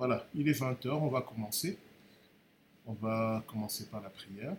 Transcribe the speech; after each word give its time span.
Voilà, 0.00 0.26
il 0.34 0.48
est 0.48 0.58
20h, 0.58 0.88
on 0.88 1.08
va 1.08 1.20
commencer. 1.20 1.76
On 2.86 2.94
va 2.94 3.44
commencer 3.46 3.84
par 3.84 4.00
la 4.00 4.08
prière. 4.08 4.56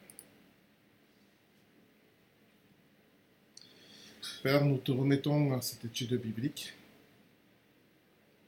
Père, 4.43 4.63
nous 4.63 4.77
te 4.77 4.91
remettons 4.91 5.59
cette 5.61 5.83
étude 5.83 6.13
biblique. 6.21 6.75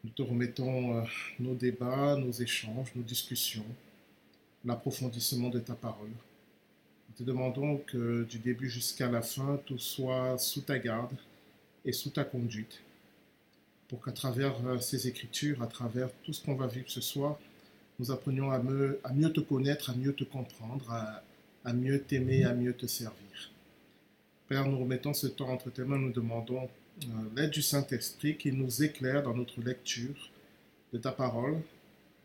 Nous 0.04 0.12
te 0.12 0.22
remettons 0.22 1.00
euh, 1.00 1.04
nos 1.40 1.56
débats, 1.56 2.16
nos 2.16 2.32
échanges, 2.32 2.94
nos 2.94 3.02
discussions, 3.02 3.66
l'approfondissement 4.64 5.50
de 5.50 5.62
ta 5.62 5.74
parole. 5.74 6.12
Nous 6.12 7.16
te 7.18 7.24
demandons 7.24 7.78
que 7.88 8.24
du 8.26 8.38
début 8.38 8.70
jusqu'à 8.70 9.10
la 9.10 9.24
fin, 9.24 9.60
tout 9.66 9.80
soit 9.80 10.38
sous 10.38 10.62
ta 10.62 10.78
garde 10.78 11.18
et 11.86 11.92
sous 11.92 12.12
ta 12.12 12.24
conduite, 12.24 12.84
pour 13.88 14.04
qu'à 14.04 14.12
travers 14.12 14.56
euh, 14.66 14.80
ces 14.80 15.08
écritures, 15.08 15.62
à 15.62 15.68
travers 15.68 16.10
tout 16.24 16.34
ce 16.34 16.44
qu'on 16.44 16.56
va 16.56 16.68
vivre 16.68 16.90
ce 16.90 17.02
soir, 17.02 17.40
nous 18.00 18.12
apprenions 18.12 18.52
à, 18.52 18.60
mieux 18.60 19.32
te 19.32 19.40
connaître, 19.40 19.92
à 19.92 19.94
mieux 19.96 20.14
te 20.14 20.24
comprendre, 20.24 20.92
à 21.64 21.74
mieux 21.74 22.02
t'aimer, 22.02 22.44
à 22.44 22.54
mieux 22.54 22.74
te 22.74 22.88
servir. 22.88 23.52
Père, 24.48 24.68
nous 24.68 24.80
remettons 24.80 25.14
ce 25.14 25.28
temps 25.28 25.50
entre 25.50 25.70
tes 25.70 25.84
mains, 25.84 25.98
nous 25.98 26.12
demandons 26.12 26.70
euh, 27.04 27.08
l'aide 27.36 27.52
du 27.52 27.62
Saint-Esprit 27.62 28.38
qui 28.38 28.52
nous 28.52 28.84
éclaire 28.84 29.24
dans 29.24 29.34
notre 29.34 29.62
lecture 29.62 30.30
de 30.92 30.98
ta 30.98 31.12
parole, 31.12 31.62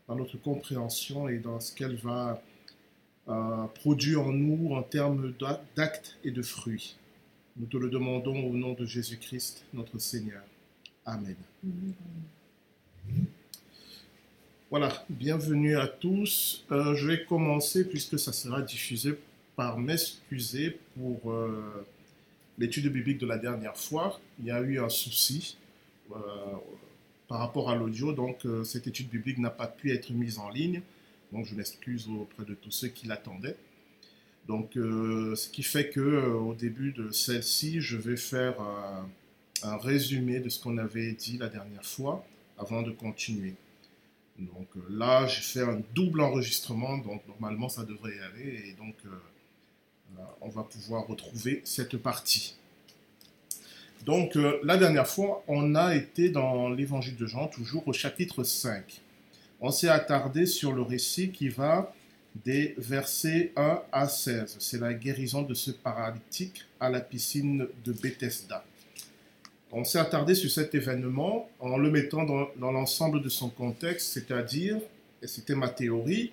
dans 0.09 0.17
notre 0.17 0.37
compréhension 0.37 1.29
et 1.29 1.39
dans 1.39 1.61
ce 1.61 1.75
qu'elle 1.75 1.97
va 1.97 2.43
euh, 3.29 3.67
produire 3.75 4.23
en 4.23 4.33
nous 4.33 4.75
en 4.75 4.83
termes 4.83 5.33
d'actes 5.77 6.19
et 6.25 6.31
de 6.31 6.43
fruits. 6.43 6.97
Nous 7.57 7.67
te 7.67 7.77
le 7.77 7.89
demandons 7.89 8.45
au 8.45 8.53
nom 8.53 8.75
de 8.75 8.85
Jésus-Christ, 8.85 9.65
notre 9.73 9.99
Seigneur. 9.99 10.43
Amen. 11.09 11.37
Voilà, 14.71 14.93
bienvenue 15.09 15.75
à 15.79 15.87
tous. 15.87 16.67
Euh, 16.71 16.95
je 16.97 17.07
vais 17.07 17.25
commencer, 17.25 17.89
puisque 17.89 18.19
ça 18.19 18.35
sera 18.35 18.61
diffusé, 18.61 19.19
par 19.57 19.79
m'excuser 19.79 20.79
pour 20.95 21.33
l'étude 22.59 22.93
biblique 22.93 23.17
de 23.17 23.27
la 23.27 23.39
dernière 23.39 23.75
fois, 23.75 24.21
il 24.39 24.45
y 24.45 24.51
a 24.51 24.61
eu 24.61 24.79
un 24.79 24.91
souci 24.91 25.57
euh, 26.13 26.19
par 27.27 27.39
rapport 27.39 27.71
à 27.71 27.75
l'audio, 27.75 28.13
donc 28.13 28.45
euh, 28.45 28.63
cette 28.63 28.87
étude 28.87 29.09
biblique 29.09 29.39
n'a 29.39 29.51
pas 29.51 29.67
pu 29.67 29.91
être 29.93 30.11
mise 30.11 30.39
en 30.39 30.51
ligne. 30.51 30.83
Donc 31.33 31.47
je 31.47 31.55
m'excuse 31.55 32.07
auprès 32.09 32.45
de 32.45 32.53
tous 32.53 32.71
ceux 32.71 32.89
qui 32.89 33.07
l'attendaient. 33.07 33.57
Donc 34.47 34.77
euh, 34.77 35.35
ce 35.37 35.49
qui 35.49 35.63
fait 35.63 35.89
que 35.89 36.27
au 36.27 36.53
début 36.53 36.93
de 36.93 37.11
celle-ci, 37.11 37.81
je 37.81 37.97
vais 37.97 38.17
faire 38.19 38.57
un 39.63 39.77
résumé 39.77 40.41
de 40.41 40.49
ce 40.49 40.63
qu'on 40.63 40.79
avait 40.79 41.13
dit 41.13 41.39
la 41.39 41.49
dernière 41.49 41.85
fois 41.85 42.25
avant 42.59 42.83
de 42.83 42.91
continuer. 42.91 43.55
Donc 44.39 44.69
là, 44.89 45.27
j'ai 45.27 45.43
fait 45.43 45.63
un 45.63 45.81
double 45.95 46.21
enregistrement, 46.21 46.99
donc 46.99 47.23
normalement 47.27 47.69
ça 47.69 47.85
devrait 47.85 48.17
y 48.17 48.21
aller. 48.21 48.69
Et 48.69 48.73
donc 48.75 48.95
on 50.41 50.49
va 50.49 50.63
pouvoir 50.63 51.07
retrouver 51.07 51.61
cette 51.65 51.97
partie. 51.97 52.55
Donc, 54.05 54.37
euh, 54.37 54.61
la 54.63 54.77
dernière 54.77 55.09
fois, 55.09 55.43
on 55.49 55.75
a 55.75 55.95
été 55.95 56.31
dans 56.31 56.71
l'évangile 56.71 57.17
de 57.17 57.27
Jean, 57.27 57.49
toujours 57.49 57.87
au 57.89 57.93
chapitre 57.93 58.45
5. 58.45 59.01
On 59.61 59.71
s'est 59.71 59.89
attardé 59.89 60.47
sur 60.47 60.73
le 60.73 60.83
récit 60.83 61.31
qui 61.31 61.49
va 61.49 61.93
des 62.45 62.75
versets 62.79 63.53
1 63.57 63.83
à 63.91 64.09
16. 64.09 64.57
C'est 64.61 64.81
la 64.81 64.95
guérison 64.95 65.43
de 65.43 65.55
ce 65.55 65.73
paralytique 65.73 66.65
à 66.79 66.91
la 66.91 67.01
piscine 67.01 67.67
de 67.85 67.93
Bethesda. 67.93 68.65
On 69.71 69.85
s'est 69.85 69.99
attardé 69.99 70.35
sur 70.35 70.51
cet 70.51 70.75
événement 70.75 71.51
en 71.61 71.77
le 71.77 71.91
mettant 71.91 72.25
dans, 72.25 72.73
l'ensemble 72.73 73.21
de 73.23 73.29
son 73.29 73.51
contexte, 73.51 74.13
c'est-à-dire, 74.13 74.79
et 75.23 75.27
c'était 75.27 75.55
ma 75.55 75.69
théorie, 75.69 76.33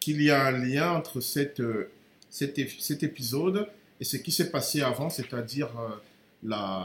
qu'il 0.00 0.20
y 0.20 0.30
a 0.30 0.46
un 0.46 0.52
lien 0.52 0.92
entre 0.92 1.18
euh, 1.18 1.90
cet, 2.28 2.58
épisode 3.02 3.68
et 4.00 4.04
ce 4.04 4.18
qui 4.18 4.32
s'est 4.32 4.50
passé 4.50 4.82
avant, 4.82 5.08
c'est-à-dire 5.08 5.70
euh, 5.78 6.82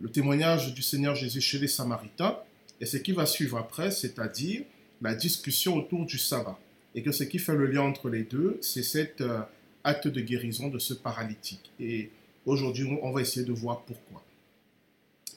le, 0.00 0.10
témoignage 0.10 0.74
du 0.74 0.82
Seigneur 0.82 1.14
Jésus 1.14 1.40
chez 1.40 1.58
les 1.58 1.68
Samaritains, 1.68 2.38
et 2.82 2.86
ce 2.86 2.98
qui 2.98 3.12
va 3.12 3.24
suivre 3.24 3.56
après, 3.56 3.90
c'est-à-dire 3.90 4.62
la 5.00 5.14
discussion 5.14 5.76
autour 5.76 6.04
du 6.04 6.18
sabbat. 6.18 6.58
Et 6.94 7.02
que 7.02 7.12
ce 7.12 7.24
qui 7.24 7.38
fait 7.38 7.54
le 7.54 7.66
lien 7.66 7.80
entre 7.80 8.10
les 8.10 8.24
deux, 8.24 8.58
c'est 8.60 8.82
cet 8.82 9.22
euh, 9.22 9.40
acte 9.84 10.08
de 10.08 10.20
guérison 10.20 10.68
de 10.68 10.78
ce 10.78 10.92
paralytique. 10.92 11.72
Et 11.80 12.10
aujourd'hui, 12.46 12.98
on 13.02 13.10
va 13.10 13.20
essayer 13.20 13.46
de 13.46 13.52
voir 13.52 13.82
pourquoi. 13.82 14.22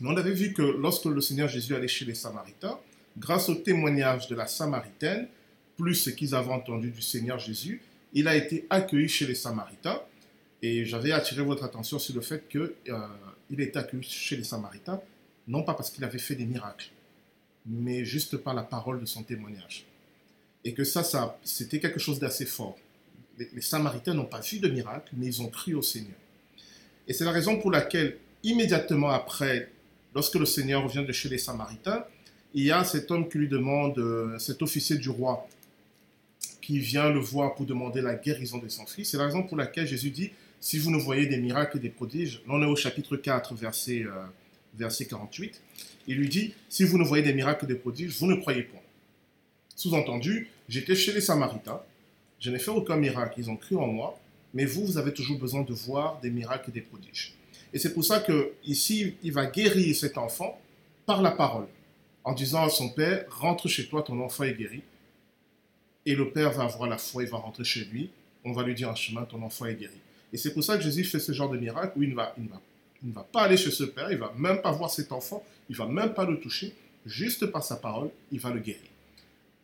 Mais 0.02 0.10
on 0.10 0.18
avait 0.18 0.34
vu 0.34 0.54
que 0.54 0.62
lorsque 0.62 1.06
le 1.06 1.22
Seigneur 1.22 1.48
Jésus 1.48 1.76
allait 1.76 1.88
chez 1.88 2.06
les 2.06 2.16
Samaritains, 2.16 2.78
grâce 3.18 3.50
au 3.50 3.56
témoignage 3.56 4.28
de 4.28 4.36
la 4.36 4.48
Samaritaine, 4.48 5.28
plus 5.78 5.96
ce 5.96 6.10
qu'ils 6.10 6.36
avaient 6.36 6.52
entendu 6.52 6.92
du 6.92 7.02
Seigneur 7.02 7.40
Jésus, 7.40 7.82
il 8.14 8.28
a 8.28 8.36
été 8.36 8.66
accueilli 8.70 9.08
chez 9.08 9.26
les 9.26 9.36
Samaritains. 9.36 10.02
Et 10.62 10.86
j'avais 10.86 11.12
attiré 11.12 11.44
votre 11.44 11.64
attention 11.64 12.00
sur 12.00 12.16
le 12.16 12.22
fait 12.22 12.48
qu'il 12.50 12.62
euh, 12.90 12.98
a 12.98 13.62
été 13.62 13.78
accueilli 13.78 14.04
chez 14.04 14.36
les 14.36 14.44
Samaritains, 14.44 15.02
non 15.48 15.64
pas 15.64 15.74
parce 15.74 15.92
qu'il 15.92 16.04
avait 16.04 16.18
fait 16.18 16.36
des 16.36 16.46
miracles, 16.46 16.90
mais 17.66 18.04
juste 18.04 18.38
par 18.38 18.54
la 18.54 18.64
parole 18.64 19.00
de 19.00 19.06
son 19.06 19.24
témoignage. 19.24 19.86
Et 20.64 20.74
que 20.74 20.84
ça, 20.84 21.38
c'était 21.44 21.80
quelque 21.80 22.00
chose 22.00 22.20
d'assez 22.20 22.46
fort. 22.46 22.78
Les, 23.38 23.50
les 23.54 23.62
Samaritains 23.62 24.14
n'ont 24.14 24.26
pas 24.26 24.40
vu 24.40 24.60
de 24.60 24.68
miracle, 24.70 25.14
mais 25.16 25.28
ils 25.28 25.42
ont 25.42 25.50
cru 25.50 25.76
au 25.76 25.82
Seigneur. 25.84 26.18
Et 27.08 27.14
c'est 27.14 27.26
la 27.26 27.32
raison 27.32 27.60
pour 27.60 27.72
laquelle, 27.72 28.18
immédiatement 28.44 29.10
après, 29.10 29.70
lorsque 30.14 30.36
le 30.36 30.46
Seigneur 30.46 30.84
revient 30.84 31.06
de 31.06 31.12
chez 31.12 31.30
les 31.30 31.38
Samaritains, 31.38 32.06
il 32.54 32.64
y 32.64 32.72
a 32.72 32.84
cet 32.84 33.12
homme 33.12 33.28
qui 33.28 33.38
lui 33.38 33.50
demande, 33.50 33.98
euh, 34.00 34.40
cet 34.40 34.62
officier 34.62 34.98
du 34.98 35.10
roi, 35.10 35.48
qui 36.62 36.80
vient 36.80 37.10
le 37.12 37.20
voir 37.20 37.54
pour 37.54 37.66
demander 37.66 38.02
la 38.02 38.16
guérison 38.16 38.58
de 38.58 38.68
son 38.70 38.86
fils. 38.86 39.12
C'est 39.12 39.18
la 39.18 39.26
raison 39.26 39.44
pour 39.44 39.58
laquelle 39.58 39.86
Jésus 39.86 40.10
dit, 40.10 40.32
si 40.60 40.80
vous 40.80 40.90
ne 40.90 40.98
voyez 40.98 41.28
des 41.28 41.38
miracles 41.38 41.78
et 41.78 41.80
des 41.80 41.90
prodiges, 41.90 42.42
on 42.48 42.62
est 42.64 42.66
au 42.66 42.76
chapitre 42.76 43.18
4, 43.18 43.54
verset, 43.54 44.04
euh, 44.04 44.12
verset 44.74 45.06
48, 45.06 45.62
il 46.08 46.18
lui 46.18 46.30
dit, 46.30 46.54
si 46.70 46.84
vous 46.84 46.98
ne 46.98 47.04
voyez 47.04 47.24
des 47.24 47.34
miracles 47.34 47.66
et 47.66 47.68
des 47.68 47.76
prodiges, 47.76 48.18
vous 48.18 48.26
ne 48.26 48.36
croyez 48.36 48.64
point. 48.64 48.80
Sous-entendu, 49.76 50.50
j'étais 50.70 50.96
chez 50.96 51.14
les 51.14 51.22
Samaritains, 51.22 51.82
je 52.40 52.50
n'ai 52.50 52.60
fait 52.60 52.72
aucun 52.72 52.96
miracle, 52.96 53.36
ils 53.38 53.50
ont 53.50 53.58
cru 53.58 53.76
en 53.76 53.88
moi, 53.88 54.20
mais 54.56 54.66
vous, 54.66 54.86
vous 54.86 54.98
avez 54.98 55.14
toujours 55.14 55.38
besoin 55.38 55.62
de 55.62 55.74
voir 55.74 56.20
des 56.22 56.32
miracles 56.32 56.70
et 56.70 56.74
des 56.74 56.82
prodiges. 56.82 57.36
Et 57.74 57.78
c'est 57.78 57.94
pour 57.94 58.06
ça 58.06 58.22
que 58.22 58.54
ici, 58.64 59.16
il 59.22 59.34
va 59.34 59.46
guérir 59.46 59.94
cet 59.94 60.18
enfant 60.18 60.60
par 61.06 61.22
la 61.22 61.32
parole, 61.32 61.68
en 62.24 62.34
disant 62.34 62.64
à 62.64 62.70
son 62.70 62.90
père, 62.90 63.26
rentre 63.30 63.68
chez 63.68 63.86
toi, 63.88 64.02
ton 64.02 64.20
enfant 64.22 64.46
est 64.46 64.54
guéri. 64.54 64.82
Et 66.06 66.16
le 66.16 66.32
père 66.32 66.52
va 66.54 66.64
avoir 66.64 66.90
la 66.90 66.98
foi, 66.98 67.24
il 67.24 67.30
va 67.30 67.38
rentrer 67.38 67.66
chez 67.66 67.84
lui. 67.84 68.10
On 68.46 68.54
va 68.54 68.64
lui 68.64 68.74
dire 68.74 68.90
en 68.90 68.96
chemin, 68.96 69.24
ton 69.24 69.42
enfant 69.44 69.66
est 69.66 69.76
guéri. 69.76 70.00
Et 70.32 70.38
c'est 70.38 70.54
pour 70.54 70.64
ça 70.64 70.78
que 70.78 70.84
Jésus 70.84 71.04
fait 71.04 71.20
ce 71.20 71.34
genre 71.34 71.50
de 71.50 71.58
miracle 71.58 71.98
où 71.98 72.04
il 72.04 72.12
ne 72.12 72.16
va, 72.16 72.34
il 72.38 72.48
va, 72.48 72.62
il 73.04 73.10
ne 73.10 73.14
va 73.14 73.24
pas 73.24 73.42
aller 73.44 73.58
chez 73.58 73.72
ce 73.72 73.84
père, 73.84 74.10
il 74.10 74.16
ne 74.16 74.22
va 74.22 74.34
même 74.38 74.62
pas 74.62 74.72
voir 74.72 74.90
cet 74.90 75.12
enfant, 75.12 75.44
il 75.70 75.74
ne 75.74 75.78
va 75.78 75.88
même 75.88 76.14
pas 76.14 76.26
le 76.26 76.40
toucher. 76.40 76.74
Juste 77.06 77.46
par 77.48 77.64
sa 77.64 77.76
parole, 77.76 78.10
il 78.32 78.40
va 78.40 78.52
le 78.52 78.62
guérir. 78.62 78.90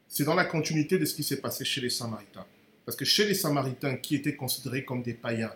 C'est 0.10 0.26
dans 0.26 0.36
la 0.36 0.46
continuité 0.46 1.00
de 1.00 1.06
ce 1.06 1.16
qui 1.16 1.24
s'est 1.24 1.40
passé 1.40 1.64
chez 1.64 1.80
les 1.80 1.90
Samaritains. 1.90 2.46
Parce 2.86 2.96
que 2.96 3.06
chez 3.06 3.26
les 3.26 3.34
Samaritains, 3.34 3.96
qui 3.96 4.16
étaient 4.16 4.36
considérés 4.36 4.84
comme 4.84 5.02
des 5.02 5.14
païens, 5.14 5.54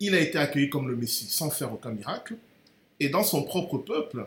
il 0.00 0.14
a 0.14 0.20
été 0.20 0.38
accueilli 0.38 0.68
comme 0.68 0.88
le 0.88 0.96
Messie 0.96 1.26
sans 1.28 1.50
faire 1.50 1.72
aucun 1.72 1.90
miracle. 1.90 2.36
Et 3.00 3.08
dans 3.08 3.24
son 3.24 3.42
propre 3.42 3.78
peuple, 3.78 4.26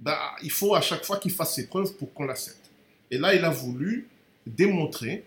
bah, 0.00 0.36
il 0.42 0.50
faut 0.50 0.74
à 0.74 0.80
chaque 0.80 1.04
fois 1.04 1.18
qu'il 1.18 1.32
fasse 1.32 1.54
ses 1.54 1.66
preuves 1.66 1.94
pour 1.94 2.12
qu'on 2.12 2.24
l'accepte. 2.24 2.70
Et 3.10 3.18
là, 3.18 3.34
il 3.34 3.44
a 3.44 3.50
voulu 3.50 4.08
démontrer 4.46 5.24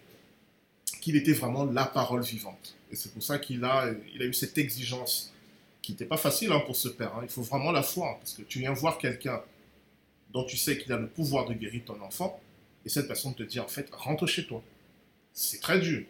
qu'il 1.01 1.15
était 1.15 1.33
vraiment 1.33 1.65
la 1.65 1.85
parole 1.85 2.21
vivante. 2.21 2.75
Et 2.91 2.95
c'est 2.95 3.11
pour 3.13 3.23
ça 3.23 3.39
qu'il 3.39 3.63
a, 3.63 3.91
eu 4.19 4.33
cette 4.33 4.57
exigence 4.57 5.33
qui 5.81 5.93
n'était 5.93 6.05
pas 6.05 6.17
facile 6.17 6.51
hein, 6.51 6.61
pour 6.65 6.75
ce 6.75 6.89
père. 6.89 7.15
Hein. 7.15 7.21
Il 7.23 7.29
faut 7.29 7.41
vraiment 7.41 7.71
la 7.71 7.81
foi, 7.81 8.11
hein, 8.11 8.15
parce 8.19 8.33
que 8.33 8.43
tu 8.43 8.59
viens 8.59 8.73
voir 8.73 8.97
quelqu'un 8.97 9.41
dont 10.31 10.43
tu 10.45 10.57
sais 10.57 10.77
qu'il 10.77 10.91
a 10.93 10.97
le 10.97 11.07
pouvoir 11.07 11.47
de 11.47 11.53
guérir 11.53 11.81
ton 11.85 11.99
enfant, 12.01 12.39
et 12.85 12.89
cette 12.89 13.07
personne 13.07 13.35
te 13.35 13.43
dit 13.43 13.59
en 13.59 13.67
fait, 13.67 13.89
rentre 13.91 14.25
chez 14.27 14.45
toi. 14.45 14.63
C'est 15.33 15.61
très 15.61 15.79
dur. 15.79 16.03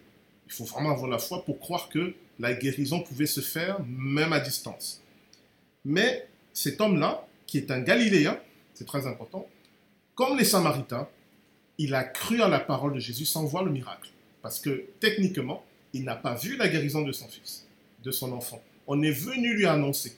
Il 0.47 0.51
faut 0.51 0.65
vraiment 0.65 0.91
avoir 0.91 1.09
la 1.09 1.19
foi 1.19 1.43
pour 1.45 1.59
croire 1.59 1.89
que 1.89 2.13
la 2.39 2.53
guérison 2.53 3.01
pouvait 3.01 3.25
se 3.25 3.41
faire 3.41 3.79
même 3.85 4.33
à 4.33 4.39
distance. 4.39 5.01
Mais 5.85 6.27
cet 6.53 6.81
homme-là, 6.81 7.25
qui 7.45 7.57
est 7.57 7.71
un 7.71 7.79
Galiléen, 7.79 8.37
c'est 8.73 8.85
très 8.85 9.07
important, 9.07 9.47
comme 10.15 10.37
les 10.37 10.45
Samaritains, 10.45 11.07
il 11.77 11.95
a 11.95 12.03
cru 12.03 12.41
à 12.41 12.47
la 12.47 12.59
parole 12.59 12.93
de 12.93 12.99
Jésus 12.99 13.25
sans 13.25 13.45
voir 13.45 13.63
le 13.63 13.71
miracle. 13.71 14.09
Parce 14.41 14.59
que 14.59 14.85
techniquement, 14.99 15.63
il 15.93 16.03
n'a 16.03 16.15
pas 16.15 16.35
vu 16.35 16.57
la 16.57 16.67
guérison 16.67 17.01
de 17.01 17.11
son 17.11 17.27
fils, 17.27 17.65
de 18.03 18.11
son 18.11 18.31
enfant. 18.31 18.61
On 18.87 19.01
est 19.01 19.11
venu 19.11 19.53
lui 19.55 19.65
annoncer. 19.65 20.15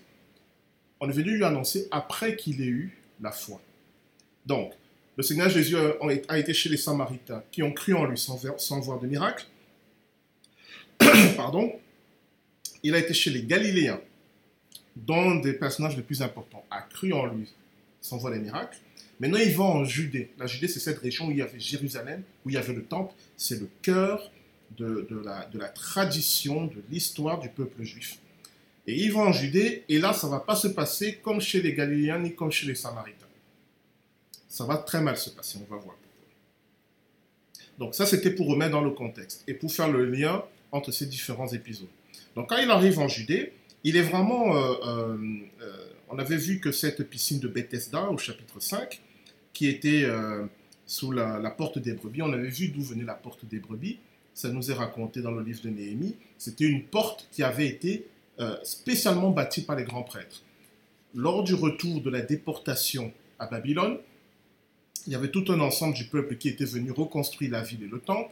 On 1.00 1.10
est 1.10 1.14
venu 1.14 1.36
lui 1.36 1.44
annoncer 1.44 1.88
après 1.92 2.36
qu'il 2.36 2.62
ait 2.62 2.66
eu 2.66 2.98
la 3.22 3.32
foi. 3.32 3.62
Donc, 4.46 4.74
le 5.16 5.24
Seigneur 5.24 5.50
Jésus 5.50 5.76
a 6.28 6.40
été 6.40 6.54
chez 6.54 6.70
les 6.70 6.78
Samaritains 6.78 7.44
qui 7.52 7.62
ont 7.62 7.72
cru 7.72 7.94
en 7.94 8.06
lui 8.06 8.18
sans, 8.18 8.80
voir 8.80 9.00
de 9.00 9.08
miracle. 9.08 9.46
Pardon. 11.36 11.72
Il 12.82 12.96
a 12.96 12.98
été 12.98 13.14
chez 13.14 13.30
les 13.30 13.44
Galiléens, 13.44 14.02
dont 14.96 15.36
des 15.36 15.54
personnages 15.54 15.96
les 15.96 16.04
plus 16.04 16.22
importants 16.22 16.66
a 16.70 16.82
cru 16.82 17.14
en 17.14 17.28
lui 17.28 17.48
sans 18.02 18.18
voir 18.18 18.34
les 18.34 18.40
miracles. 18.40 18.78
Maintenant, 19.20 19.38
ils 19.38 19.56
vont 19.56 19.66
en 19.66 19.86
Judée. 19.86 20.32
La 20.38 20.48
Judée, 20.48 20.68
c'est 20.68 20.80
cette 20.80 21.00
région 21.00 21.28
où 21.28 21.32
il 21.32 21.38
y 21.38 21.42
avait 21.42 21.60
Jérusalem, 21.60 22.24
où 22.46 22.50
il 22.50 22.56
y 22.56 22.58
avait 22.58 22.74
le 22.74 22.84
temple. 22.84 23.14
C'est 23.38 23.60
le 23.60 23.70
cœur 23.82 24.32
de, 24.78 25.08
la, 25.24 25.46
de 25.46 25.60
la 25.60 25.70
tradition, 25.70 26.66
de 26.66 26.84
l'histoire 26.90 27.40
du 27.40 27.48
peuple 27.48 27.84
juif. 27.84 28.18
Et 28.86 28.96
ils 28.96 29.14
vont 29.14 29.22
en 29.22 29.32
Judée, 29.32 29.84
et 29.88 30.00
là, 30.00 30.12
ça 30.12 30.28
ne 30.28 30.32
va 30.32 30.40
pas 30.40 30.56
se 30.56 30.68
passer 30.68 31.20
comme 31.24 31.40
chez 31.40 31.62
les 31.62 31.74
Galiléens 31.74 32.20
ni 32.20 32.36
comme 32.36 32.52
chez 32.52 32.68
les 32.68 32.76
Samaritains. 32.76 33.23
Ça 34.54 34.66
va 34.66 34.78
très 34.78 35.02
mal 35.02 35.18
se 35.18 35.32
passer, 35.32 35.58
on 35.60 35.74
va 35.74 35.82
voir. 35.82 35.96
Donc 37.80 37.96
ça, 37.96 38.06
c'était 38.06 38.30
pour 38.30 38.48
remettre 38.48 38.70
dans 38.70 38.84
le 38.84 38.92
contexte 38.92 39.44
et 39.48 39.56
pour 39.56 39.72
faire 39.72 39.92
le 39.92 40.06
lien 40.06 40.44
entre 40.72 40.92
ces 40.92 41.08
différents 41.08 41.48
épisodes. 41.48 41.90
Donc 42.36 42.50
quand 42.50 42.58
il 42.58 42.70
arrive 42.70 43.00
en 43.00 43.08
Judée, 43.08 43.54
il 43.84 43.98
est 43.98 44.04
vraiment... 44.04 44.56
Euh, 44.56 44.74
euh, 44.86 45.18
euh, 45.64 45.88
on 46.08 46.20
avait 46.20 46.38
vu 46.38 46.60
que 46.60 46.72
cette 46.72 47.02
piscine 47.10 47.40
de 47.40 47.48
Bethesda 47.48 48.12
au 48.12 48.20
chapitre 48.20 48.60
5, 48.60 49.02
qui 49.54 49.66
était 49.66 50.06
sous 50.86 51.12
la, 51.12 51.40
la, 51.40 51.50
porte 51.50 51.80
des 51.80 51.94
brebis, 51.94 52.22
on 52.22 52.32
avait 52.32 52.50
vu 52.50 52.68
d'où 52.68 52.84
venait 52.84 53.06
la 53.06 53.16
porte 53.16 53.46
des 53.46 53.58
brebis. 53.58 53.98
Ça 54.36 54.50
nous 54.50 54.70
est 54.70 54.76
raconté 54.76 55.24
dans 55.24 55.32
le 55.32 55.42
livre 55.42 55.64
de 55.64 55.70
Néhémie. 55.70 56.16
C'était 56.38 56.66
une 56.66 56.84
porte 56.84 57.28
qui 57.32 57.42
avait 57.42 57.66
été 57.66 58.06
spécialement 58.62 59.32
bâtie 59.32 59.64
par 59.64 59.76
les 59.78 59.84
grands 59.84 60.04
prêtres. 60.04 60.44
Lors 61.16 61.44
du 61.44 61.56
retour 61.56 62.02
de 62.02 62.12
la 62.12 62.22
déportation 62.22 63.12
à 63.40 63.48
Babylone, 63.48 63.98
il 65.08 65.14
y 65.14 65.16
avait 65.16 65.30
tout 65.30 65.46
un 65.50 65.60
ensemble 65.60 65.94
du 65.94 66.06
peuple 66.06 66.38
qui 66.38 66.50
était 66.50 66.66
venu 66.66 66.92
reconstruire 66.92 67.52
la 67.52 67.62
ville 67.62 67.84
et 67.84 67.88
le 67.88 68.00
temple. 68.00 68.32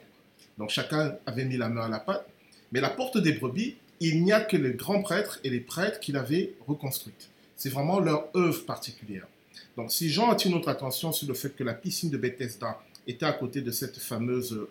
Donc 0.58 0.70
chacun 0.70 1.18
avait 1.26 1.46
mis 1.46 1.58
la 1.58 1.70
main 1.70 1.86
à 1.86 1.90
la 1.90 2.00
pâte. 2.00 2.28
Mais 2.72 2.80
la 2.80 2.90
porte 2.90 3.18
des 3.18 3.34
brebis, 3.34 3.76
il 4.00 4.24
n'y 4.24 4.32
a 4.32 4.42
que 4.42 4.58
les 4.58 4.74
grands 4.74 5.02
prêtres 5.02 5.40
et 5.44 5.50
les 5.50 5.60
prêtres 5.60 6.00
qui 6.00 6.12
l'avaient 6.12 6.54
reconstruite. 6.68 7.30
C'est 7.56 7.70
vraiment 7.70 8.00
leur 8.00 8.30
œuvre 8.36 8.66
particulière. 8.66 9.28
Donc 9.76 9.92
si 9.92 10.10
Jean 10.10 10.32
attire 10.32 10.52
notre 10.52 10.70
attention 10.70 11.12
sur 11.12 11.28
le 11.28 11.34
fait 11.34 11.56
que 11.56 11.64
la 11.64 11.74
piscine 11.74 12.10
de 12.10 12.18
Bethesda 12.18 12.82
était 13.08 13.26
à 13.26 13.34
côté 13.34 13.62
de 13.62 13.72
cette 13.72 13.98
fameuse 13.98 14.54
euh, 14.54 14.68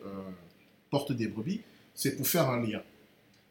porte 0.90 1.12
des 1.12 1.28
brebis, 1.28 1.60
c'est 1.94 2.16
pour 2.16 2.26
faire 2.26 2.48
un 2.48 2.62
lien. 2.62 2.82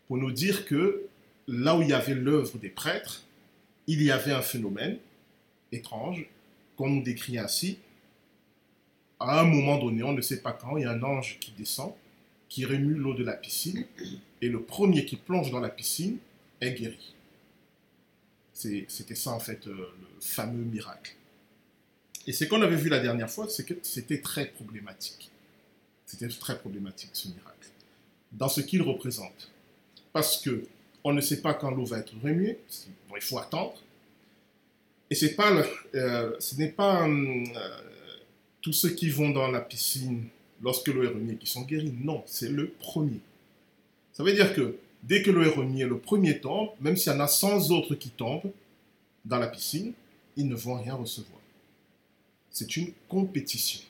Pour 0.07 0.17
nous 0.17 0.31
dire 0.31 0.65
que 0.65 1.03
là 1.47 1.75
où 1.75 1.81
il 1.81 1.89
y 1.89 1.93
avait 1.93 2.15
l'œuvre 2.15 2.57
des 2.57 2.69
prêtres, 2.69 3.23
il 3.87 4.01
y 4.01 4.11
avait 4.11 4.31
un 4.31 4.41
phénomène 4.41 4.97
étrange 5.71 6.25
qu'on 6.75 6.89
nous 6.89 7.03
décrit 7.03 7.37
ainsi, 7.37 7.79
à 9.19 9.41
un 9.41 9.43
moment 9.43 9.77
donné, 9.77 10.03
on 10.03 10.13
ne 10.13 10.21
sait 10.21 10.41
pas 10.41 10.53
quand, 10.53 10.77
il 10.77 10.83
y 10.83 10.85
a 10.85 10.91
un 10.91 11.03
ange 11.03 11.37
qui 11.39 11.51
descend, 11.51 11.93
qui 12.47 12.65
remue 12.65 12.93
l'eau 12.93 13.13
de 13.13 13.23
la 13.23 13.33
piscine, 13.33 13.85
et 14.41 14.47
le 14.47 14.61
premier 14.61 15.05
qui 15.05 15.17
plonge 15.17 15.51
dans 15.51 15.59
la 15.59 15.69
piscine 15.69 16.17
est 16.61 16.73
guéri. 16.73 17.15
C'était 18.53 19.15
ça 19.15 19.31
en 19.31 19.39
fait 19.39 19.67
euh, 19.67 19.71
le 19.71 20.21
fameux 20.21 20.63
miracle. 20.63 21.15
Et 22.27 22.33
ce 22.33 22.43
qu'on 22.45 22.61
avait 22.61 22.75
vu 22.75 22.89
la 22.89 22.99
dernière 22.99 23.29
fois, 23.29 23.47
c'est 23.47 23.65
que 23.65 23.75
c'était 23.81 24.19
très 24.19 24.47
problématique. 24.47 25.31
C'était 26.05 26.27
très 26.27 26.57
problématique 26.57 27.11
ce 27.13 27.29
miracle. 27.29 27.69
Dans 28.31 28.49
ce 28.49 28.61
qu'il 28.61 28.81
représente. 28.81 29.51
Parce 30.11 30.41
que 30.41 30.65
on 31.03 31.13
ne 31.13 31.21
sait 31.21 31.41
pas 31.41 31.53
quand 31.53 31.71
l'eau 31.71 31.85
va 31.85 31.99
être 31.99 32.13
remuée, 32.21 32.59
il 33.15 33.21
faut 33.21 33.37
attendre. 33.39 33.81
Et 35.09 35.15
euh, 35.15 36.35
ce 36.39 36.55
n'est 36.55 36.69
pas 36.69 37.07
euh, 37.07 37.43
tous 38.61 38.73
ceux 38.73 38.89
qui 38.89 39.09
vont 39.09 39.29
dans 39.29 39.49
la 39.49 39.61
piscine 39.61 40.25
lorsque 40.61 40.87
l'eau 40.87 41.03
est 41.03 41.07
remise 41.07 41.37
qui 41.39 41.47
sont 41.47 41.61
guéris. 41.61 41.93
Non, 42.01 42.23
c'est 42.25 42.49
le 42.49 42.69
premier. 42.69 43.19
Ça 44.13 44.23
veut 44.23 44.33
dire 44.33 44.53
que 44.53 44.77
dès 45.03 45.21
que 45.21 45.31
l'eau 45.31 45.43
est 45.43 45.55
remise, 45.55 45.85
le 45.85 45.97
premier 45.97 46.39
tombe, 46.39 46.69
même 46.81 46.97
s'il 46.97 47.11
y 47.11 47.15
en 47.15 47.19
a 47.19 47.27
100 47.27 47.71
autres 47.71 47.95
qui 47.95 48.09
tombent 48.09 48.51
dans 49.25 49.37
la 49.37 49.47
piscine, 49.47 49.93
ils 50.35 50.47
ne 50.47 50.55
vont 50.55 50.75
rien 50.75 50.95
recevoir. 50.95 51.39
C'est 52.49 52.75
une 52.77 52.91
compétition. 53.07 53.81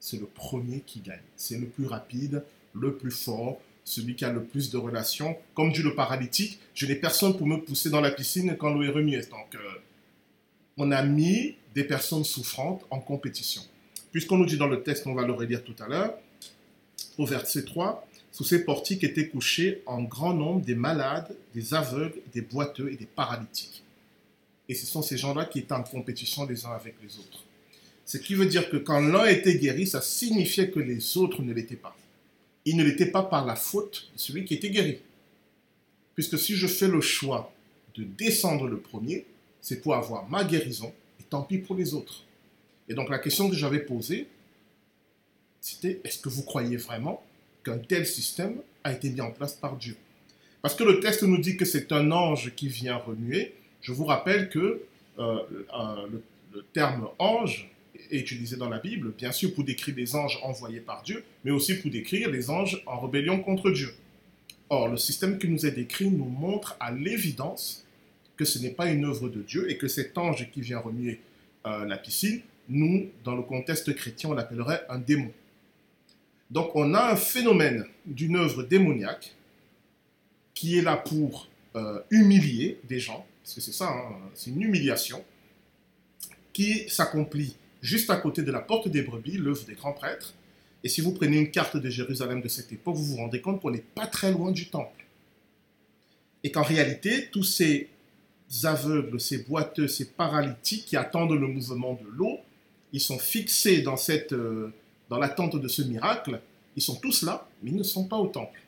C'est 0.00 0.18
le 0.18 0.26
premier 0.26 0.80
qui 0.80 1.00
gagne. 1.00 1.20
C'est 1.36 1.58
le 1.58 1.66
plus 1.66 1.86
rapide, 1.86 2.44
le 2.72 2.96
plus 2.96 3.10
fort, 3.10 3.60
celui 3.84 4.16
qui 4.16 4.24
a 4.24 4.32
le 4.32 4.42
plus 4.44 4.70
de 4.70 4.76
relations. 4.76 5.36
Comme 5.54 5.72
dit 5.72 5.82
le 5.82 5.94
paralytique, 5.94 6.58
je 6.74 6.86
n'ai 6.86 6.96
personne 6.96 7.36
pour 7.36 7.46
me 7.46 7.56
pousser 7.58 7.90
dans 7.90 8.00
la 8.00 8.10
piscine 8.10 8.56
quand 8.58 8.72
l'eau 8.72 8.82
est 8.82 8.90
remise. 8.90 9.28
Donc, 9.28 9.54
euh, 9.54 9.58
on 10.76 10.90
a 10.90 11.02
mis 11.02 11.56
des 11.74 11.84
personnes 11.84 12.24
souffrantes 12.24 12.84
en 12.90 13.00
compétition. 13.00 13.62
Puisqu'on 14.16 14.38
nous 14.38 14.46
dit 14.46 14.56
dans 14.56 14.66
le 14.66 14.82
texte, 14.82 15.06
on 15.06 15.12
va 15.12 15.26
le 15.26 15.34
relire 15.34 15.62
tout 15.62 15.74
à 15.78 15.86
l'heure, 15.86 16.14
au 17.18 17.26
verset 17.26 17.66
3, 17.66 18.08
sous 18.32 18.44
ces 18.44 18.64
portiques 18.64 19.04
étaient 19.04 19.28
couchés 19.28 19.82
en 19.84 20.02
grand 20.04 20.32
nombre 20.32 20.64
des 20.64 20.74
malades, 20.74 21.36
des 21.54 21.74
aveugles, 21.74 22.22
des 22.32 22.40
boiteux 22.40 22.90
et 22.90 22.96
des 22.96 23.04
paralytiques. 23.04 23.84
Et 24.70 24.74
ce 24.74 24.86
sont 24.86 25.02
ces 25.02 25.18
gens-là 25.18 25.44
qui 25.44 25.58
étaient 25.58 25.74
en 25.74 25.82
compétition 25.82 26.46
les 26.46 26.64
uns 26.64 26.70
avec 26.70 26.94
les 27.02 27.18
autres. 27.18 27.44
Ce 28.06 28.16
qui 28.16 28.34
veut 28.34 28.46
dire 28.46 28.70
que 28.70 28.78
quand 28.78 29.00
l'un 29.00 29.26
était 29.26 29.58
guéri, 29.58 29.86
ça 29.86 30.00
signifiait 30.00 30.70
que 30.70 30.80
les 30.80 31.18
autres 31.18 31.42
ne 31.42 31.52
l'étaient 31.52 31.76
pas. 31.76 31.94
Ils 32.64 32.78
ne 32.78 32.84
l'étaient 32.84 33.10
pas 33.10 33.22
par 33.22 33.44
la 33.44 33.54
faute 33.54 34.08
de 34.14 34.18
celui 34.18 34.46
qui 34.46 34.54
était 34.54 34.70
guéri. 34.70 34.96
Puisque 36.14 36.38
si 36.38 36.56
je 36.56 36.66
fais 36.66 36.88
le 36.88 37.02
choix 37.02 37.52
de 37.94 38.04
descendre 38.04 38.66
le 38.66 38.78
premier, 38.78 39.26
c'est 39.60 39.82
pour 39.82 39.94
avoir 39.94 40.26
ma 40.30 40.42
guérison, 40.42 40.90
et 41.20 41.24
tant 41.24 41.42
pis 41.42 41.58
pour 41.58 41.76
les 41.76 41.92
autres. 41.92 42.22
Et 42.88 42.94
donc 42.94 43.08
la 43.08 43.18
question 43.18 43.48
que 43.48 43.56
j'avais 43.56 43.80
posée, 43.80 44.28
c'était 45.60 46.00
est-ce 46.04 46.18
que 46.18 46.28
vous 46.28 46.42
croyez 46.42 46.76
vraiment 46.76 47.24
qu'un 47.64 47.78
tel 47.78 48.06
système 48.06 48.60
a 48.84 48.92
été 48.92 49.10
mis 49.10 49.20
en 49.20 49.30
place 49.30 49.54
par 49.54 49.76
Dieu? 49.76 49.96
Parce 50.62 50.74
que 50.74 50.84
le 50.84 51.00
texte 51.00 51.22
nous 51.22 51.38
dit 51.38 51.56
que 51.56 51.64
c'est 51.64 51.92
un 51.92 52.10
ange 52.10 52.52
qui 52.54 52.68
vient 52.68 52.96
remuer. 52.96 53.54
Je 53.82 53.92
vous 53.92 54.04
rappelle 54.04 54.48
que 54.48 54.82
euh, 55.18 55.38
euh, 55.74 56.06
le, 56.52 56.64
terme 56.72 57.08
ange 57.18 57.70
est 58.10 58.18
utilisé 58.18 58.56
dans 58.56 58.68
la 58.68 58.78
Bible, 58.78 59.12
bien 59.16 59.32
sûr 59.32 59.54
pour 59.54 59.64
décrire 59.64 59.94
les 59.94 60.14
anges 60.14 60.38
envoyés 60.42 60.80
par 60.80 61.02
Dieu, 61.02 61.22
mais 61.44 61.50
aussi 61.50 61.74
pour 61.74 61.90
décrire 61.90 62.30
les 62.30 62.50
anges 62.50 62.82
en 62.86 62.98
rébellion 62.98 63.40
contre 63.40 63.70
Dieu. 63.70 63.92
Or, 64.68 64.88
le 64.88 64.96
système 64.96 65.38
qui 65.38 65.48
nous 65.48 65.66
est 65.66 65.72
décrit 65.72 66.10
nous 66.10 66.24
montre 66.24 66.76
à 66.80 66.92
l'évidence 66.92 67.84
que 68.36 68.44
ce 68.44 68.58
n'est 68.58 68.70
pas 68.70 68.90
une 68.90 69.04
œuvre 69.04 69.28
de 69.28 69.42
Dieu 69.42 69.70
et 69.70 69.76
que 69.76 69.88
cet 69.88 70.16
ange 70.18 70.50
qui 70.50 70.60
vient 70.60 70.78
remuer 70.78 71.20
euh, 71.66 71.84
la 71.84 71.96
piscine 71.96 72.40
nous, 72.68 73.10
dans 73.24 73.34
le 73.36 73.42
contexte 73.42 73.94
chrétien, 73.94 74.30
on 74.30 74.34
l'appellerait 74.34 74.82
un 74.88 74.98
démon. 74.98 75.30
Donc 76.50 76.70
on 76.74 76.94
a 76.94 77.12
un 77.12 77.16
phénomène 77.16 77.86
d'une 78.04 78.36
œuvre 78.36 78.62
démoniaque 78.62 79.34
qui 80.54 80.78
est 80.78 80.82
là 80.82 80.96
pour 80.96 81.48
euh, 81.74 82.00
humilier 82.10 82.80
des 82.84 82.98
gens, 82.98 83.26
parce 83.42 83.54
que 83.54 83.60
c'est 83.60 83.72
ça, 83.72 83.88
hein, 83.88 84.16
c'est 84.34 84.50
une 84.50 84.62
humiliation, 84.62 85.22
qui 86.52 86.88
s'accomplit 86.88 87.56
juste 87.82 88.08
à 88.10 88.16
côté 88.16 88.42
de 88.42 88.50
la 88.50 88.60
porte 88.60 88.88
des 88.88 89.02
brebis, 89.02 89.36
l'œuvre 89.36 89.64
des 89.66 89.74
grands 89.74 89.92
prêtres. 89.92 90.34
Et 90.82 90.88
si 90.88 91.00
vous 91.00 91.12
prenez 91.12 91.36
une 91.38 91.50
carte 91.50 91.76
de 91.76 91.90
Jérusalem 91.90 92.40
de 92.40 92.48
cette 92.48 92.72
époque, 92.72 92.96
vous 92.96 93.04
vous 93.04 93.16
rendez 93.16 93.40
compte 93.40 93.60
qu'on 93.60 93.70
n'est 93.70 93.84
pas 93.94 94.06
très 94.06 94.32
loin 94.32 94.52
du 94.52 94.68
temple. 94.68 95.04
Et 96.42 96.50
qu'en 96.50 96.62
réalité, 96.62 97.28
tous 97.30 97.42
ces 97.42 97.90
aveugles, 98.62 99.20
ces 99.20 99.38
boiteux, 99.38 99.88
ces 99.88 100.06
paralytiques 100.12 100.86
qui 100.86 100.96
attendent 100.96 101.32
le 101.32 101.46
mouvement 101.46 101.94
de 101.94 102.08
l'eau, 102.08 102.38
ils 102.96 103.00
sont 103.00 103.18
fixés 103.18 103.82
dans, 103.82 103.98
cette, 103.98 104.32
euh, 104.32 104.72
dans 105.10 105.18
l'attente 105.18 105.54
de 105.54 105.68
ce 105.68 105.82
miracle, 105.82 106.40
ils 106.76 106.82
sont 106.82 106.96
tous 106.96 107.24
là, 107.24 107.46
mais 107.62 107.70
ils 107.70 107.76
ne 107.76 107.82
sont 107.82 108.08
pas 108.08 108.16
au 108.16 108.28
temple. 108.28 108.58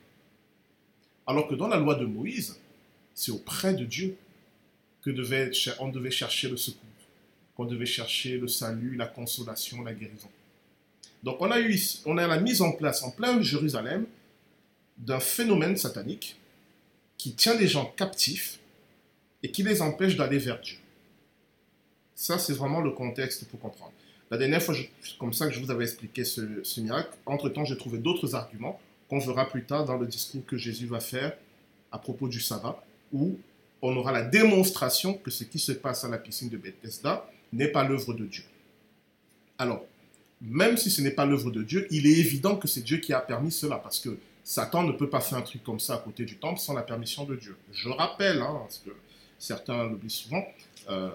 Alors 1.26 1.48
que 1.48 1.54
dans 1.54 1.66
la 1.66 1.78
loi 1.78 1.94
de 1.94 2.04
Moïse, 2.04 2.58
c'est 3.14 3.30
auprès 3.32 3.72
de 3.72 3.86
Dieu 3.86 4.18
que 5.00 5.08
devait, 5.08 5.50
on 5.78 5.88
devait 5.88 6.10
chercher 6.10 6.50
le 6.50 6.58
secours, 6.58 6.90
qu'on 7.56 7.64
devait 7.64 7.86
chercher 7.86 8.36
le 8.36 8.48
salut, 8.48 8.96
la 8.96 9.06
consolation, 9.06 9.82
la 9.82 9.94
guérison. 9.94 10.28
Donc 11.22 11.40
on 11.40 11.50
a 11.50 11.58
eu 11.58 11.80
on 12.04 12.18
a 12.18 12.26
la 12.26 12.38
mise 12.38 12.60
en 12.60 12.72
place 12.72 13.02
en 13.02 13.10
plein 13.10 13.40
Jérusalem 13.40 14.04
d'un 14.98 15.20
phénomène 15.20 15.78
satanique 15.78 16.36
qui 17.16 17.32
tient 17.32 17.54
les 17.54 17.66
gens 17.66 17.86
captifs 17.96 18.58
et 19.42 19.50
qui 19.50 19.62
les 19.62 19.80
empêche 19.80 20.16
d'aller 20.16 20.38
vers 20.38 20.60
Dieu. 20.60 20.76
Ça, 22.14 22.38
c'est 22.38 22.52
vraiment 22.52 22.82
le 22.82 22.90
contexte 22.90 23.46
pour 23.46 23.58
comprendre. 23.58 23.92
La 24.30 24.36
dernière 24.36 24.62
fois, 24.62 24.74
c'est 24.74 25.18
comme 25.18 25.32
ça 25.32 25.46
que 25.46 25.54
je 25.54 25.60
vous 25.60 25.70
avais 25.70 25.84
expliqué 25.84 26.24
ce, 26.24 26.80
miracle. 26.80 27.10
Entre-temps, 27.24 27.64
j'ai 27.64 27.76
trouvé 27.76 27.98
d'autres 27.98 28.34
arguments 28.34 28.78
qu'on 29.08 29.18
verra 29.18 29.48
plus 29.48 29.64
tard 29.64 29.86
dans 29.86 29.96
le 29.96 30.06
discours 30.06 30.44
que 30.46 30.56
Jésus 30.56 30.86
va 30.86 31.00
faire 31.00 31.32
à 31.90 31.98
propos 31.98 32.28
du 32.28 32.40
sabbat, 32.40 32.82
où 33.12 33.38
on 33.80 33.96
aura 33.96 34.12
la 34.12 34.22
démonstration 34.22 35.14
que 35.14 35.30
ce 35.30 35.44
qui 35.44 35.58
se 35.58 35.72
passe 35.72 36.04
à 36.04 36.08
la 36.08 36.18
piscine 36.18 36.50
de 36.50 36.58
Bethesda 36.58 37.30
n'est 37.54 37.68
pas 37.68 37.84
l'œuvre 37.84 38.12
de 38.12 38.26
Dieu. 38.26 38.44
Alors, 39.56 39.86
même 40.42 40.76
si 40.76 40.90
ce 40.90 41.00
n'est 41.00 41.10
pas 41.10 41.24
l'œuvre 41.24 41.50
de 41.50 41.62
Dieu, 41.62 41.88
il 41.90 42.06
est 42.06 42.18
évident 42.18 42.56
que 42.56 42.68
c'est 42.68 42.82
Dieu 42.82 42.98
qui 42.98 43.14
a 43.14 43.20
permis 43.20 43.50
cela, 43.50 43.76
parce 43.76 43.98
que 43.98 44.18
Satan 44.44 44.82
ne 44.82 44.92
peut 44.92 45.08
pas 45.08 45.20
faire 45.20 45.38
un 45.38 45.42
truc 45.42 45.64
comme 45.64 45.80
ça 45.80 45.94
à 45.94 45.98
côté 45.98 46.24
du 46.24 46.36
temple 46.36 46.60
sans 46.60 46.74
la 46.74 46.82
permission 46.82 47.24
de 47.24 47.36
Dieu. 47.36 47.56
Je 47.72 47.88
rappelle, 47.88 48.42
hein, 48.42 48.58
parce 48.60 48.78
que 48.78 48.90
certains 49.38 49.88
l'oublient 49.88 50.10
souvent, 50.10 50.44
euh, 50.90 51.10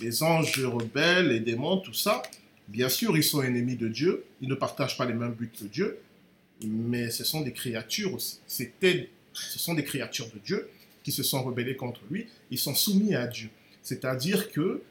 les 0.00 0.22
anges 0.22 0.64
rebelles, 0.64 1.28
les 1.28 1.40
démons, 1.40 1.78
tout 1.78 1.94
ça, 1.94 2.22
Bien 2.68 2.88
sûr, 2.88 3.16
ils 3.16 3.24
sont 3.24 3.42
ennemis 3.42 3.76
de 3.76 3.88
Dieu, 3.88 4.24
ils 4.40 4.48
ne 4.48 4.54
partagent 4.54 4.96
pas 4.96 5.06
les 5.06 5.14
mêmes 5.14 5.32
buts 5.32 5.50
que 5.56 5.64
Dieu, 5.66 5.98
mais 6.62 7.10
ce 7.10 7.24
sont 7.24 7.42
des 7.42 7.52
créatures 7.52 8.18
ce 9.36 9.58
sont 9.58 9.74
des 9.74 9.84
créatures 9.84 10.30
de 10.32 10.38
Dieu 10.38 10.68
qui 11.04 11.12
se 11.12 11.22
sont 11.22 11.44
rebellées 11.44 11.76
contre 11.76 12.00
lui, 12.10 12.26
ils 12.50 12.58
sont 12.58 12.74
soumis 12.74 13.14
à 13.14 13.26
Dieu. 13.26 13.50
C'est-à-dire 13.82 14.50
que 14.50 14.82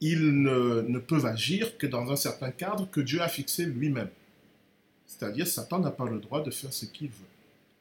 ils 0.00 0.42
ne, 0.42 0.98
peuvent 0.98 1.26
agir 1.26 1.76
que 1.76 1.86
dans 1.86 2.10
un 2.10 2.16
certain 2.16 2.50
cadre 2.50 2.88
que 2.90 3.00
Dieu 3.00 3.20
a 3.20 3.28
fixé 3.28 3.66
lui-même. 3.66 4.08
C'est-à-dire, 5.06 5.46
Satan 5.46 5.80
n'a 5.80 5.90
pas 5.90 6.08
le 6.08 6.18
droit 6.18 6.42
de 6.42 6.50
faire 6.50 6.72
ce 6.72 6.86
qu'il 6.86 7.08
veut. 7.08 7.26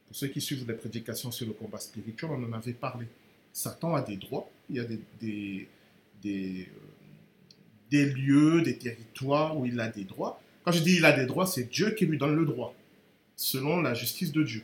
Pour 0.08 0.16
ceux 0.18 0.28
qui 0.28 0.42
suivent 0.42 0.68
les 0.68 0.74
prédications 0.74 1.32
sur 1.32 1.48
le 1.48 1.54
combat 1.54 1.80
spirituel, 1.80 2.32
on 2.34 2.44
en 2.44 2.52
avait 2.52 2.74
parlé. 2.74 3.06
Satan 3.54 3.96
a 3.96 4.02
des 4.02 4.18
droits, 4.18 4.50
il 4.70 4.76
y 4.76 4.80
a 4.80 4.86
des, 5.22 6.68
des 7.92 8.06
lieux, 8.06 8.62
des 8.62 8.78
territoires 8.78 9.58
où 9.58 9.66
il 9.66 9.80
a 9.80 9.88
des 9.88 10.04
droits. 10.04 10.42
Quand 10.64 10.72
je 10.72 10.82
dis 10.82 10.98
il 10.98 11.06
a 11.06 11.12
des 11.12 11.26
droits, 11.26 11.46
c'est 11.46 11.70
Dieu 11.70 11.92
qui 11.92 12.06
lui 12.06 12.18
donne 12.18 12.36
le 12.36 12.46
droit, 12.46 12.76
selon 13.36 13.82
la 13.82 13.94
justice 13.94 14.32
de 14.32 14.44
Dieu. 14.44 14.64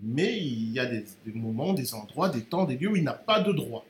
Mais 0.00 0.38
il 0.38 0.72
y 0.72 0.78
a 0.78 0.86
des, 0.86 1.04
moments, 1.26 1.72
des 1.72 1.94
endroits, 1.94 2.28
des 2.28 2.42
temps, 2.42 2.64
des 2.64 2.76
lieux 2.76 2.90
où 2.90 2.96
il 2.96 3.04
n'a 3.04 3.14
pas 3.14 3.40
de 3.40 3.52
droit. 3.52 3.86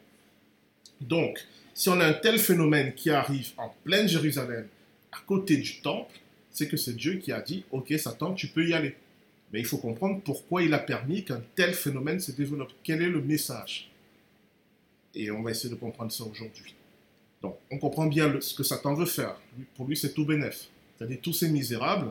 Donc, 1.01 1.39
si 1.73 1.89
on 1.89 1.99
a 1.99 2.07
un 2.07 2.13
tel 2.13 2.39
phénomène 2.39 2.95
qui 2.95 3.11
arrive 3.11 3.53
en 3.57 3.75
pleine 3.85 4.07
Jérusalem, 4.07 4.67
à 5.11 5.19
côté 5.27 5.57
du 5.57 5.81
temple, 5.81 6.19
c'est 6.51 6.69
que 6.69 6.77
c'est 6.77 6.95
Dieu 6.95 7.15
qui 7.17 7.33
a 7.33 7.41
dit, 7.41 7.65
ok 7.73 7.93
Satan, 7.99 8.35
tu 8.35 8.49
peux 8.49 8.67
y 8.67 8.75
aller. 8.75 8.95
Mais 9.53 9.61
il 9.61 9.67
faut 9.67 9.79
comprendre 9.79 10.21
pourquoi 10.25 10.63
il 10.63 10.73
a 10.75 10.79
permis 10.79 11.25
qu'un 11.25 11.43
tel 11.55 11.75
phénomène 11.75 12.21
se 12.21 12.33
développe. 12.33 12.73
Quel 12.83 13.03
est 13.03 13.09
le 13.09 13.21
message? 13.21 13.91
Et 15.15 15.31
on 15.31 15.43
va 15.43 15.53
essayer 15.53 15.71
de 15.71 15.79
comprendre 15.79 16.13
ça 16.13 16.25
aujourd'hui. 16.25 16.75
Donc, 17.45 17.59
on 17.71 17.77
comprend 17.77 18.07
bien 18.07 18.41
ce 18.41 18.55
que 18.55 18.63
Satan 18.63 18.95
veut 18.95 19.05
faire. 19.05 19.37
Pour 19.77 19.87
lui, 19.87 19.99
c'est 19.99 20.15
tout 20.15 20.25
bénef. 20.25 20.69
C'est-à-dire, 20.97 21.19
tous 21.21 21.35
ces 21.35 21.51
misérables, 21.51 22.11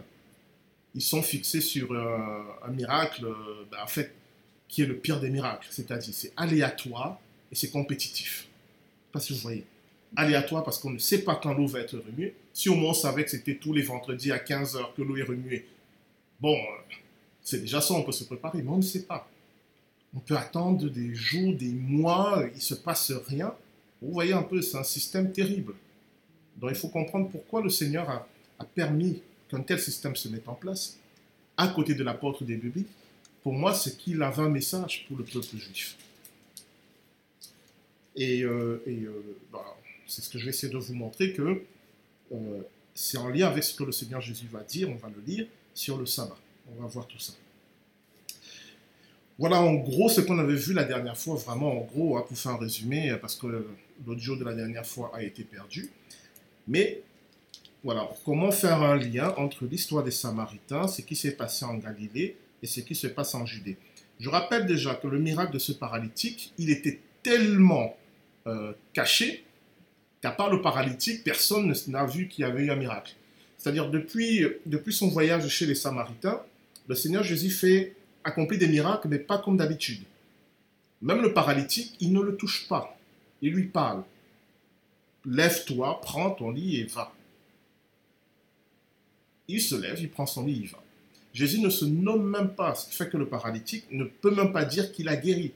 ils 0.93 1.01
sont 1.01 1.23
fixés 1.23 1.59
sur 1.59 1.91
euh, 1.91 2.43
un 2.63 2.69
miracle, 2.69 3.25
euh, 3.25 3.65
ben, 3.71 3.79
en 3.83 3.87
fait, 3.87 4.13
qui 4.67 4.83
est 4.83 4.85
le 4.85 4.95
pire 4.95 5.19
des 5.19 5.31
miracles. 5.31 5.67
C'est-à-dire, 5.71 6.13
c'est 6.13 6.33
aléatoire 6.37 7.19
et 7.51 7.55
c'est 7.55 7.71
compétitif. 7.71 8.47
Pas 9.11 9.19
si 9.19 9.33
vous 9.33 9.39
voyez. 9.39 9.65
Aléatoire 10.15 10.63
parce 10.63 10.77
qu'on 10.77 10.91
ne 10.91 10.99
sait 10.99 11.23
pas 11.23 11.35
quand 11.41 11.55
l'eau 11.55 11.65
va 11.65 11.79
être 11.79 11.97
remuée. 11.97 12.35
Si 12.53 12.69
au 12.69 12.75
moins 12.75 12.91
on 12.91 12.93
savait 12.93 13.23
que 13.23 13.31
c'était 13.31 13.55
tous 13.55 13.73
les 13.73 13.81
vendredis 13.81 14.31
à 14.31 14.37
15h 14.37 14.93
que 14.95 15.01
l'eau 15.01 15.17
est 15.17 15.23
remuée, 15.23 15.65
bon, 16.39 16.53
euh, 16.53 16.93
c'est 17.41 17.59
déjà 17.59 17.81
ça, 17.81 17.95
on 17.95 18.03
peut 18.03 18.11
se 18.11 18.25
préparer, 18.25 18.61
mais 18.61 18.69
on 18.69 18.77
ne 18.77 18.83
sait 18.83 19.01
pas. 19.01 19.27
On 20.15 20.19
peut 20.19 20.37
attendre 20.37 20.87
des 20.91 21.15
jours, 21.15 21.55
des 21.55 21.71
mois, 21.71 22.43
il 22.51 22.57
ne 22.57 22.61
se 22.61 22.75
passe 22.75 23.11
rien. 23.27 23.55
Vous 24.03 24.11
voyez 24.11 24.33
un 24.33 24.43
peu, 24.43 24.61
c'est 24.61 24.77
un 24.77 24.83
système 24.83 25.31
terrible. 25.31 25.73
Donc 26.57 26.71
il 26.71 26.75
faut 26.75 26.89
comprendre 26.89 27.29
pourquoi 27.29 27.61
le 27.61 27.69
Seigneur 27.69 28.09
a, 28.09 28.27
permis 28.75 29.21
qu'un 29.49 29.61
tel 29.61 29.79
système 29.79 30.15
se 30.15 30.29
mette 30.29 30.47
en 30.47 30.53
place 30.53 30.97
à 31.57 31.67
côté 31.67 31.95
de 31.95 32.03
l'apôtre 32.03 32.43
des 32.43 32.55
bébés. 32.55 32.85
Pour 33.43 33.53
moi, 33.53 33.73
c'est 33.73 33.97
qu'il 33.97 34.21
avait 34.23 34.41
un 34.41 34.49
message 34.49 35.05
pour 35.07 35.17
le 35.17 35.23
peuple 35.25 35.57
juif. 35.57 35.97
Et, 38.15 38.43
euh, 38.43 38.81
euh, 38.87 39.37
bah, 39.51 39.75
c'est 40.07 40.21
ce 40.21 40.29
que 40.29 40.37
je 40.37 40.45
vais 40.45 40.51
essayer 40.51 40.71
de 40.71 40.77
vous 40.77 40.93
montrer 40.93 41.33
que 41.33 41.61
euh, 42.31 42.61
c'est 42.93 43.17
en 43.17 43.29
lien 43.29 43.47
avec 43.47 43.63
ce 43.63 43.75
que 43.75 43.83
le 43.83 43.91
Seigneur 43.91 44.21
Jésus 44.21 44.47
va 44.47 44.63
dire, 44.63 44.89
on 44.89 44.95
va 44.95 45.09
le 45.09 45.21
lire, 45.25 45.47
sur 45.73 45.97
le 45.97 46.05
sabbat. 46.05 46.37
On 46.71 46.81
va 46.81 46.87
voir 46.87 47.07
tout 47.07 47.19
ça. 47.19 47.33
Voilà 49.39 49.61
en 49.61 49.73
gros 49.75 50.09
ce 50.09 50.21
qu'on 50.21 50.37
avait 50.37 50.55
vu 50.55 50.73
la 50.73 50.83
dernière 50.83 51.17
fois, 51.17 51.35
vraiment 51.35 51.71
en 51.71 51.81
gros, 51.81 52.17
hein, 52.17 52.25
pour 52.27 52.37
faire 52.37 52.53
un 52.53 52.57
résumé, 52.57 53.15
parce 53.19 53.35
que 53.35 53.47
l'audio 54.05 54.35
de 54.35 54.43
la 54.43 54.53
dernière 54.53 54.85
fois 54.85 55.11
a 55.15 55.23
été 55.23 55.43
perdu. 55.43 55.89
Mais 56.67 57.01
voilà, 57.83 58.09
comment 58.23 58.51
faire 58.51 58.81
un 58.81 58.95
lien 58.95 59.33
entre 59.37 59.65
l'histoire 59.65 60.03
des 60.03 60.11
Samaritains, 60.11 60.87
ce 60.87 61.01
qui 61.01 61.15
s'est 61.15 61.31
passé 61.31 61.65
en 61.65 61.75
Galilée 61.75 62.37
et 62.61 62.67
ce 62.67 62.79
qui 62.79 62.95
se 62.95 63.07
passe 63.07 63.35
en 63.35 63.45
Judée? 63.45 63.77
Je 64.19 64.29
rappelle 64.29 64.65
déjà 64.65 64.95
que 64.95 65.07
le 65.07 65.19
miracle 65.19 65.53
de 65.53 65.59
ce 65.59 65.73
paralytique, 65.73 66.53
il 66.57 66.69
était 66.69 66.99
tellement 67.23 67.97
euh, 68.47 68.71
caché 68.93 69.43
qu'à 70.21 70.31
part 70.31 70.49
le 70.49 70.61
paralytique, 70.61 71.23
personne 71.23 71.73
n'a 71.87 72.05
vu 72.05 72.27
qu'il 72.27 72.43
y 72.43 72.45
avait 72.45 72.63
eu 72.63 72.71
un 72.71 72.75
miracle. 72.75 73.15
C'est-à-dire 73.57 73.89
depuis, 73.89 74.45
depuis 74.65 74.93
son 74.93 75.09
voyage 75.09 75.47
chez 75.49 75.65
les 75.65 75.75
Samaritains, 75.75 76.41
le 76.87 76.95
Seigneur 76.95 77.23
Jésus 77.23 77.49
fait 77.49 77.95
accomplit 78.23 78.57
des 78.57 78.67
miracles, 78.67 79.07
mais 79.07 79.19
pas 79.19 79.37
comme 79.37 79.57
d'habitude. 79.57 80.03
Même 81.01 81.21
le 81.21 81.33
paralytique, 81.33 81.95
il 81.99 82.13
ne 82.13 82.21
le 82.21 82.35
touche 82.35 82.67
pas. 82.67 82.97
Il 83.41 83.53
lui 83.53 83.65
parle. 83.65 84.03
Lève-toi, 85.25 85.99
prends 86.01 86.31
ton 86.31 86.51
lit 86.51 86.77
et 86.77 86.85
va. 86.85 87.13
Il 89.47 89.61
se 89.61 89.75
lève, 89.75 89.99
il 89.99 90.09
prend 90.09 90.25
son 90.25 90.45
lit, 90.45 90.61
il 90.63 90.69
va. 90.69 90.81
Jésus 91.33 91.59
ne 91.59 91.69
se 91.69 91.85
nomme 91.85 92.29
même 92.29 92.49
pas, 92.49 92.75
ce 92.75 92.87
qui 92.87 92.95
fait 92.95 93.09
que 93.09 93.17
le 93.17 93.27
paralytique 93.27 93.85
ne 93.91 94.05
peut 94.05 94.33
même 94.33 94.53
pas 94.53 94.65
dire 94.65 94.91
qu'il 94.91 95.09
a 95.09 95.15
guéri. 95.15 95.51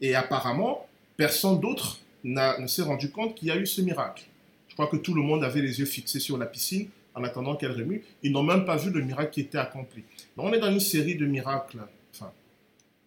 Et 0.00 0.14
apparemment, 0.14 0.86
personne 1.16 1.60
d'autre 1.60 2.00
ne 2.24 2.66
s'est 2.66 2.82
rendu 2.82 3.10
compte 3.10 3.34
qu'il 3.34 3.48
y 3.48 3.50
a 3.50 3.56
eu 3.56 3.66
ce 3.66 3.80
miracle. 3.80 4.24
Je 4.68 4.74
crois 4.74 4.88
que 4.88 4.96
tout 4.96 5.14
le 5.14 5.22
monde 5.22 5.44
avait 5.44 5.62
les 5.62 5.78
yeux 5.78 5.86
fixés 5.86 6.20
sur 6.20 6.38
la 6.38 6.46
piscine 6.46 6.88
en 7.14 7.24
attendant 7.24 7.56
qu'elle 7.56 7.72
remue. 7.72 8.02
Ils 8.22 8.32
n'ont 8.32 8.42
même 8.42 8.64
pas 8.64 8.76
vu 8.76 8.90
le 8.90 9.02
miracle 9.02 9.30
qui 9.30 9.40
était 9.42 9.58
accompli. 9.58 10.02
Donc 10.36 10.46
on 10.46 10.52
est 10.52 10.58
dans 10.58 10.72
une 10.72 10.80
série 10.80 11.14
de 11.14 11.26
miracles, 11.26 11.78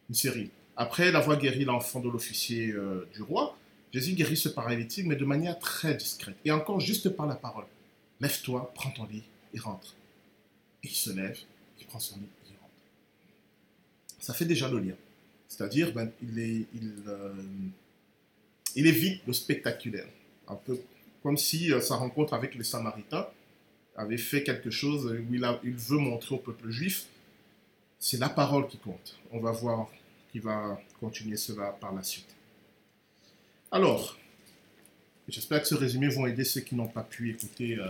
une 0.09 0.15
série. 0.15 0.49
Après 0.77 1.11
l'avoir 1.11 1.39
guéri 1.39 1.65
l'enfant 1.65 1.99
de 1.99 2.09
l'officier 2.09 2.71
euh, 2.71 3.07
du 3.13 3.21
roi, 3.21 3.57
Jésus 3.93 4.13
guérit 4.13 4.37
ce 4.37 4.49
paralytique, 4.49 5.05
mais 5.05 5.15
de 5.15 5.25
manière 5.25 5.57
très 5.59 5.95
discrète. 5.95 6.35
Et 6.43 6.51
encore 6.51 6.79
juste 6.79 7.09
par 7.09 7.25
la 7.25 7.35
parole. 7.35 7.65
Lève-toi, 8.19 8.71
prends 8.75 8.91
ton 8.91 9.05
lit 9.05 9.23
et 9.53 9.59
rentre. 9.59 9.95
Et 10.83 10.87
il 10.87 10.95
se 10.95 11.11
lève, 11.11 11.37
il 11.79 11.85
prend 11.85 11.99
son 11.99 12.17
lit, 12.17 12.27
il 12.47 12.57
rentre. 12.61 12.73
Ça 14.19 14.33
fait 14.33 14.45
déjà 14.45 14.69
le 14.69 14.79
lien. 14.79 14.95
C'est-à-dire, 15.47 15.93
ben, 15.93 16.11
euh, 16.37 17.33
il 18.75 18.87
évite 18.87 19.25
le 19.25 19.33
spectaculaire. 19.33 20.07
Un 20.47 20.55
peu 20.55 20.77
comme 21.23 21.37
si 21.37 21.71
euh, 21.71 21.79
sa 21.79 21.95
rencontre 21.95 22.33
avec 22.33 22.55
les 22.55 22.63
Samaritains 22.63 23.27
avait 23.95 24.17
fait 24.17 24.43
quelque 24.43 24.69
chose 24.69 25.05
où 25.05 25.33
il 25.63 25.75
veut 25.75 25.97
montrer 25.97 26.35
au 26.35 26.37
peuple 26.37 26.69
juif, 26.69 27.05
c'est 28.05 28.19
la 28.19 28.29
parole 28.29 28.67
qui 28.67 28.77
compte. 28.77 29.17
On 29.31 29.39
va 29.39 29.51
voir 29.51 29.87
qu'il 30.31 30.41
va 30.41 30.79
continuer 30.99 31.37
cela 31.37 31.71
par 31.71 31.91
la 31.91 32.03
suite. 32.03 32.35
Alors, 33.71 34.15
j'espère 35.27 35.63
que 35.63 35.67
ce 35.67 35.73
résumé 35.73 36.09
va 36.09 36.29
aider 36.29 36.43
ceux 36.43 36.61
qui 36.61 36.75
n'ont 36.75 36.87
pas 36.87 37.01
pu 37.01 37.31
écouter 37.31 37.79
euh, 37.79 37.87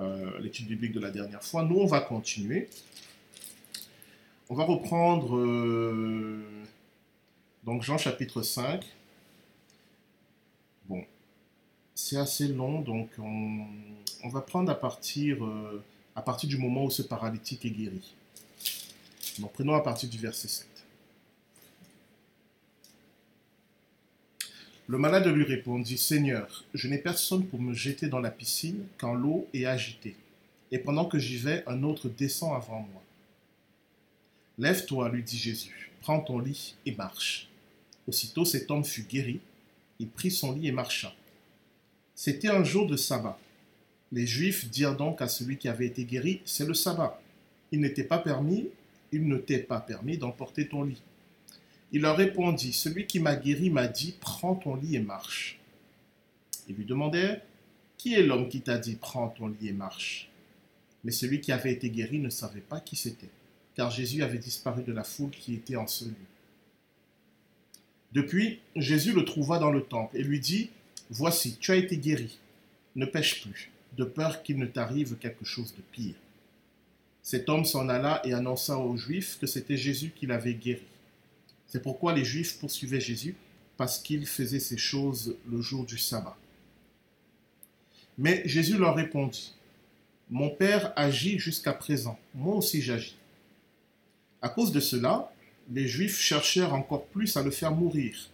euh, 0.00 0.38
l'étude 0.40 0.68
biblique 0.68 0.92
de 0.92 1.00
la 1.00 1.10
dernière 1.10 1.44
fois. 1.44 1.64
Nous, 1.64 1.76
on 1.76 1.84
va 1.84 2.00
continuer. 2.00 2.70
On 4.48 4.54
va 4.54 4.64
reprendre 4.64 5.36
euh, 5.36 6.42
donc 7.62 7.82
Jean 7.82 7.98
chapitre 7.98 8.40
5. 8.40 8.86
Bon, 10.88 11.04
c'est 11.94 12.16
assez 12.16 12.48
long, 12.48 12.80
donc 12.80 13.10
on, 13.18 14.28
va 14.30 14.40
prendre 14.40 14.72
à 14.72 14.74
partir, 14.74 15.46
à 16.16 16.22
partir 16.22 16.48
du 16.48 16.56
moment 16.56 16.86
où 16.86 16.90
ce 16.90 17.02
paralytique 17.02 17.66
est 17.66 17.70
guéri. 17.70 18.14
Prenons 19.52 19.74
à 19.74 19.80
partir 19.80 20.08
du 20.08 20.18
verset 20.18 20.48
7. 20.48 20.66
Le 24.86 24.98
malade 24.98 25.26
lui 25.26 25.44
répondit, 25.44 25.96
Seigneur, 25.96 26.64
je 26.74 26.88
n'ai 26.88 26.98
personne 26.98 27.46
pour 27.46 27.60
me 27.60 27.72
jeter 27.72 28.08
dans 28.08 28.20
la 28.20 28.30
piscine 28.30 28.84
quand 28.98 29.14
l'eau 29.14 29.48
est 29.54 29.64
agitée, 29.64 30.14
et 30.70 30.78
pendant 30.78 31.06
que 31.06 31.18
j'y 31.18 31.38
vais, 31.38 31.64
un 31.66 31.82
autre 31.82 32.08
descend 32.08 32.54
avant 32.54 32.80
moi. 32.92 33.02
Lève-toi, 34.58 35.08
lui 35.08 35.22
dit 35.22 35.38
Jésus, 35.38 35.90
prends 36.00 36.20
ton 36.20 36.38
lit 36.38 36.76
et 36.84 36.94
marche. 36.94 37.48
Aussitôt 38.06 38.44
cet 38.44 38.70
homme 38.70 38.84
fut 38.84 39.04
guéri, 39.04 39.40
il 39.98 40.08
prit 40.08 40.30
son 40.30 40.52
lit 40.52 40.68
et 40.68 40.72
marcha. 40.72 41.14
C'était 42.14 42.48
un 42.48 42.62
jour 42.62 42.86
de 42.86 42.96
sabbat. 42.96 43.38
Les 44.12 44.26
Juifs 44.26 44.68
dirent 44.68 44.96
donc 44.96 45.22
à 45.22 45.28
celui 45.28 45.56
qui 45.56 45.68
avait 45.68 45.86
été 45.86 46.04
guéri, 46.04 46.42
c'est 46.44 46.66
le 46.66 46.74
sabbat. 46.74 47.20
Il 47.72 47.80
n'était 47.80 48.04
pas 48.04 48.18
permis, 48.18 48.68
il 49.14 49.28
ne 49.28 49.38
t'est 49.38 49.58
pas 49.58 49.80
permis 49.80 50.18
d'emporter 50.18 50.68
ton 50.68 50.82
lit. 50.82 51.02
Il 51.92 52.02
leur 52.02 52.16
répondit, 52.16 52.72
celui 52.72 53.06
qui 53.06 53.20
m'a 53.20 53.36
guéri 53.36 53.70
m'a 53.70 53.86
dit, 53.86 54.16
prends 54.20 54.56
ton 54.56 54.74
lit 54.74 54.96
et 54.96 55.00
marche. 55.00 55.60
Ils 56.68 56.74
lui 56.74 56.84
demandèrent, 56.84 57.40
qui 57.96 58.14
est 58.14 58.22
l'homme 58.22 58.48
qui 58.48 58.60
t'a 58.60 58.78
dit, 58.78 58.96
prends 58.96 59.28
ton 59.28 59.46
lit 59.46 59.68
et 59.68 59.72
marche? 59.72 60.28
Mais 61.04 61.12
celui 61.12 61.40
qui 61.40 61.52
avait 61.52 61.72
été 61.72 61.90
guéri 61.90 62.18
ne 62.18 62.30
savait 62.30 62.60
pas 62.60 62.80
qui 62.80 62.96
c'était, 62.96 63.30
car 63.76 63.92
Jésus 63.92 64.24
avait 64.24 64.38
disparu 64.38 64.82
de 64.82 64.92
la 64.92 65.04
foule 65.04 65.30
qui 65.30 65.54
était 65.54 65.76
en 65.76 65.86
ce 65.86 66.06
lieu. 66.06 66.14
Depuis, 68.12 68.58
Jésus 68.74 69.12
le 69.12 69.24
trouva 69.24 69.58
dans 69.58 69.70
le 69.70 69.84
temple 69.84 70.16
et 70.16 70.22
lui 70.24 70.40
dit, 70.40 70.70
Voici, 71.10 71.56
tu 71.58 71.70
as 71.70 71.76
été 71.76 71.98
guéri, 71.98 72.38
ne 72.96 73.06
pêche 73.06 73.42
plus, 73.42 73.70
de 73.96 74.04
peur 74.04 74.42
qu'il 74.42 74.58
ne 74.58 74.66
t'arrive 74.66 75.16
quelque 75.16 75.44
chose 75.44 75.74
de 75.76 75.82
pire. 75.92 76.14
Cet 77.24 77.48
homme 77.48 77.64
s'en 77.64 77.88
alla 77.88 78.20
et 78.26 78.34
annonça 78.34 78.76
aux 78.76 78.98
Juifs 78.98 79.38
que 79.40 79.46
c'était 79.46 79.78
Jésus 79.78 80.12
qui 80.14 80.26
l'avait 80.26 80.52
guéri. 80.52 80.82
C'est 81.66 81.82
pourquoi 81.82 82.12
les 82.12 82.22
Juifs 82.22 82.58
poursuivaient 82.58 83.00
Jésus, 83.00 83.34
parce 83.78 83.98
qu'il 83.98 84.26
faisait 84.26 84.60
ces 84.60 84.76
choses 84.76 85.34
le 85.50 85.62
jour 85.62 85.86
du 85.86 85.96
sabbat. 85.96 86.36
Mais 88.18 88.42
Jésus 88.44 88.76
leur 88.76 88.94
répondit, 88.94 89.54
Mon 90.28 90.50
Père 90.50 90.92
agit 90.96 91.38
jusqu'à 91.38 91.72
présent, 91.72 92.18
moi 92.34 92.56
aussi 92.56 92.82
j'agis. 92.82 93.16
À 94.42 94.50
cause 94.50 94.70
de 94.70 94.80
cela, 94.80 95.32
les 95.72 95.88
Juifs 95.88 96.20
cherchèrent 96.20 96.74
encore 96.74 97.06
plus 97.06 97.38
à 97.38 97.42
le 97.42 97.50
faire 97.50 97.72
mourir, 97.72 98.28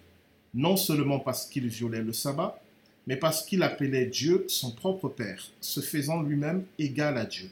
non 0.52 0.76
seulement 0.76 1.20
parce 1.20 1.46
qu'il 1.46 1.68
violait 1.68 2.02
le 2.02 2.12
sabbat, 2.12 2.60
mais 3.06 3.16
parce 3.16 3.44
qu'il 3.44 3.62
appelait 3.62 4.06
Dieu 4.06 4.46
son 4.48 4.72
propre 4.72 5.08
Père, 5.08 5.48
se 5.60 5.80
faisant 5.80 6.22
lui-même 6.22 6.64
égal 6.76 7.16
à 7.16 7.24
Dieu. 7.24 7.50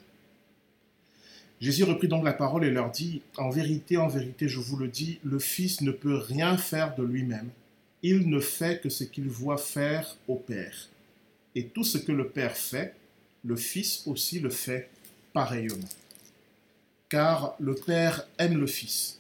Jésus 1.61 1.85
reprit 1.85 2.09
donc 2.09 2.25
la 2.25 2.33
parole 2.33 2.65
et 2.65 2.71
leur 2.71 2.91
dit, 2.91 3.23
En 3.37 3.51
vérité, 3.51 3.97
en 3.97 4.09
vérité, 4.09 4.49
je 4.49 4.61
vous 4.61 4.77
le 4.77 4.89
dis, 4.89 5.19
le 5.25 5.39
Fils 5.39 5.81
ne 5.81 5.91
peut 5.91 6.17
rien 6.17 6.57
faire 6.57 6.95
de 6.95 7.03
lui-même. 7.03 7.51
Il 8.03 8.29
ne 8.29 8.39
fait 8.39 8.81
que 8.81 8.89
ce 8.89 9.03
qu'il 9.03 9.29
voit 9.29 9.59
faire 9.59 10.17
au 10.29 10.37
Père. 10.37 10.89
Et 11.57 11.67
tout 11.67 11.83
ce 11.83 11.99
que 11.99 12.13
le 12.13 12.29
Père 12.29 12.57
fait, 12.57 12.95
le 13.45 13.57
Fils 13.57 14.05
aussi 14.07 14.39
le 14.39 14.51
fait 14.51 14.89
pareillement. 15.33 15.89
Car 17.09 17.57
le 17.59 17.75
Père 17.75 18.29
aime 18.39 18.59
le 18.59 18.67
Fils, 18.67 19.19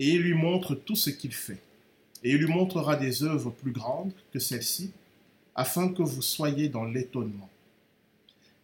et 0.00 0.08
il 0.08 0.22
lui 0.22 0.34
montre 0.34 0.74
tout 0.74 0.96
ce 0.96 1.10
qu'il 1.10 1.32
fait. 1.32 1.60
Et 2.24 2.30
il 2.32 2.38
lui 2.38 2.52
montrera 2.52 2.96
des 2.96 3.22
œuvres 3.22 3.50
plus 3.50 3.70
grandes 3.70 4.12
que 4.32 4.40
celles-ci, 4.40 4.90
afin 5.54 5.88
que 5.92 6.02
vous 6.02 6.22
soyez 6.22 6.68
dans 6.68 6.84
l'étonnement. 6.84 7.48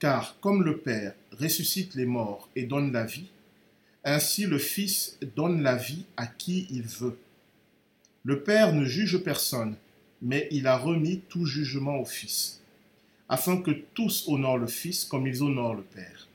Car 0.00 0.36
comme 0.40 0.64
le 0.64 0.78
Père 0.78 1.14
ressuscite 1.40 1.94
les 1.94 2.06
morts 2.06 2.48
et 2.56 2.64
donne 2.64 2.92
la 2.92 3.04
vie, 3.04 3.28
ainsi 4.04 4.46
le 4.46 4.58
Fils 4.58 5.18
donne 5.36 5.62
la 5.62 5.76
vie 5.76 6.04
à 6.16 6.26
qui 6.26 6.66
il 6.70 6.82
veut. 6.82 7.18
Le 8.22 8.42
Père 8.42 8.72
ne 8.72 8.84
juge 8.84 9.18
personne, 9.18 9.76
mais 10.22 10.48
il 10.50 10.66
a 10.66 10.76
remis 10.76 11.22
tout 11.28 11.46
jugement 11.46 11.98
au 11.98 12.04
Fils, 12.04 12.60
afin 13.28 13.60
que 13.60 13.70
tous 13.70 14.28
honorent 14.28 14.58
le 14.58 14.66
Fils 14.66 15.04
comme 15.04 15.26
ils 15.26 15.42
honorent 15.42 15.74
le 15.74 15.82
Père. 15.82 16.28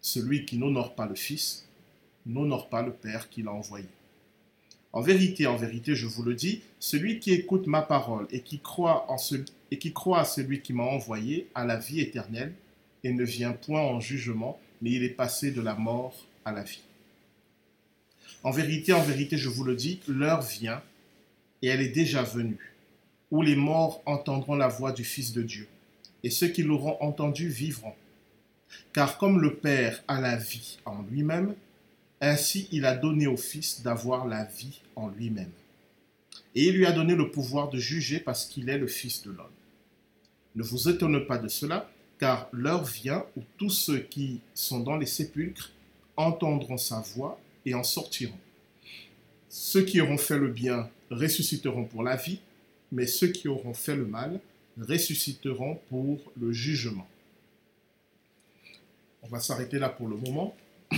Celui 0.00 0.44
qui 0.44 0.56
n'honore 0.56 0.94
pas 0.94 1.06
le 1.06 1.14
Fils 1.14 1.66
n'honore 2.26 2.68
pas 2.68 2.82
le 2.82 2.92
Père 2.92 3.28
qui 3.28 3.42
l'a 3.42 3.52
envoyé. 3.52 3.88
En 4.92 5.00
vérité, 5.00 5.46
en 5.46 5.56
vérité, 5.56 5.94
je 5.94 6.06
vous 6.06 6.22
le 6.22 6.34
dis, 6.34 6.60
celui 6.78 7.18
qui 7.18 7.32
écoute 7.32 7.66
ma 7.66 7.80
parole 7.80 8.26
et 8.30 8.40
qui 8.40 8.58
croit, 8.58 9.10
en 9.10 9.16
et 9.70 9.78
qui 9.78 9.92
croit 9.92 10.20
à 10.20 10.24
celui 10.26 10.60
qui 10.60 10.74
m'a 10.74 10.82
envoyé 10.82 11.48
a 11.54 11.64
la 11.64 11.76
vie 11.76 12.00
éternelle 12.00 12.52
et 13.04 13.12
ne 13.12 13.24
vient 13.24 13.52
point 13.52 13.80
en 13.80 14.00
jugement, 14.00 14.60
mais 14.80 14.90
il 14.90 15.04
est 15.04 15.10
passé 15.10 15.50
de 15.50 15.60
la 15.60 15.74
mort 15.74 16.26
à 16.44 16.52
la 16.52 16.62
vie. 16.62 16.82
En 18.42 18.50
vérité, 18.50 18.92
en 18.92 19.02
vérité, 19.02 19.36
je 19.36 19.48
vous 19.48 19.64
le 19.64 19.76
dis, 19.76 20.00
l'heure 20.08 20.42
vient, 20.42 20.82
et 21.62 21.68
elle 21.68 21.80
est 21.80 21.90
déjà 21.90 22.22
venue, 22.22 22.74
où 23.30 23.42
les 23.42 23.56
morts 23.56 24.02
entendront 24.04 24.56
la 24.56 24.68
voix 24.68 24.92
du 24.92 25.04
Fils 25.04 25.32
de 25.32 25.42
Dieu, 25.42 25.68
et 26.24 26.30
ceux 26.30 26.48
qui 26.48 26.62
l'auront 26.62 26.96
entendu 27.00 27.48
vivront. 27.48 27.94
Car 28.92 29.18
comme 29.18 29.40
le 29.40 29.54
Père 29.54 30.02
a 30.08 30.20
la 30.20 30.36
vie 30.36 30.78
en 30.84 31.02
lui-même, 31.02 31.54
ainsi 32.20 32.68
il 32.72 32.84
a 32.84 32.96
donné 32.96 33.26
au 33.26 33.36
Fils 33.36 33.82
d'avoir 33.82 34.26
la 34.26 34.44
vie 34.44 34.80
en 34.96 35.08
lui-même. 35.08 35.52
Et 36.54 36.64
il 36.64 36.76
lui 36.76 36.86
a 36.86 36.92
donné 36.92 37.14
le 37.14 37.30
pouvoir 37.30 37.70
de 37.70 37.78
juger 37.78 38.18
parce 38.18 38.46
qu'il 38.46 38.68
est 38.68 38.78
le 38.78 38.86
Fils 38.86 39.22
de 39.22 39.30
l'homme. 39.30 39.46
Ne 40.54 40.62
vous 40.62 40.88
étonnez 40.88 41.20
pas 41.20 41.38
de 41.38 41.48
cela, 41.48 41.90
car 42.22 42.48
l'heure 42.52 42.84
vient 42.84 43.26
où 43.36 43.42
tous 43.58 43.70
ceux 43.70 43.98
qui 43.98 44.38
sont 44.54 44.78
dans 44.78 44.96
les 44.96 45.06
sépulcres 45.06 45.72
entendront 46.16 46.76
sa 46.76 47.00
voix 47.00 47.40
et 47.66 47.74
en 47.74 47.82
sortiront. 47.82 48.38
Ceux 49.48 49.84
qui 49.84 50.00
auront 50.00 50.18
fait 50.18 50.38
le 50.38 50.46
bien 50.46 50.88
ressusciteront 51.10 51.84
pour 51.84 52.04
la 52.04 52.14
vie, 52.14 52.38
mais 52.92 53.08
ceux 53.08 53.26
qui 53.26 53.48
auront 53.48 53.74
fait 53.74 53.96
le 53.96 54.06
mal 54.06 54.38
ressusciteront 54.78 55.80
pour 55.88 56.20
le 56.40 56.52
jugement. 56.52 57.08
On 59.24 59.26
va 59.26 59.40
s'arrêter 59.40 59.80
là 59.80 59.88
pour 59.88 60.06
le 60.06 60.16
moment. 60.16 60.54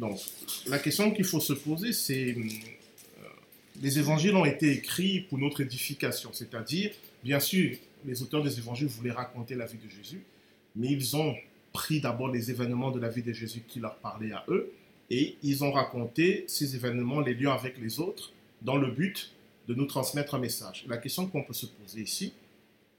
Donc, 0.00 0.18
la 0.66 0.80
question 0.80 1.12
qu'il 1.12 1.26
faut 1.26 1.38
se 1.38 1.52
poser, 1.52 1.92
c'est 1.92 2.34
euh, 2.36 2.42
les 3.80 4.00
évangiles 4.00 4.34
ont 4.34 4.44
été 4.44 4.72
écrits 4.72 5.20
pour 5.20 5.38
notre 5.38 5.60
édification, 5.60 6.30
c'est-à-dire, 6.32 6.90
bien 7.22 7.38
sûr, 7.38 7.76
les 8.04 8.22
auteurs 8.22 8.42
des 8.42 8.58
évangiles 8.58 8.88
voulaient 8.88 9.12
raconter 9.12 9.54
la 9.54 9.66
vie 9.66 9.78
de 9.78 9.88
Jésus, 9.88 10.22
mais 10.76 10.88
ils 10.88 11.16
ont 11.16 11.34
pris 11.72 12.00
d'abord 12.00 12.28
les 12.28 12.50
événements 12.50 12.90
de 12.90 13.00
la 13.00 13.08
vie 13.08 13.22
de 13.22 13.32
Jésus 13.32 13.62
qui 13.66 13.80
leur 13.80 13.96
parlaient 13.96 14.32
à 14.32 14.44
eux, 14.48 14.72
et 15.10 15.36
ils 15.42 15.64
ont 15.64 15.72
raconté 15.72 16.44
ces 16.48 16.74
événements, 16.74 17.20
les 17.20 17.34
liens 17.34 17.52
avec 17.52 17.78
les 17.78 18.00
autres, 18.00 18.32
dans 18.62 18.76
le 18.76 18.90
but 18.90 19.32
de 19.68 19.74
nous 19.74 19.86
transmettre 19.86 20.34
un 20.34 20.38
message. 20.38 20.84
La 20.88 20.96
question 20.96 21.26
qu'on 21.26 21.42
peut 21.42 21.52
se 21.52 21.66
poser 21.66 22.00
ici, 22.00 22.32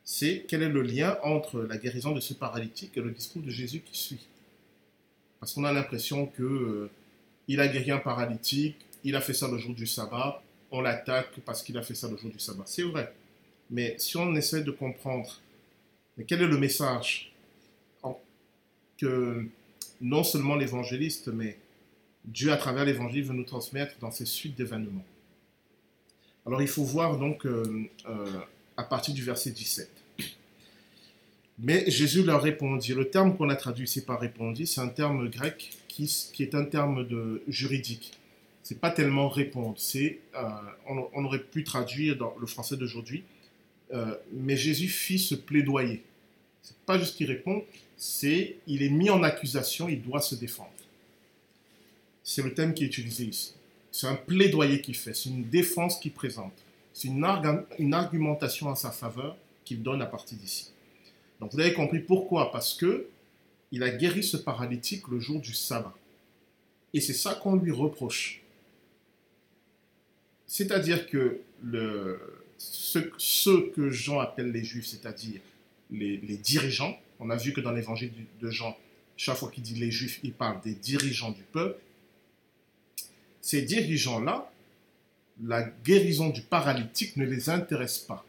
c'est 0.03 0.45
quel 0.47 0.61
est 0.61 0.69
le 0.69 0.81
lien 0.81 1.17
entre 1.23 1.61
la 1.61 1.77
guérison 1.77 2.11
de 2.11 2.19
ce 2.19 2.33
paralytique 2.33 2.95
et 2.95 3.01
le 3.01 3.11
discours 3.11 3.41
de 3.41 3.49
Jésus 3.49 3.81
qui 3.81 3.97
suit? 3.97 4.27
Parce 5.39 5.53
qu'on 5.53 5.63
a 5.63 5.73
l'impression 5.73 6.27
que 6.27 6.43
euh, 6.43 6.91
il 7.47 7.59
a 7.59 7.67
guéri 7.67 7.91
un 7.91 7.97
paralytique, 7.97 8.77
il 9.03 9.15
a 9.15 9.21
fait 9.21 9.33
ça 9.33 9.47
le 9.47 9.57
jour 9.57 9.73
du 9.73 9.87
sabbat, 9.87 10.43
on 10.71 10.81
l'attaque 10.81 11.39
parce 11.45 11.63
qu'il 11.63 11.77
a 11.77 11.81
fait 11.81 11.95
ça 11.95 12.09
le 12.09 12.17
jour 12.17 12.31
du 12.31 12.39
sabbat. 12.39 12.63
C'est 12.65 12.83
vrai. 12.83 13.13
Mais 13.69 13.95
si 13.97 14.17
on 14.17 14.35
essaie 14.35 14.63
de 14.63 14.71
comprendre, 14.71 15.41
quel 16.27 16.41
est 16.41 16.47
le 16.47 16.57
message 16.57 17.31
que 18.97 19.45
non 20.01 20.23
seulement 20.23 20.55
l'évangéliste, 20.55 21.27
mais 21.27 21.57
Dieu 22.23 22.51
à 22.51 22.57
travers 22.57 22.85
l'évangile 22.85 23.23
veut 23.23 23.33
nous 23.33 23.43
transmettre 23.43 23.95
dans 23.99 24.11
ces 24.11 24.25
suites 24.25 24.55
d'événements? 24.55 25.05
Alors 26.45 26.61
il 26.61 26.67
faut 26.67 26.83
voir 26.83 27.17
donc 27.17 27.45
euh, 27.45 27.89
euh, 28.07 28.39
à 28.77 28.83
partir 28.83 29.13
du 29.13 29.23
verset 29.23 29.51
17. 29.51 29.89
Mais 31.59 31.89
Jésus 31.89 32.23
leur 32.23 32.41
répondit. 32.41 32.93
Le 32.93 33.09
terme 33.09 33.35
qu'on 33.35 33.49
a 33.49 33.55
traduit 33.55 33.85
ici 33.85 34.03
par 34.03 34.19
répondit, 34.19 34.67
c'est 34.67 34.81
un 34.81 34.89
terme 34.89 35.29
grec 35.29 35.71
qui, 35.87 36.05
qui, 36.33 36.43
est 36.43 36.53
un 36.53 36.65
terme 36.65 37.07
de 37.07 37.41
juridique. 37.47 38.11
C'est 38.61 38.79
pas 38.79 38.91
tellement 38.91 39.29
répondre, 39.29 39.75
c'est 39.77 40.19
euh, 40.35 40.49
on, 40.87 41.23
aurait 41.23 41.43
pu 41.43 41.63
traduire 41.63 42.17
dans 42.17 42.35
le 42.39 42.47
français 42.47 42.75
d'aujourd'hui 42.75 43.23
euh, 43.93 44.15
mais 44.31 44.57
Jésus 44.57 44.87
fit 44.87 45.19
ce 45.19 45.35
plaidoyer. 45.35 46.03
C'est 46.61 46.77
pas 46.85 46.97
juste 46.97 47.15
qu'il 47.15 47.27
répond, 47.27 47.63
c'est 47.97 48.57
il 48.67 48.81
est 48.81 48.89
mis 48.89 49.09
en 49.09 49.23
accusation, 49.23 49.87
il 49.87 50.01
doit 50.01 50.21
se 50.21 50.35
défendre. 50.35 50.71
C'est 52.23 52.41
le 52.41 52.53
thème 52.53 52.73
qui 52.73 52.83
est 52.83 52.87
utilisé 52.87 53.25
ici. 53.25 53.53
C'est 53.91 54.07
un 54.07 54.15
plaidoyer 54.15 54.81
qu'il 54.81 54.95
fait, 54.95 55.13
c'est 55.13 55.29
une 55.29 55.47
défense 55.47 55.99
qu'il 55.99 56.11
présente, 56.11 56.53
c'est 56.93 57.07
une, 57.07 57.25
une, 57.79 57.93
argumentation 57.93 58.67
en 58.67 58.75
sa 58.75 58.91
faveur 58.91 59.37
qu'il 59.63 59.83
donne 59.83 60.01
à 60.01 60.05
partir 60.05 60.37
d'ici. 60.37 60.71
Donc 61.39 61.53
vous 61.53 61.59
avez 61.59 61.73
compris 61.73 61.99
pourquoi? 61.99 62.51
Parce 62.51 62.73
que 62.73 63.07
il 63.71 63.83
a 63.83 63.89
guéri 63.89 64.23
ce 64.23 64.37
paralytique 64.37 65.07
le 65.07 65.19
jour 65.19 65.39
du 65.39 65.53
sabbat. 65.53 65.95
Et 66.93 67.01
c'est 67.01 67.13
ça 67.13 67.35
qu'on 67.35 67.55
lui 67.55 67.71
reproche. 67.71 68.41
C'est-à-dire 70.47 71.07
que 71.07 71.41
le, 71.63 72.19
ceux, 72.57 73.71
que 73.75 73.89
Jean 73.89 74.19
appelle 74.19 74.51
les 74.51 74.63
juifs, 74.63 74.87
c'est-à-dire 74.87 75.41
les, 75.91 76.17
dirigeants. 76.37 76.97
On 77.19 77.29
a 77.29 77.35
vu 77.35 77.53
que 77.53 77.61
dans 77.61 77.71
l'évangile 77.71 78.11
de 78.41 78.49
Jean, 78.49 78.77
chaque 79.17 79.37
fois 79.37 79.49
qu'il 79.51 79.63
dit 79.63 79.75
les 79.75 79.91
juifs, 79.91 80.19
il 80.23 80.33
parle 80.33 80.61
des 80.61 80.73
dirigeants 80.73 81.31
du 81.31 81.43
peuple. 81.43 81.79
Ces 83.41 83.61
dirigeants-là, 83.61 84.51
la 85.43 85.63
guérison 85.63 86.29
du 86.29 86.41
paralytique 86.41 87.17
ne 87.17 87.25
les 87.25 87.49
intéresse 87.49 87.99
pas. 87.99 88.25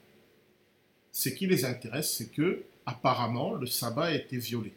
Ce 1.13 1.29
qui 1.29 1.47
les 1.47 1.65
intéresse, 1.65 2.13
c'est 2.13 2.31
que 2.31 2.63
apparemment 2.85 3.55
le 3.55 3.67
sabbat 3.67 4.07
a 4.07 4.15
été 4.15 4.39
violé. 4.39 4.73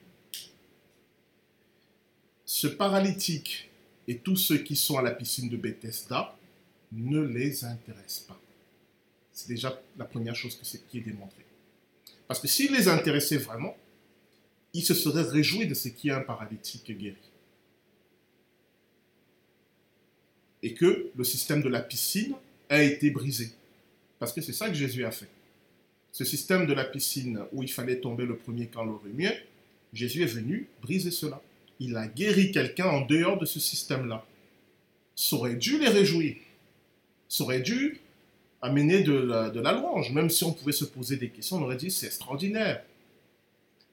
Ce 2.45 2.67
paralytique 2.67 3.69
et 4.07 4.17
tous 4.17 4.37
ceux 4.37 4.57
qui 4.57 4.75
sont 4.75 4.97
à 4.97 5.01
la 5.01 5.11
piscine 5.11 5.49
de 5.49 5.57
Bethesda 5.57 6.35
ne 6.91 7.19
les 7.19 7.63
intéressent 7.63 8.25
pas. 8.27 8.38
C'est 9.39 9.47
déjà 9.47 9.81
la 9.97 10.03
première 10.03 10.35
chose 10.35 10.59
qui 10.89 10.97
est 10.97 11.01
démontrée. 11.01 11.45
Parce 12.27 12.41
que 12.41 12.47
s'il 12.49 12.73
les 12.73 12.89
intéressait 12.89 13.37
vraiment, 13.37 13.77
ils 14.73 14.83
se 14.83 14.93
seraient 14.93 15.21
réjouis 15.21 15.65
de 15.65 15.73
ce 15.73 15.87
qui 15.87 16.09
est 16.09 16.11
un 16.11 16.19
paralytique 16.19 16.91
guéri. 16.91 17.15
Et 20.61 20.73
que 20.73 21.09
le 21.15 21.23
système 21.23 21.61
de 21.61 21.69
la 21.69 21.79
piscine 21.79 22.35
a 22.67 22.83
été 22.83 23.11
brisé. 23.11 23.51
Parce 24.19 24.33
que 24.33 24.41
c'est 24.41 24.51
ça 24.51 24.67
que 24.67 24.75
Jésus 24.75 25.05
a 25.05 25.11
fait. 25.11 25.29
Ce 26.11 26.25
système 26.25 26.67
de 26.67 26.73
la 26.73 26.83
piscine 26.83 27.45
où 27.53 27.63
il 27.63 27.71
fallait 27.71 28.01
tomber 28.01 28.25
le 28.25 28.35
premier 28.35 28.67
quand 28.67 28.83
l'eau 28.83 29.01
mieux, 29.13 29.31
Jésus 29.93 30.21
est 30.21 30.33
venu 30.33 30.67
briser 30.81 31.11
cela. 31.11 31.41
Il 31.79 31.95
a 31.95 32.07
guéri 32.07 32.51
quelqu'un 32.51 32.87
en 32.87 33.05
dehors 33.05 33.39
de 33.39 33.45
ce 33.45 33.61
système-là. 33.61 34.25
Ça 35.15 35.37
aurait 35.37 35.55
dû 35.55 35.79
les 35.79 35.87
réjouir. 35.87 36.35
Ça 37.29 37.45
aurait 37.45 37.61
dû 37.61 38.01
amener 38.61 39.03
de 39.03 39.13
la, 39.13 39.73
louange. 39.73 40.11
Même 40.11 40.29
si 40.29 40.43
on 40.43 40.53
pouvait 40.53 40.71
se 40.71 40.85
poser 40.85 41.17
des 41.17 41.29
questions, 41.29 41.57
on 41.57 41.63
aurait 41.63 41.77
dit 41.77 41.91
c'est 41.91 42.07
extraordinaire. 42.07 42.83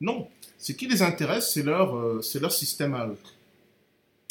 Non, 0.01 0.29
ce 0.59 0.73
qui 0.73 0.87
les 0.87 1.03
intéresse, 1.03 1.53
c'est 1.53 1.63
leur, 1.63 1.97
euh, 1.97 2.21
c'est 2.23 2.41
leur 2.41 2.53
système 2.53 2.95
à 2.95 3.07
eux. 3.07 3.19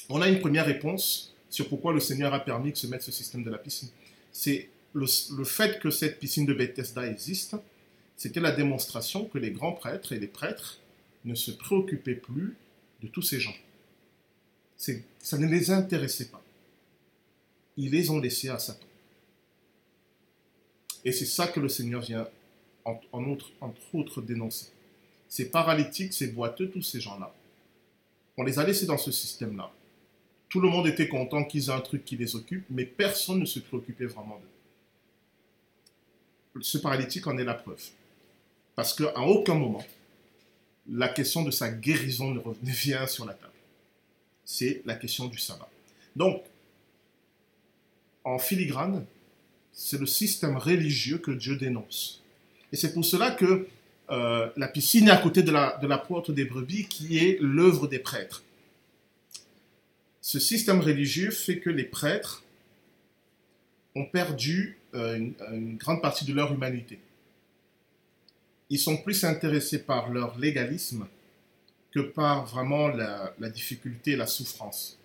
On 0.10 0.22
a 0.22 0.28
une 0.28 0.40
première 0.40 0.66
réponse 0.66 1.34
sur 1.50 1.68
pourquoi 1.70 1.94
le 1.94 2.00
Seigneur 2.00 2.34
a 2.34 2.40
permis 2.40 2.72
de 2.72 2.78
se 2.78 2.88
mettre 2.88 3.04
ce 3.04 3.12
système 3.12 3.44
de 3.44 3.50
la 3.50 3.58
piscine. 3.58 3.90
C'est 4.32 4.70
le 4.94 5.08
fait 5.44 5.80
que 5.80 5.90
cette 5.90 6.20
piscine 6.20 6.46
de 6.46 6.54
Bethesda 6.54 7.06
existe, 7.06 7.56
c'était 8.16 8.40
la 8.40 8.52
démonstration 8.52 9.26
que 9.26 9.38
les 9.38 9.52
grands 9.52 9.74
prêtres 9.74 10.14
et 10.14 10.20
les 10.20 10.28
prêtres 10.28 10.80
ne 11.26 11.36
se 11.36 11.52
préoccupaient 11.52 12.16
plus 12.16 12.56
de 13.02 13.08
tous 13.08 13.22
ces 13.22 13.40
gens. 13.40 13.56
Ça 14.78 15.38
ne 15.38 15.48
les 15.48 15.72
intéressait 15.72 16.26
pas. 16.26 16.44
Ils 17.78 17.92
les 17.92 18.10
ont 18.10 18.20
laissés 18.20 18.50
à 18.50 18.60
Satan. 18.60 18.86
Et 21.06 21.12
c'est 21.12 21.26
ça 21.26 21.48
que 21.48 21.60
le 21.60 21.70
Seigneur 21.70 22.02
vient, 22.02 22.28
entre 22.84 23.08
autres, 23.94 24.22
dénoncer. 24.22 24.68
Ces 25.30 25.50
paralytiques, 25.52 26.14
ces 26.14 26.28
boiteux, 26.28 26.70
tous 26.70 26.82
ces 26.82 27.00
gens-là, 27.00 27.32
on 28.38 28.44
les 28.44 28.60
a 28.60 28.66
laissés 28.66 28.88
dans 28.88 28.98
ce 28.98 29.12
système-là. 29.12 29.72
Tout 30.50 30.60
le 30.60 30.70
monde 30.70 30.88
était 30.88 31.08
content 31.08 31.46
qu'ils 31.46 31.70
aient 31.70 31.74
un 31.74 31.80
truc 31.80 32.04
qui 32.04 32.18
les 32.18 32.36
occupe, 32.36 32.66
mais 32.70 32.86
personne 32.86 33.40
ne 33.40 33.46
se 33.46 33.60
préoccupait 33.60 34.06
vraiment 34.06 34.40
d'eux. 36.54 36.62
Ce 36.62 36.78
paralytique 36.78 37.28
en 37.28 37.38
est 37.38 37.44
la 37.44 37.54
preuve. 37.54 37.82
Parce 38.76 38.94
qu'à 38.94 39.20
aucun 39.20 39.56
moment, 39.56 39.86
la 40.90 41.10
question 41.10 41.44
de 41.44 41.52
sa 41.52 41.70
guérison 41.70 42.34
ne 42.34 42.42
vient 42.64 43.08
sur 43.08 43.26
la 43.26 43.34
table. 43.34 43.52
C'est 44.44 44.82
la 44.86 44.96
question 44.96 45.26
du 45.28 45.38
sabbat. 45.38 45.70
Donc, 46.16 46.44
en 48.24 48.40
filigrane, 48.40 49.06
c'est 49.76 50.00
le 50.00 50.06
système 50.06 50.58
religieux 50.58 51.18
que 51.18 51.32
Dieu 51.32 51.58
dénonce. 51.58 52.24
Et 52.72 52.78
c'est 52.78 52.94
pour 52.94 53.06
cela 53.06 53.32
que 53.32 53.68
euh, 54.10 54.50
la 54.56 54.68
piscine 54.68 55.10
est 55.10 55.12
à 55.12 55.18
côté 55.18 55.44
de 55.44 55.52
la, 55.52 55.78
de 55.82 55.88
la 55.88 55.98
porte 55.98 56.32
des 56.32 56.46
brebis, 56.46 56.88
qui 56.88 57.18
est 57.18 57.38
l'œuvre 57.42 57.88
des 57.88 58.00
prêtres. 58.00 58.44
Ce 60.22 60.40
système 60.40 60.80
religieux 60.80 61.30
fait 61.30 61.60
que 61.60 61.70
les 61.70 61.84
prêtres 61.84 62.44
ont 63.96 64.06
perdu 64.06 64.78
euh, 64.94 65.18
une, 65.52 65.78
grande 65.78 66.02
partie 66.02 66.26
de 66.26 66.34
leur 66.34 66.54
humanité. 66.54 67.00
Ils 68.70 68.80
sont 68.80 68.98
plus 68.98 69.24
intéressés 69.24 69.84
par 69.84 70.10
leur 70.10 70.38
légalisme 70.40 71.08
que 71.92 72.00
par 72.00 72.46
vraiment 72.46 72.88
la, 72.88 73.34
difficulté 73.50 74.12
et 74.12 74.16
la 74.16 74.28
souffrance 74.28 74.98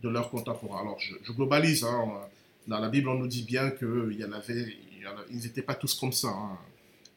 de 0.00 0.08
leurs 0.08 0.30
contemporains. 0.30 0.82
Alors, 0.82 1.00
je, 1.00 1.32
globalise. 1.32 1.84
Hein, 1.84 2.20
la 2.68 2.88
Bible, 2.88 3.08
nous 3.08 3.26
dit 3.26 3.42
bien 3.42 3.70
qu'ils 3.70 4.28
n'étaient 5.30 5.62
pas 5.62 5.74
tous 5.74 5.94
comme 5.94 6.12
ça. 6.12 6.28
Hein. 6.28 6.58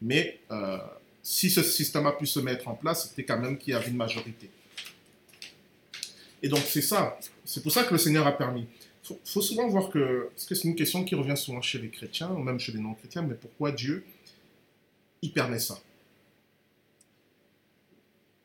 Mais 0.01 0.39
euh, 0.49 0.77
si 1.21 1.49
ce 1.49 1.61
système 1.61 2.07
a 2.07 2.13
pu 2.13 2.25
se 2.25 2.39
mettre 2.39 2.67
en 2.67 2.75
place, 2.75 3.09
c'était 3.09 3.23
quand 3.23 3.39
même 3.39 3.57
qu'il 3.57 3.73
y 3.73 3.75
avait 3.75 3.89
une 3.89 3.97
majorité. 3.97 4.49
Et 6.41 6.49
donc 6.49 6.61
c'est 6.67 6.81
ça, 6.81 7.19
c'est 7.45 7.61
pour 7.61 7.71
ça 7.71 7.83
que 7.83 7.93
le 7.93 7.99
Seigneur 7.99 8.25
a 8.25 8.31
permis. 8.31 8.65
Il 9.09 9.17
faut, 9.25 9.41
souvent 9.41 9.67
voir 9.67 9.89
que, 9.89 10.29
parce 10.29 10.45
que 10.45 10.55
c'est 10.55 10.67
une 10.67 10.75
question 10.75 11.03
qui 11.03 11.15
revient 11.15 11.37
souvent 11.37 11.61
chez 11.61 11.79
les 11.79 11.89
chrétiens, 11.89 12.29
ou 12.31 12.39
même 12.39 12.59
chez 12.59 12.71
les 12.71 12.79
non-chrétiens, 12.79 13.23
mais 13.23 13.35
pourquoi 13.35 13.71
Dieu, 13.71 14.05
il 15.21 15.33
permet 15.33 15.59
ça? 15.59 15.79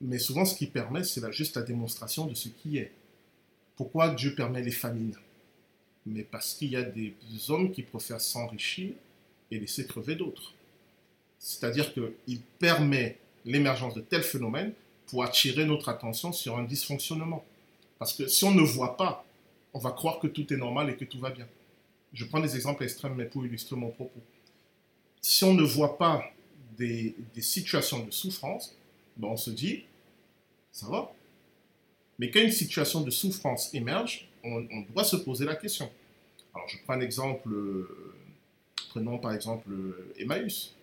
Mais 0.00 0.18
souvent 0.18 0.44
ce 0.44 0.56
qu'il 0.56 0.70
permet, 0.70 1.04
c'est 1.04 1.32
juste 1.32 1.56
la 1.56 1.62
démonstration 1.62 2.26
de 2.26 2.34
ce 2.34 2.48
qui 2.48 2.78
est. 2.78 2.92
Pourquoi 3.76 4.10
Dieu 4.10 4.34
permet 4.34 4.62
les 4.62 4.70
famines? 4.72 5.14
Mais 6.06 6.22
parce 6.22 6.54
qu'il 6.54 6.70
y 6.70 6.76
a 6.76 6.82
des 6.82 7.14
hommes 7.48 7.72
qui 7.72 7.82
préfèrent 7.82 8.20
s'enrichir 8.20 8.92
et 9.50 9.58
laisser 9.58 9.86
crever 9.86 10.14
d'autres. 10.14 10.54
C'est-à-dire 11.38 11.92
qu'il 11.92 12.40
permet 12.58 13.18
l'émergence 13.44 13.94
de 13.94 14.00
tels 14.00 14.22
phénomènes 14.22 14.72
pour 15.06 15.22
attirer 15.22 15.64
notre 15.64 15.88
attention 15.88 16.32
sur 16.32 16.58
un 16.58 16.64
dysfonctionnement. 16.64 17.44
Parce 17.98 18.12
que 18.12 18.26
si 18.26 18.44
on 18.44 18.52
ne 18.52 18.62
voit 18.62 18.96
pas, 18.96 19.24
on 19.72 19.78
va 19.78 19.90
croire 19.92 20.18
que 20.18 20.26
tout 20.26 20.52
est 20.52 20.56
normal 20.56 20.90
et 20.90 20.96
que 20.96 21.04
tout 21.04 21.20
va 21.20 21.30
bien. 21.30 21.46
Je 22.12 22.24
prends 22.24 22.40
des 22.40 22.56
exemples 22.56 22.84
extrêmes, 22.84 23.14
mais 23.14 23.26
pour 23.26 23.44
illustrer 23.44 23.76
mon 23.76 23.90
propos. 23.90 24.20
Si 25.20 25.44
on 25.44 25.54
ne 25.54 25.62
voit 25.62 25.98
pas 25.98 26.24
des, 26.76 27.14
situations 27.40 28.04
de 28.04 28.10
souffrance, 28.10 28.74
ben 29.16 29.28
on 29.28 29.36
se 29.36 29.50
dit, 29.50 29.84
ça 30.72 30.86
va. 30.88 31.12
Mais 32.18 32.30
quand 32.30 32.40
une 32.40 32.52
situation 32.52 33.02
de 33.02 33.10
souffrance 33.10 33.72
émerge, 33.74 34.28
on, 34.46 34.80
doit 34.92 35.04
se 35.04 35.16
poser 35.16 35.44
la 35.44 35.56
question. 35.56 35.90
Alors, 36.54 36.68
je 36.68 36.76
prends 36.84 36.94
un 36.94 37.00
exemple, 37.00 37.48
euh, 37.52 38.14
prenons 38.90 39.18
par 39.18 39.32
exemple 39.32 39.70
euh, 39.70 40.14
Emmaüs. 40.18 40.74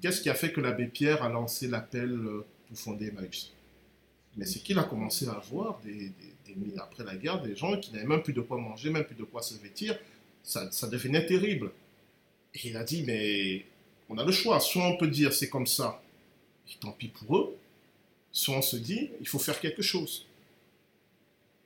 Qu'est-ce 0.00 0.20
qui 0.20 0.30
a 0.30 0.34
fait 0.34 0.52
que 0.52 0.60
l'abbé 0.60 0.86
Pierre 0.86 1.22
a 1.22 1.28
lancé 1.28 1.68
l'appel 1.68 2.10
euh, 2.10 2.44
pour 2.68 2.78
fonder 2.78 3.08
Emmaüs? 3.08 3.52
Mais 4.36 4.44
c'est 4.46 4.60
qu'il 4.60 4.78
a 4.78 4.84
commencé 4.84 5.28
à 5.28 5.40
voir 5.50 5.80
des, 5.84 6.12
après 6.78 7.04
la 7.04 7.16
guerre 7.16 7.42
des 7.42 7.56
gens 7.56 7.78
qui 7.78 7.92
n'avaient 7.92 8.06
même 8.06 8.22
plus 8.22 8.32
de 8.32 8.40
quoi 8.40 8.58
manger, 8.58 8.90
même 8.90 9.04
plus 9.04 9.16
de 9.16 9.24
quoi 9.24 9.42
se 9.42 9.54
vêtir. 9.54 9.98
Ça, 10.42 10.70
ça 10.70 10.88
devenait 10.88 11.26
terrible. 11.26 11.70
Et 12.54 12.68
il 12.68 12.76
a 12.76 12.84
dit, 12.84 13.02
mais 13.06 13.64
on 14.08 14.18
a 14.18 14.24
le 14.24 14.32
choix. 14.32 14.60
Soit 14.60 14.84
on 14.84 14.96
peut 14.96 15.08
dire 15.08 15.32
c'est 15.32 15.48
comme 15.48 15.66
ça, 15.66 16.02
et 16.68 16.76
tant 16.80 16.92
pis 16.92 17.08
pour 17.08 17.36
eux. 17.36 17.56
Soit 18.32 18.56
on 18.56 18.62
se 18.62 18.76
dit, 18.76 19.10
il 19.20 19.26
faut 19.26 19.40
faire 19.40 19.58
quelque 19.60 19.82
chose. 19.82 20.26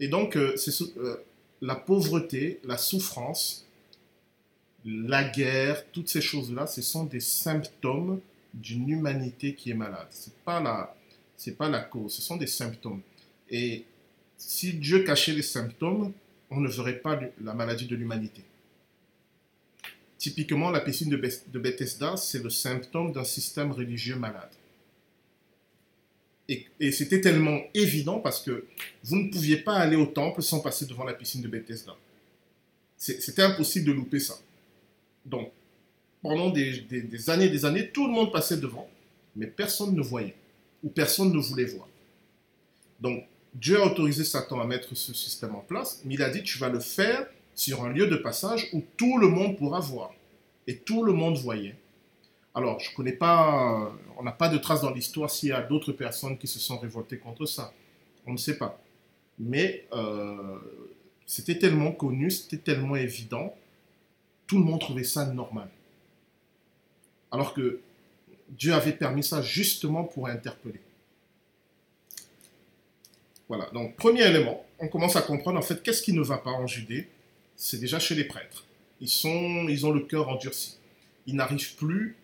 Et 0.01 0.09
donc, 0.09 0.37
c'est 0.57 0.73
euh, 0.99 1.17
la 1.65 1.77
pauvreté, 1.77 2.61
la 2.65 2.77
souffrance, 2.77 3.67
la 4.85 5.25
guerre, 5.25 5.91
toutes 5.93 6.11
ces 6.11 6.21
choses-là, 6.21 6.67
ce 6.67 6.83
sont 6.83 7.05
des 7.05 7.21
symptômes 7.21 8.21
d'une 8.53 8.91
humanité 8.91 9.55
qui 9.55 9.71
est 9.71 9.75
malade. 9.75 10.07
C'est 10.11 10.37
pas 10.45 10.61
la, 10.61 10.95
pas 11.57 11.71
la 11.71 11.81
cause, 11.81 12.13
ce 12.13 12.23
sont 12.23 12.37
des 12.37 12.47
symptômes. 12.47 13.01
Et 13.49 13.87
si 14.37 14.75
Dieu 14.75 15.05
cachait 15.05 15.33
les 15.33 15.43
symptômes, 15.43 16.13
on 16.51 16.61
ne 16.61 16.69
verrait 16.69 16.99
pas 16.99 17.19
la 17.41 17.55
maladie 17.55 17.87
de 17.87 17.97
l'humanité. 17.97 18.43
Typiquement, 20.19 20.71
la 20.71 20.81
piscine 20.81 21.09
de 21.09 21.59
Bethesda, 21.59 22.19
c'est 22.19 22.43
le 22.43 22.51
symptôme 22.51 23.13
d'un 23.13 23.25
système 23.25 23.73
religieux 23.73 24.17
malade. 24.17 24.51
Et, 26.49 26.93
c'était 26.93 27.21
tellement 27.21 27.59
évident 27.73 28.19
parce 28.19 28.43
que 28.43 28.67
vous 29.03 29.17
ne 29.17 29.31
pouviez 29.31 29.57
pas 29.57 29.77
aller 29.77 29.97
au 29.97 30.07
temple 30.07 30.43
sans 30.43 30.61
passer 30.61 30.85
devant 30.87 31.05
la 31.05 31.15
piscine 31.15 31.41
de 31.41 31.49
Bethesda. 31.49 31.97
C'était 32.99 33.43
impossible 33.43 33.87
de 33.87 33.93
louper 33.93 34.21
ça. 34.21 34.39
Donc, 35.25 35.51
pendant 36.23 36.51
des, 36.51 36.81
des, 36.81 37.31
années 37.31 37.47
et 37.47 37.51
des 37.51 37.65
années, 37.65 37.91
tout 37.91 38.07
le 38.07 38.13
monde 38.13 38.33
passait 38.33 38.57
devant, 38.57 38.89
mais 39.37 39.47
personne 39.47 39.95
ne 39.95 40.03
voyait, 40.03 40.35
ou 40.83 40.89
personne 40.89 41.33
ne 41.33 41.39
voulait 41.39 41.65
voir. 41.65 41.89
Donc, 43.01 43.25
Dieu 43.55 43.81
a 43.81 43.87
autorisé 43.87 44.25
Satan 44.25 44.61
à 44.61 44.67
mettre 44.67 44.95
ce 44.95 45.15
système 45.15 45.55
en 45.55 45.61
place, 45.61 46.01
mais 46.05 46.15
il 46.15 46.23
a 46.23 46.31
dit, 46.31 46.43
tu 46.43 46.59
vas 46.59 46.69
le 46.69 46.81
faire 46.81 47.27
sur 47.55 47.85
un 47.85 47.91
lieu 47.91 48.07
de 48.07 48.17
passage 48.17 48.69
où 48.73 48.83
tout 48.97 49.19
le 49.19 49.29
monde 49.29 49.57
pourra 49.57 49.81
voir. 49.81 50.13
Et 50.67 50.77
tout 50.77 51.05
le 51.05 51.13
monde 51.13 51.37
voyait. 51.37 51.77
Alors, 52.55 52.79
je 52.79 52.91
ne 52.91 52.95
connais 52.95 53.13
pas, 53.13 53.93
on 54.17 54.23
n'a 54.23 54.33
pas 54.33 54.49
de 54.49 54.59
traces 54.59 54.83
dans 54.83 54.93
l'histoire 54.93 55.29
s'il 55.29 55.49
y 55.49 55.53
a 55.53 55.63
d'autres 55.63 55.93
personnes 55.93 56.39
qui 56.39 56.47
se 56.47 56.61
sont 56.61 56.79
révoltées 56.79 57.19
contre 57.19 57.47
ça. 57.47 57.73
On 58.27 58.33
ne 58.33 58.39
sait 58.39 58.57
pas. 58.57 58.81
Mais 59.39 59.87
euh, 59.93 60.59
c'était 61.27 61.59
tellement 61.59 61.93
connu, 61.93 62.31
c'était 62.31 62.59
tellement 62.59 62.97
évident, 62.97 63.55
tout 64.47 64.59
le 64.59 64.65
monde 64.65 64.81
trouvait 64.81 65.05
ça 65.05 65.27
normal. 65.27 65.69
Alors 67.33 67.55
que 67.55 67.81
Dieu 68.51 68.73
avait 68.73 68.93
permis 68.93 69.25
ça 69.25 69.43
justement 69.43 70.05
pour 70.05 70.29
interpeller. 70.29 70.81
Voilà, 73.49 73.69
donc 73.71 73.97
premier 73.97 74.23
élément, 74.23 74.65
on 74.79 74.89
commence 74.89 75.17
à 75.17 75.23
comprendre 75.23 75.59
en 75.59 75.63
fait 75.63 75.83
qu'est-ce 75.83 76.03
qui 76.03 76.13
ne 76.13 76.23
va 76.23 76.39
pas 76.39 76.51
en 76.51 76.67
Judée? 76.67 77.09
C'est 77.57 77.79
déjà 77.79 77.99
chez 77.99 78.15
les 78.15 78.25
prêtres. 78.25 78.65
Ils, 79.01 79.11
ils 79.69 79.87
ont 79.87 79.93
le 79.93 80.01
cœur 80.01 80.29
endurci. 80.29 80.79
Ils 81.27 81.35
n'arrivent 81.35 81.75
plus 81.75 82.17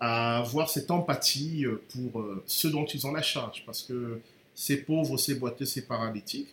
à 0.00 0.38
avoir 0.38 0.70
cette 0.70 0.90
empathie 0.90 1.66
euh, 1.66 1.82
pour 1.92 2.20
euh, 2.20 2.42
ceux 2.46 2.70
dont 2.70 2.86
ils 2.86 3.06
ont 3.06 3.12
la 3.12 3.22
charge. 3.22 3.62
Parce 3.66 3.82
que 3.82 4.20
ces 4.54 4.78
pauvres, 4.78 5.18
ces 5.18 5.34
boiteux, 5.34 5.66
ces 5.66 5.82
paralytiques, 5.82 6.48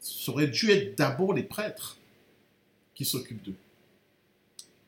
ça 0.00 0.32
aurait 0.32 0.48
dû 0.48 0.70
être 0.70 0.96
d'abord 0.96 1.34
les 1.34 1.42
prêtres 1.42 1.98
qui 2.94 3.04
s'occupent 3.04 3.42
d'eux. 3.42 3.56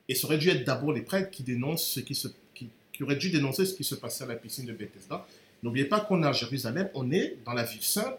Et 0.09 0.15
ça 0.15 0.27
aurait 0.27 0.39
dû 0.39 0.49
être 0.49 0.65
d'abord 0.65 0.93
les 0.93 1.03
prêtres 1.03 1.31
qui 1.31 1.43
dénoncent 1.43 1.87
ce 1.87 2.01
qui 2.01 2.15
se, 2.15 2.29
qui, 2.55 2.69
qui 2.93 3.03
auraient 3.03 3.17
dû 3.17 3.31
dénoncer 3.31 3.65
ce 3.67 3.75
qui 3.75 3.85
se 3.85 3.95
passait 3.95 4.25
à 4.25 4.27
la 4.27 4.37
piscine 4.37 4.67
de 4.67 4.73
Bethesda. 4.73 5.27
N'oubliez 5.63 5.87
pas 5.87 6.01
qu'on 6.01 6.23
est 6.23 6.27
à 6.27 6.33
Jérusalem, 6.33 6.91
on 6.95 7.11
est 7.11 7.39
dans 7.45 7.55
la 7.55 7.65
ville 7.65 7.83
sainte, 7.83 8.19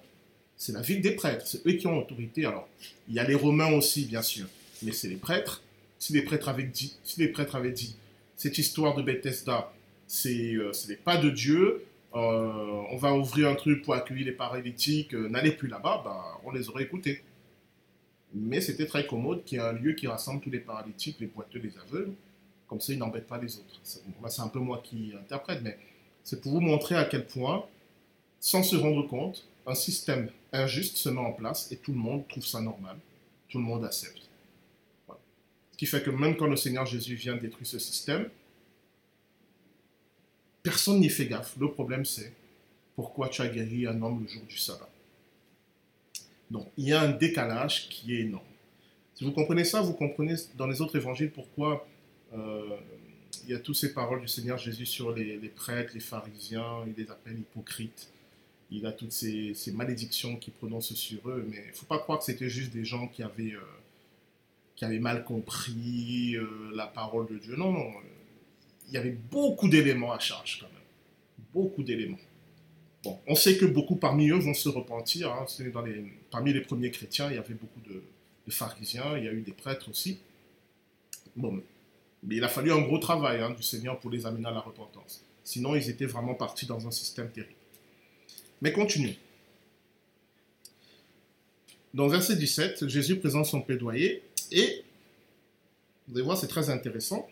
c'est 0.58 0.72
la 0.72 0.82
ville 0.82 1.02
des 1.02 1.12
prêtres, 1.12 1.46
c'est 1.46 1.66
eux 1.68 1.74
qui 1.74 1.86
ont 1.86 1.98
autorité. 1.98 2.46
Alors, 2.46 2.68
il 3.08 3.16
y 3.16 3.20
a 3.20 3.24
les 3.24 3.36
Romains 3.36 3.72
aussi, 3.74 4.06
bien 4.06 4.22
sûr, 4.22 4.48
mais 4.82 4.92
c'est 4.92 5.10
les 5.10 5.18
prêtres. 5.18 5.62
Si 6.00 6.14
les 6.14 6.22
prêtres 6.22 6.50
avaient 6.50 6.64
dit, 6.64 6.96
si 7.04 7.20
les 7.20 7.28
prêtres 7.28 7.56
avaient 7.56 7.72
dit 7.72 7.96
cette 8.36 8.58
histoire 8.58 8.96
de 8.96 9.02
Bethesda, 9.02 9.72
c'est 10.08 10.56
euh, 10.56 10.74
ce 10.74 10.88
n'est 10.88 10.98
pas 10.98 11.18
de 11.18 11.30
Dieu, 11.30 11.86
euh, 12.14 12.84
on 12.92 12.98
va 12.98 13.14
ouvrir 13.14 13.50
un 13.50 13.56
truc 13.56 13.84
pour 13.84 13.94
accueillir 13.94 14.26
les 14.26 14.32
paralytiques, 14.32 15.14
euh, 15.14 15.28
n'allez 15.30 15.52
plus 15.52 15.68
là-bas, 15.68 16.02
ben, 16.04 16.22
on 16.44 16.52
les 16.52 16.70
aurait 16.70 16.84
écoutés. 16.84 17.24
Mais 18.34 18.62
c'était 18.62 18.86
très 18.86 19.08
commode 19.08 19.44
qu'il 19.44 19.58
y 19.58 19.62
ait 19.62 19.64
un 19.64 19.74
lieu 19.74 19.94
qui 19.94 20.08
rassemble 20.08 20.42
tous 20.42 20.50
les 20.50 20.60
paralytiques, 20.60 21.18
les 21.20 21.28
boiteux, 21.28 21.60
les 21.60 21.78
aveugles, 21.78 22.14
comme 22.68 22.82
ça 22.82 22.94
ils 22.94 23.00
n'embêtent 23.00 23.28
pas 23.28 23.38
les 23.38 23.58
autres. 23.58 23.80
C'est 23.84 24.42
un 24.42 24.48
peu 24.48 24.60
moi 24.60 24.82
qui 24.84 25.14
interprète, 25.20 25.62
mais 25.62 25.78
c'est 26.24 26.42
pour 26.42 26.52
vous 26.54 26.62
montrer 26.62 26.96
à 26.96 27.06
quel 27.06 27.26
point, 27.26 27.66
sans 28.40 28.64
se 28.64 28.76
rendre 28.76 29.08
compte, 29.08 29.48
un 29.66 29.76
système 29.76 30.30
injuste 30.52 30.98
se 30.98 31.10
met 31.10 31.20
en 31.20 31.32
place 31.32 31.72
et 31.72 31.78
tout 31.78 31.92
le 31.92 31.98
monde 31.98 32.28
trouve 32.28 32.46
ça 32.46 32.62
normal. 32.62 32.98
Tout 33.50 33.58
le 33.58 33.64
monde 33.64 33.86
accepte. 33.86 34.25
Ce 35.76 35.78
qui 35.78 35.88
fait 35.88 36.02
que 36.02 36.10
même 36.10 36.38
quand 36.38 36.48
le 36.48 36.56
Seigneur 36.56 36.86
Jésus 36.86 37.16
vient 37.16 37.36
détruire 37.36 37.68
ce 37.68 37.80
système, 37.80 38.30
personne 40.64 41.02
n'y 41.02 41.10
fait 41.10 41.26
gaffe. 41.26 41.58
Le 41.60 41.70
problème, 41.70 42.06
c'est 42.06 42.32
pourquoi 42.96 43.28
tu 43.28 43.42
as 43.42 43.50
guéri 43.50 43.86
un 43.86 44.02
homme 44.02 44.24
le 44.24 44.30
jour 44.30 44.44
du 44.48 44.58
sabbat. 44.58 44.88
Donc, 46.50 46.72
il 46.78 46.88
y 46.88 46.94
a 46.94 47.02
un 47.02 47.12
décalage 47.12 47.90
qui 47.90 48.16
est 48.16 48.22
énorme. 48.22 48.46
Si 49.16 49.26
vous 49.26 49.34
comprenez 49.34 49.66
ça, 49.66 49.82
vous 49.82 49.92
comprenez 49.92 50.36
dans 50.56 50.66
les 50.66 50.80
autres 50.80 50.96
évangiles 50.96 51.32
pourquoi 51.32 51.86
euh, 52.34 52.78
il 53.44 53.50
y 53.52 53.54
a 53.54 53.60
toutes 53.60 53.76
ces 53.76 53.94
paroles 53.94 54.22
du 54.22 54.30
Seigneur 54.30 54.58
Jésus 54.58 54.86
sur 54.86 55.12
les, 55.12 55.38
prêtres, 55.50 55.92
les 55.94 56.00
pharisiens, 56.00 56.86
il 56.88 56.94
les 57.04 57.12
appelle 57.12 57.38
hypocrites. 57.38 58.10
Il 58.72 58.86
a 58.86 58.94
toutes 58.94 59.12
ces, 59.12 59.54
malédictions 59.74 60.38
qu'il 60.38 60.54
prononce 60.54 60.94
sur 60.94 61.30
eux, 61.30 61.46
mais 61.50 61.64
il 61.66 61.72
ne 61.72 61.76
faut 61.76 61.86
pas 61.86 62.00
croire 62.00 62.20
que 62.20 62.24
c'était 62.24 62.50
juste 62.50 62.72
des 62.72 62.86
gens 62.86 63.10
qui 63.10 63.24
avaient, 63.24 63.56
euh, 63.56 63.60
qui 64.76 64.86
avaient 64.86 65.00
mal 65.00 65.24
compris 65.24 66.36
euh, 66.36 66.72
la 66.74 66.88
parole 66.88 67.28
de 67.28 67.38
Dieu. 67.38 67.56
Non, 67.56 67.72
non, 67.72 67.92
il 68.88 68.94
y 68.94 68.98
avait 68.98 69.18
beaucoup 69.32 69.68
d'éléments 69.68 70.12
à 70.12 70.20
charge 70.20 70.60
quand 70.60 70.68
même. 70.68 70.76
Beaucoup 71.54 71.84
d'éléments. 71.84 72.20
Bon, 73.04 73.20
on 73.28 73.36
sait 73.36 73.58
que 73.58 73.66
beaucoup 73.66 73.96
parmi 73.96 74.30
eux 74.30 74.38
vont 74.38 74.54
se 74.54 74.68
repentir. 74.68 75.32
Hein. 75.32 75.46
Dans 75.74 75.82
les, 75.82 76.04
parmi 76.32 76.54
les 76.54 76.62
premiers 76.62 76.92
chrétiens, 76.92 77.30
il 77.30 77.36
y 77.36 77.40
avait 77.40 77.54
beaucoup 77.54 77.80
de, 77.82 78.04
de 78.46 78.52
pharisiens, 78.52 79.18
il 79.18 79.26
y 79.26 79.28
a 79.28 79.32
eu 79.32 79.42
des 79.42 79.54
prêtres 79.54 79.90
aussi. 79.90 80.20
Bon, 81.36 81.62
mais 82.24 82.36
il 82.38 82.44
a 82.44 82.50
fallu 82.50 82.72
un 82.72 82.82
gros 82.82 82.98
travail 82.98 83.42
hein, 83.42 83.52
du 83.52 83.64
Seigneur 83.64 84.00
pour 84.00 84.10
les 84.10 84.26
amener 84.26 84.48
à 84.48 84.52
la 84.52 84.60
repentance. 84.60 85.24
Sinon, 85.44 85.76
ils 85.76 85.90
étaient 85.90 86.06
vraiment 86.06 86.34
partis 86.34 86.66
dans 86.66 86.88
un 86.88 86.92
système 86.92 87.30
terrible. 87.30 87.54
Mais 88.62 88.72
continuons. 88.72 89.16
Dans 91.94 92.08
verset 92.08 92.36
17, 92.36 92.88
Jésus 92.88 93.18
présente 93.18 93.46
son 93.46 93.62
plaidoyer 93.62 94.24
et, 94.52 94.84
vous 96.08 96.16
allez 96.16 96.24
voir, 96.24 96.38
c'est 96.38 96.48
très 96.48 96.70
intéressant. 96.70 97.28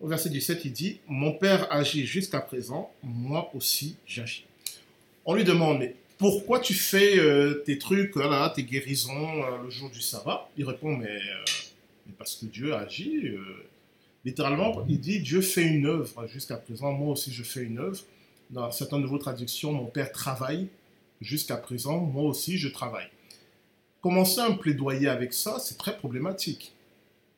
Au 0.00 0.06
verset 0.06 0.28
17, 0.30 0.64
il 0.64 0.72
dit, 0.72 1.00
Mon 1.08 1.32
Père 1.32 1.72
agit 1.72 2.06
jusqu'à 2.06 2.40
présent, 2.40 2.92
moi 3.02 3.50
aussi 3.54 3.96
j'agis. 4.06 4.44
On 5.24 5.34
lui 5.34 5.44
demande, 5.44 5.78
mais 5.78 5.96
pourquoi 6.18 6.60
tu 6.60 6.74
fais 6.74 7.18
euh, 7.18 7.62
tes 7.64 7.78
trucs, 7.78 8.14
tes 8.54 8.62
guérisons 8.62 9.42
euh, 9.42 9.62
le 9.64 9.70
jour 9.70 9.90
du 9.90 10.00
sabbat? 10.00 10.48
Il 10.56 10.64
répond, 10.66 10.96
mais, 10.96 11.08
euh, 11.08 11.44
mais, 12.06 12.12
parce 12.18 12.36
que 12.36 12.46
Dieu 12.46 12.74
agit. 12.74 13.34
littéralement, 14.24 14.84
il 14.88 15.00
dit, 15.00 15.20
Dieu 15.20 15.40
fait 15.40 15.64
une 15.64 15.86
œuvre 15.86 16.26
jusqu'à 16.26 16.56
présent, 16.56 16.92
moi 16.92 17.12
aussi 17.12 17.32
je 17.32 17.42
fais 17.42 17.62
une 17.62 17.78
œuvre. 17.78 18.00
Dans 18.50 18.70
certaines 18.70 19.02
de 19.02 19.06
vos 19.06 19.18
traductions, 19.18 19.72
mon 19.72 19.86
Père 19.86 20.12
travaille 20.12 20.68
jusqu'à 21.20 21.56
présent, 21.56 21.98
moi 21.98 22.24
aussi 22.24 22.58
je 22.58 22.68
travaille. 22.68 23.08
Commencer 24.04 24.40
un 24.40 24.52
plaidoyer 24.52 25.08
avec 25.08 25.32
ça, 25.32 25.58
c'est 25.58 25.78
très 25.78 25.96
problématique. 25.96 26.74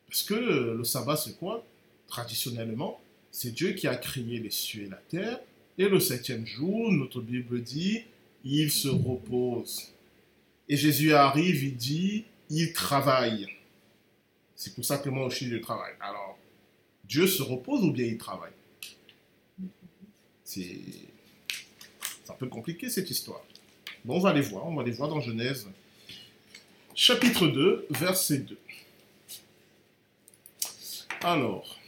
Parce 0.08 0.24
que 0.24 0.34
le 0.34 0.82
sabbat, 0.82 1.16
c'est 1.16 1.38
quoi? 1.38 1.64
Traditionnellement, 2.08 3.00
c'est 3.30 3.52
Dieu 3.52 3.74
qui 3.74 3.86
a 3.86 3.94
créé 3.94 4.40
les 4.40 4.50
cieux 4.50 4.82
et 4.82 4.88
la 4.88 4.96
terre. 4.96 5.38
Et 5.78 5.88
le 5.88 6.00
septième 6.00 6.44
jour, 6.44 6.90
notre 6.90 7.20
Bible 7.20 7.62
dit, 7.62 8.02
il 8.42 8.72
se 8.72 8.88
repose. 8.88 9.92
Et 10.68 10.76
Jésus 10.76 11.14
arrive, 11.14 11.62
il 11.62 11.76
dit, 11.76 12.24
il 12.50 12.72
travaille. 12.72 13.46
C'est 14.56 14.74
pour 14.74 14.84
ça 14.84 14.98
que 14.98 15.08
moi 15.08 15.26
aussi 15.26 15.48
je 15.48 15.58
travaille. 15.58 15.94
Alors, 16.00 16.36
Dieu 17.04 17.28
se 17.28 17.44
repose 17.44 17.84
ou 17.84 17.92
bien 17.92 18.06
il 18.06 18.18
travaille? 18.18 18.50
C'est 20.42 20.80
un 22.28 22.34
peu 22.34 22.48
compliqué 22.48 22.90
cette 22.90 23.08
histoire. 23.08 23.44
Bon, 24.04 24.16
on 24.16 24.20
va 24.20 24.30
aller 24.30 24.40
voir, 24.40 24.66
on 24.66 24.74
va 24.74 24.82
aller 24.82 24.90
voir 24.90 25.08
dans 25.08 25.20
Genèse, 25.20 25.68
chapitre 26.96 27.46
2, 27.46 27.86
verset 27.90 28.38
2. 28.38 28.56
Alors, 31.22 31.78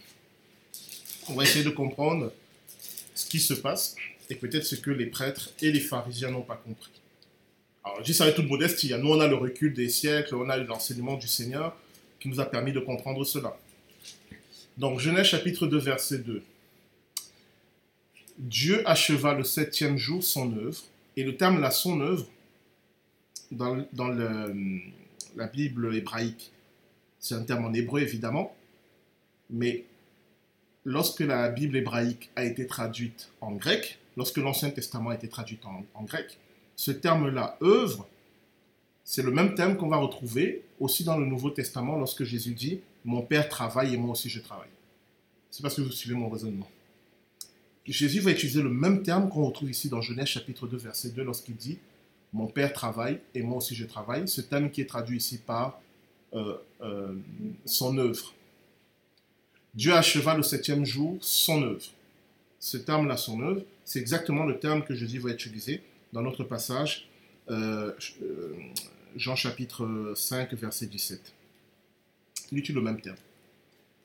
on 1.28 1.32
va 1.32 1.44
essayer 1.44 1.64
de 1.64 1.70
comprendre 1.70 2.30
ce 3.14 3.26
qui 3.26 3.40
se 3.40 3.54
passe 3.54 3.96
et 4.28 4.34
peut-être 4.34 4.64
ce 4.64 4.74
que 4.74 4.90
les 4.90 5.06
prêtres 5.06 5.50
et 5.62 5.72
les 5.72 5.80
pharisiens 5.80 6.30
n'ont 6.30 6.42
pas 6.42 6.56
compris. 6.56 6.90
Alors, 7.82 8.00
je 8.00 8.04
dis 8.04 8.14
ça 8.14 8.24
avec 8.24 8.36
toute 8.36 8.48
modestie. 8.48 8.92
Nous, 8.98 9.08
on 9.08 9.18
a 9.20 9.26
le 9.26 9.34
recul 9.34 9.72
des 9.72 9.88
siècles, 9.88 10.34
on 10.34 10.50
a 10.50 10.58
l'enseignement 10.58 11.16
du 11.16 11.26
Seigneur 11.26 11.74
qui 12.20 12.28
nous 12.28 12.38
a 12.38 12.44
permis 12.44 12.72
de 12.72 12.80
comprendre 12.80 13.24
cela. 13.24 13.56
Donc, 14.76 15.00
Genèse 15.00 15.26
chapitre 15.26 15.66
2, 15.66 15.78
verset 15.78 16.18
2. 16.18 16.42
Dieu 18.36 18.86
acheva 18.86 19.32
le 19.32 19.42
septième 19.42 19.96
jour 19.96 20.22
son 20.22 20.54
œuvre, 20.58 20.82
et 21.16 21.24
le 21.24 21.34
terme 21.34 21.60
là, 21.60 21.70
son 21.70 22.00
œuvre, 22.00 22.26
dans, 23.50 23.86
dans 23.92 24.08
le, 24.08 24.54
la 25.38 25.46
Bible 25.46 25.94
hébraïque, 25.94 26.52
c'est 27.20 27.34
un 27.34 27.44
terme 27.44 27.64
en 27.64 27.72
hébreu 27.72 28.00
évidemment, 28.00 28.54
mais 29.50 29.84
lorsque 30.84 31.20
la 31.20 31.48
Bible 31.48 31.76
hébraïque 31.76 32.30
a 32.34 32.44
été 32.44 32.66
traduite 32.66 33.30
en 33.40 33.52
grec, 33.52 34.00
lorsque 34.16 34.38
l'Ancien 34.38 34.70
Testament 34.70 35.10
a 35.10 35.14
été 35.14 35.28
traduit 35.28 35.58
en, 35.94 36.02
grec, 36.02 36.38
ce 36.74 36.90
terme-là, 36.90 37.56
œuvre, 37.62 38.08
c'est 39.04 39.22
le 39.22 39.30
même 39.30 39.54
terme 39.54 39.76
qu'on 39.76 39.88
va 39.88 39.96
retrouver 39.96 40.64
aussi 40.80 41.04
dans 41.04 41.16
le 41.16 41.24
Nouveau 41.24 41.50
Testament 41.50 41.96
lorsque 41.96 42.24
Jésus 42.24 42.52
dit 42.52 42.80
Mon 43.04 43.22
Père 43.22 43.48
travaille 43.48 43.94
et 43.94 43.96
moi 43.96 44.10
aussi 44.10 44.28
je 44.28 44.40
travaille. 44.40 44.68
C'est 45.50 45.62
parce 45.62 45.76
que 45.76 45.82
vous 45.82 45.92
suivez 45.92 46.16
mon 46.16 46.28
raisonnement. 46.28 46.68
Jésus 47.86 48.20
va 48.20 48.32
utiliser 48.32 48.60
le 48.60 48.68
même 48.68 49.02
terme 49.02 49.30
qu'on 49.30 49.46
retrouve 49.46 49.70
ici 49.70 49.88
dans 49.88 50.02
Genèse 50.02 50.26
chapitre 50.26 50.66
2, 50.66 50.76
verset 50.76 51.10
2, 51.10 51.22
lorsqu'il 51.22 51.56
dit 51.56 51.78
Mon 52.32 52.46
Père 52.46 52.72
travaille 52.72 53.20
et 53.34 53.42
moi 53.42 53.58
aussi 53.58 53.74
je 53.74 53.84
travaille. 53.86 54.28
Ce 54.28 54.40
terme 54.40 54.70
qui 54.70 54.80
est 54.80 54.86
traduit 54.86 55.18
ici 55.18 55.38
par 55.38 55.80
euh, 56.34 56.56
euh, 56.82 57.14
son 57.64 57.96
œuvre. 57.98 58.34
Dieu 59.74 59.94
acheva 59.94 60.34
le 60.34 60.42
septième 60.42 60.84
jour 60.84 61.16
son 61.20 61.62
œuvre. 61.62 61.86
Ce 62.60 62.76
terme-là, 62.76 63.16
son 63.16 63.40
œuvre, 63.40 63.62
c'est 63.84 64.00
exactement 64.00 64.44
le 64.44 64.58
terme 64.58 64.84
que 64.84 64.94
Jésus 64.94 65.20
va 65.20 65.30
utiliser 65.30 65.82
dans 66.12 66.22
notre 66.22 66.44
passage, 66.44 67.08
euh, 67.50 67.92
Jean 69.16 69.36
chapitre 69.36 70.12
5, 70.16 70.52
verset 70.54 70.86
17. 70.86 71.32
Il 72.50 72.58
utilise 72.58 72.76
le 72.76 72.82
même 72.82 73.00
terme? 73.00 73.16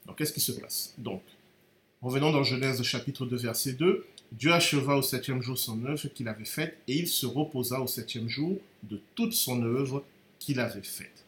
Donc, 0.06 0.18
qu'est-ce 0.18 0.34
qui 0.34 0.42
se 0.42 0.52
passe? 0.52 0.94
Donc, 0.98 1.22
revenons 2.02 2.32
dans 2.32 2.44
Genèse 2.44 2.82
chapitre 2.84 3.26
2, 3.26 3.36
verset 3.38 3.74
2. 3.74 4.06
Dieu 4.34 4.52
acheva 4.52 4.96
au 4.96 5.04
septième 5.04 5.42
jour 5.44 5.58
son 5.58 5.86
œuvre 5.86 6.08
qu'il 6.08 6.28
avait 6.28 6.46
faite, 6.46 6.78
et 6.88 6.98
il 6.98 7.08
se 7.08 7.26
reposa 7.28 7.80
au 7.80 7.88
septième 7.88 8.28
jour 8.28 8.58
de 8.82 9.00
toute 9.14 9.34
son 9.34 9.62
œuvre 9.62 10.04
qu'il 10.40 10.60
avait 10.60 10.82
faite. 10.82 11.24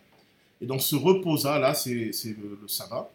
Et 0.59 0.65
donc, 0.65 0.81
se 0.81 0.95
reposa, 0.95 1.59
là, 1.59 1.75
c'est 1.75 2.11
le, 2.25 2.57
le 2.59 2.67
sabbat, 2.67 3.11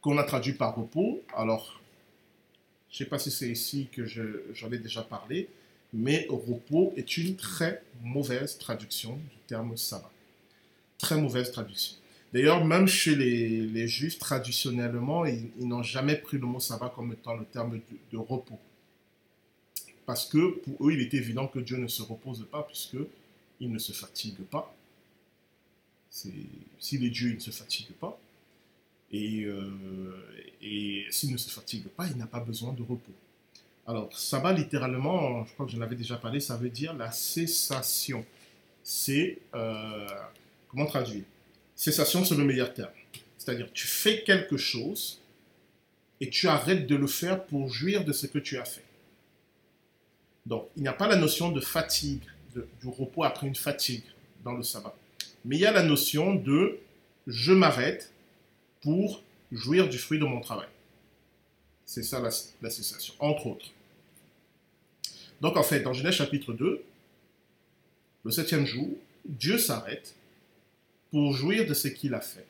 qu'on 0.00 0.18
a 0.18 0.24
traduit 0.24 0.54
par 0.54 0.74
repos. 0.74 1.22
Alors, 1.36 1.80
je 2.90 2.94
ne 2.94 2.98
sais 2.98 3.10
pas 3.10 3.18
si 3.18 3.30
c'est 3.30 3.48
ici 3.48 3.88
que 3.92 4.04
j'en 4.06 4.72
ai 4.72 4.78
déjà 4.78 5.02
parlé, 5.02 5.48
mais 5.92 6.26
repos 6.28 6.92
est 6.96 7.16
une 7.16 7.36
très 7.36 7.80
mauvaise 8.02 8.58
traduction 8.58 9.14
du 9.14 9.38
terme 9.46 9.76
sabbat. 9.76 10.10
Très 10.98 11.20
mauvaise 11.20 11.52
traduction. 11.52 11.96
D'ailleurs, 12.34 12.64
même 12.64 12.88
chez 12.88 13.14
les, 13.14 13.86
juifs, 13.86 14.18
traditionnellement, 14.18 15.24
ils, 15.24 15.52
n'ont 15.60 15.84
jamais 15.84 16.16
pris 16.16 16.36
le 16.36 16.46
mot 16.46 16.58
sabbat 16.58 16.88
comme 16.88 17.12
étant 17.12 17.36
le 17.36 17.44
terme 17.44 17.80
de, 18.10 18.16
repos. 18.16 18.58
Parce 20.04 20.26
que 20.26 20.58
pour 20.58 20.88
eux, 20.88 20.94
il 20.94 21.00
est 21.00 21.14
évident 21.14 21.46
que 21.46 21.60
Dieu 21.60 21.76
ne 21.76 21.86
se 21.86 22.02
repose 22.02 22.44
pas, 22.50 22.64
puisque 22.64 22.96
il 23.60 23.70
ne 23.70 23.78
se 23.78 23.92
fatigue 23.92 24.42
pas. 24.50 24.74
S'il 26.10 27.04
est 27.04 27.10
Dieu, 27.10 27.30
il 27.30 27.34
ne 27.36 27.40
se 27.40 27.52
fatigue 27.52 27.92
pas. 28.00 28.18
Et, 29.12 29.44
euh, 29.44 30.12
et 30.60 31.06
s'il 31.10 31.30
ne 31.30 31.36
se 31.36 31.48
fatigue 31.48 31.86
pas, 31.86 32.08
il 32.08 32.16
n'a 32.16 32.26
pas 32.26 32.40
besoin 32.40 32.72
de 32.72 32.82
repos. 32.82 33.12
Alors, 33.86 34.12
sabbat, 34.18 34.54
littéralement, 34.54 35.44
je 35.44 35.52
crois 35.52 35.66
que 35.66 35.72
je 35.72 35.78
l'avais 35.78 35.94
déjà 35.94 36.16
parlé, 36.16 36.40
ça 36.40 36.56
veut 36.56 36.70
dire 36.70 36.94
la 36.94 37.12
cessation. 37.12 38.26
C'est, 38.82 39.38
euh, 39.54 40.08
comment 40.68 40.86
traduire? 40.86 41.22
Cessation, 41.76 42.24
c'est 42.24 42.36
le 42.36 42.44
meilleur 42.44 42.72
terme. 42.72 42.90
C'est-à-dire, 43.38 43.68
tu 43.72 43.86
fais 43.86 44.22
quelque 44.22 44.56
chose 44.56 45.20
et 46.20 46.30
tu 46.30 46.48
arrêtes 46.48 46.86
de 46.86 46.96
le 46.96 47.06
faire 47.06 47.44
pour 47.44 47.68
jouir 47.68 48.04
de 48.04 48.12
ce 48.12 48.26
que 48.26 48.38
tu 48.38 48.56
as 48.58 48.64
fait. 48.64 48.84
Donc, 50.46 50.68
il 50.76 50.82
n'y 50.82 50.88
a 50.88 50.92
pas 50.92 51.08
la 51.08 51.16
notion 51.16 51.50
de 51.50 51.60
fatigue, 51.60 52.22
du 52.54 52.88
repos 52.88 53.24
après 53.24 53.46
une 53.46 53.54
fatigue 53.54 54.04
dans 54.44 54.52
le 54.52 54.62
sabbat. 54.62 54.94
Mais 55.44 55.56
il 55.56 55.60
y 55.60 55.66
a 55.66 55.72
la 55.72 55.82
notion 55.82 56.34
de 56.34 56.78
je 57.26 57.52
m'arrête 57.52 58.12
pour 58.80 59.22
jouir 59.50 59.88
du 59.88 59.98
fruit 59.98 60.18
de 60.18 60.24
mon 60.24 60.40
travail. 60.40 60.68
C'est 61.86 62.02
ça 62.02 62.20
la, 62.20 62.70
cessation, 62.70 63.14
entre 63.18 63.46
autres. 63.46 63.66
Donc 65.40 65.56
en 65.56 65.62
fait, 65.62 65.80
dans 65.80 65.92
Genèse 65.92 66.14
chapitre 66.14 66.52
2, 66.52 66.82
le 68.24 68.30
septième 68.30 68.64
jour, 68.64 68.88
Dieu 69.26 69.58
s'arrête 69.58 70.14
pour 71.14 71.32
jouir 71.32 71.64
de 71.64 71.74
ce 71.74 71.86
qu'il 71.86 72.12
a 72.12 72.20
fait. 72.20 72.44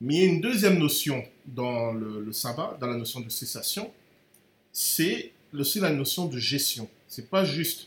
Mais 0.00 0.16
il 0.16 0.18
y 0.18 0.22
a 0.24 0.26
une 0.26 0.40
deuxième 0.40 0.76
notion 0.76 1.22
dans 1.46 1.92
le, 1.92 2.32
sabbat, 2.32 2.76
dans 2.80 2.88
la 2.88 2.96
notion 2.96 3.20
de 3.20 3.28
cessation, 3.28 3.92
c'est 4.72 5.30
aussi 5.54 5.78
la 5.78 5.92
notion 5.92 6.26
de 6.26 6.36
gestion. 6.36 6.88
C'est 7.06 7.30
pas 7.30 7.44
juste 7.44 7.86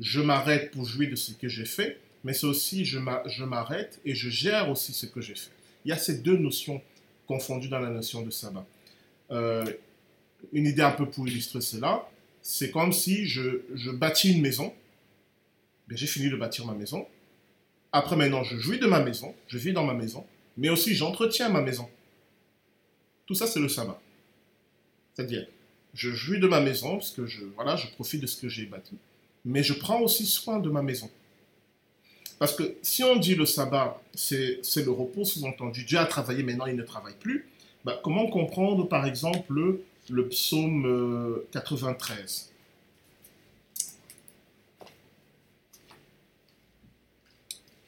je 0.00 0.20
m'arrête 0.20 0.72
pour 0.72 0.84
jouir 0.84 1.08
de 1.08 1.14
ce 1.14 1.30
que 1.30 1.48
j'ai 1.48 1.66
fait, 1.66 2.00
mais 2.24 2.34
c'est 2.34 2.48
aussi 2.48 2.84
je 2.84 2.98
m'arrête 3.44 4.00
et 4.04 4.16
je 4.16 4.28
gère 4.28 4.68
aussi 4.72 4.92
ce 4.92 5.06
que 5.06 5.20
j'ai 5.20 5.36
fait. 5.36 5.52
Il 5.84 5.90
y 5.90 5.92
a 5.92 5.98
ces 5.98 6.18
deux 6.18 6.36
notions 6.36 6.82
confondues 7.28 7.68
dans 7.68 7.78
la 7.78 7.90
notion 7.90 8.22
de 8.22 8.30
sabbat. 8.30 8.66
Euh, 9.30 9.64
une 10.52 10.66
idée 10.66 10.82
un 10.82 10.90
peu 10.90 11.08
pour 11.08 11.28
illustrer 11.28 11.60
cela, 11.60 12.10
c'est 12.42 12.72
comme 12.72 12.92
si 12.92 13.28
je, 13.28 13.92
bâtis 13.92 14.32
une 14.32 14.42
maison. 14.42 14.74
J'ai 15.92 16.08
fini 16.08 16.28
de 16.28 16.34
bâtir 16.34 16.66
ma 16.66 16.74
maison. 16.74 17.06
Après, 17.96 18.14
maintenant, 18.14 18.44
je 18.44 18.58
jouis 18.58 18.78
de 18.78 18.84
ma 18.84 19.00
maison, 19.00 19.34
je 19.48 19.56
vis 19.56 19.72
dans 19.72 19.84
ma 19.84 19.94
maison, 19.94 20.26
mais 20.58 20.68
aussi 20.68 20.94
j'entretiens 20.94 21.48
ma 21.48 21.62
maison. 21.62 21.88
Tout 23.24 23.34
ça, 23.34 23.46
c'est 23.46 23.58
le 23.58 23.70
sabbat. 23.70 23.98
C'est-à-dire, 25.14 25.46
je 25.94 26.10
jouis 26.10 26.38
de 26.38 26.46
ma 26.46 26.60
maison 26.60 26.98
parce 26.98 27.12
que 27.12 27.24
je, 27.24 27.40
voilà, 27.54 27.74
je 27.76 27.86
profite 27.86 28.20
de 28.20 28.26
ce 28.26 28.38
que 28.38 28.50
j'ai 28.50 28.66
bâti, 28.66 28.98
mais 29.46 29.62
je 29.62 29.72
prends 29.72 30.02
aussi 30.02 30.26
soin 30.26 30.58
de 30.58 30.68
ma 30.68 30.82
maison. 30.82 31.10
Parce 32.38 32.54
que 32.54 32.76
si 32.82 33.02
on 33.02 33.16
dit 33.16 33.34
le 33.34 33.46
sabbat, 33.46 33.98
c'est 34.14 34.60
le 34.76 34.90
repos, 34.90 35.24
sous-entendu, 35.24 35.84
Dieu 35.84 35.98
a 35.98 36.04
travaillé, 36.04 36.42
maintenant 36.42 36.66
il 36.66 36.76
ne 36.76 36.82
travaille 36.82 37.16
plus, 37.18 37.48
bah, 37.86 37.98
comment 38.04 38.28
comprendre 38.28 38.86
par 38.86 39.06
exemple 39.06 39.54
le, 39.54 39.82
le 40.10 40.28
psaume 40.28 41.40
93 41.50 42.52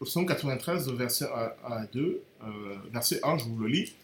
Le 0.00 0.06
psaume 0.06 0.26
93, 0.26 0.88
verset 0.92 1.24
1 1.24 1.72
à 1.72 1.86
2, 1.86 2.22
euh, 2.44 2.76
verset 2.92 3.18
1, 3.24 3.38
je 3.38 3.44
vous 3.44 3.58
le 3.58 3.66
lis. 3.66 3.94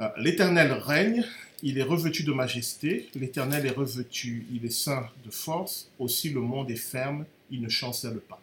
Euh, 0.00 0.08
L'Éternel 0.16 0.70
règne, 0.72 1.24
il 1.62 1.78
est 1.78 1.82
revêtu 1.82 2.22
de 2.22 2.32
majesté, 2.32 3.08
l'Éternel 3.16 3.66
est 3.66 3.70
revêtu, 3.70 4.46
il 4.52 4.64
est 4.64 4.70
saint 4.70 5.08
de 5.24 5.30
force, 5.30 5.90
aussi 5.98 6.30
le 6.30 6.40
monde 6.40 6.70
est 6.70 6.76
ferme, 6.76 7.24
il 7.50 7.62
ne 7.62 7.68
chancelle 7.68 8.20
pas. 8.20 8.40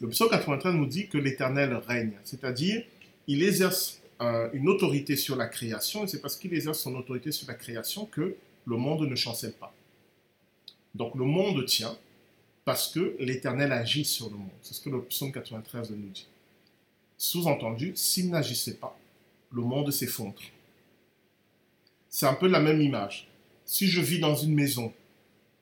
Le 0.00 0.08
psaume 0.08 0.30
93 0.30 0.74
nous 0.74 0.86
dit 0.86 1.08
que 1.08 1.18
l'Éternel 1.18 1.74
règne, 1.74 2.14
c'est-à-dire 2.24 2.82
il 3.26 3.42
exerce 3.42 4.00
euh, 4.22 4.48
une 4.54 4.66
autorité 4.66 5.14
sur 5.16 5.36
la 5.36 5.46
création, 5.46 6.04
et 6.04 6.06
c'est 6.06 6.22
parce 6.22 6.36
qu'il 6.36 6.54
exerce 6.54 6.80
son 6.80 6.94
autorité 6.94 7.32
sur 7.32 7.46
la 7.46 7.54
création 7.54 8.06
que 8.06 8.34
le 8.66 8.76
monde 8.76 9.02
ne 9.02 9.14
chancelle 9.14 9.52
pas. 9.52 9.74
Donc 10.94 11.14
le 11.16 11.26
monde 11.26 11.66
tient 11.66 11.98
parce 12.64 12.88
que 12.88 13.16
l'Éternel 13.18 13.72
agit 13.72 14.04
sur 14.04 14.30
le 14.30 14.36
monde. 14.36 14.50
C'est 14.62 14.74
ce 14.74 14.80
que 14.80 14.90
le 14.90 15.02
psaume 15.02 15.32
93 15.32 15.90
nous 15.90 16.08
dit. 16.08 16.26
Sous-entendu, 17.16 17.92
s'il 17.94 18.30
n'agissait 18.30 18.74
pas, 18.74 18.98
le 19.52 19.62
monde 19.62 19.90
s'effondre. 19.90 20.40
C'est 22.08 22.26
un 22.26 22.34
peu 22.34 22.48
la 22.48 22.60
même 22.60 22.80
image. 22.80 23.28
Si 23.64 23.86
je 23.86 24.00
vis 24.00 24.18
dans 24.18 24.34
une 24.34 24.54
maison 24.54 24.92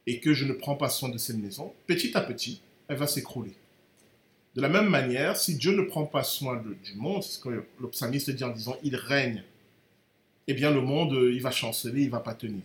et 0.07 0.21
que 0.21 0.33
je 0.33 0.45
ne 0.45 0.53
prends 0.53 0.77
pas 0.77 0.89
soin 0.89 1.09
de 1.09 1.19
cette 1.19 1.37
maison, 1.37 1.73
petit 1.87 2.17
à 2.17 2.21
petit, 2.21 2.61
elle 2.89 2.97
va 2.97 3.07
s'écrouler. 3.07 3.55
De 4.55 4.63
la 4.63 4.69
même 4.69 4.89
manière, 4.89 5.37
si 5.37 5.57
Dieu 5.57 5.77
ne 5.77 5.83
prend 5.83 6.07
pas 6.07 6.25
soin 6.25 6.57
du 6.57 6.95
monde, 6.95 7.23
c'est 7.23 7.33
ce 7.33 7.39
que 7.39 7.49
le 7.49 7.89
psalmiste 7.91 8.31
dit 8.31 8.45
en 8.45 8.51
disant 8.51 8.77
il 8.83 8.97
règne, 8.97 9.45
eh 10.47 10.55
bien 10.55 10.71
le 10.71 10.81
monde, 10.81 11.13
euh, 11.13 11.33
il 11.33 11.43
va 11.43 11.51
chanceler, 11.51 12.03
il 12.03 12.11
va 12.11 12.21
pas 12.21 12.35
tenir. 12.35 12.63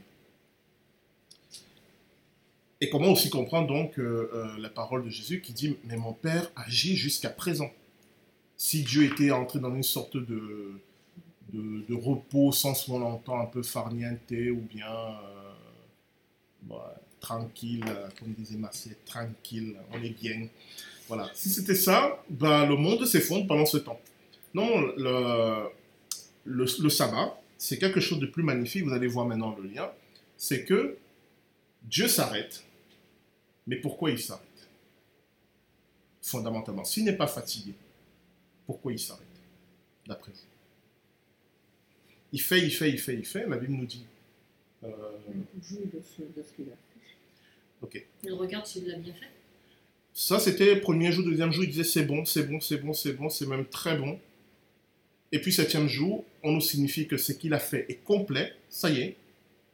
Et 2.84 2.89
comment 2.89 3.13
aussi 3.13 3.30
comprendre 3.30 3.69
donc 3.69 3.98
euh, 3.98 4.30
euh, 4.34 4.58
la 4.60 4.67
parole 4.67 5.06
de 5.06 5.10
Jésus 5.10 5.39
qui 5.39 5.54
dit 5.54 5.78
Mais 5.86 5.96
mon 5.96 6.12
Père 6.12 6.52
agit 6.54 6.98
jusqu'à 6.98 7.30
présent. 7.30 7.72
Si 8.58 8.84
Dieu 8.84 9.06
était 9.06 9.32
entré 9.32 9.60
dans 9.60 9.74
une 9.74 9.84
sorte 9.84 10.17
de, 10.17 10.82
de, 11.54 11.93
repos 11.96 12.52
sans 12.52 12.74
ce 12.74 12.88
qu'on 12.88 13.02
entend 13.02 13.39
un 13.39 13.46
peu 13.46 13.63
farniente 13.63 14.30
ou 14.32 14.60
bien 14.69 14.91
tranquille, 17.22 17.86
comme 18.19 18.34
disait 18.34 18.58
Marseille, 18.58 18.98
tranquille, 19.06 19.78
on 19.93 20.04
est 20.04 20.10
bien. 20.22 20.50
Voilà. 21.08 21.32
Si 21.34 21.50
c'était 21.50 21.76
ça, 21.76 22.22
ben, 22.30 22.65
le 22.65 22.76
monde 22.76 23.06
s'effondre 23.06 23.48
pendant 23.48 23.65
ce 23.65 23.78
temps. 23.78 24.00
Non, 24.54 24.82
le, 24.98 25.69
le, 26.43 26.89
sabbat, 26.89 27.41
c'est 27.58 27.78
quelque 27.78 28.02
chose 28.02 28.19
de 28.19 28.26
plus 28.26 28.43
magnifique, 28.43 28.84
vous 28.84 28.93
allez 28.93 29.08
voir 29.08 29.26
maintenant 29.26 29.56
le 29.58 29.69
lien, 29.69 29.89
c'est 30.36 30.65
que 30.65 30.98
Dieu 31.84 32.10
s'arrête, 32.10 32.65
mais 33.67 33.78
pourquoi 33.78 34.12
il 34.12 34.19
s'arrête? 34.19 34.69
Fondamentalement, 36.21 36.86
s'il 36.86 37.04
n'est 37.04 37.17
pas 37.17 37.28
fatigué, 37.28 37.73
pourquoi 38.65 38.93
il 38.93 38.99
s'arrête 38.99 39.28
D'après 40.08 40.32
vous? 40.32 40.38
Il 42.32 42.41
fait, 42.41 42.60
il 42.60 42.71
fait, 42.71 42.89
il 42.89 42.99
fait, 42.99 43.13
il 43.13 43.26
fait, 43.26 43.47
la 43.47 43.58
Bible 43.58 43.73
nous 43.73 43.86
dit. 43.86 44.06
Euh... 44.84 44.89
Il 45.71 45.89
de 45.89 46.02
ce, 46.02 46.21
de 46.21 46.43
ce 46.43 46.54
qu'il 46.54 46.65
a 46.65 46.71
fait. 46.71 47.12
Ok. 47.82 48.06
Il 48.23 48.34
regarde 48.34 48.65
s'il 48.65 48.88
l'a 48.88 48.97
bien 48.97 49.13
fait. 49.13 49.30
Ça, 50.13 50.39
c'était 50.39 50.76
le 50.76 50.82
premier 50.82 51.12
jour, 51.12 51.26
deuxième 51.26 51.52
jour, 51.52 51.63
il 51.63 51.69
disait 51.69 51.84
c'est 51.84 52.06
bon, 52.06 52.23
c'est 52.26 52.43
bon, 52.43 52.60
c'est 52.60 52.78
bon, 52.78 52.93
c'est 52.93 53.13
bon, 53.13 53.30
c'est 53.30 53.47
même 53.47 53.65
très 53.65 53.97
bon. 53.97 54.19
Et 55.32 55.41
puis 55.41 55.52
septième 55.52 55.88
jour, 55.88 56.23
on 56.43 56.52
nous 56.52 56.62
signifie 56.62 57.08
que 57.08 57.17
ce 57.17 57.32
qu'il 57.32 57.54
a 57.54 57.60
fait 57.60 57.86
est 57.89 58.04
complet, 58.04 58.54
ça 58.69 58.91
y 58.91 58.99
est, 58.99 59.17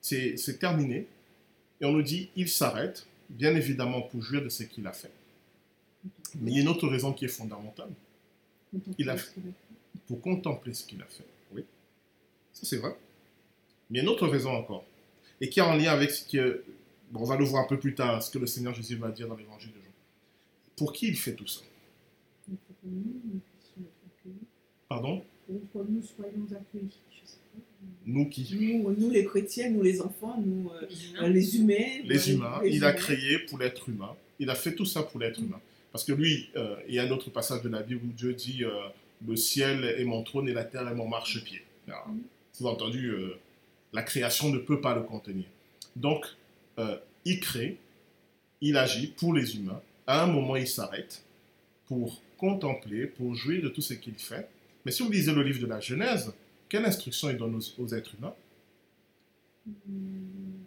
c'est 0.02 0.60
terminé. 0.60 1.08
Et 1.82 1.86
on 1.86 1.92
nous 1.92 2.02
dit, 2.02 2.30
il 2.38 2.48
s'arrête, 2.48 3.06
bien 3.30 3.56
évidemment 3.56 4.02
pour 4.02 4.22
jouir 4.22 4.44
de 4.44 4.50
ce 4.50 4.64
qu'il 4.64 4.86
a 4.88 4.94
fait. 4.94 5.12
Mais 6.40 6.52
il 6.52 6.56
y 6.56 6.60
a 6.60 6.62
une 6.62 6.68
autre 6.68 6.88
raison 6.88 7.14
qui 7.14 7.26
est 7.26 7.30
fondamentale. 7.30 7.92
Il 8.98 9.10
a 9.10 9.16
pour 10.08 10.22
contempler 10.22 10.74
ce 10.74 10.86
qu'il 10.86 11.02
a 11.02 11.06
fait. 11.06 11.26
Oui, 11.54 11.64
ça 12.54 12.66
c'est 12.66 12.78
vrai. 12.78 12.96
Mais 13.90 13.98
il 13.98 13.98
y 13.98 14.00
a 14.02 14.04
une 14.04 14.10
autre 14.10 14.28
raison 14.28 14.52
encore. 14.52 14.86
Et 15.42 15.50
qui 15.50 15.60
est 15.60 15.64
en 15.64 15.76
lien 15.76 15.92
avec 15.92 16.12
ce 16.12 16.30
que, 16.30 16.64
bon, 17.12 17.22
on 17.22 17.26
va 17.26 17.38
le 17.38 17.46
voir 17.46 17.64
un 17.64 17.68
peu 17.68 17.80
plus 17.80 17.96
tard, 17.96 18.22
ce 18.22 18.30
que 18.30 18.38
le 18.38 18.48
Seigneur 18.48 18.74
Jésus 18.74 18.96
va 18.96 19.10
dire 19.10 19.28
dans 19.28 19.36
l'évangile 19.36 19.72
de 19.72 19.78
Jean. 19.78 19.92
Pour 20.76 20.94
qui 20.94 21.08
il 21.08 21.18
fait 21.18 21.34
tout 21.34 21.48
ça? 21.48 21.62
Pardon? 24.88 25.24
Pour 25.48 25.62
que 25.84 25.90
nous 25.90 26.04
soyons 26.04 26.46
accueillis. 26.52 27.00
Nous 28.10 28.26
qui 28.26 28.84
nous, 28.84 29.10
les 29.12 29.24
chrétiens, 29.26 29.70
nous 29.70 29.84
les 29.84 30.02
enfants, 30.02 30.42
nous 30.44 30.70
les 31.22 31.58
humains. 31.58 32.02
Les 32.04 32.32
humains. 32.32 32.60
il 32.66 32.84
a 32.84 32.94
créé 32.94 33.40
pour 33.40 33.60
l'être 33.60 33.88
humain. 33.88 34.16
Il 34.40 34.50
a 34.50 34.56
fait 34.56 34.74
tout 34.74 34.86
ça 34.86 35.04
pour 35.04 35.20
l'être 35.20 35.40
humain. 35.40 35.60
Parce 35.92 36.04
que 36.04 36.14
lui, 36.14 36.50
euh, 36.56 36.76
il 36.88 36.96
y 36.96 37.00
a 37.00 37.04
un 37.04 37.12
autre 37.12 37.30
passage 37.30 37.62
de 37.62 37.70
la 37.70 37.82
Bible 37.82 38.02
où 38.06 38.12
Dieu 38.12 38.34
dit 38.34 38.64
euh, 38.64 38.72
Le 39.28 39.36
ciel 39.36 39.84
est 39.84 40.06
mon 40.06 40.24
trône 40.24 40.48
et 40.50 40.54
la 40.54 40.64
terre 40.64 40.88
est 40.88 40.96
mon 40.96 41.08
marchepied. 41.08 41.62
Vous 41.88 42.66
avez 42.66 42.76
entendu, 42.76 43.08
euh, 43.08 43.38
la 43.94 44.04
création 44.04 44.50
ne 44.50 44.58
peut 44.58 44.82
pas 44.82 44.96
le 44.96 45.02
contenir. 45.02 45.46
Donc, 45.96 46.26
il 47.26 47.40
crée, 47.42 47.78
il 48.62 48.78
agit 48.78 49.08
pour 49.08 49.34
les 49.34 49.58
humains 49.58 49.82
à 50.10 50.24
un 50.24 50.28
moment, 50.28 50.56
il 50.56 50.68
s'arrête 50.68 51.24
pour 51.86 52.20
contempler, 52.38 53.06
pour 53.06 53.36
jouir 53.36 53.62
de 53.62 53.70
tout 53.70 53.82
ce 53.82 53.94
qu'il 53.94 54.16
fait. 54.16 54.48
Mais 54.84 54.92
si 54.92 55.04
vous 55.04 55.12
lisez 55.12 55.32
le 55.32 55.44
livre 55.44 55.62
de 55.62 55.68
la 55.68 55.80
Genèse, 55.80 56.34
quelle 56.70 56.86
instruction 56.86 57.30
il 57.30 57.38
donne 57.38 57.60
aux, 57.78 57.88
êtres 57.94 58.16
humains? 58.16 58.36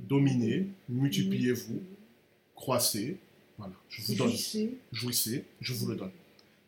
Dominez, 0.08 0.68
multipliez-vous, 0.88 1.80
croissez. 2.54 3.16
Voilà, 3.56 3.74
je 3.88 4.02
vous 4.02 4.14
donne. 4.14 4.32
Jouissez, 4.92 5.44
je 5.60 5.72
vous 5.72 5.86
le 5.86 5.96
donne. 5.96 6.10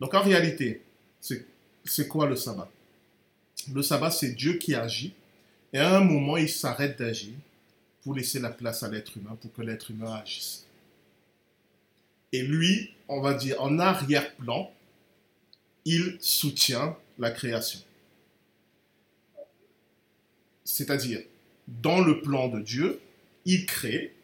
Donc 0.00 0.14
en 0.14 0.22
réalité, 0.22 0.82
c'est 1.20 2.08
quoi 2.08 2.26
le 2.26 2.36
sabbat? 2.36 2.70
Le 3.72 3.82
sabbat, 3.82 4.10
c'est 4.10 4.30
Dieu 4.30 4.54
qui 4.54 4.74
agit. 4.74 5.12
Et 5.72 5.78
à 5.78 5.96
un 5.96 6.04
moment, 6.04 6.36
il 6.36 6.48
s'arrête 6.48 6.98
d'agir 6.98 7.34
pour 8.02 8.14
laisser 8.14 8.38
la 8.38 8.50
place 8.50 8.82
à 8.82 8.88
l'être 8.88 9.16
humain, 9.16 9.36
pour 9.40 9.52
que 9.52 9.62
l'être 9.62 9.90
humain 9.90 10.14
agisse. 10.14 10.66
Et 12.32 12.42
lui, 12.42 12.90
on 13.08 13.20
va 13.20 13.34
dire 13.34 13.60
en 13.60 13.78
arrière-plan, 13.78 14.70
il 15.84 16.16
soutient 16.20 16.96
la 17.18 17.30
création. 17.30 17.80
C'est-à-dire, 20.64 21.20
dans 21.68 22.00
le 22.00 22.20
plan 22.20 22.48
de 22.48 22.60
Dieu, 22.60 23.00
il 23.44 23.66
crée, 23.66 24.14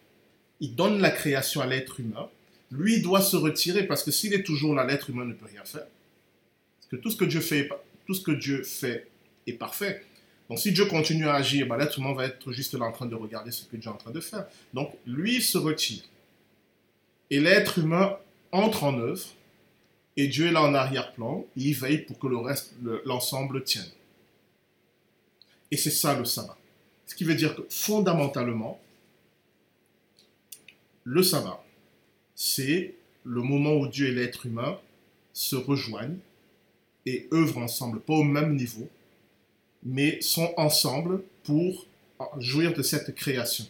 il 0.61 0.75
donne 0.75 1.01
la 1.01 1.11
création 1.11 1.61
à 1.61 1.67
l'être 1.67 2.01
humain. 2.01 2.29
Lui 2.71 3.01
doit 3.01 3.21
se 3.21 3.37
retirer 3.37 3.85
parce 3.87 4.03
que 4.03 4.11
s'il 4.11 4.33
est 4.35 4.43
toujours 4.43 4.75
là, 4.75 4.85
l'être 4.85 5.11
humain 5.11 5.25
ne 5.25 5.35
peut 5.35 5.47
rien 5.47 5.65
faire. 5.65 5.87
Parce 6.79 6.91
que 6.91 6.97
tout 6.97 7.11
ce 7.11 7.17
que 7.17 7.25
Dieu 7.25 8.63
fait, 8.63 9.07
est 9.47 9.53
parfait. 9.53 10.05
Donc 10.49 10.59
si 10.59 10.73
Dieu 10.73 10.87
continue 10.87 11.29
à 11.29 11.35
agir, 11.35 11.67
ben, 11.67 11.77
l'être 11.77 11.99
humain 11.99 12.13
va 12.13 12.27
être 12.27 12.53
juste 12.53 12.75
là 12.75 12.85
en 12.87 12.93
train 12.93 13.07
de 13.07 13.15
regarder 13.15 13.51
ce 13.51 13.65
que 13.65 13.77
Dieu 13.77 13.89
est 13.89 13.93
en 13.93 13.97
train 13.97 14.11
de 14.11 14.21
faire. 14.21 14.47
Donc 14.75 14.93
lui 15.07 15.41
se 15.41 15.59
retire. 15.59 16.03
Et 17.31 17.41
l'être 17.41 17.79
humain 17.79 18.19
entre 18.53 18.85
en 18.85 18.99
œuvre, 18.99 19.25
et 20.17 20.27
Dieu 20.27 20.49
est 20.49 20.53
là 20.53 20.63
en 20.63 20.75
arrière-plan, 20.75 21.47
il 21.57 21.75
veille 21.75 21.99
pour 21.99 22.19
que 22.19 22.27
le 22.27 22.37
reste, 22.37 22.75
l'ensemble 23.05 23.63
tienne. 23.63 23.89
Et 25.71 25.77
c'est 25.77 25.91
ça 25.91 26.19
le 26.19 26.25
sabbat. 26.25 26.57
Ce 27.07 27.15
qui 27.15 27.25
veut 27.25 27.35
dire 27.35 27.55
que 27.55 27.63
fondamentalement, 27.69 28.81
le 31.05 31.23
sabbat, 31.23 31.63
c'est 32.35 32.95
le 33.25 33.43
moment 33.43 33.75
où 33.75 33.89
Dieu 33.89 34.09
et 34.09 34.13
l'être 34.13 34.47
humain 34.47 34.79
se 35.33 35.57
rejoignent 35.57 36.19
et 37.07 37.29
œuvrent 37.33 37.59
ensemble, 37.59 38.01
pas 38.01 38.15
au 38.15 38.25
même 38.25 38.57
niveau, 38.57 38.89
mais 39.83 40.21
sont 40.21 40.53
ensemble 40.57 41.23
pour 41.45 41.87
jouir 42.39 42.75
de 42.75 42.83
cette 42.83 43.15
création 43.15 43.67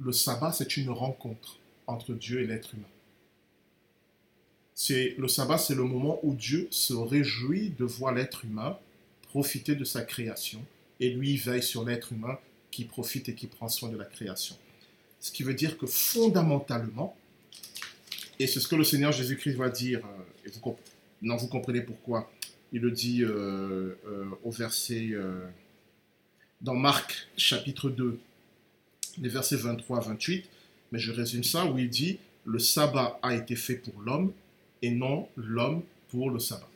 le 0.00 0.12
sabbat, 0.12 0.52
c'est 0.52 0.76
une 0.76 0.90
rencontre 0.90 1.58
entre 1.86 2.14
Dieu 2.14 2.40
et 2.40 2.46
l'être 2.46 2.74
humain. 2.74 2.84
C'est 4.74 5.14
le 5.18 5.28
sabbat, 5.28 5.58
c'est 5.58 5.74
le 5.74 5.84
moment 5.84 6.18
où 6.22 6.34
Dieu 6.34 6.66
se 6.70 6.94
réjouit 6.94 7.70
de 7.78 7.84
voir 7.84 8.12
l'être 8.12 8.44
humain 8.44 8.78
profiter 9.34 9.74
de 9.74 9.82
sa 9.82 10.02
création 10.02 10.64
et 11.00 11.10
lui 11.10 11.36
veille 11.36 11.64
sur 11.64 11.84
l'être 11.84 12.12
humain 12.12 12.38
qui 12.70 12.84
profite 12.84 13.28
et 13.28 13.34
qui 13.34 13.48
prend 13.48 13.68
soin 13.68 13.88
de 13.88 13.96
la 13.96 14.04
création. 14.04 14.56
Ce 15.18 15.32
qui 15.32 15.42
veut 15.42 15.54
dire 15.54 15.76
que 15.76 15.86
fondamentalement, 15.86 17.16
et 18.38 18.46
c'est 18.46 18.60
ce 18.60 18.68
que 18.68 18.76
le 18.76 18.84
Seigneur 18.84 19.10
Jésus-Christ 19.10 19.56
va 19.56 19.70
dire, 19.70 20.06
euh, 20.06 20.46
et 20.48 20.52
vous, 20.52 20.76
non, 21.20 21.34
vous 21.34 21.48
comprenez 21.48 21.80
pourquoi, 21.80 22.30
il 22.72 22.82
le 22.82 22.92
dit 22.92 23.24
euh, 23.24 23.98
euh, 24.06 24.26
au 24.44 24.52
verset 24.52 25.10
dans 26.60 26.76
Marc 26.76 27.26
chapitre 27.36 27.90
2, 27.90 28.20
les 29.18 29.28
versets 29.28 29.56
23 29.56 29.98
à 29.98 30.00
28, 30.10 30.48
mais 30.92 31.00
je 31.00 31.10
résume 31.10 31.42
ça, 31.42 31.66
où 31.66 31.76
il 31.76 31.90
dit, 31.90 32.20
le 32.44 32.60
sabbat 32.60 33.18
a 33.20 33.34
été 33.34 33.56
fait 33.56 33.74
pour 33.74 34.00
l'homme 34.00 34.32
et 34.80 34.92
non 34.92 35.28
l'homme 35.36 35.82
pour 36.08 36.30
le 36.30 36.38
sabbat. 36.38 36.68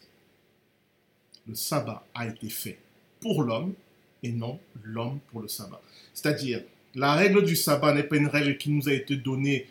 Le 1.48 1.54
sabbat 1.54 2.06
a 2.14 2.26
été 2.26 2.48
fait 2.48 2.78
pour 3.20 3.42
l'homme 3.42 3.74
et 4.22 4.32
non 4.32 4.60
l'homme 4.82 5.18
pour 5.30 5.40
le 5.40 5.48
sabbat. 5.48 5.80
C'est-à-dire, 6.14 6.62
la 6.94 7.14
règle 7.14 7.44
du 7.44 7.56
sabbat 7.56 7.94
n'est 7.94 8.02
pas 8.02 8.16
une 8.16 8.26
règle 8.26 8.56
qui 8.58 8.70
nous 8.70 8.88
a 8.88 8.92
été 8.92 9.16
donnée 9.16 9.66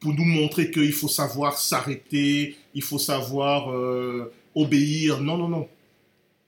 pour 0.00 0.14
nous 0.14 0.24
montrer 0.24 0.70
qu'il 0.70 0.92
faut 0.92 1.08
savoir 1.08 1.58
s'arrêter, 1.58 2.56
il 2.74 2.82
faut 2.82 2.98
savoir 2.98 3.72
euh, 3.72 4.32
obéir. 4.54 5.20
Non, 5.20 5.38
non, 5.38 5.48
non. 5.48 5.68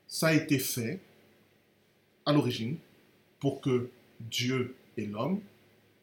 Ça 0.08 0.28
a 0.28 0.34
été 0.34 0.58
fait 0.58 0.98
à 2.26 2.32
l'origine 2.32 2.76
pour 3.38 3.60
que 3.60 3.90
Dieu 4.20 4.74
et 4.96 5.06
l'homme 5.06 5.40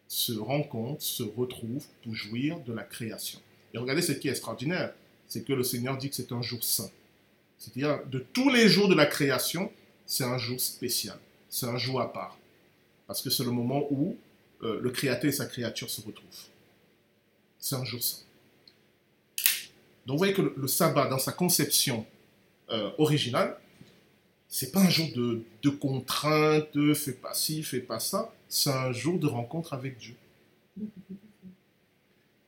se 0.08 0.34
rencontrent, 0.34 1.02
se 1.02 1.24
retrouvent 1.24 1.86
pour 2.04 2.14
jouir 2.14 2.60
de 2.62 2.74
la 2.74 2.84
création. 2.84 3.40
Et 3.74 3.78
regardez 3.78 4.02
ce 4.02 4.12
qui 4.12 4.28
est 4.28 4.32
extraordinaire, 4.32 4.94
c'est 5.28 5.46
que 5.46 5.54
le 5.54 5.64
Seigneur 5.64 5.98
dit 5.98 6.10
que 6.10 6.16
c'est 6.16 6.32
un 6.32 6.42
jour 6.42 6.64
saint. 6.64 6.90
C'est-à-dire, 7.62 8.04
de 8.08 8.18
tous 8.18 8.50
les 8.50 8.68
jours 8.68 8.88
de 8.88 8.96
la 8.96 9.06
création, 9.06 9.72
c'est 10.08 10.24
un 10.24 10.40
jour 10.40 10.60
spécial, 10.60 11.18
c'est 11.48 11.68
un 11.68 11.78
jour 11.78 12.02
à 12.02 12.12
part. 12.12 12.40
Parce 13.06 13.22
que 13.22 13.30
c'est 13.30 13.44
le 13.44 13.52
moment 13.52 13.86
où 13.92 14.18
euh, 14.64 14.80
le 14.82 14.90
Créateur 14.90 15.30
et 15.30 15.32
sa 15.32 15.46
créature 15.46 15.88
se 15.88 16.02
retrouvent. 16.02 16.48
C'est 17.60 17.76
un 17.76 17.86
jour 17.86 18.02
saint. 18.02 18.18
Donc 20.08 20.16
vous 20.16 20.18
voyez 20.18 20.34
que 20.34 20.42
le, 20.42 20.68
sabbat, 20.68 21.08
dans 21.08 21.20
sa 21.20 21.34
conception 21.34 22.04
euh, 22.72 22.90
originale, 22.98 23.56
c'est 24.50 24.72
pas 24.72 24.80
un 24.80 24.90
jour 24.90 25.08
de, 25.16 25.70
contrainte, 25.70 26.96
fais 26.96 27.14
pas 27.14 27.36
ci, 27.36 27.62
fais 27.62 27.80
pas 27.80 28.00
ça. 28.00 28.34
C'est 28.50 28.72
un 28.72 28.92
jour 28.92 29.20
de 29.20 29.28
rencontre 29.28 29.74
avec 29.74 30.00
Dieu. 30.00 30.16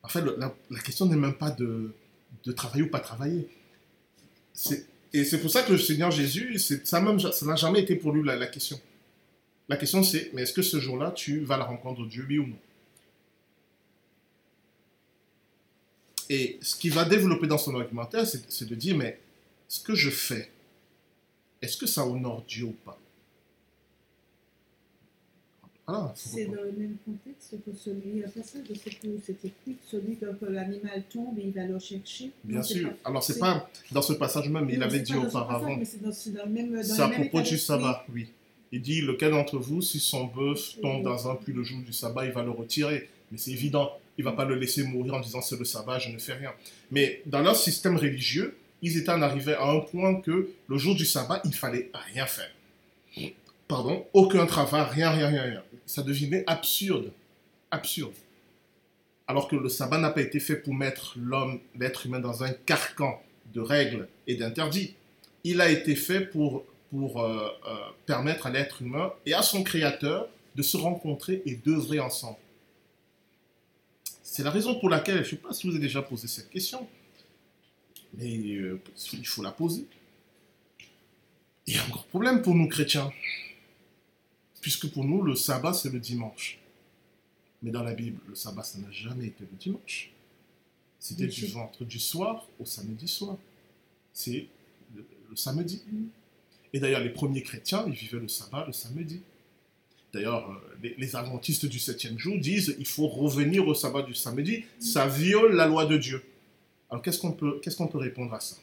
En 0.02 0.08
fait, 0.08 0.22
la, 0.22 0.52
question 0.80 1.06
n'est 1.06 1.14
même 1.14 1.34
pas 1.34 1.52
de, 1.52 1.94
de, 2.42 2.50
travailler 2.50 2.82
ou 2.82 2.90
pas 2.90 2.98
travailler. 2.98 3.48
Et 5.14 5.22
c'est 5.24 5.40
pour 5.40 5.48
ça 5.48 5.62
que 5.62 5.70
le 5.70 5.78
Seigneur 5.78 6.10
Jésus, 6.10 6.58
ça 6.58 7.00
n'a 7.00 7.54
jamais 7.54 7.82
été 7.82 7.94
pour 7.94 8.10
lui 8.10 8.24
la, 8.24 8.46
question. 8.48 8.80
La 9.68 9.76
question 9.76 10.02
c'est, 10.02 10.30
mais 10.34 10.42
est-ce 10.42 10.52
que 10.52 10.60
ce 10.60 10.80
jour-là, 10.80 11.12
tu 11.12 11.38
vas 11.44 11.56
la 11.56 11.62
rencontre 11.62 12.04
Dieu, 12.04 12.26
oui 12.28 12.40
ou 12.40 12.48
non? 12.48 12.58
Et 16.28 16.58
ce 16.60 16.74
qu'il 16.74 16.92
va 16.92 17.04
développer 17.04 17.46
dans 17.46 17.58
son 17.58 17.76
argumentaire, 17.76 18.26
c'est 18.26 18.68
de 18.68 18.74
dire, 18.74 18.96
mais 18.96 19.20
ce 19.68 19.78
que 19.78 19.94
je 19.94 20.10
fais, 20.10 20.50
est-ce 21.62 21.76
que 21.76 21.86
ça 21.86 22.04
honore 22.04 22.44
Dieu 22.48 22.64
ou 22.64 22.76
pas? 22.84 22.98
C'est 26.14 26.46
dans 26.46 26.62
le 26.62 26.72
même 26.72 26.96
contexte 27.04 27.56
que 27.64 27.76
celui, 27.76 28.24
a 28.24 28.28
passage 28.28 28.62
de 28.68 28.74
ce 28.74 28.84
que 28.84 29.08
c'était 29.24 29.48
écrit, 29.48 29.76
celui 29.84 30.16
que, 30.16 30.26
l'animal 30.46 31.02
tombe 31.12 31.38
et 31.38 31.42
il 31.42 31.52
va 31.52 31.64
le 31.64 31.78
chercher. 31.78 32.30
Bien 32.42 32.62
sûr. 32.62 32.90
Alors, 33.04 33.22
c'est 33.22 33.38
pas 33.38 33.68
dans 33.92 34.00
ce 34.00 34.14
passage 34.14 34.48
même, 34.48 34.68
il 34.70 34.82
avait 34.82 35.00
dit 35.00 35.14
auparavant. 35.14 35.78
C'est 36.82 37.00
à 37.00 37.08
propos 37.08 37.42
du 37.42 37.58
sabbat, 37.58 38.04
oui. 38.12 38.28
Il 38.72 38.80
dit 38.80 39.02
lequel 39.02 39.32
d'entre 39.32 39.58
vous, 39.58 39.82
si 39.82 40.00
son 40.00 40.24
bœuf 40.24 40.80
tombe 40.80 41.04
dans 41.04 41.30
un 41.30 41.36
puits 41.36 41.52
le 41.52 41.62
jour 41.62 41.80
du 41.80 41.92
sabbat, 41.92 42.26
il 42.26 42.32
va 42.32 42.42
le 42.42 42.50
retirer. 42.50 43.08
Mais 43.30 43.38
c'est 43.38 43.52
évident, 43.52 43.92
il 44.18 44.24
va 44.24 44.32
pas 44.32 44.44
le 44.44 44.54
laisser 44.54 44.82
mourir 44.82 45.14
en 45.14 45.20
disant 45.20 45.42
c'est 45.42 45.58
le 45.58 45.64
sabbat, 45.64 45.98
je 45.98 46.10
ne 46.10 46.18
fais 46.18 46.32
rien. 46.32 46.50
Mais 46.90 47.22
dans 47.26 47.40
leur 47.40 47.56
système 47.56 47.96
religieux, 47.96 48.56
ils 48.82 48.96
étaient 48.96 49.10
en 49.10 49.22
arrivés 49.22 49.54
à 49.54 49.70
un 49.70 49.80
point 49.80 50.20
que 50.20 50.48
le 50.66 50.78
jour 50.78 50.94
du 50.94 51.04
sabbat, 51.04 51.40
il 51.44 51.54
fallait 51.54 51.90
rien 52.12 52.26
faire. 52.26 52.50
Pardon, 53.74 54.06
aucun 54.12 54.46
travail, 54.46 54.86
rien, 54.88 55.10
rien, 55.10 55.26
rien, 55.26 55.42
rien. 55.42 55.62
Ça 55.84 56.04
devenait 56.04 56.44
absurde. 56.46 57.10
Absurde. 57.72 58.14
Alors 59.26 59.48
que 59.48 59.56
le 59.56 59.68
sabbat 59.68 59.98
n'a 59.98 60.10
pas 60.10 60.20
été 60.20 60.38
fait 60.38 60.54
pour 60.54 60.72
mettre 60.72 61.16
l'homme, 61.18 61.58
l'être 61.76 62.06
humain, 62.06 62.20
dans 62.20 62.44
un 62.44 62.52
carcan 62.52 63.20
de 63.52 63.60
règles 63.60 64.06
et 64.28 64.36
d'interdits. 64.36 64.94
Il 65.42 65.60
a 65.60 65.68
été 65.70 65.96
fait 65.96 66.20
pour, 66.20 66.64
pour 66.92 67.20
euh, 67.20 67.48
euh, 67.66 67.74
permettre 68.06 68.46
à 68.46 68.50
l'être 68.50 68.80
humain 68.80 69.12
et 69.26 69.34
à 69.34 69.42
son 69.42 69.64
créateur 69.64 70.28
de 70.54 70.62
se 70.62 70.76
rencontrer 70.76 71.42
et 71.44 71.56
d'œuvrer 71.56 71.98
ensemble. 71.98 72.38
C'est 74.22 74.44
la 74.44 74.52
raison 74.52 74.78
pour 74.78 74.88
laquelle, 74.88 75.16
je 75.16 75.20
ne 75.20 75.30
sais 75.30 75.36
pas 75.36 75.52
si 75.52 75.66
vous 75.66 75.74
avez 75.74 75.84
déjà 75.84 76.00
posé 76.00 76.28
cette 76.28 76.48
question, 76.48 76.86
mais 78.16 78.36
euh, 78.36 78.80
il 79.14 79.26
faut 79.26 79.42
la 79.42 79.50
poser. 79.50 79.84
Il 81.66 81.74
y 81.74 81.76
a 81.76 81.82
un 81.82 81.88
gros 81.88 82.04
problème 82.04 82.40
pour 82.40 82.54
nous 82.54 82.68
chrétiens, 82.68 83.10
puisque 84.64 84.88
pour 84.88 85.04
nous, 85.04 85.20
le 85.20 85.34
sabbat, 85.34 85.74
c'est 85.74 85.92
le 85.92 86.00
dimanche. 86.00 86.58
Mais 87.62 87.70
dans 87.70 87.82
la 87.82 87.92
Bible, 87.92 88.18
le 88.26 88.34
sabbat, 88.34 88.62
ça 88.62 88.78
n'a 88.78 88.90
jamais 88.90 89.26
été 89.26 89.44
le 89.44 89.58
dimanche. 89.60 90.10
C'était 90.98 91.26
du 91.26 91.44
ventre 91.48 91.84
du 91.84 91.98
soir 91.98 92.48
au 92.58 92.64
samedi 92.64 93.06
soir. 93.06 93.36
C'est 94.14 94.46
le, 94.96 95.04
samedi. 95.36 95.82
Et 96.72 96.80
d'ailleurs, 96.80 97.02
les 97.02 97.10
premiers 97.10 97.42
chrétiens, 97.42 97.84
ils 97.86 97.92
vivaient 97.92 98.20
le 98.20 98.28
sabbat 98.28 98.64
le 98.66 98.72
samedi. 98.72 99.20
D'ailleurs, 100.14 100.50
euh, 100.50 100.88
les, 100.96 101.14
adventistes 101.14 101.66
du 101.66 101.78
septième 101.78 102.18
jour 102.18 102.38
disent 102.38 102.74
il 102.78 102.86
faut 102.86 103.06
revenir 103.06 103.68
au 103.68 103.74
sabbat 103.74 104.00
du 104.00 104.14
samedi, 104.14 104.64
ça 104.78 105.06
viole 105.06 105.54
la 105.54 105.66
loi 105.66 105.84
de 105.84 105.98
Dieu. 105.98 106.24
Alors 106.88 107.02
qu'est-ce 107.02 107.18
qu'on 107.18 107.32
peut, 107.32 107.60
qu'est-ce 107.62 107.76
qu'on 107.76 107.88
peut 107.88 107.98
répondre 107.98 108.32
à 108.32 108.40
ça? 108.40 108.56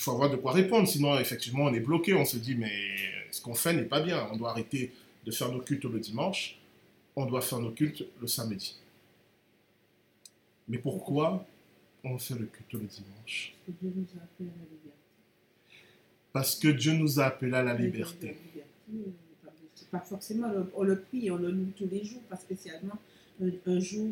Il 0.00 0.02
faut 0.02 0.12
avoir 0.12 0.30
de 0.30 0.36
quoi 0.36 0.52
répondre, 0.52 0.88
sinon 0.88 1.18
effectivement 1.18 1.64
on 1.64 1.74
est 1.74 1.80
bloqué, 1.80 2.14
on 2.14 2.24
se 2.24 2.38
dit 2.38 2.54
mais 2.54 2.72
ce 3.30 3.42
qu'on 3.42 3.54
fait 3.54 3.74
n'est 3.74 3.82
pas 3.82 4.00
bien, 4.00 4.26
on 4.32 4.36
doit 4.38 4.48
arrêter 4.48 4.94
de 5.26 5.30
faire 5.30 5.52
nos 5.52 5.60
cultes 5.60 5.84
le 5.84 6.00
dimanche, 6.00 6.56
on 7.16 7.26
doit 7.26 7.42
faire 7.42 7.58
nos 7.60 7.70
cultes 7.70 8.06
le 8.18 8.26
samedi. 8.26 8.78
Mais 10.68 10.78
pourquoi 10.78 11.46
on 12.02 12.16
fait 12.16 12.32
le 12.32 12.46
culte 12.46 12.72
le 12.72 12.88
dimanche? 12.88 13.54
Parce 16.32 16.58
que 16.58 16.68
Dieu 16.68 16.94
nous 16.94 17.20
a 17.20 17.24
appelés 17.24 17.52
à 17.52 17.62
la 17.62 17.74
liberté. 17.74 18.38
Pas 19.90 20.00
forcément, 20.00 20.50
on 20.76 20.82
le 20.82 20.98
prie, 20.98 21.30
on 21.30 21.36
le 21.36 21.50
loue 21.50 21.72
tous 21.76 21.88
les 21.90 22.06
jours, 22.06 22.22
pas 22.22 22.36
spécialement 22.36 22.96
un, 23.42 23.80
jour, 23.80 24.08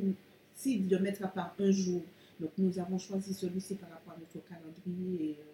si 0.54 0.80
de 0.80 0.98
mettre 0.98 1.24
à 1.24 1.28
part 1.28 1.54
un 1.58 1.70
jour. 1.70 2.02
Donc 2.38 2.50
nous 2.58 2.78
avons 2.78 2.98
choisi 2.98 3.32
celui-ci 3.32 3.76
par 3.76 3.88
rapport 3.88 4.12
à 4.12 4.18
notre 4.18 4.46
calendrier, 4.46 5.34
euh, 5.40 5.47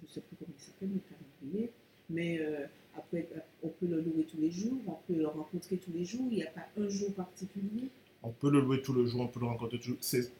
je 0.00 0.06
ne 0.06 0.12
sais 0.12 0.20
plus 0.20 0.36
comment 0.38 0.52
il 0.56 0.64
s'appelle, 0.64 0.90
le 0.94 1.00
calendrier, 1.00 1.70
mais 2.10 2.38
euh, 2.40 2.66
après 2.96 3.28
euh, 3.36 3.40
on 3.62 3.68
peut 3.68 3.86
le 3.86 4.00
louer 4.00 4.24
tous 4.30 4.40
les 4.40 4.50
jours, 4.50 4.78
on 4.86 5.12
peut 5.12 5.18
le 5.18 5.26
rencontrer 5.26 5.76
tous 5.76 5.92
les 5.92 6.04
jours, 6.04 6.26
il 6.30 6.36
n'y 6.36 6.42
a 6.42 6.50
pas 6.50 6.66
un 6.78 6.88
jour 6.88 7.12
particulier? 7.14 7.88
On 8.22 8.30
peut 8.30 8.50
le 8.50 8.60
louer 8.60 8.82
tous 8.82 8.94
les 8.94 9.06
jours, 9.08 9.20
on 9.20 9.28
peut 9.28 9.40
le 9.40 9.46
rencontrer 9.46 9.78
tous 9.78 9.96
les 10.12 10.22
jours. 10.22 10.30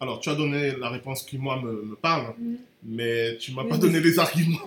Alors, 0.00 0.18
tu 0.18 0.30
as 0.30 0.34
donné 0.34 0.72
la 0.80 0.88
réponse 0.88 1.22
qui, 1.22 1.38
moi, 1.38 1.62
me, 1.62 1.94
parle, 1.94 2.34
mm. 2.36 2.56
mais 2.82 3.36
tu 3.36 3.52
ne 3.52 3.56
m'as 3.56 3.64
pas 3.64 3.78
donné 3.78 4.00
les 4.00 4.18
arguments. 4.18 4.58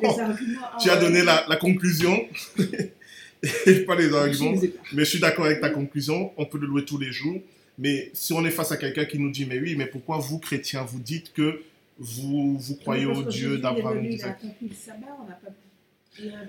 tu 0.82 0.90
as 0.90 0.96
donné 0.96 1.24
la, 1.24 1.46
la 1.50 1.58
conclusion. 1.58 2.26
et 3.66 3.80
pas 3.82 3.96
les 3.96 4.14
arguments. 4.14 4.60
Mais 4.94 5.04
je 5.04 5.10
suis 5.10 5.20
d'accord 5.20 5.46
avec 5.46 5.60
ta 5.60 5.70
conclusion. 5.70 6.32
On 6.38 6.46
peut 6.46 6.58
le 6.58 6.68
louer 6.68 6.86
tous 6.86 6.98
les 6.98 7.12
jours. 7.12 7.42
Mais 7.78 8.10
si 8.14 8.32
on 8.32 8.46
est 8.46 8.52
face 8.52 8.72
à 8.72 8.78
quelqu'un 8.78 9.04
qui 9.06 9.20
nous 9.20 9.30
dit, 9.30 9.46
mais 9.46 9.60
oui, 9.60 9.76
mais 9.76 9.88
pourquoi 9.88 10.18
vous, 10.20 10.40
chrétiens, 10.40 10.84
vous 10.84 11.00
dites 11.00 11.34
que 11.34 11.62
vous, 11.98 12.58
vous 12.58 12.76
croyez 12.76 13.06
au 13.06 13.24
Dieu 13.24 13.58
d'Abraham 13.58 14.04
Jésus 14.04 14.24
a 14.24 14.30
accompli 14.32 14.68
le 14.68 14.76
sabbat, 14.76 15.18
on 15.22 15.26
n'a 15.28 15.36
pas... 15.36 15.50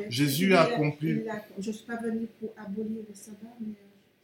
Jésus 0.09 0.55
a 0.55 0.63
accompli... 0.63 1.23
Je 1.59 1.69
ne 1.69 1.73
suis 1.73 1.87
pas 1.87 1.97
venu 1.97 2.27
pour 2.41 2.53
abolir 2.57 3.03
le 3.09 3.15
sabbat, 3.15 3.55
mais 3.61 3.75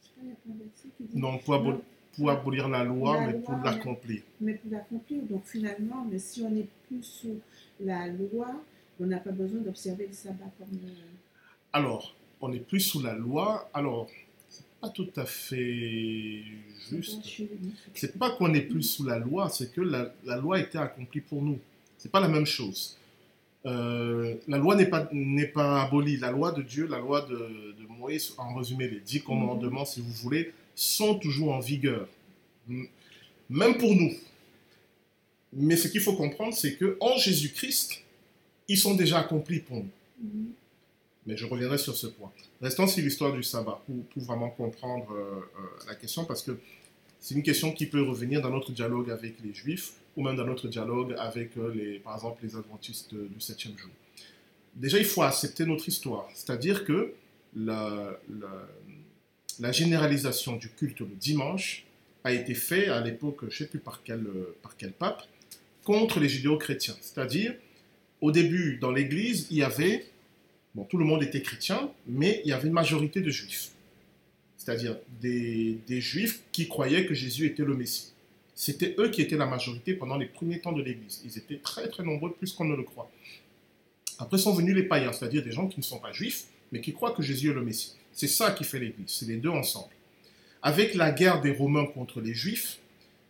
je 0.01 0.07
sais 0.07 0.13
pas, 0.15 0.21
il 0.45 0.55
y 0.55 1.15
a. 1.15 1.19
Non, 1.19 1.37
pour, 1.39 1.55
abolir, 1.55 1.79
pour 2.15 2.29
abolir 2.29 2.69
la 2.69 2.83
loi, 2.83 3.25
mais 3.25 3.33
pour 3.33 3.55
l'accomplir. 3.57 4.21
Mais, 4.39 4.55
pour 4.55 4.71
l'accomplir. 4.71 5.23
Donc 5.23 5.43
finalement, 5.45 6.05
mais 6.09 6.19
si 6.19 6.41
on 6.41 6.49
n'est 6.49 6.67
plus 6.87 7.03
sous 7.03 7.39
la 7.79 8.07
loi, 8.07 8.47
on 8.99 9.05
n'a 9.05 9.17
pas 9.17 9.31
besoin 9.31 9.59
d'observer 9.61 10.07
le 10.07 10.13
sabbat 10.13 10.51
comme... 10.57 10.79
Alors, 11.73 12.15
on 12.39 12.49
n'est 12.49 12.59
plus 12.59 12.81
sous 12.81 13.01
la 13.01 13.15
loi. 13.15 13.69
Alors, 13.73 14.09
pas 14.83 14.89
tout 14.89 15.11
à 15.15 15.25
fait 15.25 16.43
juste. 16.89 17.21
C'est 17.93 18.19
pas 18.19 18.31
qu'on 18.31 18.49
n'est 18.49 18.61
plus 18.61 18.83
sous 18.83 19.05
la 19.05 19.17
loi, 19.17 19.49
c'est 19.49 19.71
que 19.71 19.79
la, 19.79 20.35
loi 20.37 20.59
été 20.59 20.77
accomplie 20.77 21.21
pour 21.21 21.41
nous. 21.41 21.57
C'est 21.97 22.11
pas 22.11 22.19
la 22.19 22.27
même 22.27 22.45
chose. 22.45 22.97
Euh, 23.65 24.35
la 24.45 24.57
loi 24.57 24.75
n'est 24.75 24.87
pas, 24.87 25.07
n'est 25.13 25.47
pas 25.47 25.83
abolie. 25.83 26.17
La 26.17 26.31
loi 26.31 26.51
de 26.51 26.61
Dieu, 26.61 26.85
la 26.85 26.99
loi 26.99 27.21
de, 27.21 27.73
Moïse, 27.97 28.33
en 28.37 28.53
résumé, 28.55 28.89
les 28.89 28.99
dix 28.99 29.21
commandements, 29.21 29.85
si 29.85 30.01
vous 30.01 30.11
voulez, 30.11 30.51
sont 30.75 31.15
toujours 31.15 31.53
en 31.53 31.61
vigueur. 31.61 32.05
Même 33.49 33.77
pour 33.77 33.95
nous. 33.95 34.11
Mais 35.53 35.77
ce 35.77 35.87
qu'il 35.87 36.01
faut 36.01 36.17
comprendre, 36.17 36.53
c'est 36.53 36.75
que 36.75 36.97
en 36.99 37.15
Jésus-Christ, 37.15 38.01
ils 38.67 38.77
sont 38.77 38.95
déjà 38.95 39.19
accomplis 39.19 39.59
pour 39.59 39.77
nous. 39.77 40.51
Mais 41.25 41.37
je 41.37 41.45
reviendrai 41.45 41.77
sur 41.77 41.95
ce 41.95 42.07
point. 42.07 42.31
Restons 42.61 42.87
sur 42.87 43.03
l'histoire 43.03 43.33
du 43.33 43.43
sabbat 43.43 43.81
pour, 43.85 44.23
vraiment 44.23 44.49
comprendre 44.49 45.11
euh, 45.11 45.39
euh, 45.39 45.87
la 45.87 45.95
question 45.95 46.25
parce 46.25 46.41
que 46.41 46.57
c'est 47.19 47.35
une 47.35 47.43
question 47.43 47.71
qui 47.71 47.85
peut 47.85 48.01
revenir 48.01 48.41
dans 48.41 48.49
notre 48.49 48.71
dialogue 48.71 49.09
avec 49.09 49.35
les 49.43 49.53
juifs 49.53 49.93
ou 50.17 50.23
même 50.23 50.35
dans 50.35 50.45
notre 50.45 50.67
dialogue 50.67 51.15
avec, 51.17 51.57
euh, 51.57 51.73
les, 51.73 51.99
par 51.99 52.15
exemple, 52.15 52.43
les 52.43 52.55
adventistes 52.55 53.13
du 53.13 53.39
septième 53.39 53.77
jour. 53.77 53.89
déjà, 54.75 54.97
il 54.97 55.05
faut 55.05 55.21
accepter 55.21 55.65
notre 55.65 55.87
histoire. 55.87 56.27
C'est-à-dire 56.33 56.83
que 56.83 57.13
la 57.55 58.19
généralisation 59.71 60.57
du 60.57 60.69
culte 60.69 60.99
le 60.99 61.15
dimanche 61.15 61.85
a 62.23 62.33
été 62.33 62.53
faite 62.53 62.89
à 62.89 63.01
l'époque, 63.01 63.41
je 63.41 63.45
ne 63.45 63.51
sais 63.51 63.67
plus 63.67 63.79
par 63.79 64.01
quel, 64.03 64.25
par 64.61 64.75
quel 64.75 64.91
pape, 64.91 65.23
contre 65.83 66.19
les 66.19 66.29
judéo-chrétiens. 66.29 66.95
C'est-à-dire, 67.01 67.53
au 68.21 68.31
début, 68.31 68.77
dans 68.77 68.91
l'Église, 68.91 69.47
il 69.51 69.57
y 69.57 69.63
avait, 69.63 70.05
bon, 70.75 70.83
tout 70.85 70.97
le 70.97 71.05
monde 71.05 71.23
était 71.23 71.41
chrétien, 71.41 71.91
mais 72.07 72.41
il 72.43 72.49
y 72.49 72.53
avait 72.53 72.67
une 72.67 72.73
majorité 72.73 73.21
de 73.21 73.29
juifs. 73.29 73.71
C'est-à-dire 74.57 74.97
des, 75.21 75.79
juifs 75.99 76.41
qui 76.51 76.67
croyaient 76.67 77.05
que 77.05 77.13
Jésus 77.13 77.45
était 77.45 77.63
le 77.63 77.75
Messie. 77.75 78.13
C'était 78.55 78.95
eux 78.99 79.09
qui 79.09 79.21
étaient 79.21 79.35
la 79.35 79.45
majorité 79.45 79.93
pendant 79.93 80.15
les 80.15 80.27
premiers 80.27 80.59
temps 80.59 80.71
de 80.71 80.81
l'Église. 80.81 81.21
Ils 81.25 81.37
étaient 81.37 81.57
très 81.57 81.87
très 81.89 82.03
nombreux, 82.03 82.31
plus 82.33 82.53
qu'on 82.53 82.65
ne 82.65 82.75
le 82.75 82.83
croit. 82.83 83.09
Après 84.19 84.37
sont 84.37 84.53
venus 84.53 84.75
les 84.75 84.83
païens, 84.83 85.11
c'est-à-dire 85.11 85.43
des 85.43 85.51
gens 85.51 85.67
qui 85.67 85.79
ne 85.79 85.83
sont 85.83 85.99
pas 85.99 86.13
juifs, 86.13 86.45
mais 86.71 86.79
qui 86.79 86.93
croient 86.93 87.11
que 87.11 87.23
Jésus 87.23 87.49
est 87.49 87.53
le 87.53 87.63
Messie. 87.63 87.95
C'est 88.13 88.27
ça 88.27 88.51
qui 88.51 88.63
fait 88.63 88.79
l'Église, 88.79 89.07
c'est 89.07 89.27
les 89.27 89.37
deux 89.37 89.49
ensemble. 89.49 89.89
Avec 90.61 90.93
la 90.93 91.11
guerre 91.11 91.41
des 91.41 91.51
Romains 91.51 91.87
contre 91.87 92.21
les 92.21 92.33
Juifs, 92.33 92.79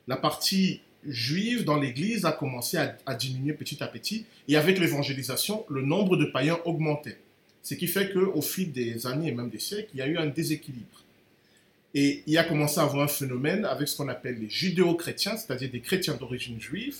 la 0.08 0.18
partie 0.18 0.82
juive 1.06 1.64
dans 1.64 1.78
l'Église 1.78 2.26
a 2.26 2.32
commencé 2.32 2.78
à, 2.78 3.16
diminuer 3.16 3.54
petit 3.54 3.82
à 3.84 3.88
petit, 3.88 4.26
et 4.48 4.56
avec 4.56 4.80
l'évangélisation, 4.80 5.66
le 5.70 5.82
nombre 5.82 6.18
de 6.18 6.26
païens 6.26 6.60
augmentait. 6.66 7.18
Ce 7.64 7.74
qui 7.74 7.88
fait 7.88 8.14
qu'au 8.14 8.42
fil 8.42 8.72
des 8.72 9.08
années 9.08 9.30
et 9.30 9.32
même 9.32 9.50
des 9.50 9.60
siècles, 9.60 9.90
il 9.94 10.00
y 10.00 10.02
a 10.02 10.08
eu 10.08 10.18
un 10.18 10.28
déséquilibre. 10.28 11.04
Et 11.96 12.24
il 12.28 12.38
a 12.38 12.44
commencé 12.44 12.80
à 12.80 12.84
avoir 12.84 13.04
un 13.04 13.08
phénomène 13.08 13.66
avec 13.66 13.88
ce 13.88 13.96
qu'on 13.96 14.10
appelle 14.10 14.40
les 14.40 14.50
judéo-chrétiens, 14.50 15.38
c'est-à-dire 15.38 15.70
des 15.70 15.80
chrétiens 15.80 16.16
d'origine 16.16 16.60
juive, 16.60 16.98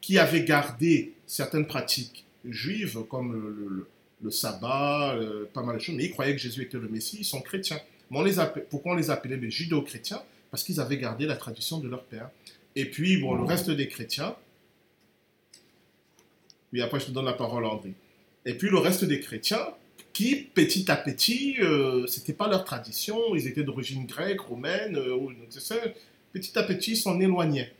qui 0.00 0.18
avaient 0.18 0.44
gardé 0.44 1.12
certaines 1.26 1.66
pratiques 1.66 2.24
juives, 2.44 2.98
comme 3.08 3.86
le, 4.20 4.30
sabbat, 4.30 5.14
euh, 5.14 5.44
pas 5.52 5.62
mal 5.62 5.76
de 5.76 5.82
choses, 5.82 5.94
mais 5.96 6.04
ils 6.04 6.10
croyaient 6.10 6.34
que 6.34 6.40
Jésus 6.40 6.62
était 6.62 6.78
le 6.78 6.88
Messie, 6.88 7.18
ils 7.20 7.24
sont 7.24 7.40
chrétiens. 7.40 7.80
Pourquoi 8.70 8.92
on 8.92 8.96
les 8.96 9.10
appelait 9.10 9.36
les 9.36 9.50
judéo-chrétiens? 9.50 10.22
Parce 10.50 10.64
qu'ils 10.64 10.80
avaient 10.80 10.98
gardé 10.98 11.26
la 11.26 11.36
tradition 11.36 11.78
de 11.78 11.88
leur 11.88 12.04
père. 12.04 12.30
Et 12.74 12.86
puis, 12.86 13.18
bon, 13.18 13.34
le 13.34 13.44
reste 13.44 13.70
des 13.70 13.88
chrétiens, 13.88 14.34
oui, 16.72 16.80
après 16.80 17.00
je 17.00 17.06
te 17.06 17.10
donne 17.10 17.26
la 17.26 17.34
parole 17.34 17.64
André. 17.66 17.92
Et 18.44 18.54
puis 18.54 18.70
le 18.70 18.78
reste 18.78 19.04
des 19.04 19.20
chrétiens, 19.20 19.66
petit 20.54 20.90
à 20.90 20.96
petit, 20.96 21.56
euh, 21.60 22.06
c'était 22.06 22.32
pas 22.32 22.48
leur 22.48 22.64
tradition, 22.64 23.34
ils 23.34 23.46
étaient 23.46 23.62
d'origine 23.62 24.06
grecque, 24.06 24.40
romaine, 24.40 24.96
euh, 24.96 25.16
petit 26.32 26.58
à 26.58 26.62
petit, 26.62 26.96
s'en 26.96 27.20
éloignaient. 27.20 27.72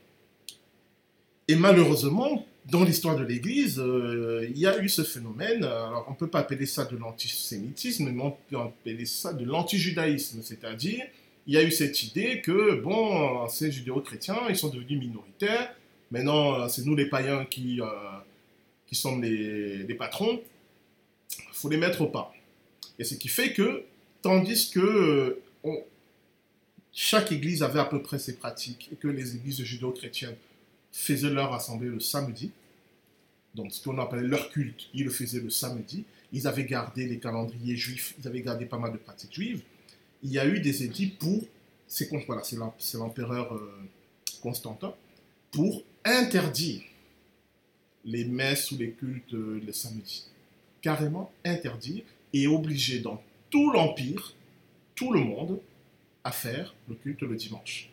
Et 1.47 1.55
malheureusement, 1.55 2.45
dans 2.71 2.83
l'histoire 2.83 3.17
de 3.17 3.23
l'Église, 3.23 3.79
euh, 3.79 4.47
il 4.49 4.57
y 4.57 4.65
a 4.65 4.81
eu 4.81 4.87
ce 4.87 5.03
phénomène. 5.03 5.63
Alors, 5.63 6.05
on 6.07 6.11
ne 6.11 6.15
peut 6.15 6.29
pas 6.29 6.39
appeler 6.39 6.65
ça 6.65 6.85
de 6.85 6.95
l'antisémitisme, 6.95 8.09
mais 8.09 8.21
on 8.21 8.31
peut 8.31 8.57
appeler 8.57 9.05
ça 9.05 9.33
de 9.33 9.43
l'antijudaïsme. 9.43 10.41
C'est-à-dire, 10.41 11.03
il 11.45 11.53
y 11.53 11.57
a 11.57 11.63
eu 11.63 11.71
cette 11.71 12.01
idée 12.03 12.41
que, 12.41 12.75
bon, 12.81 13.47
ces 13.49 13.71
judéo-chrétiens, 13.71 14.43
ils 14.49 14.55
sont 14.55 14.69
devenus 14.69 14.99
minoritaires. 14.99 15.75
Maintenant, 16.11 16.69
c'est 16.69 16.85
nous 16.85 16.95
les 16.95 17.07
païens 17.07 17.45
qui, 17.45 17.81
qui 18.87 18.95
sommes 18.95 19.21
les, 19.21 19.93
patrons. 19.95 20.41
Il 21.39 21.55
faut 21.55 21.69
les 21.69 21.77
mettre 21.77 22.01
au 22.01 22.07
pas. 22.07 22.33
Et 22.99 23.03
ce 23.03 23.15
qui 23.15 23.27
fait 23.27 23.53
que, 23.53 23.83
tandis 24.21 24.71
que 24.71 25.41
chaque 26.91 27.31
église 27.31 27.63
avait 27.63 27.79
à 27.79 27.85
peu 27.85 28.01
près 28.01 28.19
ses 28.19 28.35
pratiques, 28.35 28.89
et 28.91 28.95
que 28.95 29.07
les 29.07 29.35
églises 29.35 29.61
judéo-chrétiennes 29.63 30.35
faisaient 30.91 31.31
leur 31.31 31.53
assemblée 31.53 31.89
le 31.89 31.99
samedi. 31.99 32.51
Donc, 33.55 33.71
ce 33.71 33.83
qu'on 33.83 33.97
appelait 33.97 34.21
leur 34.21 34.49
culte, 34.51 34.89
ils 34.93 35.03
le 35.03 35.09
faisaient 35.09 35.39
le 35.39 35.49
samedi. 35.49 36.05
Ils 36.31 36.47
avaient 36.47 36.65
gardé 36.65 37.07
les 37.07 37.19
calendriers 37.19 37.75
juifs, 37.75 38.15
ils 38.19 38.27
avaient 38.27 38.41
gardé 38.41 38.65
pas 38.65 38.77
mal 38.77 38.91
de 38.91 38.97
pratiques 38.97 39.33
juives. 39.33 39.61
Il 40.23 40.31
y 40.31 40.39
a 40.39 40.45
eu 40.47 40.59
des 40.59 40.83
édits 40.83 41.07
pour, 41.07 41.43
c'est 41.87 42.09
l'empereur 42.11 43.55
euh, 43.55 43.71
Constantin, 44.41 44.93
pour 45.51 45.83
interdire 46.05 46.81
les 48.05 48.25
messes 48.25 48.71
ou 48.71 48.77
les 48.77 48.91
cultes 48.91 49.33
euh, 49.33 49.61
le 49.65 49.71
samedi. 49.71 50.25
Carrément 50.83 51.31
interdire 51.43 52.03
et 52.33 52.45
obliger 52.45 52.99
dans 52.99 53.23
tout 53.49 53.71
l'empire, 53.71 54.35
tout 54.93 55.11
le 55.11 55.21
monde, 55.21 55.59
à 56.23 56.31
faire 56.31 56.75
le 56.87 56.95
culte 56.95 57.21
le 57.21 57.35
dimanche. 57.35 57.89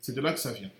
C'est 0.00 0.14
de 0.14 0.20
là 0.20 0.32
que 0.32 0.40
ça 0.40 0.52
vient. 0.52 0.70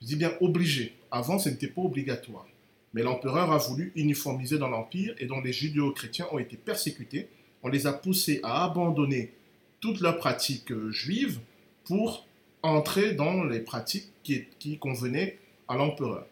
Je 0.00 0.06
dis 0.08 0.16
bien 0.16 0.32
obligé. 0.40 0.94
Avant, 1.10 1.38
ce 1.38 1.48
n'était 1.48 1.68
pas 1.68 1.82
obligatoire. 1.82 2.46
Mais 2.92 3.02
l'empereur 3.02 3.52
a 3.52 3.58
voulu 3.58 3.92
uniformiser 3.94 4.58
dans 4.58 4.68
l'Empire 4.68 5.14
et 5.18 5.26
dont 5.26 5.40
les 5.40 5.52
judéo-chrétiens 5.52 6.26
ont 6.32 6.38
été 6.38 6.56
persécutés. 6.56 7.28
On 7.62 7.68
les 7.68 7.86
a 7.86 7.92
poussés 7.92 8.40
à 8.42 8.64
abandonner 8.64 9.32
toutes 9.80 10.00
leurs 10.00 10.18
pratiques 10.18 10.72
euh, 10.72 10.90
juives 10.90 11.38
pour 11.84 12.26
entrer 12.62 13.14
dans 13.14 13.44
les 13.44 13.60
pratiques 13.60 14.08
qui, 14.22 14.44
qui 14.58 14.78
convenaient 14.78 15.38
à 15.68 15.76
l'empereur. 15.76 16.26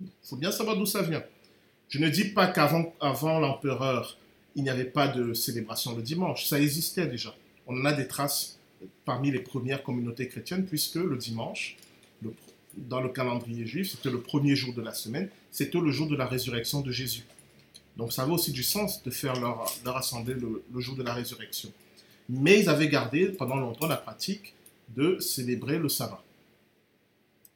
Il 0.00 0.08
faut 0.22 0.36
bien 0.36 0.50
savoir 0.50 0.76
d'où 0.76 0.86
ça 0.86 1.02
vient. 1.02 1.22
Je 1.90 1.98
ne 1.98 2.08
dis 2.08 2.24
pas 2.24 2.46
qu'avant 2.46 2.94
avant, 3.00 3.40
l'empereur, 3.40 4.16
il 4.54 4.62
n'y 4.62 4.70
avait 4.70 4.84
pas 4.84 5.08
de 5.08 5.34
célébration 5.34 5.94
le 5.94 6.02
dimanche. 6.02 6.46
Ça 6.46 6.60
existait 6.60 7.06
déjà. 7.06 7.34
On 7.66 7.78
en 7.78 7.84
a 7.84 7.92
des 7.92 8.06
traces 8.06 8.58
parmi 9.04 9.30
les 9.30 9.40
premières 9.40 9.82
communautés 9.82 10.28
chrétiennes, 10.28 10.64
puisque 10.64 10.94
le 10.94 11.16
dimanche, 11.16 11.76
dans 12.76 13.00
le 13.00 13.08
calendrier 13.08 13.66
juif, 13.66 13.90
c'était 13.90 14.10
le 14.10 14.20
premier 14.20 14.54
jour 14.54 14.72
de 14.72 14.82
la 14.82 14.94
semaine, 14.94 15.28
c'était 15.50 15.80
le 15.80 15.90
jour 15.90 16.08
de 16.08 16.16
la 16.16 16.26
résurrection 16.26 16.80
de 16.80 16.92
Jésus. 16.92 17.24
Donc 17.96 18.12
ça 18.12 18.22
avait 18.22 18.32
aussi 18.32 18.52
du 18.52 18.62
sens 18.62 19.02
de 19.02 19.10
faire 19.10 19.38
leur, 19.40 19.66
leur 19.84 20.00
le, 20.26 20.80
jour 20.80 20.96
de 20.96 21.02
la 21.02 21.12
résurrection. 21.12 21.72
Mais 22.28 22.60
ils 22.60 22.68
avaient 22.68 22.88
gardé 22.88 23.26
pendant 23.26 23.56
longtemps 23.56 23.88
la 23.88 23.96
pratique 23.96 24.54
de 24.96 25.18
célébrer 25.18 25.78
le 25.78 25.88
sabbat, 25.88 26.22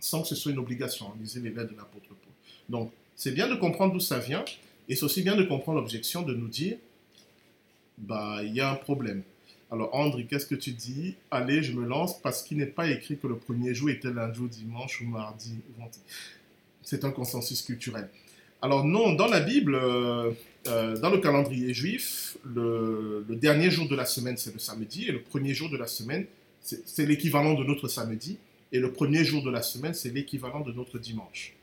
sans 0.01 0.22
que 0.22 0.28
ce 0.28 0.35
soit 0.35 0.51
une 0.51 0.59
obligation, 0.59 1.12
on 1.14 1.22
disait 1.22 1.41
les 1.41 1.51
lettres 1.51 1.72
de 1.72 1.76
l'apôtre 1.76 2.09
Paul. 2.09 2.32
Donc 2.68 2.93
c'est 3.17 3.33
bien 3.33 3.49
de 3.49 3.55
comprendre 3.55 3.93
d'où 3.93 4.01
ça 4.01 4.19
vient, 4.19 4.45
et 4.89 4.97
c'est 4.97 5.05
aussi 5.05 5.23
bien 5.23 5.37
de 5.37 5.45
comprendre 5.45 5.81
l'objection 5.81 6.23
de 6.23 6.35
nous 6.35 6.49
dire, 6.49 6.77
bah 7.99 8.41
il 8.43 8.55
y 8.55 8.61
a 8.61 8.71
un 8.71 8.77
problème. 8.77 9.23
Alors, 9.71 9.95
André, 9.95 10.27
qu'est-ce 10.29 10.47
que 10.47 10.55
tu 10.55 10.71
dis? 10.71 11.17
Allez, 11.31 11.62
je 11.62 11.73
me 11.73 11.85
lance 11.85 12.21
parce 12.21 12.43
qu'il 12.43 12.59
n'est 12.59 12.67
pas 12.67 12.89
écrit 12.91 13.19
que 13.19 13.27
le 13.27 13.37
premier 13.37 13.75
jour 13.75 13.91
était 13.91 14.12
lundi 14.12 14.39
ou 14.39 14.47
dimanche 14.47 15.01
ou 15.01 15.07
mardi 15.07 15.55
C'est 16.83 17.05
un 17.05 17.11
consensus 17.11 17.62
culturel. 17.62 18.09
Alors 18.62 18.85
non, 18.85 19.15
dans 19.15 19.27
la 19.27 19.41
Bible, 19.41 19.75
euh, 19.75 20.31
euh, 20.69 20.97
dans 20.99 21.11
le 21.11 21.19
calendrier 21.19 21.75
juif, 21.75 22.39
le, 22.45 23.27
dernier 23.31 23.71
jour 23.71 23.89
de 23.89 23.97
la 23.97 24.07
semaine, 24.07 24.37
c'est 24.37 24.53
le 24.53 24.59
samedi, 24.59 25.07
et 25.09 25.12
le 25.12 25.21
premier 25.21 25.55
jour 25.55 25.69
de 25.69 25.77
la 25.77 25.87
semaine, 25.87 26.27
c'est 26.61 27.05
l'équivalent 27.05 27.55
de 27.55 27.65
notre 27.65 27.89
samedi, 27.89 28.39
et 28.73 28.79
le 28.79 28.93
premier 28.93 29.25
jour 29.25 29.43
de 29.43 29.51
la 29.51 29.61
semaine, 29.61 29.93
c'est 29.93 30.11
l'équivalent 30.11 30.61
de 30.61 30.73
notre 30.73 30.99
dimanche, 30.99 31.55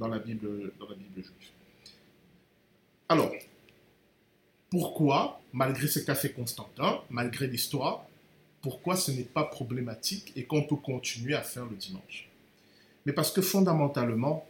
dans 0.00 0.08
la 0.08 0.18
Bible, 0.18 0.72
juive. 1.14 1.50
Alors, 3.08 3.32
pourquoi, 4.70 5.40
malgré 5.52 5.86
ce 5.86 5.98
qu'a 5.98 6.14
fait 6.14 6.32
Constantin, 6.32 7.02
malgré 7.10 7.46
l'histoire, 7.46 8.06
pourquoi 8.62 8.96
ce 8.96 9.10
n'est 9.10 9.24
pas 9.24 9.44
problématique 9.44 10.32
et 10.36 10.44
qu'on 10.44 10.62
peut 10.62 10.76
continuer 10.76 11.34
à 11.34 11.42
faire 11.42 11.66
le 11.66 11.76
dimanche? 11.76 12.28
Mais 13.04 13.12
parce 13.12 13.30
que 13.30 13.42
fondamentalement, 13.42 14.46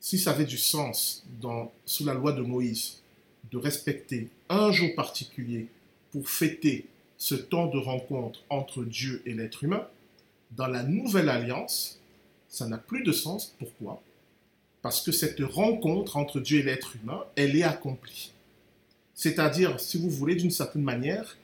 si 0.00 0.18
ça 0.18 0.30
avait 0.32 0.44
du 0.44 0.58
sens 0.58 1.24
dans, 1.40 1.72
sous 1.84 2.04
la 2.04 2.14
loi 2.14 2.32
de 2.32 2.42
Moïse 2.42 3.02
de 3.52 3.58
respecter 3.58 4.28
un 4.48 4.72
jour 4.72 4.92
particulier 4.96 5.68
pour 6.10 6.28
fêter 6.28 6.86
ce 7.16 7.36
temps 7.36 7.66
de 7.66 7.78
rencontre 7.78 8.40
entre 8.50 8.82
Dieu 8.84 9.22
et 9.24 9.34
l'être 9.34 9.62
humain, 9.62 9.86
dans 10.52 10.66
la 10.66 10.82
nouvelle 10.82 11.28
alliance, 11.28 12.00
ça 12.56 12.66
n'a 12.66 12.78
plus 12.78 13.02
de 13.02 13.12
sens. 13.12 13.54
Pourquoi? 13.58 14.02
Parce 14.80 15.02
que 15.02 15.12
cette 15.12 15.40
rencontre 15.40 16.16
entre 16.16 16.40
Dieu 16.40 16.60
et 16.60 16.62
l'être 16.62 16.96
humain, 16.96 17.22
elle 17.36 17.54
est 17.54 17.62
accomplie. 17.62 18.32
C'est-à-dire, 19.14 19.78
si 19.78 19.98
vous 19.98 20.08
voulez, 20.08 20.36
d'une 20.36 20.50
certaine 20.50 20.82
manière, 20.82 21.36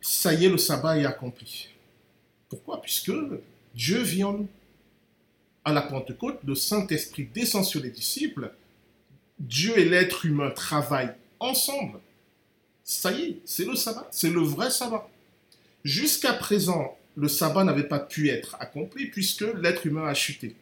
ça 0.00 0.34
y 0.34 0.46
est, 0.46 0.48
le 0.48 0.58
sabbat 0.58 0.98
est 0.98 1.04
accompli. 1.04 1.68
Pourquoi? 2.48 2.82
Puisque 2.82 3.12
Dieu 3.76 4.02
vient 4.02 4.44
à 5.64 5.72
la 5.72 5.82
Pentecôte, 5.82 6.40
le 6.44 6.56
Saint-Esprit 6.56 7.28
descend 7.32 7.64
sur 7.64 7.80
les 7.80 7.90
disciples, 7.90 8.52
Dieu 9.38 9.78
et 9.78 9.84
l'être 9.84 10.26
humain 10.26 10.50
travaillent 10.50 11.14
ensemble. 11.38 12.00
Ça 12.82 13.12
y 13.12 13.22
est, 13.22 13.36
c'est 13.44 13.64
le 13.64 13.76
sabbat, 13.76 14.08
c'est 14.10 14.30
le 14.30 14.40
vrai 14.40 14.72
sabbat. 14.72 15.08
Jusqu'à 15.84 16.32
présent, 16.32 16.98
le 17.16 17.28
sabbat 17.28 17.64
n'avait 17.64 17.88
pas 17.88 18.00
pu 18.00 18.28
être 18.28 18.56
accompli 18.60 19.06
puisque 19.06 19.44
l'être 19.60 19.86
humain 19.86 20.06
a 20.06 20.14
chuté 20.14 20.56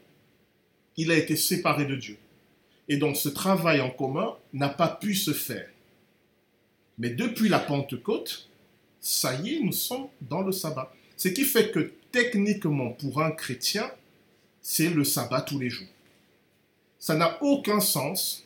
il 0.97 1.11
a 1.11 1.17
été 1.17 1.37
séparé 1.37 1.85
de 1.85 1.97
Dieu. 1.97 2.19
Et 2.89 2.97
donc 2.97 3.17
ce 3.17 3.29
travail 3.29 3.81
en 3.81 3.91
commun 3.91 4.37
n'a 4.53 4.69
pas 4.69 4.89
pu 4.89 5.15
se 5.15 5.33
faire. 5.33 5.69
Mais 6.99 7.11
depuis 7.11 7.49
la 7.49 7.59
Pentecôte, 7.59 8.49
ça 9.01 9.35
y 9.35 9.55
est, 9.55 9.61
nous 9.61 9.73
sommes 9.73 10.09
dans 10.21 10.43
le 10.43 10.53
sabbat. 10.53 10.93
Ce 11.17 11.29
qui 11.29 11.45
fait 11.45 11.71
que 11.71 11.93
techniquement, 12.11 12.91
pour 12.91 13.23
un 13.23 13.31
chrétien, 13.31 13.91
c'est 14.61 14.91
le 14.91 15.05
sabbat 15.05 15.41
tous 15.41 15.59
les 15.59 15.71
jours. 15.71 15.89
Ça 16.99 17.17
n'a 17.17 17.43
aucun 17.43 17.81
sens 17.81 18.45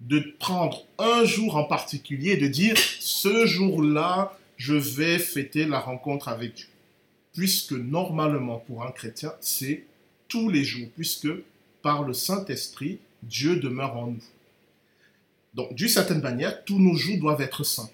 de 0.00 0.34
prendre 0.38 0.84
un 0.98 1.24
jour 1.24 1.56
en 1.56 1.64
particulier 1.64 2.32
et 2.32 2.36
de 2.36 2.46
dire 2.46 2.76
ce 2.76 3.46
jour-là, 3.46 4.36
je 4.56 4.74
vais 4.74 5.18
fêter 5.18 5.64
la 5.64 5.80
rencontre 5.80 6.28
avec 6.28 6.54
Dieu. 6.54 6.66
Puisque 7.38 7.70
normalement, 7.70 8.58
pour 8.58 8.82
un 8.82 8.90
chrétien, 8.90 9.32
c'est 9.40 9.84
tous 10.26 10.48
les 10.48 10.64
jours, 10.64 10.88
puisque 10.96 11.28
par 11.82 12.02
le 12.02 12.12
Saint-Esprit, 12.12 12.98
Dieu 13.22 13.60
demeure 13.60 13.96
en 13.96 14.08
nous. 14.08 14.24
Donc, 15.54 15.72
d'une 15.72 15.88
certaine 15.88 16.20
manière, 16.20 16.64
tous 16.64 16.80
nos 16.80 16.96
jours 16.96 17.16
doivent 17.18 17.40
être 17.40 17.62
saints. 17.62 17.90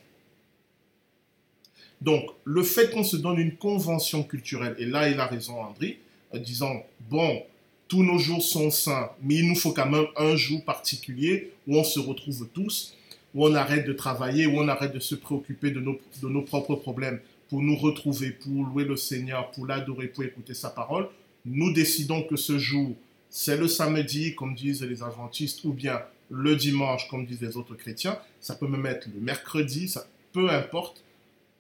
Donc, 2.01 2.25
le 2.45 2.63
fait 2.63 2.91
qu'on 2.91 3.05
se 3.05 3.19
donne 3.19 3.39
une 3.39 3.55
convention 3.55 4.23
culturelle, 4.23 4.77
et 4.79 4.87
là 4.87 5.11
il 5.11 5.21
a 5.21 5.27
raison 5.27 5.61
André, 5.61 6.01
en 6.33 6.39
disant, 6.39 6.83
bon, 7.11 7.43
tous 7.87 8.03
nos 8.03 8.19
jours 8.19 8.43
sont 8.43 8.71
saints, 8.71 9.11
mais 9.21 9.35
il 9.35 9.47
nous 9.47 9.57
faut 9.57 9.73
quand 9.73 9.91
même 9.91 10.07
un 10.17 10.37
jour 10.37 10.65
particulier 10.65 11.53
où 11.67 11.77
on 11.77 11.85
se 11.85 12.01
retrouve 12.01 12.49
tous, 12.55 12.97
où 13.35 13.47
on 13.47 13.55
arrête 13.55 13.87
de 13.87 13.93
travailler, 13.93 14.47
où 14.47 14.57
on 14.57 14.69
arrête 14.69 14.95
de 14.95 15.01
se 15.01 15.15
préoccuper 15.15 15.71
de 15.71 15.81
nos, 15.81 15.99
de 16.23 16.29
nos 16.31 16.43
propres 16.43 16.77
problèmes, 16.77 17.21
pour 17.49 17.63
nous 17.63 17.77
retrouver, 17.77 18.31
pour 18.31 18.65
louer 18.65 18.85
le 18.85 18.97
Seigneur, 18.97 19.51
pour 19.51 19.67
l'adorer, 19.67 20.09
pour 20.09 20.25
écouter 20.25 20.55
sa 20.55 20.71
parole. 20.71 21.09
Nous 21.45 21.73
décidons 21.73 22.23
que 22.23 22.37
ce 22.37 22.59
jour, 22.59 22.97
c'est 23.31 23.57
le 23.57 23.69
samedi, 23.69 24.35
comme 24.35 24.55
disent 24.55 24.83
les 24.83 25.03
adventistes, 25.03 25.65
ou 25.65 25.73
bien 25.73 26.01
le 26.31 26.57
dimanche, 26.57 27.09
comme 27.09 27.27
disent 27.27 27.43
les 27.43 27.57
autres 27.57 27.75
chrétiens. 27.75 28.19
Ça 28.41 28.55
peut 28.55 28.69
même 28.69 28.87
être 28.87 29.09
le 29.15 29.21
mercredi, 29.21 29.89
ça, 29.89 30.07
peu 30.33 30.51
importe. 30.51 31.03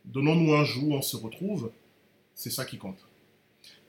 Donnons-nous 0.05 0.55
un 0.55 0.64
jour 0.64 0.89
où 0.89 0.95
on 0.95 1.03
se 1.03 1.16
retrouve. 1.16 1.70
C'est 2.35 2.51
ça 2.51 2.64
qui 2.64 2.78
compte. 2.78 2.99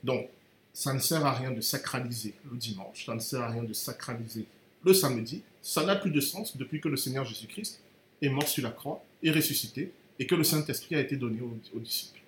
Donc, 0.04 0.28
ça 0.72 0.92
ne 0.92 0.98
sert 0.98 1.24
à 1.24 1.32
rien 1.32 1.50
de 1.50 1.60
sacraliser 1.60 2.34
le 2.50 2.56
dimanche, 2.58 3.06
ça 3.06 3.14
ne 3.14 3.20
sert 3.20 3.40
à 3.40 3.48
rien 3.48 3.62
de 3.62 3.72
sacraliser 3.72 4.44
le 4.84 4.92
samedi. 4.92 5.42
Ça 5.62 5.84
n'a 5.84 5.96
plus 5.96 6.10
de 6.10 6.20
sens 6.20 6.56
depuis 6.56 6.80
que 6.80 6.88
le 6.88 6.96
Seigneur 6.98 7.24
Jésus-Christ 7.24 7.80
est 8.20 8.28
mort 8.28 8.46
sur 8.46 8.62
la 8.62 8.70
croix, 8.70 9.02
est 9.22 9.30
ressuscité, 9.30 9.92
et 10.18 10.26
que 10.26 10.34
le 10.34 10.44
Saint-Esprit 10.44 10.96
a 10.96 11.00
été 11.00 11.16
donné 11.16 11.40
aux, 11.40 11.78
disciples. 11.78 12.20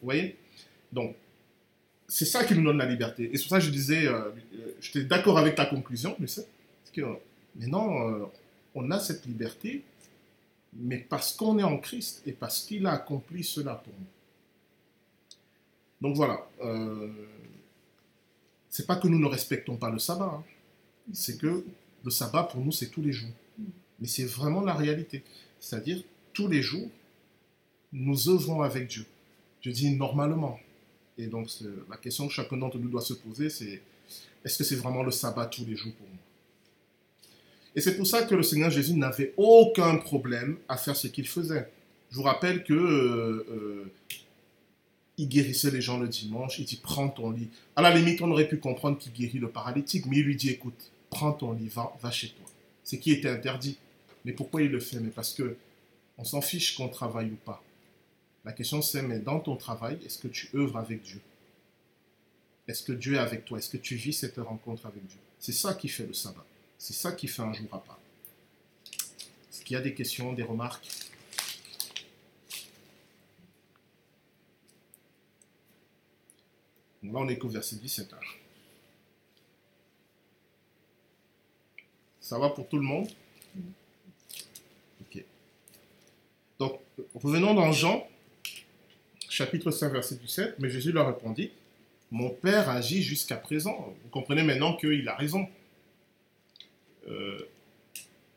Vous 0.00 0.06
voyez? 0.06 0.36
Donc, 0.92 1.14
c'est 2.08 2.24
ça 2.24 2.44
qui 2.44 2.54
nous 2.54 2.64
donne 2.64 2.78
la 2.78 2.86
liberté. 2.86 3.30
Et 3.32 3.36
c'est 3.36 3.44
pour 3.44 3.50
ça 3.50 3.60
je 3.60 3.70
disais, 3.70 4.06
euh, 4.06 4.30
euh, 4.54 4.74
j'étais 4.80 5.04
d'accord 5.04 5.38
avec 5.38 5.54
ta 5.54 5.66
conclusion, 5.66 6.16
mais 6.18 6.26
c'est 6.26 6.46
que 6.92 7.02
maintenant, 7.56 8.08
euh, 8.08 8.24
on 8.74 8.90
a 8.90 9.00
cette 9.00 9.26
liberté, 9.26 9.82
mais 10.74 10.98
parce 10.98 11.32
qu'on 11.32 11.58
est 11.58 11.64
en 11.64 11.78
Christ 11.78 12.22
et 12.26 12.32
parce 12.32 12.60
qu'il 12.60 12.86
a 12.86 12.92
accompli 12.92 13.42
cela 13.42 13.74
pour 13.76 13.92
nous. 13.98 14.06
Donc 16.00 16.16
voilà, 16.16 16.46
c'est 18.68 18.86
pas 18.86 18.96
que 18.96 19.08
nous 19.08 19.18
ne 19.18 19.26
respectons 19.26 19.76
pas 19.76 19.88
le 19.88 19.98
sabbat, 19.98 20.24
hein. 20.24 20.44
c'est 21.14 21.38
que 21.38 21.64
le 22.04 22.10
sabbat 22.10 22.42
pour 22.42 22.60
nous 22.62 22.72
c'est 22.72 22.88
tous 22.88 23.00
les 23.00 23.12
jours. 23.12 23.30
Mais 24.00 24.08
c'est 24.08 24.24
vraiment 24.24 24.60
la 24.60 24.74
réalité. 24.74 25.22
C'est-à-dire, 25.60 26.02
tous 26.34 26.48
les 26.48 26.60
jours, 26.60 26.90
nous 27.94 28.28
œuvrons 28.28 28.60
avec 28.60 28.88
Dieu. 28.88 29.06
Je 29.62 29.70
dis 29.70 29.90
normalement. 29.90 30.58
Et 31.16 31.28
donc, 31.28 31.48
la 31.88 31.96
question 31.96 32.26
que 32.26 32.32
chacun 32.32 32.56
d'entre 32.56 32.78
nous 32.78 32.88
doit 32.88 33.00
se 33.00 33.14
poser, 33.14 33.48
c'est 33.48 33.80
est-ce 34.44 34.58
que 34.58 34.64
c'est 34.64 34.76
vraiment 34.76 35.02
le 35.02 35.10
sabbat 35.10 35.46
tous 35.46 35.64
les 35.64 35.76
jours 35.76 35.92
pour 35.94 36.06
moi? 36.06 36.18
Et 37.76 37.80
c'est 37.80 37.96
pour 37.96 38.06
ça 38.06 38.22
que 38.22 38.34
le 38.34 38.42
Seigneur 38.42 38.70
Jésus 38.70 38.94
n'avait 38.94 39.32
aucun 39.36 39.96
problème 39.96 40.58
à 40.68 40.76
faire 40.76 40.96
ce 40.96 41.08
qu'il 41.08 41.26
faisait. 41.26 41.68
Je 42.10 42.16
vous 42.16 42.22
rappelle 42.22 42.62
que 42.62 42.74
euh, 42.74 43.46
euh, 43.50 43.92
il 45.16 45.28
guérissait 45.28 45.70
les 45.70 45.80
gens 45.80 45.98
le 45.98 46.08
dimanche, 46.08 46.58
il 46.58 46.64
dit 46.64 46.78
prends 46.80 47.08
ton 47.08 47.30
lit. 47.30 47.48
À 47.74 47.82
la 47.82 47.94
limite, 47.94 48.20
on 48.22 48.30
aurait 48.30 48.48
pu 48.48 48.58
comprendre 48.58 48.98
qu'il 48.98 49.12
guérit 49.12 49.38
le 49.38 49.48
paralytique, 49.48 50.06
mais 50.06 50.18
il 50.18 50.24
lui 50.24 50.36
dit 50.36 50.50
écoute, 50.50 50.92
prends 51.10 51.32
ton 51.32 51.52
lit, 51.52 51.68
va, 51.68 52.10
chez 52.10 52.28
toi. 52.28 52.46
C'est 52.84 52.98
qui 52.98 53.12
était 53.12 53.30
interdit. 53.30 53.78
Mais 54.24 54.32
pourquoi 54.32 54.62
il 54.62 54.70
le 54.70 54.80
fait? 54.80 55.00
Mais 55.00 55.10
parce 55.10 55.32
que 55.32 55.56
on 56.16 56.24
s'en 56.24 56.40
fiche 56.40 56.76
qu'on 56.76 56.88
travaille 56.88 57.30
ou 57.30 57.38
pas. 57.44 57.62
La 58.44 58.52
question 58.52 58.82
c'est 58.82 59.02
mais 59.02 59.18
dans 59.18 59.40
ton 59.40 59.56
travail, 59.56 59.98
est-ce 60.04 60.18
que 60.18 60.28
tu 60.28 60.50
œuvres 60.54 60.76
avec 60.76 61.02
Dieu? 61.02 61.20
Est-ce 62.68 62.82
que 62.82 62.92
Dieu 62.92 63.14
est 63.14 63.18
avec 63.18 63.44
toi? 63.44 63.58
Est-ce 63.58 63.70
que 63.70 63.76
tu 63.76 63.94
vis 63.94 64.12
cette 64.12 64.38
rencontre 64.38 64.86
avec 64.86 65.06
Dieu? 65.06 65.18
C'est 65.38 65.52
ça 65.52 65.74
qui 65.74 65.88
fait 65.88 66.06
le 66.06 66.14
sabbat. 66.14 66.44
C'est 66.78 66.94
ça 66.94 67.12
qui 67.12 67.28
fait 67.28 67.42
un 67.42 67.52
jour 67.52 67.72
à 67.72 67.82
part. 67.82 67.98
Est-ce 69.50 69.64
qu'il 69.64 69.74
y 69.74 69.76
a 69.76 69.82
des 69.82 69.94
questions, 69.94 70.32
des 70.32 70.42
remarques? 70.42 70.88
Là, 77.02 77.20
on 77.20 77.28
est 77.28 77.38
qu'au 77.38 77.48
verset 77.48 77.76
17. 77.76 78.14
Ça 82.20 82.38
va 82.38 82.48
pour 82.48 82.66
tout 82.66 82.78
le 82.78 82.82
monde? 82.82 83.08
Ok. 85.02 85.22
Donc, 86.58 86.80
revenons 87.14 87.52
dans 87.52 87.70
Jean, 87.72 88.08
chapitre 89.34 89.70
5, 89.70 89.92
verset 89.92 90.16
17. 90.16 90.56
Mais 90.60 90.70
Jésus 90.70 90.92
leur 90.92 91.06
répondit 91.06 91.50
Mon 92.10 92.30
Père 92.30 92.70
agit 92.70 93.02
jusqu'à 93.02 93.36
présent. 93.36 93.94
Vous 94.02 94.10
comprenez 94.10 94.42
maintenant 94.42 94.76
qu'il 94.76 95.08
a 95.08 95.16
raison. 95.16 95.46
Euh, 97.08 97.38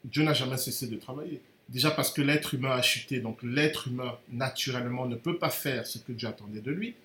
Dieu 0.03 0.23
n'a 0.23 0.33
jamais 0.33 0.57
cessé 0.57 0.87
de 0.87 0.95
travailler. 0.95 1.41
Déjà 1.69 1.91
parce 1.91 2.11
que 2.11 2.21
l'être 2.21 2.53
humain 2.53 2.71
a 2.71 2.81
chuté, 2.81 3.19
donc 3.19 3.37
l'être 3.43 3.89
humain 3.89 4.17
naturellement 4.31 5.05
ne 5.05 5.15
peut 5.15 5.37
pas 5.37 5.49
faire 5.49 5.85
ce 5.85 5.99
que 5.99 6.13
Dieu 6.13 6.27
attendait 6.27 6.61
de 6.61 6.71
lui 6.71 6.95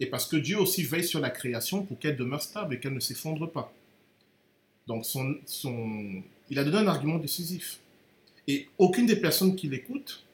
et 0.00 0.06
parce 0.06 0.26
que 0.26 0.36
Dieu 0.36 0.58
aussi 0.58 0.82
veille 0.82 1.04
sur 1.04 1.20
la 1.20 1.30
création 1.30 1.82
pour 1.82 1.98
qu'elle 1.98 2.16
demeure 2.16 2.42
stable 2.42 2.74
et 2.74 2.80
qu'elle 2.80 2.94
ne 2.94 3.00
s'effondre 3.00 3.50
pas. 3.50 3.72
Donc 4.86 5.06
son, 5.06 5.36
son, 5.46 6.22
il 6.50 6.58
a 6.58 6.64
donné 6.64 6.78
un 6.78 6.86
argument 6.88 7.18
décisif. 7.18 7.78
Et 8.48 8.68
aucune 8.78 9.06
des 9.06 9.16
personnes 9.16 9.56
qui 9.56 9.68
l'écoutent 9.68 10.24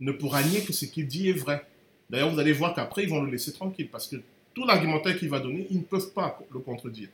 ne 0.00 0.12
pourra 0.12 0.42
nier 0.42 0.62
que 0.62 0.72
ce 0.72 0.86
qu'il 0.86 1.06
dit 1.06 1.28
est 1.28 1.32
vrai. 1.32 1.66
D'ailleurs, 2.12 2.30
vous 2.30 2.38
allez 2.38 2.52
voir 2.52 2.74
qu'après, 2.74 3.04
ils 3.04 3.08
vont 3.08 3.22
le 3.22 3.30
laisser 3.30 3.52
tranquille 3.52 3.88
parce 3.90 4.06
que 4.06 4.16
tout 4.54 4.66
l'argumentaire 4.66 5.18
qu'il 5.18 5.30
va 5.30 5.40
donner, 5.40 5.66
ils 5.70 5.78
ne 5.78 5.82
peuvent 5.82 6.12
pas 6.12 6.38
le 6.52 6.60
contredire. 6.60 7.08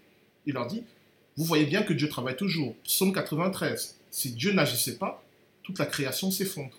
Il 0.45 0.55
leur 0.55 0.67
dit, 0.67 0.83
vous 1.37 1.45
voyez 1.45 1.67
bien 1.67 1.85
que 1.85 1.93
Dieu 1.93 2.09
travaille 2.09 2.37
toujours. 2.37 2.75
Psaume 2.83 3.13
93. 3.13 3.97
Si 4.11 4.33
Dieu 4.33 4.53
n'agissait 4.53 4.97
pas, 4.97 5.23
toute 5.63 5.79
la 5.79 5.87
création 5.87 6.33
s'effondre. 6.33 6.77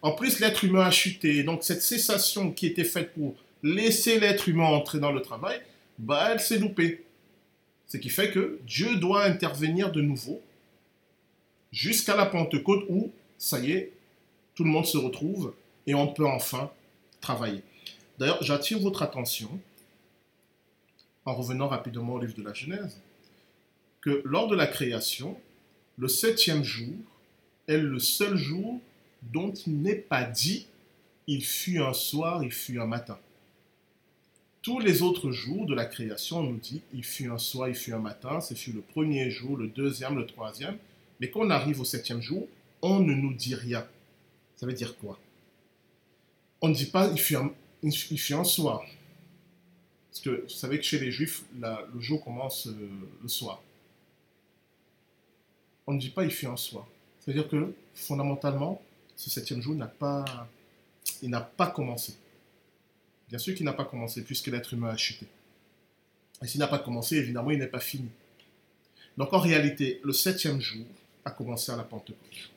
En 0.00 0.12
plus, 0.12 0.40
l'être 0.40 0.64
humain 0.64 0.86
a 0.86 0.90
chuté. 0.90 1.42
Donc 1.42 1.62
cette 1.62 1.82
cessation 1.82 2.52
qui 2.52 2.66
était 2.66 2.84
faite 2.84 3.12
pour 3.12 3.34
laisser 3.62 4.18
l'être 4.18 4.48
humain 4.48 4.64
entrer 4.64 4.98
dans 4.98 5.12
le 5.12 5.20
travail, 5.20 5.60
bah, 5.98 6.30
elle 6.32 6.40
s'est 6.40 6.58
loupée. 6.58 7.04
Ce 7.86 7.98
qui 7.98 8.08
fait 8.08 8.30
que 8.30 8.58
Dieu 8.66 8.96
doit 8.96 9.24
intervenir 9.24 9.92
de 9.92 10.00
nouveau 10.00 10.40
jusqu'à 11.70 12.16
la 12.16 12.24
Pentecôte 12.24 12.84
où, 12.88 13.12
ça 13.36 13.58
y 13.58 13.72
est, 13.72 13.92
tout 14.54 14.64
le 14.64 14.70
monde 14.70 14.86
se 14.86 14.96
retrouve 14.96 15.52
et 15.86 15.94
on 15.94 16.06
peut 16.06 16.26
enfin 16.26 16.70
D'ailleurs, 18.18 18.42
j'attire 18.42 18.78
votre 18.78 19.02
attention, 19.02 19.60
en 21.24 21.34
revenant 21.34 21.68
rapidement 21.68 22.14
au 22.14 22.20
livre 22.20 22.34
de 22.34 22.42
la 22.42 22.52
Genèse, 22.52 23.00
que 24.00 24.22
lors 24.24 24.48
de 24.48 24.56
la 24.56 24.66
création, 24.66 25.38
le 25.98 26.08
septième 26.08 26.64
jour 26.64 26.94
est 27.68 27.78
le 27.78 27.98
seul 27.98 28.36
jour 28.36 28.80
dont 29.22 29.52
il 29.52 29.82
n'est 29.82 29.94
pas 29.94 30.24
dit 30.24 30.66
il 31.26 31.44
fut 31.44 31.78
un 31.78 31.92
soir, 31.92 32.42
il 32.42 32.50
fut 32.50 32.80
un 32.80 32.86
matin. 32.86 33.16
Tous 34.62 34.80
les 34.80 35.02
autres 35.02 35.30
jours 35.30 35.64
de 35.64 35.74
la 35.74 35.84
création, 35.84 36.38
on 36.38 36.42
nous 36.42 36.58
dit, 36.58 36.82
il 36.92 37.04
fut 37.04 37.30
un 37.30 37.38
soir, 37.38 37.68
il 37.68 37.74
fut 37.74 37.92
un 37.92 38.00
matin, 38.00 38.40
c'est 38.40 38.56
fut 38.56 38.72
le 38.72 38.80
premier 38.80 39.30
jour, 39.30 39.56
le 39.56 39.68
deuxième, 39.68 40.16
le 40.16 40.26
troisième. 40.26 40.76
Mais 41.20 41.30
quand 41.30 41.40
on 41.40 41.50
arrive 41.50 41.80
au 41.80 41.84
septième 41.84 42.20
jour, 42.20 42.48
on 42.82 42.98
ne 42.98 43.14
nous 43.14 43.32
dit 43.32 43.54
rien. 43.54 43.86
Ça 44.56 44.66
veut 44.66 44.72
dire 44.72 44.96
quoi? 44.98 45.18
On 46.60 46.68
ne 46.68 46.74
dit 46.74 46.86
pas, 46.86 47.08
il 47.08 47.18
fut 47.18 47.36
un, 47.36 47.52
il. 47.82 47.92
Parce 50.10 50.20
que 50.22 50.42
vous 50.42 50.48
savez 50.48 50.78
que 50.78 50.84
chez 50.84 50.98
les 50.98 51.10
Juifs, 51.10 51.44
le 51.54 52.00
jour 52.00 52.22
commence 52.22 52.66
euh, 52.66 52.90
le 53.22 53.28
soir. 53.28 53.62
On 55.86 55.94
ne 55.94 56.00
dit 56.00 56.10
pas, 56.10 56.24
il 56.24 56.30
fut 56.30 56.46
un 56.46 56.56
soir. 56.56 56.86
C'est-à-dire 57.20 57.48
que, 57.48 57.72
fondamentalement, 57.94 58.82
ce 59.16 59.30
septième 59.30 59.62
jour 59.62 59.74
n'a 59.74 59.86
pas, 59.86 60.24
il 61.22 61.30
n'a 61.30 61.40
pas 61.40 61.68
commencé. 61.68 62.14
Bien 63.28 63.38
sûr 63.38 63.54
qu'il 63.54 63.64
n'a 63.64 63.72
pas 63.72 63.84
commencé, 63.84 64.22
puisque 64.22 64.48
l'être 64.48 64.74
humain 64.74 64.90
a 64.90 64.96
chuté. 64.96 65.26
Et 66.42 66.46
s'il 66.46 66.60
n'a 66.60 66.68
pas 66.68 66.78
commencé, 66.78 67.16
évidemment, 67.16 67.50
il 67.50 67.58
n'est 67.58 67.66
pas 67.66 67.80
fini. 67.80 68.08
Donc 69.16 69.32
en 69.32 69.38
réalité, 69.38 70.00
le 70.04 70.12
septième 70.12 70.60
jour 70.60 70.86
a 71.24 71.30
commencé 71.30 71.70
à 71.70 71.76
la 71.76 71.84
Pentecôte. 71.84 72.50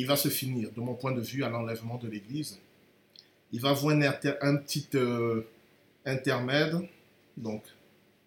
Il 0.00 0.06
va 0.06 0.16
se 0.16 0.28
finir, 0.28 0.70
de 0.72 0.80
mon 0.80 0.94
point 0.94 1.12
de 1.12 1.20
vue, 1.20 1.44
à 1.44 1.48
l'enlèvement 1.48 1.98
de 1.98 2.08
l'Église. 2.08 2.58
Il 3.52 3.60
va 3.60 3.70
avoir 3.70 3.94
un, 3.94 4.56
petit 4.56 4.88
euh, 4.94 5.42
intermède, 6.04 6.76
donc 7.36 7.62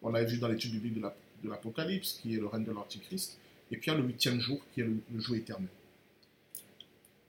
on 0.01 0.09
l'a 0.09 0.24
vu 0.24 0.38
dans 0.38 0.47
l'étude 0.47 0.80
du 0.80 0.89
de 0.89 1.49
l'Apocalypse, 1.49 2.20
qui 2.22 2.36
est 2.36 2.39
le 2.39 2.47
règne 2.47 2.63
de 2.63 2.72
l'Antichrist, 2.72 3.38
et 3.72 3.78
puis 3.78 3.91
il 3.91 3.93
y 3.93 3.95
a 3.95 3.99
le 3.99 4.05
huitième 4.05 4.39
jour, 4.39 4.59
qui 4.74 4.82
est 4.82 4.86
le, 4.86 4.97
le 5.13 5.20
jour 5.20 5.36
éternel. 5.36 5.68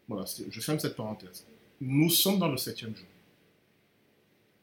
Voilà, 0.08 0.24
je 0.48 0.60
ferme 0.60 0.78
cette 0.78 0.96
parenthèse. 0.96 1.44
Nous 1.80 2.08
sommes 2.08 2.38
dans 2.38 2.48
le 2.48 2.56
septième 2.56 2.96
jour 2.96 3.06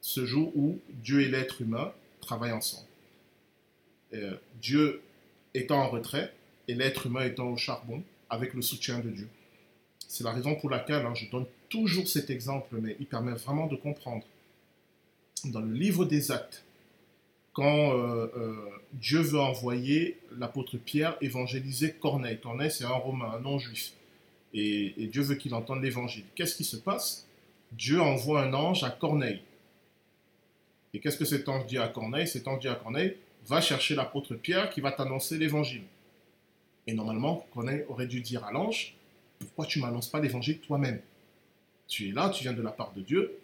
ce 0.06 0.24
jour 0.24 0.56
où 0.56 0.80
Dieu 1.02 1.22
et 1.22 1.28
l'être 1.28 1.64
humain 1.64 1.92
travaillent 2.22 2.52
ensemble. 2.52 2.88
Euh, 4.14 4.36
Dieu 4.62 5.02
étant 5.56 5.82
en 5.82 5.90
retrait 5.90 6.32
et 6.68 6.76
l'être 6.76 7.08
humain 7.08 7.26
étant 7.26 7.50
au 7.50 7.58
charbon 7.58 8.04
avec 8.30 8.54
le 8.54 8.62
soutien 8.62 9.00
de 9.00 9.10
Dieu. 9.10 9.28
C'est 10.08 10.24
la 10.24 10.32
raison 10.32 10.56
pour 10.56 10.70
laquelle 10.70 11.06
hein, 11.06 11.14
je 11.14 11.30
donne 11.30 11.46
toujours 11.70 12.08
cet 12.08 12.30
exemple, 12.30 12.78
mais 12.82 12.96
il 13.00 13.06
permet 13.06 13.34
vraiment 13.34 13.68
de 13.68 13.76
comprendre. 13.76 14.24
Dans 15.46 15.62
le 15.62 15.74
livre 15.74 16.06
des 16.06 16.32
actes, 16.32 16.64
quand 17.54 17.94
euh, 17.94 18.28
euh, 18.36 18.70
Dieu 18.94 19.22
veut 19.22 19.40
envoyer 19.40 20.20
l'apôtre 20.38 20.78
Pierre 20.78 21.16
évangéliser 21.22 21.94
Corneille. 21.94 22.40
Corneille, 22.40 22.72
c'est 22.72 22.84
un 22.84 22.90
Romain, 22.90 23.32
un 23.34 23.40
non-juif. 23.40 23.94
Et, 24.54 24.94
et, 25.02 25.08
Dieu 25.08 25.22
veut 25.22 25.36
qu'il 25.36 25.54
entende 25.54 25.82
l'évangile. 25.82 26.26
Qu'est-ce 26.36 26.56
qui 26.56 26.66
se 26.66 26.76
passe? 26.76 27.28
Dieu 27.72 28.02
envoie 28.02 28.42
un 28.42 28.54
ange 28.54 28.84
à 28.84 28.90
Corneille. 28.90 29.42
Et 30.94 31.00
qu'est-ce 31.00 31.18
que 31.18 31.26
cet 31.26 31.48
ange 31.48 31.66
dit 31.66 31.78
à 31.78 31.88
Corneille? 31.88 32.28
Cet 32.28 32.48
ange 32.48 32.60
dit 32.60 32.68
à 32.68 32.76
Corneille, 32.76 33.16
va 33.48 33.62
chercher 33.62 33.96
l'apôtre 33.96 34.36
Pierre 34.36 34.70
qui 34.70 34.82
va 34.82 34.92
t'annoncer 34.92 35.38
l'évangile. 35.38 35.84
Et 36.88 36.94
normalement, 36.94 37.48
Corneille 37.54 37.84
aurait 37.88 38.08
dû 38.08 38.22
dire 38.22 38.44
à 38.44 38.52
l'ange, 38.52 38.96
pourquoi 39.40 39.66
tu 39.66 39.80
m'annonces 39.80 40.10
pas 40.10 40.20
l'évangile 40.20 40.60
toi-même? 40.60 41.00
Tu 41.88 42.10
es 42.10 42.12
là, 42.12 42.30
tu 42.30 42.44
viens 42.44 42.54
de 42.54 42.62
la 42.62 42.72
part 42.72 42.94
de 42.94 43.02
Dieu, 43.02 43.38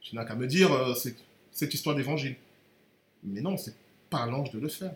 tu 0.00 0.14
n'as 0.14 0.24
qu'à 0.24 0.34
me 0.34 0.46
dire 0.46 0.72
euh, 0.72 0.94
cette, 0.94 1.74
histoire 1.74 1.96
d'évangile. 1.96 2.36
Mais 3.24 3.40
non, 3.40 3.56
c'est 3.56 3.74
pas 4.10 4.18
à 4.18 4.26
l'ange 4.26 4.50
de 4.52 4.58
le 4.58 4.68
faire. 4.68 4.92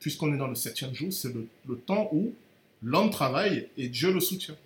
Puisqu'on 0.00 0.34
est 0.34 0.38
dans 0.38 0.48
le 0.48 0.54
septième 0.54 0.94
jour, 0.94 1.12
c'est 1.12 1.32
le, 1.32 1.76
temps 1.76 2.08
où 2.12 2.34
l'homme 2.82 3.10
travaille 3.10 3.68
et 3.76 3.88
Dieu 3.88 4.12
le 4.12 4.20
soutient. 4.20 4.56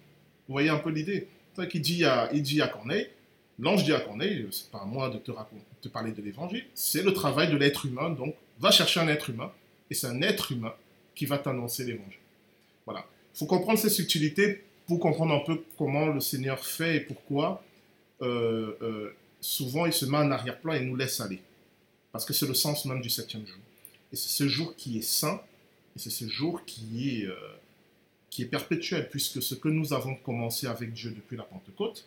Vous 0.49 0.53
voyez 0.53 0.70
un 0.70 0.78
peu 0.78 0.91
l'idée? 0.91 1.28
Il 1.72 1.82
dit, 1.82 2.05
à, 2.05 2.28
dit 2.32 2.62
à 2.62 2.68
Corneille, 2.68 3.09
l'ange 3.59 3.85
dit 3.85 3.93
à 3.93 4.01
Corneille, 4.01 4.47
c'est 4.51 4.70
pas 4.70 4.80
à 4.80 4.85
moi 4.85 5.11
de 5.11 5.18
te, 5.18 5.30
raconter, 5.30 5.62
de 5.82 5.89
te 5.89 5.93
parler 5.93 6.12
de 6.12 6.22
l'évangile, 6.22 6.64
c'est 6.74 7.03
le 7.03 7.12
travail 7.12 7.51
de 7.51 7.57
l'être 7.57 7.87
humain, 7.87 8.11
donc 8.11 8.35
va 8.59 8.70
chercher 8.70 9.01
un 9.01 9.09
être 9.09 9.30
humain, 9.30 9.53
et 9.91 9.95
c'est 9.95 10.09
un 10.09 10.20
être 10.22 10.51
humain 10.51 10.74
qui 11.14 11.26
va 11.26 11.39
t'annoncer 11.39 11.85
l'évangile. 11.85 12.18
Voilà. 12.87 13.07
Il 13.35 13.39
faut 13.39 13.47
comprendre 13.47 13.78
ces 13.78 13.91
subtilités 13.91 14.64
pour 14.87 15.01
comprendre 15.01 15.35
un 15.35 15.41
peu 15.41 15.62
comment 15.78 16.07
le 16.07 16.20
Seigneur 16.20 16.64
fait 16.64 16.97
et 16.97 17.01
pourquoi 17.01 17.64
euh, 18.22 18.76
euh, 18.82 19.14
souvent 19.41 19.87
il 19.87 19.93
se 19.93 20.07
met 20.07 20.18
en 20.18 20.30
arrière-plan 20.30 20.74
et 20.74 20.80
nous 20.80 20.97
laisse 20.97 21.20
aller. 21.20 21.41
Parce 22.12 22.24
que 22.24 22.32
c'est 22.32 22.47
le 22.47 22.55
sens 22.55 22.85
même 22.85 23.01
du 23.01 23.11
septième 23.11 23.47
jour. 23.47 23.59
Et 24.12 24.16
c'est 24.16 24.28
ce 24.28 24.49
jour 24.49 24.76
qui 24.76 24.99
est 24.99 25.03
saint, 25.03 25.41
et 25.97 25.99
c'est 25.99 26.11
ce 26.11 26.28
jour 26.28 26.64
qui 26.64 27.18
est, 27.18 27.26
euh, 27.26 27.35
qui 28.30 28.43
est 28.43 28.47
perpétuel, 28.47 29.09
puisque 29.11 29.43
ce 29.43 29.55
que 29.55 29.68
nous 29.68 29.93
avons 29.93 30.14
commencé 30.14 30.66
avec 30.66 30.93
Dieu 30.93 31.11
depuis 31.11 31.37
la 31.37 31.43
Pentecôte, 31.43 32.07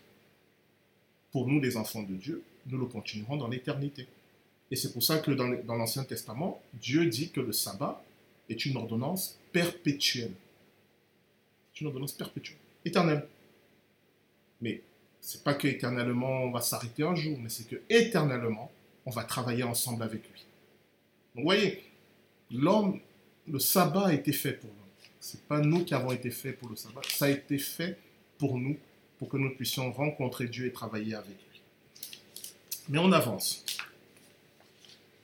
pour 1.31 1.47
nous 1.47 1.59
les 1.59 1.75
enfants 1.77 2.03
de 2.03 2.13
Dieu, 2.13 2.41
nous 2.67 2.77
le 2.77 2.85
continuerons 2.85 3.37
dans 3.37 3.47
l'éternité. 3.47 4.07
Et 4.71 4.75
c'est 4.75 4.91
pour 4.93 5.03
ça 5.03 5.19
que 5.19 5.31
dans 5.31 5.75
l'Ancien 5.75 6.03
Testament, 6.03 6.61
Dieu 6.73 7.05
dit 7.05 7.29
que 7.31 7.39
le 7.39 7.53
sabbat 7.53 8.03
est 8.49 8.65
une 8.65 8.77
ordonnance 8.77 9.37
perpétuelle. 9.51 10.33
C'est 11.73 11.81
une 11.81 11.87
ordonnance 11.87 12.13
perpétuelle, 12.13 12.57
éternelle. 12.87 13.27
Mais 14.61 14.81
c'est 15.21 15.43
pas 15.43 15.53
que 15.53 15.67
éternellement 15.67 16.43
on 16.43 16.51
va 16.51 16.61
s'arrêter 16.61 17.03
un 17.03 17.15
jour, 17.15 17.37
mais 17.39 17.49
c'est 17.49 17.67
que 17.67 17.81
éternellement 17.89 18.71
on 19.05 19.11
va 19.11 19.23
travailler 19.23 19.63
ensemble 19.63 20.03
avec 20.03 20.21
lui. 20.31 20.45
Vous 21.35 21.43
voyez, 21.43 21.83
l'homme, 22.51 22.99
le 23.47 23.59
sabbat 23.59 24.07
a 24.07 24.13
été 24.13 24.33
fait 24.33 24.53
pour 24.53 24.69
nous. 24.69 24.75
C'est 25.19 25.41
pas 25.47 25.59
nous 25.59 25.83
qui 25.83 25.93
avons 25.93 26.11
été 26.11 26.31
faits 26.31 26.57
pour 26.57 26.69
le 26.69 26.75
sabbat, 26.75 27.01
ça 27.07 27.25
a 27.25 27.29
été 27.29 27.57
fait 27.57 27.97
pour 28.37 28.57
nous, 28.57 28.77
pour 29.19 29.29
que 29.29 29.37
nous 29.37 29.53
puissions 29.55 29.91
rencontrer 29.91 30.47
Dieu 30.47 30.65
et 30.65 30.71
travailler 30.71 31.15
avec 31.15 31.37
lui. 31.51 31.61
Mais 32.89 32.99
on 32.99 33.11
avance 33.11 33.65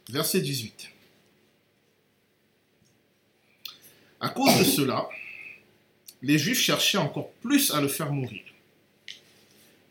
verset 0.10 0.42
18. 0.42 0.90
À 4.20 4.30
cause 4.30 4.58
de 4.60 4.64
cela, 4.64 5.08
les 6.24 6.38
Juifs 6.38 6.60
cherchaient 6.60 6.98
encore 6.98 7.30
plus 7.42 7.72
à 7.72 7.82
le 7.82 7.88
faire 7.88 8.12
mourir. 8.12 8.42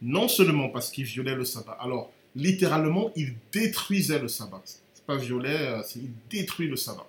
Non 0.01 0.27
seulement 0.27 0.69
parce 0.69 0.91
qu'il 0.91 1.05
violait 1.05 1.37
le 1.37 1.45
sabbat. 1.45 1.79
Alors, 1.81 2.11
littéralement, 2.35 3.13
il 3.15 3.35
détruisait 3.53 4.19
le 4.19 4.29
sabbat. 4.29 4.63
C'est 4.65 5.07
pas 5.07 5.17
violer, 5.17 5.51
euh, 5.51 5.83
c'est 5.85 6.01
il 6.01 6.11
détruit 6.29 6.67
le 6.67 6.77
sabbat. 6.77 7.07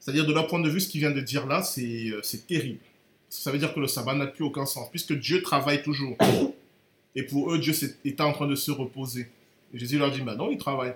C'est-à-dire, 0.00 0.26
de 0.26 0.32
leur 0.32 0.46
point 0.46 0.60
de 0.60 0.70
vue, 0.70 0.80
ce 0.80 0.88
qu'il 0.88 1.00
vient 1.00 1.10
de 1.10 1.20
dire 1.20 1.46
là, 1.46 1.62
c'est 1.62 2.10
euh, 2.10 2.22
terrible. 2.48 2.80
Ça 3.28 3.50
veut 3.50 3.58
dire 3.58 3.74
que 3.74 3.80
le 3.80 3.88
sabbat 3.88 4.14
n'a 4.14 4.26
plus 4.26 4.44
aucun 4.44 4.64
sens, 4.64 4.88
puisque 4.90 5.12
Dieu 5.12 5.42
travaille 5.42 5.82
toujours. 5.82 6.16
Et 7.14 7.24
pour 7.24 7.52
eux, 7.52 7.58
Dieu 7.58 7.74
était 8.04 8.22
en 8.22 8.32
train 8.32 8.46
de 8.46 8.54
se 8.54 8.70
reposer. 8.70 9.28
Et 9.74 9.78
Jésus 9.78 9.98
leur 9.98 10.10
dit, 10.10 10.20
bah 10.20 10.36
non, 10.36 10.50
il 10.50 10.58
travaille 10.58 10.94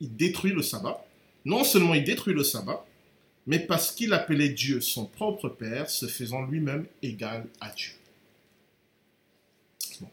il 0.00 0.14
détruit 0.16 0.52
le 0.52 0.62
sabbat. 0.62 1.04
Non 1.44 1.64
seulement 1.64 1.94
il 1.94 2.04
détruit 2.04 2.34
le 2.34 2.44
sabbat, 2.44 2.84
mais 3.46 3.58
parce 3.58 3.92
qu'il 3.92 4.12
appelait 4.12 4.48
Dieu 4.48 4.80
son 4.80 5.06
propre 5.06 5.48
Père, 5.48 5.90
se 5.90 6.06
faisant 6.06 6.42
lui-même 6.46 6.86
égal 7.02 7.46
à 7.60 7.70
Dieu. 7.72 7.92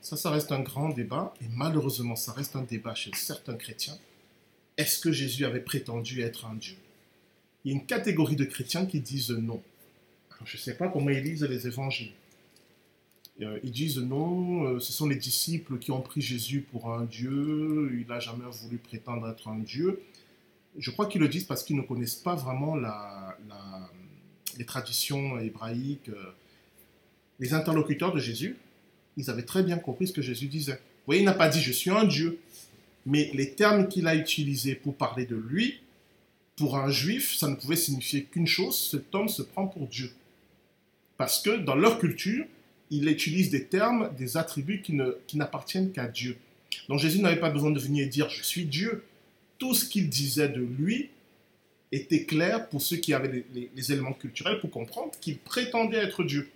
ça, 0.02 0.18
ça 0.18 0.30
reste 0.30 0.52
un 0.52 0.60
grand 0.60 0.90
débat, 0.90 1.34
et 1.42 1.46
malheureusement, 1.56 2.16
ça 2.16 2.34
reste 2.34 2.56
un 2.56 2.64
débat 2.64 2.94
chez 2.94 3.12
certains 3.16 3.56
chrétiens. 3.56 3.98
Est-ce 4.78 5.00
que 5.00 5.12
Jésus 5.12 5.46
avait 5.46 5.62
prétendu 5.62 6.22
être 6.22 6.46
un 6.46 6.56
Dieu? 6.56 6.78
Il 7.64 7.72
y 7.72 7.76
a 7.76 7.78
une 7.78 7.86
catégorie 7.86 8.36
de 8.36 8.46
chrétiens 8.46 8.86
qui 8.86 9.00
disent 9.00 9.32
non. 9.32 9.62
je 10.46 10.58
ne 10.58 10.62
sais 10.62 10.76
pas 10.76 10.88
comment 10.88 11.10
ils 11.10 11.24
lisent 11.24 11.44
les 11.44 11.68
évangiles. 11.68 12.14
Euh, 13.42 13.60
ils 13.64 13.72
disent 13.72 13.98
non, 13.98 14.64
euh, 14.66 14.80
ce 14.80 14.92
sont 14.92 15.08
les 15.08 15.16
disciples 15.16 15.78
qui 15.80 15.92
ont 15.92 16.02
pris 16.02 16.22
Jésus 16.22 16.62
pour 16.62 16.92
un 16.94 17.06
Dieu, 17.06 17.92
il 18.00 18.08
n'a 18.08 18.20
jamais 18.20 18.46
voulu 18.50 18.78
prétendre 18.78 19.28
être 19.30 19.48
un 19.48 19.60
Dieu. 19.60 20.02
Je 20.78 20.92
crois 20.92 21.08
qu'ils 21.08 21.22
le 21.22 21.28
disent 21.28 21.44
parce 21.44 21.64
qu'ils 21.64 21.76
ne 21.76 21.82
connaissent 21.82 22.16
pas 22.16 22.36
vraiment 22.36 22.76
les 24.58 24.66
traditions 24.66 25.40
hébraïques. 25.40 26.10
Les 27.40 27.54
interlocuteurs 27.54 28.14
de 28.14 28.20
Jésus, 28.20 28.58
ils 29.18 29.30
avaient 29.30 29.44
très 29.44 29.64
bien 29.64 29.78
compris 29.78 30.08
ce 30.08 30.14
que 30.14 30.22
Jésus 30.22 30.48
disait. 30.48 30.74
Vous 30.74 31.08
voyez, 31.08 31.22
il 31.22 31.26
n'a 31.26 31.34
pas 31.34 31.50
dit 31.50 31.60
je 31.60 31.72
suis 31.72 31.90
un 31.90 32.06
Dieu, 32.06 32.40
mais 33.06 33.32
les 33.34 33.54
termes 33.56 33.88
qu'il 33.88 34.08
a 34.08 34.16
utilisés 34.16 34.76
pour 34.76 34.96
parler 34.96 35.26
de 35.26 35.36
lui, 35.36 35.82
pour 36.56 36.78
un 36.78 36.90
juif, 36.90 37.36
ça 37.36 37.48
ne 37.48 37.56
pouvait 37.56 37.76
signifier 37.76 38.24
qu'une 38.24 38.46
chose, 38.48 38.90
cet 38.92 39.14
homme 39.16 39.28
se 39.28 39.42
prend 39.42 39.68
pour 39.68 39.88
Dieu. 39.88 40.12
Parce 41.18 41.42
que 41.42 41.58
dans 41.58 41.76
leur 41.76 41.98
culture, 42.00 42.46
il 42.92 43.08
utilise 43.08 43.50
des 43.50 43.66
termes, 43.66 44.12
des 44.18 44.38
attributs 44.38 44.82
qui 44.82 45.38
n'appartiennent 45.38 45.92
qu'à 45.92 46.08
Dieu. 46.08 46.38
Donc 46.88 47.00
Jésus 47.00 47.20
n'avait 47.20 47.40
pas 47.40 47.50
besoin 47.50 47.72
de 47.72 47.80
venir 47.80 48.08
dire 48.08 48.30
je 48.30 48.44
suis 48.44 48.66
Dieu. 48.66 49.04
Tout 49.62 49.76
ce 49.76 49.86
qu'il 49.86 50.10
disait 50.10 50.50
de 50.50 50.60
lui 50.60 51.12
était 51.92 52.26
clair 52.26 52.68
pour 52.68 52.82
ceux 52.82 52.98
qui 52.98 53.14
avaient 53.14 53.46
les, 53.54 53.92
éléments 53.92 54.14
culturels 54.14 54.60
pour 54.60 54.72
comprendre 54.72 55.12
qu'il 55.22 55.38
prétendait 55.38 55.98
être 55.98 56.24
Dieu. 56.24 56.50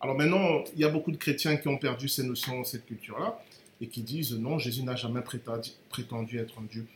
Alors 0.00 0.16
maintenant, 0.16 0.64
il 0.72 0.80
y 0.80 0.84
a 0.84 0.88
beaucoup 0.88 1.12
de 1.12 1.18
chrétiens 1.18 1.58
qui 1.58 1.68
ont 1.68 1.76
perdu 1.76 2.08
ces 2.08 2.22
notions, 2.22 2.64
cette 2.64 2.86
culture-là, 2.86 3.38
et 3.78 3.88
qui 3.88 4.00
disent 4.00 4.32
non, 4.32 4.58
Jésus 4.58 4.82
n'a 4.84 4.96
jamais 4.96 5.20
prétendu, 5.20 6.38
être 6.38 6.58
un 6.58 6.62
Dieu. 6.62 6.86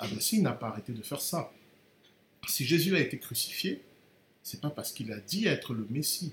Ah 0.00 0.08
ben 0.08 0.18
si, 0.18 0.38
il 0.38 0.42
n'a 0.42 0.50
pas 0.50 0.66
arrêté 0.66 0.92
de 0.92 1.02
faire 1.02 1.20
ça. 1.20 1.52
Si 2.48 2.64
Jésus 2.64 2.96
a 2.96 2.98
été 2.98 3.18
crucifié, 3.18 3.80
c'est 4.42 4.60
pas 4.60 4.70
parce 4.70 4.90
qu'il 4.90 5.12
a 5.12 5.20
dit 5.20 5.46
être 5.46 5.74
le 5.74 5.86
Messie. 5.90 6.32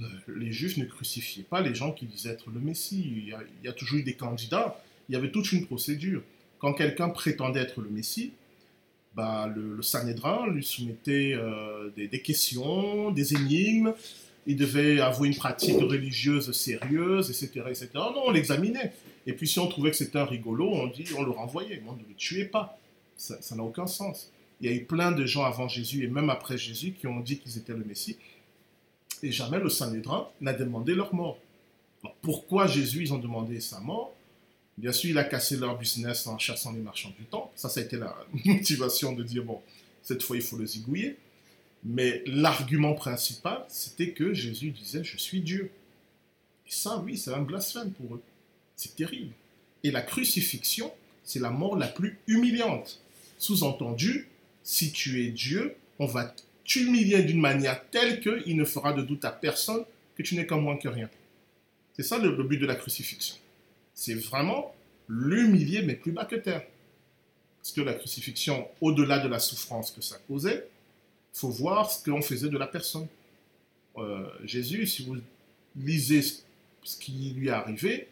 Euh, 0.00 0.04
les 0.28 0.50
Juifs 0.50 0.78
ne 0.78 0.86
crucifiaient 0.86 1.42
pas 1.42 1.60
les 1.60 1.74
gens 1.74 1.92
qui 1.92 2.06
disaient 2.06 2.30
être 2.30 2.48
le 2.48 2.58
Messie. 2.58 3.26
Il 3.26 3.64
y, 3.64 3.68
a, 3.68 3.72
toujours 3.74 3.98
eu 3.98 4.02
des 4.02 4.14
candidats. 4.14 4.82
Il 5.10 5.12
y 5.12 5.16
avait 5.16 5.30
toute 5.30 5.52
une 5.52 5.66
procédure. 5.66 6.22
Quand 6.60 6.74
quelqu'un 6.74 7.08
prétendait 7.08 7.60
être 7.60 7.80
le 7.80 7.90
Messie, 7.90 8.32
bah, 9.14 9.50
le, 9.54 9.76
le 9.76 9.82
Sanhédrin 9.82 10.46
lui 10.48 10.64
soumettait 10.64 11.32
euh, 11.34 11.90
des, 11.96 12.22
questions, 12.22 13.10
des 13.10 13.34
énigmes. 13.34 13.92
Il 14.46 14.56
devait 14.56 15.00
avouer 15.00 15.28
une 15.28 15.36
pratique 15.36 15.80
religieuse 15.80 16.52
sérieuse, 16.52 17.30
etc. 17.30 17.64
etc. 17.68 17.88
Non, 17.94 18.22
on 18.26 18.30
l'examinait. 18.30 18.92
Et 19.26 19.32
puis 19.32 19.46
si 19.46 19.58
on 19.58 19.66
trouvait 19.66 19.90
que 19.90 19.96
c'était 19.96 20.18
un 20.18 20.24
rigolo, 20.24 20.70
on 20.72 20.86
dit, 20.86 21.04
on 21.16 21.22
le 21.22 21.30
renvoyait. 21.30 21.82
On 21.86 21.92
ne 21.92 21.98
le 22.08 22.14
tuait 22.16 22.46
pas. 22.46 22.78
Ça 23.16 23.54
n'a 23.54 23.62
aucun 23.62 23.86
sens. 23.86 24.32
Il 24.60 24.70
y 24.70 24.72
a 24.72 24.76
eu 24.76 24.84
plein 24.84 25.12
de 25.12 25.26
gens 25.26 25.44
avant 25.44 25.68
Jésus 25.68 26.04
et 26.04 26.08
même 26.08 26.30
après 26.30 26.56
Jésus 26.56 26.92
qui 26.92 27.06
ont 27.06 27.20
dit 27.20 27.38
qu'ils 27.38 27.58
étaient 27.58 27.72
le 27.72 27.84
Messie 27.84 28.16
et 29.22 29.32
jamais 29.32 29.58
le 29.58 29.68
Sanhédrin 29.68 30.28
n'a 30.40 30.52
demandé 30.52 30.94
leur 30.94 31.14
mort. 31.14 31.38
pourquoi 32.22 32.66
Jésus, 32.66 33.02
ils 33.02 33.12
ont 33.12 33.18
demandé 33.18 33.60
sa 33.60 33.80
mort? 33.80 34.14
Bien 34.78 34.92
sûr, 34.92 35.10
il 35.10 35.18
a 35.18 35.24
cassé 35.24 35.56
leur 35.56 35.78
business 35.78 36.26
en 36.26 36.38
chassant 36.38 36.72
les 36.72 36.80
marchands 36.80 37.12
du 37.18 37.24
temps. 37.24 37.52
Ça, 37.54 37.68
ça 37.68 37.80
a 37.80 37.82
été 37.82 37.96
la 37.96 38.16
motivation 38.44 39.12
de 39.12 39.22
dire, 39.22 39.44
bon, 39.44 39.60
cette 40.02 40.22
fois, 40.22 40.36
il 40.36 40.42
faut 40.42 40.56
le 40.56 40.66
zigouiller. 40.66 41.16
Mais 41.84 42.22
l'argument 42.26 42.94
principal, 42.94 43.64
c'était 43.68 44.10
que 44.10 44.34
Jésus 44.34 44.70
disait, 44.70 45.04
je 45.04 45.16
suis 45.16 45.40
Dieu. 45.40 45.70
Et 46.66 46.70
ça, 46.72 46.98
oui, 46.98 47.16
c'est 47.16 47.32
un 47.32 47.42
blasphème 47.42 47.90
pour 47.92 48.16
eux. 48.16 48.22
C'est 48.76 48.96
terrible. 48.96 49.32
Et 49.82 49.90
la 49.90 50.02
crucifixion, 50.02 50.92
c'est 51.24 51.40
la 51.40 51.50
mort 51.50 51.76
la 51.76 51.88
plus 51.88 52.18
humiliante. 52.26 53.00
Sous-entendu, 53.38 54.28
si 54.62 54.92
tu 54.92 55.24
es 55.24 55.28
Dieu, 55.28 55.74
on 55.98 56.06
va 56.06 56.34
t'humilier 56.64 57.22
d'une 57.22 57.40
manière 57.40 57.82
telle 57.90 58.20
qu'il 58.20 58.56
ne 58.56 58.64
fera 58.64 58.92
de 58.92 59.02
doute 59.02 59.24
à 59.24 59.32
personne 59.32 59.84
que 60.16 60.22
tu 60.22 60.34
n'es 60.34 60.46
qu'un 60.46 60.58
moins 60.58 60.76
que 60.76 60.88
rien. 60.88 61.08
C'est 61.96 62.02
ça 62.02 62.18
le, 62.18 62.30
but 62.42 62.58
de 62.58 62.66
la 62.66 62.76
crucifixion. 62.76 63.36
C'est 64.00 64.14
vraiment 64.14 64.74
l'humilier, 65.10 65.82
mais 65.82 65.94
plus 65.94 66.10
bas 66.10 66.24
que 66.24 66.36
terre. 66.36 66.62
Parce 67.58 67.70
que 67.70 67.82
la 67.82 67.92
crucifixion, 67.92 68.66
au-delà 68.80 69.18
de 69.18 69.28
la 69.28 69.38
souffrance 69.38 69.90
que 69.90 70.00
ça 70.00 70.16
causait, 70.26 70.66
il 71.34 71.38
faut 71.38 71.50
voir 71.50 71.90
ce 71.90 72.02
qu'on 72.02 72.22
faisait 72.22 72.48
de 72.48 72.56
la 72.56 72.66
personne. 72.66 73.06
Euh, 73.98 74.26
Jésus, 74.44 74.86
si 74.86 75.04
vous 75.04 75.18
lisez 75.76 76.22
ce 76.22 76.96
qui 76.96 77.34
lui 77.36 77.48
est 77.48 77.50
arrivé, 77.50 78.08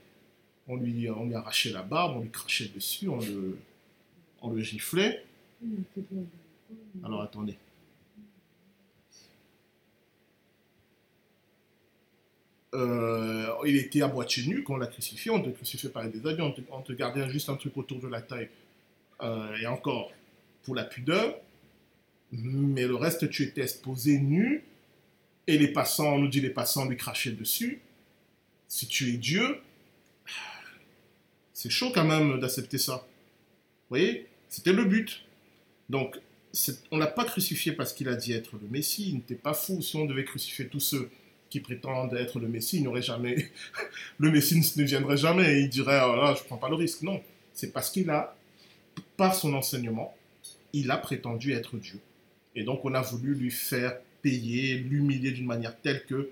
on 0.66 0.76
lui, 0.76 1.08
on 1.08 1.24
lui 1.24 1.34
arrachait 1.34 1.70
la 1.70 1.80
barbe, 1.80 2.18
on 2.18 2.20
lui 2.20 2.28
crachait 2.28 2.68
dessus, 2.68 3.08
on 3.08 3.20
le, 3.20 3.56
on 4.42 4.50
le 4.50 4.60
giflait. 4.60 5.24
Alors 7.02 7.22
attendez. 7.22 7.56
Euh, 12.74 13.46
il 13.64 13.76
était 13.76 14.02
à 14.02 14.08
moitié 14.08 14.46
nu 14.46 14.62
quand 14.62 14.74
on 14.74 14.76
l'a 14.76 14.86
crucifié, 14.86 15.30
on 15.30 15.40
te 15.40 15.48
crucifiait 15.48 15.88
par 15.88 16.06
des 16.08 16.26
habits, 16.26 16.42
on 16.70 16.82
te, 16.82 16.92
gardait 16.92 17.28
juste 17.30 17.48
un 17.48 17.56
truc 17.56 17.76
autour 17.76 17.98
de 17.98 18.08
la 18.08 18.20
taille. 18.20 18.48
Euh, 19.22 19.56
et 19.56 19.66
encore, 19.66 20.12
pour 20.64 20.74
la 20.74 20.84
pudeur, 20.84 21.34
mais 22.30 22.86
le 22.86 22.94
reste, 22.94 23.30
tu 23.30 23.42
étais 23.42 23.62
exposé 23.62 24.18
nu, 24.18 24.64
et 25.46 25.56
les 25.56 25.68
passants, 25.68 26.14
on 26.14 26.18
nous 26.18 26.28
dit 26.28 26.42
les 26.42 26.50
passants 26.50 26.84
lui 26.84 26.96
crachaient 26.96 27.32
dessus. 27.32 27.80
Si 28.68 28.86
tu 28.86 29.14
es 29.14 29.16
Dieu, 29.16 29.56
c'est 31.54 31.70
chaud 31.70 31.90
quand 31.94 32.04
même 32.04 32.38
d'accepter 32.38 32.76
ça. 32.76 33.06
Vous 33.88 33.96
voyez? 33.96 34.26
C'était 34.50 34.74
le 34.74 34.84
but. 34.84 35.24
Donc, 35.88 36.20
on 36.90 36.96
ne 36.96 37.00
l'a 37.00 37.06
pas 37.06 37.24
crucifié 37.24 37.72
parce 37.72 37.94
qu'il 37.94 38.08
a 38.08 38.14
dit 38.14 38.34
être 38.34 38.58
le 38.60 38.68
Messie. 38.68 39.08
Il 39.08 39.14
n'était 39.16 39.34
pas 39.34 39.54
fou. 39.54 39.80
Si 39.80 39.96
on 39.96 40.04
devait 40.04 40.24
crucifier 40.24 40.68
tous 40.68 40.80
ceux 40.80 41.10
qui 41.50 41.60
prétendent 41.60 42.14
être 42.14 42.38
le 42.40 42.48
Messie, 42.48 42.82
n'aurait 42.82 43.02
jamais. 43.02 43.50
le 44.18 44.30
Messie 44.30 44.60
ne 44.76 44.84
viendrait 44.84 45.16
jamais. 45.16 45.60
il 45.62 45.68
dirait 45.68 46.00
oh 46.04 46.16
là, 46.16 46.34
je 46.36 46.42
ne 46.42 46.46
prends 46.46 46.56
pas 46.56 46.68
le 46.68 46.74
risque. 46.74 47.02
Non. 47.02 47.20
C'est 47.52 47.72
parce 47.72 47.90
qu'il 47.90 48.10
a, 48.10 48.36
par 49.16 49.34
son 49.34 49.54
enseignement, 49.54 50.14
il 50.72 50.90
a 50.90 50.96
prétendu 50.96 51.52
être 51.52 51.76
Dieu. 51.76 51.98
Et 52.54 52.64
donc, 52.64 52.84
on 52.84 52.94
a 52.94 53.00
voulu 53.00 53.34
lui 53.34 53.50
faire 53.50 53.98
payer, 54.22 54.76
l'humilier 54.76 55.32
d'une 55.32 55.46
manière 55.46 55.78
telle 55.80 56.04
que 56.04 56.30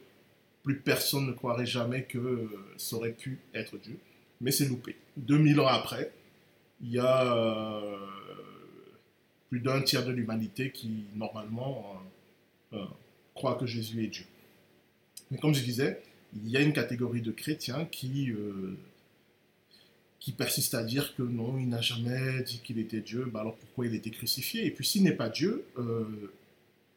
plus 0.62 0.76
personne 0.76 1.26
ne 1.26 1.32
croirait 1.32 1.66
jamais 1.66 2.02
que 2.02 2.48
ça 2.76 2.96
aurait 2.96 3.12
pu 3.12 3.38
être 3.54 3.78
Dieu. 3.78 3.98
Mais 4.40 4.50
c'est 4.50 4.66
loupé. 4.66 4.96
2000 5.16 5.60
ans 5.60 5.68
après, 5.68 6.12
il 6.82 6.92
y 6.92 6.98
a 6.98 7.34
euh, 7.34 7.96
plus 9.48 9.60
d'un 9.60 9.80
tiers 9.82 10.04
de 10.04 10.12
l'humanité 10.12 10.70
qui, 10.70 11.04
normalement, 11.14 12.02
euh, 12.72 12.78
euh, 12.78 12.84
croit 13.34 13.54
que 13.54 13.66
Jésus 13.66 14.04
est 14.04 14.08
Dieu. 14.08 14.26
Mais 15.30 15.38
comme 15.38 15.54
je 15.54 15.62
disais, 15.62 16.02
il 16.34 16.48
y 16.48 16.56
a 16.56 16.60
une 16.60 16.72
catégorie 16.72 17.22
de 17.22 17.32
chrétiens 17.32 17.84
qui, 17.86 18.32
qui 20.20 20.32
persiste 20.32 20.74
à 20.74 20.84
dire 20.84 21.14
que 21.16 21.22
non, 21.22 21.58
il 21.58 21.68
n'a 21.68 21.80
jamais 21.80 22.42
dit 22.42 22.60
qu'il 22.62 22.78
était 22.78 23.00
Dieu, 23.00 23.26
bah 23.26 23.40
alors 23.40 23.56
pourquoi 23.56 23.86
il 23.86 23.94
était 23.94 24.10
crucifié? 24.10 24.66
Et 24.66 24.70
puis 24.70 24.84
s'il 24.86 25.02
n'est 25.02 25.12
pas 25.12 25.28
Dieu, 25.28 25.64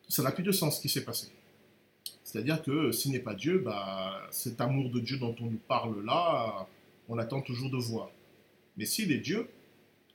ça 0.07 0.23
n'a 0.23 0.31
plus 0.31 0.43
de 0.43 0.51
sens 0.51 0.77
ce 0.77 0.81
qui 0.81 0.89
s'est 0.89 1.05
passé. 1.05 1.27
C'est-à-dire 2.23 2.61
que 2.61 2.91
s'il 2.91 3.11
n'est 3.11 3.19
pas 3.19 3.33
Dieu, 3.33 3.59
bah, 3.59 4.27
cet 4.31 4.61
amour 4.61 4.91
de 4.91 4.99
Dieu 4.99 5.17
dont 5.17 5.35
on 5.41 5.45
nous 5.45 5.59
parle 5.67 6.05
là, 6.05 6.67
on 7.07 7.17
attend 7.17 7.41
toujours 7.41 7.71
de 7.71 7.77
voir. 7.77 8.11
Mais 8.77 8.85
s'il 8.85 9.11
est 9.11 9.17
Dieu, 9.17 9.49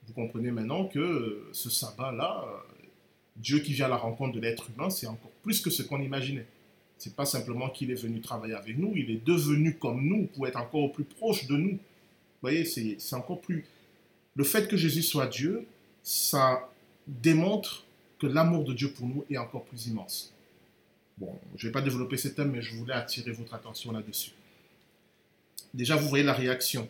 vous 0.07 0.13
comprenez 0.13 0.51
maintenant 0.51 0.85
que 0.85 1.49
ce 1.51 1.69
sabbat-là, 1.69 2.45
Dieu 3.35 3.59
qui 3.59 3.73
vient 3.73 3.87
à 3.87 3.89
la 3.89 3.97
rencontre 3.97 4.33
de 4.33 4.39
l'être 4.39 4.69
humain, 4.69 4.89
c'est 4.89 5.07
encore 5.07 5.31
plus 5.43 5.59
que 5.59 5.69
ce 5.69 5.83
qu'on 5.83 6.01
imaginait. 6.01 6.47
C'est 7.05 7.15
pas 7.15 7.25
simplement 7.25 7.69
qu'il 7.69 7.91
est 7.91 8.01
venu 8.01 8.19
travailler 8.19 8.55
avec 8.55 8.79
nous, 8.79 8.93
il 8.95 9.11
est 9.11 9.23
devenu 9.23 9.75
comme 9.75 10.03
nous 10.03 10.25
pour 10.25 10.47
être 10.47 10.55
encore 10.55 10.91
plus 10.91 11.03
proche 11.03 11.45
de 11.45 11.55
nous. 11.55 11.73
Vous 11.73 12.41
voyez, 12.41 12.65
c'est 12.65 13.13
encore 13.13 13.41
plus. 13.41 13.63
Le 14.35 14.43
fait 14.43 14.67
que 14.67 14.75
Jésus 14.75 15.03
soit 15.03 15.27
Dieu, 15.27 15.67
ça 16.01 16.67
démontre 17.05 17.85
que 18.17 18.25
l'amour 18.25 18.63
de 18.63 18.73
Dieu 18.73 18.89
pour 18.89 19.05
nous 19.05 19.23
est 19.29 19.37
encore 19.37 19.65
plus 19.65 19.85
immense. 19.85 20.33
Bon, 21.19 21.37
je 21.55 21.67
ne 21.67 21.69
vais 21.69 21.73
pas 21.73 21.83
développer 21.83 22.17
ce 22.17 22.29
thème, 22.29 22.49
mais 22.49 22.63
je 22.63 22.73
voulais 22.73 22.95
attirer 22.95 23.31
votre 23.33 23.53
attention 23.53 23.91
là-dessus. 23.91 24.31
Déjà, 25.75 25.95
vous 25.97 26.09
voyez 26.09 26.23
la 26.23 26.33
réaction. 26.33 26.89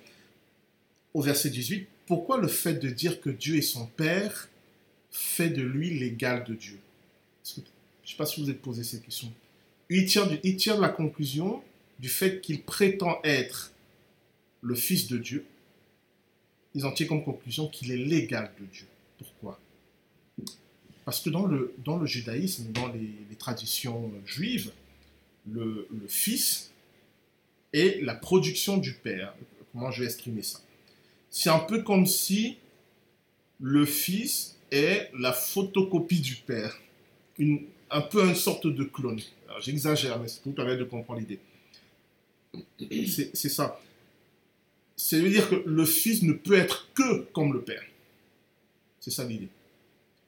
Au 1.13 1.22
verset 1.22 1.49
18, 1.49 1.89
pourquoi 2.05 2.38
le 2.38 2.47
fait 2.47 2.76
de 2.76 2.89
dire 2.89 3.20
que 3.20 3.30
Dieu 3.30 3.57
est 3.57 3.61
son 3.61 3.86
Père 3.86 4.47
fait 5.11 5.49
de 5.49 5.61
lui 5.61 5.99
l'égal 5.99 6.45
de 6.45 6.53
Dieu? 6.53 6.80
Je 7.43 7.59
ne 7.59 7.66
sais 8.05 8.16
pas 8.16 8.26
si 8.26 8.39
vous 8.39 8.45
vous 8.45 8.51
êtes 8.51 8.61
posé 8.61 8.86
cette 8.86 9.03
question. 9.03 9.30
Il 9.89 10.05
tire, 10.05 10.79
la 10.79 10.89
conclusion 10.89 11.61
du 11.99 12.09
fait 12.09 12.41
qu'il 12.41 12.63
prétend 12.63 13.19
être 13.23 13.71
le 14.61 14.75
Fils 14.75 15.07
de 15.07 15.17
Dieu. 15.17 15.45
Ils 16.73 16.86
en 16.86 16.91
tirent 16.91 17.07
comme 17.07 17.23
conclusion 17.23 17.67
qu'il 17.67 17.91
est 17.91 17.97
l'égal 17.97 18.51
de 18.59 18.65
Dieu. 18.65 18.88
Pourquoi? 19.17 19.59
Parce 21.05 21.21
que 21.21 21.29
dans 21.29 21.45
le, 21.45 22.05
judaïsme, 22.05 22.71
dans 22.71 22.88
les, 22.88 23.36
traditions 23.38 24.11
juives, 24.25 24.71
le, 25.47 25.88
fils 26.07 26.71
est 27.73 28.03
la 28.03 28.15
production 28.15 28.77
du 28.77 28.93
père. 28.93 29.36
Comment 29.71 29.91
je 29.91 30.01
vais 30.01 30.05
exprimer 30.05 30.41
ça? 30.41 30.59
C'est 31.29 31.49
un 31.49 31.59
peu 31.59 31.83
comme 31.83 32.07
si 32.07 32.57
le 33.59 33.86
fils 33.86 34.57
est 34.71 35.11
la 35.17 35.31
photocopie 35.31 36.21
du 36.21 36.36
père. 36.38 36.79
Un 37.91 38.01
peu 38.01 38.27
une 38.27 38.36
sorte 38.36 38.65
de 38.65 38.83
clone. 38.83 39.21
J'exagère, 39.59 40.19
mais 40.19 40.27
c'est 40.27 40.41
pour 40.41 40.53
permettre 40.53 40.79
de 40.79 40.83
comprendre 40.85 41.19
l'idée. 41.19 41.39
C'est 43.33 43.49
ça. 43.49 43.79
C'est 44.95 45.19
veut 45.19 45.29
dire 45.29 45.49
que 45.49 45.63
le 45.65 45.85
fils 45.85 46.23
ne 46.23 46.33
peut 46.33 46.55
être 46.55 46.89
que 46.93 47.23
comme 47.33 47.53
le 47.53 47.61
père. 47.61 47.83
C'est 48.99 49.11
ça 49.11 49.23
l'idée. 49.25 49.49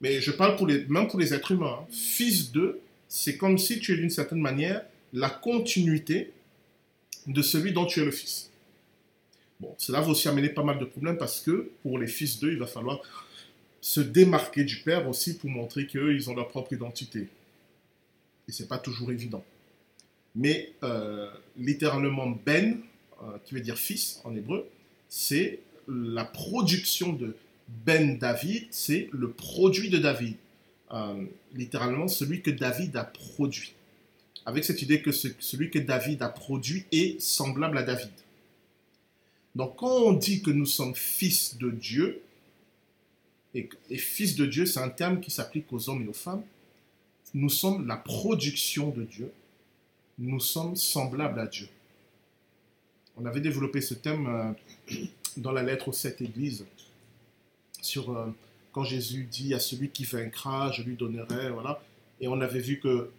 Mais 0.00 0.20
je 0.20 0.30
parle 0.30 0.56
pour 0.56 0.66
les, 0.66 0.84
même 0.86 1.08
pour 1.08 1.18
les 1.18 1.34
êtres 1.34 1.52
humains. 1.52 1.80
Hein. 1.80 1.86
Fils 1.90 2.52
d'eux, 2.52 2.80
c'est 3.08 3.36
comme 3.36 3.58
si 3.58 3.80
tu 3.80 3.92
es 3.92 3.96
d'une 3.96 4.10
certaine 4.10 4.40
manière 4.40 4.84
la 5.12 5.30
continuité 5.30 6.32
de 7.26 7.42
celui 7.42 7.72
dont 7.72 7.86
tu 7.86 8.00
es 8.00 8.04
le 8.04 8.10
fils. 8.10 8.50
Bon, 9.60 9.74
cela 9.78 10.00
va 10.00 10.08
aussi 10.10 10.28
amener 10.28 10.50
pas 10.50 10.62
mal 10.62 10.78
de 10.78 10.84
problèmes 10.84 11.18
parce 11.18 11.40
que 11.40 11.70
pour 11.82 11.98
les 11.98 12.06
fils 12.06 12.38
d'eux, 12.38 12.52
il 12.52 12.58
va 12.58 12.66
falloir 12.66 13.00
se 13.80 14.00
démarquer 14.00 14.64
du 14.64 14.76
père 14.76 15.08
aussi 15.08 15.36
pour 15.36 15.50
montrer 15.50 15.86
qu'ils 15.86 16.30
ont 16.30 16.34
leur 16.34 16.48
propre 16.48 16.72
identité. 16.74 17.28
Et 18.48 18.52
c'est 18.52 18.68
pas 18.68 18.78
toujours 18.78 19.12
évident. 19.12 19.44
Mais 20.34 20.72
euh, 20.82 21.30
littéralement 21.56 22.28
ben, 22.28 22.80
euh, 23.22 23.38
qui 23.44 23.54
veut 23.54 23.60
dire 23.60 23.78
fils 23.78 24.20
en 24.24 24.34
hébreu, 24.34 24.68
c'est 25.08 25.60
la 25.88 26.24
production 26.24 27.12
de, 27.12 27.36
ben 27.84 28.18
David, 28.18 28.66
c'est 28.70 29.08
le 29.12 29.30
produit 29.30 29.90
de 29.90 29.98
David. 29.98 30.36
Euh, 30.92 31.24
littéralement, 31.54 32.08
celui 32.08 32.40
que 32.40 32.50
David 32.50 32.96
a 32.96 33.04
produit. 33.04 33.74
Avec 34.46 34.64
cette 34.64 34.80
idée 34.80 35.02
que 35.02 35.12
celui 35.12 35.70
que 35.70 35.78
David 35.78 36.22
a 36.22 36.28
produit 36.28 36.86
est 36.92 37.20
semblable 37.20 37.76
à 37.76 37.82
David. 37.82 38.10
Donc, 39.54 39.76
quand 39.76 39.90
on 39.90 40.12
dit 40.12 40.40
que 40.40 40.50
nous 40.50 40.66
sommes 40.66 40.94
fils 40.94 41.58
de 41.58 41.70
Dieu, 41.70 42.22
et, 43.54 43.68
et 43.90 43.98
fils 43.98 44.36
de 44.36 44.46
Dieu, 44.46 44.64
c'est 44.64 44.80
un 44.80 44.88
terme 44.88 45.20
qui 45.20 45.30
s'applique 45.30 45.70
aux 45.72 45.90
hommes 45.90 46.02
et 46.02 46.08
aux 46.08 46.14
femmes, 46.14 46.42
nous 47.34 47.48
sommes 47.48 47.86
la 47.86 47.96
production 47.96 48.90
de 48.90 49.04
Dieu, 49.04 49.32
nous 50.18 50.40
sommes 50.40 50.76
semblables 50.76 51.38
à 51.38 51.46
Dieu. 51.46 51.68
On 53.16 53.26
avait 53.26 53.40
développé 53.40 53.80
ce 53.80 53.94
thème 53.94 54.26
euh, 54.26 54.96
dans 55.36 55.52
la 55.52 55.62
lettre 55.62 55.88
aux 55.88 55.92
sept 55.92 56.20
églises 56.20 56.64
sur 57.82 58.10
euh, 58.10 58.26
quand 58.72 58.84
Jésus 58.84 59.24
dit 59.24 59.54
à 59.54 59.60
celui 59.60 59.90
qui 59.90 60.04
vaincra, 60.04 60.70
je 60.72 60.82
lui 60.82 60.96
donnerai, 60.96 61.50
voilà. 61.50 61.82
Et 62.20 62.28
on 62.28 62.40
avait 62.40 62.60
vu 62.60 62.80
que 62.80 63.10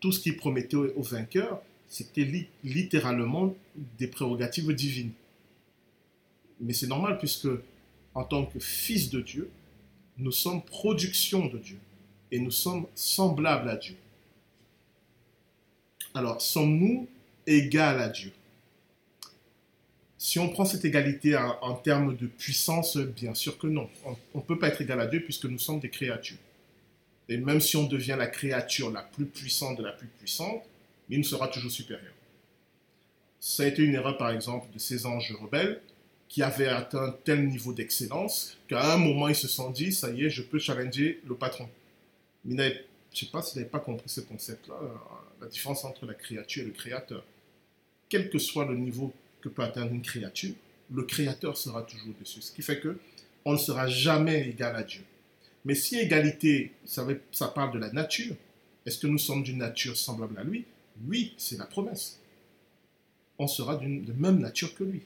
tout 0.00 0.12
ce 0.12 0.20
qu'il 0.20 0.36
promettait 0.36 0.76
aux, 0.76 1.02
vainqueurs, 1.02 1.60
c'était 1.88 2.48
littéralement 2.64 3.54
des 3.98 4.08
prérogatives 4.08 4.72
divines. 4.72 5.12
Mais 6.60 6.72
c'est 6.72 6.86
normal 6.86 7.18
puisque 7.18 7.48
en 8.14 8.24
tant 8.24 8.46
que 8.46 8.58
fils 8.58 9.10
de 9.10 9.20
Dieu, 9.20 9.50
nous 10.18 10.32
sommes 10.32 10.62
production 10.62 11.46
de 11.46 11.58
Dieu 11.58 11.78
et 12.30 12.38
nous 12.38 12.50
sommes 12.50 12.86
semblables 12.94 13.68
à 13.68 13.76
Dieu. 13.76 13.96
Alors, 16.14 16.40
sommes-nous 16.40 17.08
égales 17.46 18.00
à 18.00 18.08
Dieu? 18.08 18.32
Si 20.18 20.38
on 20.38 20.48
prend 20.48 20.64
cette 20.64 20.84
égalité 20.84 21.36
en, 21.36 21.74
termes 21.74 22.16
de 22.16 22.26
puissance, 22.26 22.96
bien 22.96 23.34
sûr 23.34 23.58
que 23.58 23.66
non. 23.66 23.88
On 24.34 24.38
ne 24.38 24.42
peut 24.42 24.58
pas 24.58 24.68
être 24.68 24.80
égal 24.80 24.98
à 24.98 25.06
Dieu 25.06 25.20
puisque 25.22 25.44
nous 25.44 25.58
sommes 25.58 25.78
des 25.78 25.90
créatures. 25.90 26.38
Et 27.28 27.36
même 27.36 27.60
si 27.60 27.76
on 27.76 27.86
devient 27.86 28.16
la 28.18 28.26
créature 28.26 28.90
la 28.90 29.02
plus 29.02 29.26
puissante 29.26 29.78
de 29.78 29.82
la 29.82 29.92
plus 29.92 30.06
puissante, 30.06 30.62
il 31.10 31.18
nous 31.18 31.24
sera 31.24 31.48
toujours 31.48 31.70
supérieur. 31.70 32.12
Ça 33.38 33.64
a 33.64 33.66
été 33.66 33.82
une 33.82 33.94
erreur, 33.94 34.16
par 34.16 34.30
exemple, 34.30 34.66
de 34.72 34.78
ces 34.78 35.06
anges 35.06 35.32
rebelles 35.40 35.80
qui 36.28 36.42
avaient 36.42 36.66
atteint 36.66 37.14
tel 37.24 37.46
niveau 37.46 37.72
d'excellence 37.72 38.56
qu'à 38.68 38.94
un 38.94 38.96
moment, 38.96 39.28
ils 39.28 39.36
se 39.36 39.48
sont 39.48 39.70
dit, 39.70 39.92
ça 39.92 40.10
y 40.10 40.24
est, 40.24 40.30
je 40.30 40.42
peux 40.42 40.58
challenger 40.58 41.20
le 41.28 41.34
patron. 41.34 41.68
Mais 42.46 42.84
je 43.12 43.24
ne 43.24 43.26
sais 43.26 43.32
pas 43.32 43.42
s'ils 43.42 43.58
n'avaient 43.58 43.70
pas 43.70 43.80
compris 43.80 44.08
ce 44.08 44.20
concept-là, 44.20 44.74
euh, 44.82 44.88
la 45.40 45.48
différence 45.48 45.84
entre 45.84 46.06
la 46.06 46.14
créature 46.14 46.62
et 46.62 46.66
le 46.66 46.72
créateur. 46.72 47.24
Quel 48.08 48.30
que 48.30 48.38
soit 48.38 48.64
le 48.66 48.76
niveau 48.76 49.12
peut 49.48 49.62
atteindre 49.62 49.92
une 49.92 50.02
créature, 50.02 50.54
le 50.90 51.02
Créateur 51.02 51.56
sera 51.56 51.82
toujours 51.82 52.14
dessus. 52.20 52.42
Ce 52.42 52.52
qui 52.52 52.62
fait 52.62 52.80
que 52.80 52.98
on 53.44 53.52
ne 53.52 53.58
sera 53.58 53.86
jamais 53.86 54.48
égal 54.48 54.74
à 54.76 54.82
Dieu. 54.82 55.02
Mais 55.64 55.74
si 55.74 55.98
égalité, 55.98 56.72
ça, 56.84 57.06
ça 57.32 57.48
parle 57.48 57.72
de 57.72 57.78
la 57.78 57.92
nature, 57.92 58.34
est-ce 58.84 58.98
que 58.98 59.06
nous 59.06 59.18
sommes 59.18 59.42
d'une 59.42 59.58
nature 59.58 59.96
semblable 59.96 60.38
à 60.38 60.44
lui? 60.44 60.64
Oui, 61.06 61.34
c'est 61.36 61.58
la 61.58 61.66
promesse. 61.66 62.20
On 63.38 63.46
sera 63.46 63.76
de 63.76 64.12
même 64.12 64.38
nature 64.38 64.74
que 64.74 64.84
lui. 64.84 65.02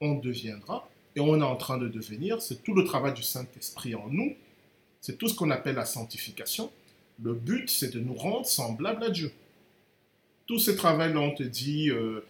On 0.00 0.14
deviendra, 0.14 0.88
et 1.16 1.20
on 1.20 1.38
est 1.38 1.44
en 1.44 1.56
train 1.56 1.78
de 1.78 1.88
devenir, 1.88 2.40
c'est 2.40 2.62
tout 2.62 2.74
le 2.74 2.84
travail 2.84 3.14
du 3.14 3.22
Saint-Esprit 3.22 3.94
en 3.94 4.08
nous, 4.08 4.34
c'est 5.00 5.16
tout 5.18 5.28
ce 5.28 5.34
qu'on 5.34 5.50
appelle 5.50 5.76
la 5.76 5.84
sanctification. 5.86 6.70
Le 7.22 7.34
but, 7.34 7.68
c'est 7.70 7.92
de 7.92 8.00
nous 8.00 8.14
rendre 8.14 8.46
semblables 8.46 9.04
à 9.04 9.10
Dieu. 9.10 9.32
Tout 10.46 10.58
ce 10.58 10.70
travail-là, 10.70 11.20
on 11.20 11.34
te 11.34 11.42
dit, 11.42 11.90
euh, 11.90 12.20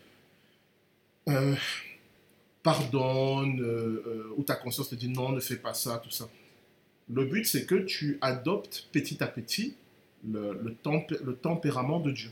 euh, 1.28 1.54
pardonne, 2.62 3.60
euh, 3.60 4.32
ou 4.36 4.42
ta 4.42 4.54
conscience 4.56 4.90
te 4.90 4.94
dit 4.94 5.08
non, 5.08 5.30
ne 5.30 5.40
fais 5.40 5.56
pas 5.56 5.74
ça, 5.74 6.00
tout 6.02 6.10
ça. 6.10 6.28
Le 7.08 7.24
but, 7.24 7.44
c'est 7.46 7.66
que 7.66 7.74
tu 7.76 8.18
adoptes 8.20 8.88
petit 8.92 9.22
à 9.22 9.26
petit 9.26 9.74
le, 10.28 10.58
le, 10.62 10.74
tempé- 10.84 11.18
le 11.24 11.34
tempérament 11.34 11.98
de 12.00 12.10
Dieu. 12.12 12.30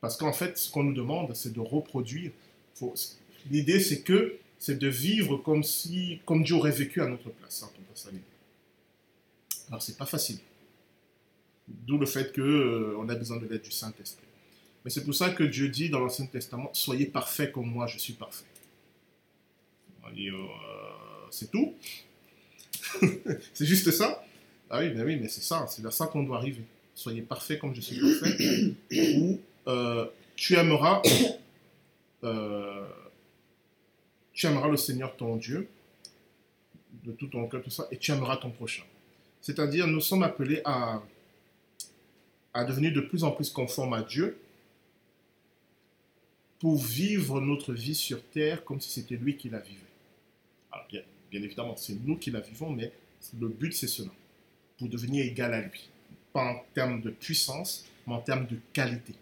Parce 0.00 0.16
qu'en 0.16 0.32
fait, 0.32 0.56
ce 0.58 0.70
qu'on 0.70 0.84
nous 0.84 0.92
demande, 0.94 1.34
c'est 1.34 1.52
de 1.52 1.60
reproduire. 1.60 2.30
L'idée, 3.50 3.80
c'est 3.80 4.02
que 4.02 4.36
c'est 4.58 4.78
de 4.78 4.88
vivre 4.88 5.36
comme 5.38 5.62
si, 5.62 6.20
comme 6.24 6.44
Dieu 6.44 6.54
aurait 6.56 6.70
vécu 6.70 7.00
à 7.02 7.06
notre 7.08 7.30
place. 7.30 7.62
hein, 7.62 7.70
quand 7.74 7.80
on 7.80 7.92
passe 7.92 8.06
à 8.06 8.10
l'idée. 8.10 8.22
Alors, 9.68 9.82
c'est 9.82 9.96
pas 9.96 10.06
facile. 10.06 10.38
D'où 11.66 11.98
le 11.98 12.06
fait 12.06 12.32
que 12.32 12.40
euh, 12.40 13.08
a 13.08 13.14
besoin 13.14 13.38
de 13.38 13.46
l'aide 13.46 13.62
du 13.62 13.70
Saint-Esprit. 13.70 14.26
Mais 14.84 14.90
c'est 14.90 15.04
pour 15.04 15.14
ça 15.14 15.30
que 15.30 15.44
Dieu 15.44 15.68
dit 15.68 15.88
dans 15.88 16.00
l'Ancien 16.00 16.26
Testament 16.26 16.68
Soyez 16.74 17.06
parfaits 17.06 17.52
comme 17.52 17.70
moi, 17.70 17.86
je 17.86 17.98
suis 17.98 18.12
parfait. 18.12 18.44
On 20.06 20.10
dit 20.10 20.28
euh, 20.28 20.34
C'est 21.30 21.50
tout 21.50 21.74
C'est 23.54 23.64
juste 23.64 23.90
ça 23.90 24.22
Ah 24.68 24.80
oui, 24.80 24.90
ben 24.90 25.04
oui, 25.06 25.16
mais 25.16 25.28
c'est 25.28 25.40
ça, 25.42 25.66
c'est 25.68 25.80
vers 25.80 25.92
ça 25.92 26.06
qu'on 26.06 26.22
doit 26.22 26.36
arriver. 26.36 26.64
Soyez 26.94 27.22
parfaits 27.22 27.58
comme 27.58 27.74
je 27.74 27.80
suis 27.80 27.98
parfait. 27.98 28.74
Ou 29.16 29.40
euh, 29.68 30.06
tu 30.36 30.54
aimeras. 30.54 31.00
tu 34.34 34.46
aimeras 34.46 34.68
le 34.68 34.76
Seigneur 34.76 35.16
ton 35.16 35.36
Dieu 35.36 35.68
de 37.04 37.12
tout 37.12 37.26
ton 37.26 37.46
cœur, 37.48 37.62
tout 37.62 37.70
ça, 37.70 37.86
et 37.90 37.96
tu 37.96 38.12
aimeras 38.12 38.36
ton 38.36 38.50
prochain. 38.50 38.82
C'est-à-dire, 39.44 39.86
nous 39.86 40.00
sommes 40.00 40.22
appelés 40.22 40.62
à, 40.64 41.02
devenir 42.66 42.94
de 42.94 43.02
plus 43.02 43.24
en 43.24 43.30
plus 43.30 43.50
conformes 43.50 43.92
à 43.92 44.00
Dieu 44.00 44.38
pour 46.58 46.78
vivre 46.78 47.42
notre 47.42 47.74
vie 47.74 47.94
sur 47.94 48.24
terre 48.30 48.64
comme 48.64 48.80
si 48.80 48.88
c'était 48.88 49.16
lui 49.16 49.36
qui 49.36 49.50
la 49.50 49.58
vivait. 49.58 49.80
Alors, 50.72 50.86
bien 50.88 51.42
évidemment, 51.42 51.76
c'est 51.76 51.92
nous 51.92 52.16
qui 52.16 52.30
la 52.30 52.40
vivons, 52.40 52.70
mais 52.70 52.90
le 53.38 53.48
but, 53.48 53.74
c'est 53.74 53.86
cela, 53.86 54.08
pour 54.78 54.88
devenir 54.88 55.26
égal 55.26 55.52
à 55.52 55.60
lui. 55.60 55.90
Pas 56.32 56.42
en 56.42 56.64
termes 56.72 57.02
de 57.02 57.10
puissance, 57.10 57.84
mais 58.06 58.14
en 58.14 58.22
termes 58.22 58.46
de 58.46 58.56
qualité. 58.72 59.12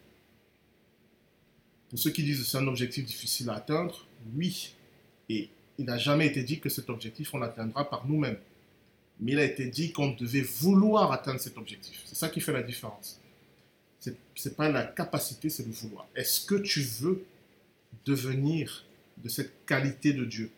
Pour 1.90 1.98
ceux 1.98 2.10
qui 2.10 2.22
disent 2.22 2.38
que 2.38 2.46
c'est 2.46 2.58
un 2.58 2.68
objectif 2.68 3.04
difficile 3.04 3.50
à 3.50 3.54
atteindre, 3.54 4.06
oui. 4.36 4.72
Et 5.28 5.48
il 5.78 5.86
n'a 5.86 5.98
jamais 5.98 6.28
été 6.28 6.44
dit 6.44 6.60
que 6.60 6.68
cet 6.68 6.90
objectif, 6.90 7.34
on 7.34 7.38
l'atteindra 7.38 7.90
par 7.90 8.06
nous-mêmes. 8.06 8.38
Mais 9.22 9.32
il 9.32 9.38
a 9.38 9.44
été 9.44 9.66
dit 9.66 9.92
qu'on 9.92 10.10
devait 10.10 10.42
vouloir 10.42 11.12
atteindre 11.12 11.40
cet 11.40 11.56
objectif. 11.56 12.02
C'est 12.04 12.16
ça 12.16 12.28
qui 12.28 12.40
fait 12.40 12.52
la 12.52 12.62
différence. 12.62 13.20
Ce 14.00 14.10
n'est 14.10 14.54
pas 14.54 14.68
la 14.68 14.82
capacité, 14.82 15.48
c'est 15.48 15.64
le 15.64 15.70
vouloir. 15.70 16.08
Est-ce 16.16 16.44
que 16.44 16.56
tu 16.56 16.82
veux 16.82 17.24
devenir 18.04 18.84
de 19.18 19.28
cette 19.28 19.64
qualité 19.64 20.12
de 20.12 20.24
Dieu? 20.24 20.50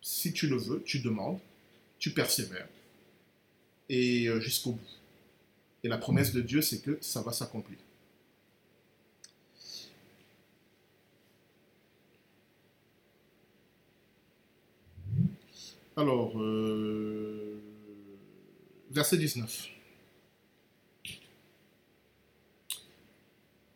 Si 0.00 0.32
tu 0.32 0.46
le 0.46 0.56
veux, 0.56 0.82
tu 0.82 1.00
demandes, 1.00 1.38
tu 1.98 2.12
persévères, 2.12 2.68
et 3.90 4.26
euh, 4.28 4.40
jusqu'au 4.40 4.72
bout. 4.72 4.90
Et 5.84 5.88
la 5.88 5.98
promesse 5.98 6.32
de 6.32 6.40
Dieu, 6.40 6.62
c'est 6.62 6.78
que 6.78 6.96
ça 7.02 7.20
va 7.20 7.32
s'accomplir. 7.32 7.76
Alors, 15.98 16.38
euh, 16.38 17.58
verset 18.90 19.16
19. 19.16 19.70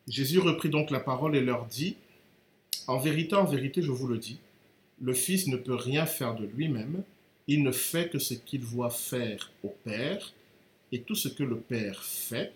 Jésus 0.07 0.37
reprit 0.37 0.69
donc 0.69 0.91
la 0.91 0.99
parole 0.99 1.35
et 1.35 1.41
leur 1.41 1.65
dit, 1.65 1.95
En 2.85 2.99
vérité, 2.99 3.35
en 3.35 3.45
vérité, 3.45 3.81
je 3.81 3.89
vous 3.89 4.07
le 4.07 4.19
dis, 4.19 4.37
le 5.01 5.13
Fils 5.13 5.47
ne 5.47 5.57
peut 5.57 5.73
rien 5.73 6.05
faire 6.05 6.35
de 6.35 6.45
lui-même, 6.45 7.03
il 7.47 7.63
ne 7.63 7.71
fait 7.71 8.09
que 8.09 8.19
ce 8.19 8.35
qu'il 8.35 8.61
voit 8.61 8.91
faire 8.91 9.49
au 9.63 9.69
Père, 9.83 10.31
et 10.91 11.01
tout 11.01 11.15
ce 11.15 11.27
que 11.27 11.43
le 11.43 11.57
Père 11.57 12.03
fait, 12.03 12.53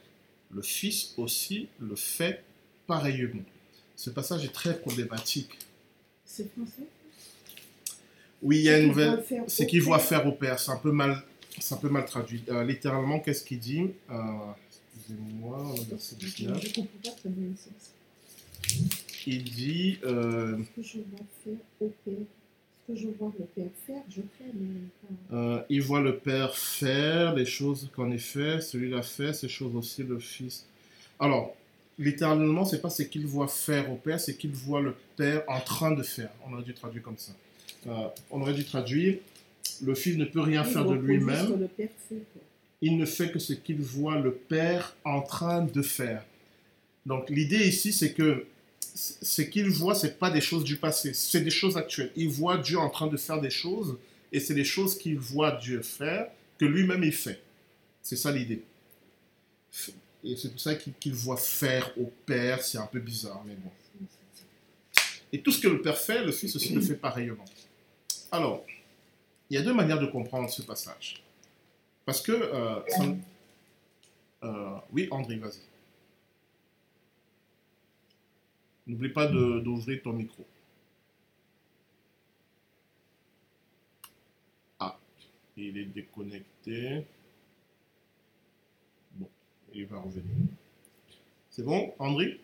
le 0.52 0.62
Fils 0.62 1.16
aussi 1.18 1.70
le 1.80 1.96
fait 1.96 2.44
pareillement. 2.86 3.44
Ce 3.96 4.12
passage 4.12 4.46
est 4.46 4.54
très 4.54 4.78
problématique. 4.78 5.58
Oui, 8.42 8.58
il 8.58 8.64
y 8.64 8.70
a 8.70 8.80
une 8.80 8.90
nouvelle. 8.90 9.24
C'est 9.48 9.66
qu'il 9.66 9.82
voit 9.82 10.00
faire 10.00 10.26
au 10.28 10.32
Père. 10.32 10.60
C'est 10.60 10.72
un 10.72 10.78
peu 10.78 10.92
mal, 10.92 11.22
c'est 11.60 11.74
un 11.76 11.78
peu 11.78 11.90
mal 11.90 12.06
traduit. 12.06 12.44
Euh, 12.50 12.64
littéralement, 12.64 13.20
qu'est-ce 13.20 13.44
qu'il 13.44 13.60
dit? 13.60 13.90
Euh, 14.12 14.16
Excusez-moi, 14.98 15.74
verset 15.90 16.16
19. 16.16 16.62
Je 16.64 16.74
comprends 16.74 17.00
pas 17.04 17.12
très 17.12 17.30
bien 17.30 17.50
le 17.50 17.56
sens. 17.56 17.92
Il 19.28 19.44
dit. 19.44 20.00
euh, 20.04 20.58
Ce 20.76 20.82
que 20.82 20.88
je 20.88 20.98
vois 21.00 21.26
faire 21.44 21.54
au 21.82 21.92
Père, 22.06 22.14
ce 22.88 22.94
que 22.94 23.00
je 23.00 23.08
vois 23.20 23.32
le 23.40 23.46
Père 23.46 23.72
faire, 23.88 24.04
je 24.10 24.22
fais, 24.38 24.52
mais 24.54 25.64
il 25.70 25.82
voit 25.82 26.02
le 26.02 26.18
Père 26.18 26.56
faire 26.56 27.34
les 27.34 27.46
choses 27.46 27.90
qu'en 27.96 28.12
effet, 28.12 28.62
celui-là 28.62 29.02
fait, 29.02 29.34
ces 29.34 29.50
choses 29.50 29.76
aussi 29.76 30.04
le 30.04 30.20
Fils. 30.20 30.66
Alors, 31.20 31.56
littéralement, 31.98 32.66
c'est 32.66 32.82
pas 32.82 32.90
ce 32.92 33.02
qu'il 33.04 33.26
voit 33.26 33.48
faire 33.48 33.92
au 33.92 33.96
Père, 33.96 34.20
c'est 34.20 34.36
qu'il 34.38 34.52
voit 34.52 34.82
le 34.82 34.94
Père 35.18 35.44
en 35.48 35.60
train 35.62 35.92
de 35.92 36.04
faire. 36.04 36.30
On 36.48 36.54
aurait 36.54 36.64
dû 36.64 36.74
traduire 36.74 37.02
comme 37.04 37.18
ça. 37.18 37.32
Euh, 37.88 38.08
on 38.32 38.42
aurait 38.42 38.54
dû 38.54 38.66
traduire 38.66 39.18
le 39.82 39.96
Fils 39.96 40.18
ne 40.18 40.26
peut 40.26 40.42
rien 40.42 40.64
Il 40.66 40.72
faire 40.72 40.86
de 40.86 40.96
Ce 40.96 41.02
lui-même, 41.02 41.68
il 42.82 42.98
ne 42.98 43.06
fait 43.06 43.32
que 43.32 43.40
ce 43.40 43.54
qu'il 43.54 43.82
voit 43.82 44.20
le 44.20 44.34
Père 44.34 44.96
en 45.04 45.22
train 45.22 45.64
de 45.64 45.82
faire. 45.82 46.24
Donc, 47.06 47.30
l'idée 47.30 47.68
ici, 47.68 47.94
c'est 47.94 48.14
que 48.14 48.46
ce 48.94 49.42
qu'il 49.42 49.70
voit, 49.70 49.96
c'est 49.96 50.18
pas 50.18 50.32
des 50.32 50.42
choses 50.42 50.64
du 50.64 50.78
passé, 50.78 51.14
c'est 51.14 51.42
des 51.42 51.50
choses 51.50 51.78
actuelles. 51.78 52.12
Il 52.16 52.30
voit 52.30 52.58
Dieu 52.58 52.78
en 52.78 52.90
train 52.90 53.08
de 53.08 53.18
faire 53.18 53.42
des 53.42 53.50
choses, 53.50 53.98
et 54.32 54.40
c'est 54.40 54.54
des 54.54 54.64
choses 54.64 54.98
qu'il 54.98 55.18
voit 55.18 55.52
Dieu 55.52 55.82
faire 55.82 56.28
que 56.58 56.66
lui-même 56.66 57.04
il 57.04 57.12
fait. 57.12 57.42
C'est 58.02 58.16
ça 58.16 58.32
l'idée. 58.32 58.64
Et 60.24 60.36
c'est 60.38 60.50
pour 60.50 60.60
ça 60.60 60.76
qu'il 60.76 60.94
qu'il 60.94 61.14
voit 61.14 61.38
faire 61.38 61.92
au 62.00 62.12
Père, 62.26 62.64
c'est 62.64 62.78
un 62.78 62.88
peu 62.88 63.00
bizarre, 63.00 63.44
mais 63.46 63.56
bon. 63.56 63.70
Et 65.32 65.42
tout 65.42 65.52
ce 65.52 65.60
que 65.60 65.68
le 65.68 65.82
Père 65.82 65.98
fait, 65.98 66.24
le 66.24 66.32
Fils 66.32 66.56
aussi 66.56 66.74
le 66.74 66.82
fait 66.82 66.96
pareillement. 66.96 67.46
Alors, 68.32 68.66
il 69.50 69.56
y 69.56 69.58
a 69.58 69.62
deux 69.62 69.74
manières 69.74 70.00
de 70.00 70.08
comprendre 70.08 70.50
ce 70.50 70.62
passage. 70.62 71.24
Parce 72.06 72.22
que... 72.22 72.32
euh, 72.32 72.80
euh, 74.44 74.78
oui, 74.92 75.08
André, 75.12 75.38
vas-y. 75.38 75.62
N'oublie 78.88 79.10
pas 79.10 79.28
d'ouvrir 79.28 80.02
ton 80.04 80.14
micro. 80.14 80.46
Ah, 84.80 84.98
il 85.58 85.78
est 85.78 85.86
déconnecté. 85.86 87.06
Bon, 89.14 89.30
il 89.74 89.86
va 89.88 90.00
revenir. 90.00 90.36
C'est 91.50 91.64
bon, 91.64 91.94
André? 91.98 92.40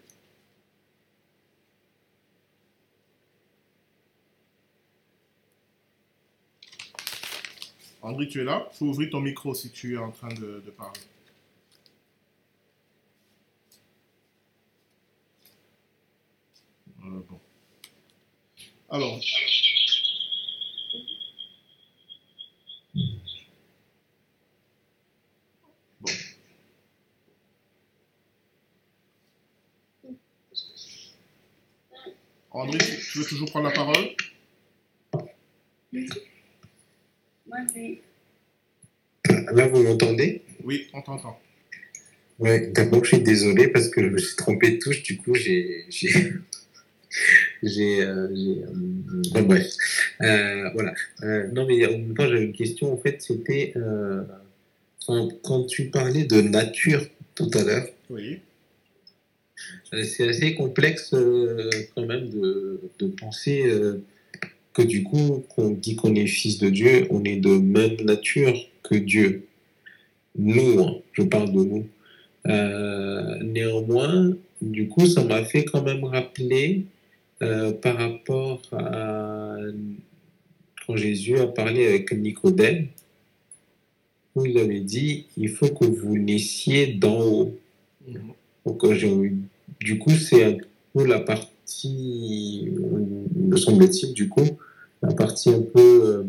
André, 8.01 8.27
tu 8.27 8.41
es 8.41 8.43
là 8.43 8.67
faut 8.73 8.85
ouvrir 8.85 9.11
ton 9.11 9.19
micro 9.21 9.53
si 9.53 9.71
tu 9.71 9.93
es 9.93 9.97
en 9.97 10.11
train 10.11 10.33
de, 10.33 10.61
parler. 10.75 10.99
Bon. 16.97 17.39
Alors. 18.89 19.19
Bon. 26.01 26.11
André, 32.51 32.77
tu 32.79 33.19
veux 33.19 33.25
toujours 33.25 33.49
prendre 33.49 33.69
la 33.69 33.73
parole? 33.73 34.15
Là, 39.53 39.67
vous 39.67 39.83
m'entendez? 39.83 40.41
Oui, 40.63 40.87
on 40.93 41.01
t'entend. 41.01 41.39
Ouais, 42.39 42.67
d'abord, 42.67 43.03
je 43.03 43.15
suis 43.15 43.23
désolé 43.23 43.67
parce 43.67 43.89
que 43.89 44.01
je 44.01 44.07
me 44.07 44.17
suis 44.17 44.35
trompé 44.35 44.71
de 44.71 44.77
touche, 44.79 45.03
du 45.03 45.17
coup, 45.17 45.35
j'ai 45.35 45.85
j'ai- 45.89 46.31
euh, 48.01 48.27
euh, 48.29 48.65
bon, 49.31 49.41
bref, 49.43 49.67
Euh, 50.21 50.69
voilà. 50.73 50.93
Non, 51.53 51.65
mais 51.67 51.85
en 51.85 51.91
même 51.91 52.13
temps, 52.15 52.27
j'avais 52.27 52.45
une 52.45 52.53
question. 52.53 52.93
En 52.93 52.97
fait, 52.97 53.21
c'était 53.21 53.73
quand, 55.05 55.29
quand 55.43 55.65
tu 55.65 55.89
parlais 55.89 56.23
de 56.23 56.41
nature 56.41 57.05
tout 57.35 57.49
à 57.53 57.63
l'heure. 57.63 57.87
Oui. 58.09 58.39
C'est 59.91 60.27
assez 60.29 60.55
complexe 60.55 61.13
quand 61.95 62.05
même 62.05 62.29
de, 62.29 62.79
de 62.99 63.07
penser 63.07 63.63
que 64.73 64.81
du 64.81 65.03
coup, 65.03 65.43
qu'on 65.49 65.69
dit 65.71 65.95
qu'on 65.95 66.15
est 66.15 66.27
fils 66.27 66.57
de 66.59 66.69
Dieu, 66.69 67.07
on 67.09 67.23
est 67.23 67.37
de 67.37 67.57
même 67.57 67.95
nature 68.03 68.55
que 68.83 68.95
Dieu. 68.95 69.45
Nous, 70.37 70.79
hein, 70.81 70.97
je 71.13 71.23
parle 71.23 71.51
de 71.51 71.63
nous. 71.63 71.87
Euh, 72.47 73.37
néanmoins, 73.43 74.31
du 74.61 74.87
coup, 74.87 75.05
ça 75.05 75.23
m'a 75.23 75.43
fait 75.43 75.65
quand 75.65 75.83
même 75.83 76.03
rappeler 76.03 76.85
euh, 77.41 77.73
par 77.73 77.97
rapport 77.97 78.61
à 78.71 79.57
quand 80.85 80.95
Jésus 80.95 81.37
a 81.37 81.47
parlé 81.47 81.87
avec 81.87 82.11
Nicodème, 82.11 82.87
où 84.35 84.45
il 84.45 84.57
avait 84.57 84.79
dit, 84.79 85.25
il 85.37 85.49
faut 85.49 85.67
que 85.67 85.85
vous 85.85 86.17
naissiez 86.17 86.87
d'en 86.87 87.21
haut. 87.21 87.57
Mhm. 88.07 88.21
Donc, 88.65 88.83
euh, 88.83 89.29
du 89.79 89.99
coup, 89.99 90.11
c'est 90.11 90.57
la 90.95 91.19
partie, 91.19 91.50
me 93.49 93.57
semble-t-il, 93.57 94.13
du 94.13 94.29
coup, 94.29 94.47
la 95.01 95.13
partie 95.13 95.49
un 95.49 95.61
peu 95.61 95.79
euh, 95.79 96.23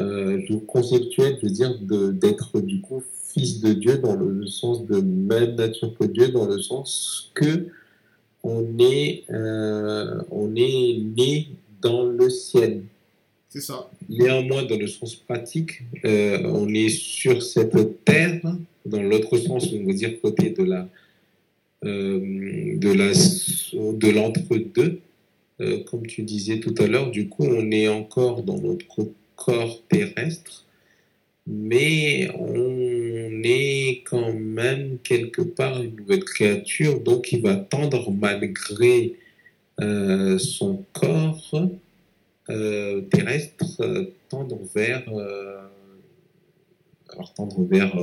euh, 0.00 0.58
conceptuelle, 0.66 1.38
je 1.40 1.46
veux 1.46 1.52
dire, 1.52 1.78
de- 1.80 2.10
d'être 2.12 2.60
du 2.60 2.80
coup 2.80 3.02
fils 3.32 3.60
de 3.60 3.72
Dieu 3.72 3.98
dans 3.98 4.16
le 4.16 4.46
sens 4.46 4.86
de 4.86 5.00
même 5.00 5.54
nature 5.56 5.94
que 5.98 6.04
Dieu, 6.06 6.28
dans 6.28 6.46
le 6.46 6.58
sens 6.58 7.30
que 7.34 7.68
on 8.42 8.78
est, 8.78 9.24
euh, 9.30 10.22
on 10.30 10.54
est 10.56 10.98
né 11.16 11.48
dans 11.82 12.04
le 12.04 12.30
ciel. 12.30 12.82
C'est 13.48 13.60
ça. 13.60 13.90
Néanmoins, 14.08 14.64
dans 14.64 14.78
le 14.78 14.86
sens 14.86 15.14
pratique, 15.16 15.82
euh, 16.04 16.38
on 16.44 16.68
est 16.72 16.88
sur 16.88 17.42
cette 17.42 18.04
terre, 18.04 18.40
dans 18.84 19.02
l'autre 19.02 19.36
sens, 19.38 19.72
on 19.72 19.84
veut 19.84 19.94
dire 19.94 20.20
côté 20.20 20.50
de 20.50 20.62
la, 20.62 20.88
de 21.82 22.92
la, 22.92 23.12
de 23.92 24.10
l'entre-deux, 24.10 25.00
Euh, 25.58 25.82
comme 25.84 26.06
tu 26.06 26.22
disais 26.22 26.60
tout 26.60 26.74
à 26.78 26.86
l'heure. 26.86 27.10
Du 27.10 27.28
coup, 27.30 27.46
on 27.46 27.70
est 27.70 27.88
encore 27.88 28.42
dans 28.42 28.60
notre 28.60 29.08
corps 29.36 29.80
terrestre, 29.88 30.66
mais 31.46 32.28
on 32.38 33.42
est 33.42 34.02
quand 34.04 34.34
même 34.34 34.98
quelque 35.02 35.40
part 35.40 35.82
une 35.82 35.96
nouvelle 35.96 36.24
créature, 36.24 37.00
donc 37.00 37.32
il 37.32 37.40
va 37.40 37.56
tendre 37.56 38.10
malgré 38.10 39.14
euh, 39.80 40.36
son 40.38 40.84
corps 40.92 41.54
euh, 42.50 43.00
terrestre 43.12 43.80
euh, 43.80 44.12
tendre 44.28 44.58
vers 44.74 45.04
euh, 45.08 45.62
alors 47.08 47.32
tendre 47.32 47.62
vers 47.64 47.96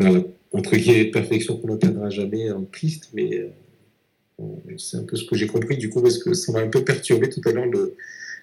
euh, 0.00 0.22
entre 0.52 0.76
guillemets 0.76 1.06
perfection 1.06 1.56
qu'on 1.56 1.68
n'atteindra 1.68 2.10
jamais 2.10 2.50
en 2.50 2.64
Christ 2.64 3.10
mais 3.14 3.50
euh, 4.40 4.44
c'est 4.78 4.98
un 4.98 5.04
peu 5.04 5.16
ce 5.16 5.24
que 5.24 5.36
j'ai 5.36 5.46
compris 5.46 5.76
du 5.76 5.90
coup 5.90 6.02
parce 6.02 6.18
que 6.18 6.34
ça 6.34 6.52
m'a 6.52 6.60
un 6.60 6.68
peu 6.68 6.84
perturbé 6.84 7.28
tout 7.28 7.40
à 7.46 7.52
l'heure 7.52 7.66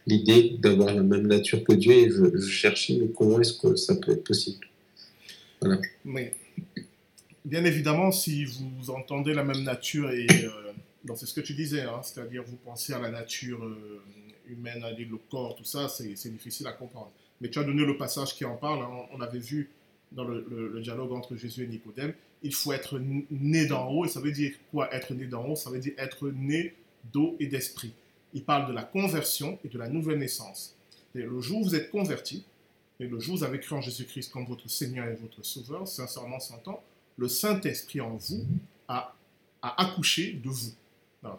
l'idée 0.06 0.58
d'avoir 0.60 0.94
la 0.94 1.04
même 1.04 1.28
nature 1.28 1.64
que 1.64 1.74
Dieu 1.74 1.94
et 1.94 2.10
je, 2.10 2.38
je 2.38 2.50
cherchais 2.50 2.98
mais 3.00 3.08
comment 3.08 3.40
est-ce 3.40 3.54
que 3.54 3.76
ça 3.76 3.96
peut 3.96 4.12
être 4.12 4.24
possible? 4.24 4.68
Mais 6.04 6.34
bien 7.46 7.66
évidemment, 7.66 8.12
si 8.12 8.46
vous 8.46 8.90
entendez 8.90 9.34
la 9.34 9.44
même 9.44 9.64
nature, 9.64 10.12
et 10.12 10.28
euh, 10.44 11.14
c'est 11.16 11.26
ce 11.26 11.34
que 11.34 11.42
tu 11.42 11.54
disais, 11.54 11.82
hein, 11.82 12.02
c'est-à-dire 12.04 12.44
vous 12.46 12.58
pensez 12.58 12.94
à 12.94 13.00
la 13.00 13.10
nature 13.10 13.64
euh, 13.64 14.02
humaine, 14.48 14.84
à 14.84 14.92
le 14.92 15.18
corps, 15.30 15.56
tout 15.56 15.64
ça, 15.64 15.88
c'est 15.90 16.16
c'est 16.16 16.30
difficile 16.30 16.68
à 16.68 16.72
comprendre. 16.72 17.12
Mais 17.42 17.50
tu 17.50 17.60
as 17.60 17.64
donné 17.64 17.86
le 17.86 17.98
passage 17.98 18.36
qui 18.36 18.46
en 18.46 18.56
parle, 18.56 18.82
hein, 18.84 19.06
on 19.14 19.22
avait 19.22 19.40
vu 19.40 19.70
dans 20.16 20.24
le, 20.24 20.80
dialogue 20.82 21.12
entre 21.12 21.36
Jésus 21.36 21.64
et 21.64 21.68
Nicodème, 21.68 22.14
il 22.42 22.54
faut 22.54 22.74
être 22.74 23.00
né 23.32 23.66
d'en 23.66 23.90
haut, 23.90 24.06
et 24.06 24.10
ça 24.10 24.20
veut 24.20 24.32
dire 24.32 24.54
quoi 24.72 24.94
être 24.94 25.14
né 25.14 25.26
d'en 25.26 25.46
haut? 25.46 25.56
Ça 25.56 25.70
veut 25.70 25.80
dire 25.80 25.94
être 25.98 26.30
né 26.30 26.74
d'eau 27.12 27.36
et 27.40 27.48
d'esprit. 27.48 27.94
Il 28.34 28.44
parle 28.44 28.68
de 28.68 28.74
la 28.74 28.84
conversion 28.84 29.60
et 29.64 29.70
de 29.70 29.78
la 29.78 29.90
nouvelle 29.90 30.20
naissance. 30.20 30.76
Le 31.14 31.40
jour 31.42 31.62
où 31.62 31.64
vous 31.64 31.76
êtes 31.76 31.92
converti, 31.92 32.44
et 33.00 33.08
le 33.08 33.20
jour 33.20 33.36
où 33.36 33.38
vous 33.40 33.44
avez 33.44 33.60
cru 33.60 33.76
en 33.76 33.82
Jésus-Christ 33.82 34.32
comme 34.32 34.46
votre 34.46 34.70
Seigneur 34.70 35.08
et 35.08 35.16
votre 35.16 35.44
Sauveur, 35.44 35.88
sincèrement 35.88 36.40
s'entend, 36.40 36.84
le 37.18 37.28
Saint-Esprit 37.28 38.02
en 38.02 38.16
vous 38.16 38.46
a, 38.88 39.16
accouché 39.62 40.34
de 40.34 40.50
vous. 40.50 40.74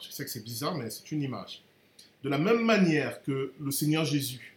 Je 0.00 0.10
sais 0.10 0.24
que 0.24 0.30
c'est 0.30 0.44
bizarre, 0.44 0.76
mais 0.76 0.88
c'est 0.90 1.10
une 1.12 1.22
image. 1.22 1.62
De 2.22 2.28
la 2.28 2.38
même 2.38 2.64
manière 2.64 3.22
que 3.22 3.52
le 3.60 3.70
Seigneur 3.70 4.04
Jésus 4.04 4.54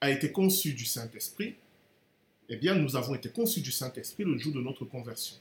a 0.00 0.10
été 0.10 0.32
conçu 0.32 0.72
du 0.72 0.86
Saint-Esprit, 0.86 1.54
eh 2.48 2.56
bien, 2.56 2.74
nous 2.74 2.96
avons 2.96 3.14
été 3.14 3.28
conçus 3.28 3.60
du 3.60 3.72
Saint-Esprit 3.72 4.24
le 4.24 4.36
jour 4.38 4.52
de 4.52 4.60
notre 4.60 4.84
conversion. 4.84 5.36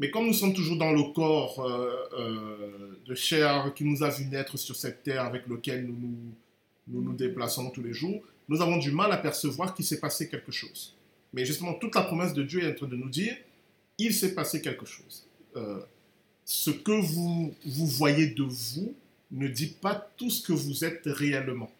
Mais 0.00 0.10
comme 0.10 0.26
nous 0.26 0.32
sommes 0.32 0.54
toujours 0.54 0.78
dans 0.78 0.92
le 0.92 1.12
corps 1.12 1.60
euh, 1.60 1.94
euh, 2.18 2.98
de 3.04 3.14
chair 3.14 3.72
qui 3.74 3.84
nous 3.84 4.02
a 4.02 4.08
vu 4.08 4.24
naître 4.24 4.56
sur 4.56 4.74
cette 4.74 5.02
terre 5.02 5.26
avec 5.26 5.46
lequel 5.46 5.86
nous 5.86 7.02
nous, 7.02 7.12
déplaçons 7.12 7.70
tous 7.70 7.82
les 7.82 7.92
jours, 7.92 8.22
nous 8.48 8.62
avons 8.62 8.78
du 8.78 8.90
mal 8.90 9.12
à 9.12 9.18
percevoir 9.18 9.74
qu'il 9.74 9.84
s'est 9.84 10.00
passé 10.00 10.28
quelque 10.28 10.50
chose. 10.50 10.96
Mais 11.34 11.44
justement, 11.44 11.74
toute 11.74 11.94
la 11.94 12.02
promesse 12.02 12.32
de 12.32 12.42
Dieu 12.42 12.62
est 12.62 12.72
en 12.72 12.74
train 12.74 12.86
de 12.86 12.96
nous 12.96 13.10
dire, 13.10 13.36
il 13.98 14.14
s'est 14.14 14.34
passé 14.34 14.62
quelque 14.62 14.86
chose. 14.86 15.26
Euh, 15.56 15.80
ce 16.46 16.70
que 16.70 16.92
vous, 16.92 17.54
vous 17.66 17.86
voyez 17.86 18.28
de 18.28 18.42
vous 18.42 18.94
ne 19.30 19.48
dit 19.48 19.74
pas 19.80 19.94
tout 20.16 20.30
ce 20.30 20.42
que 20.42 20.54
vous 20.54 20.82
êtes 20.82 21.02
réellement. 21.04 21.70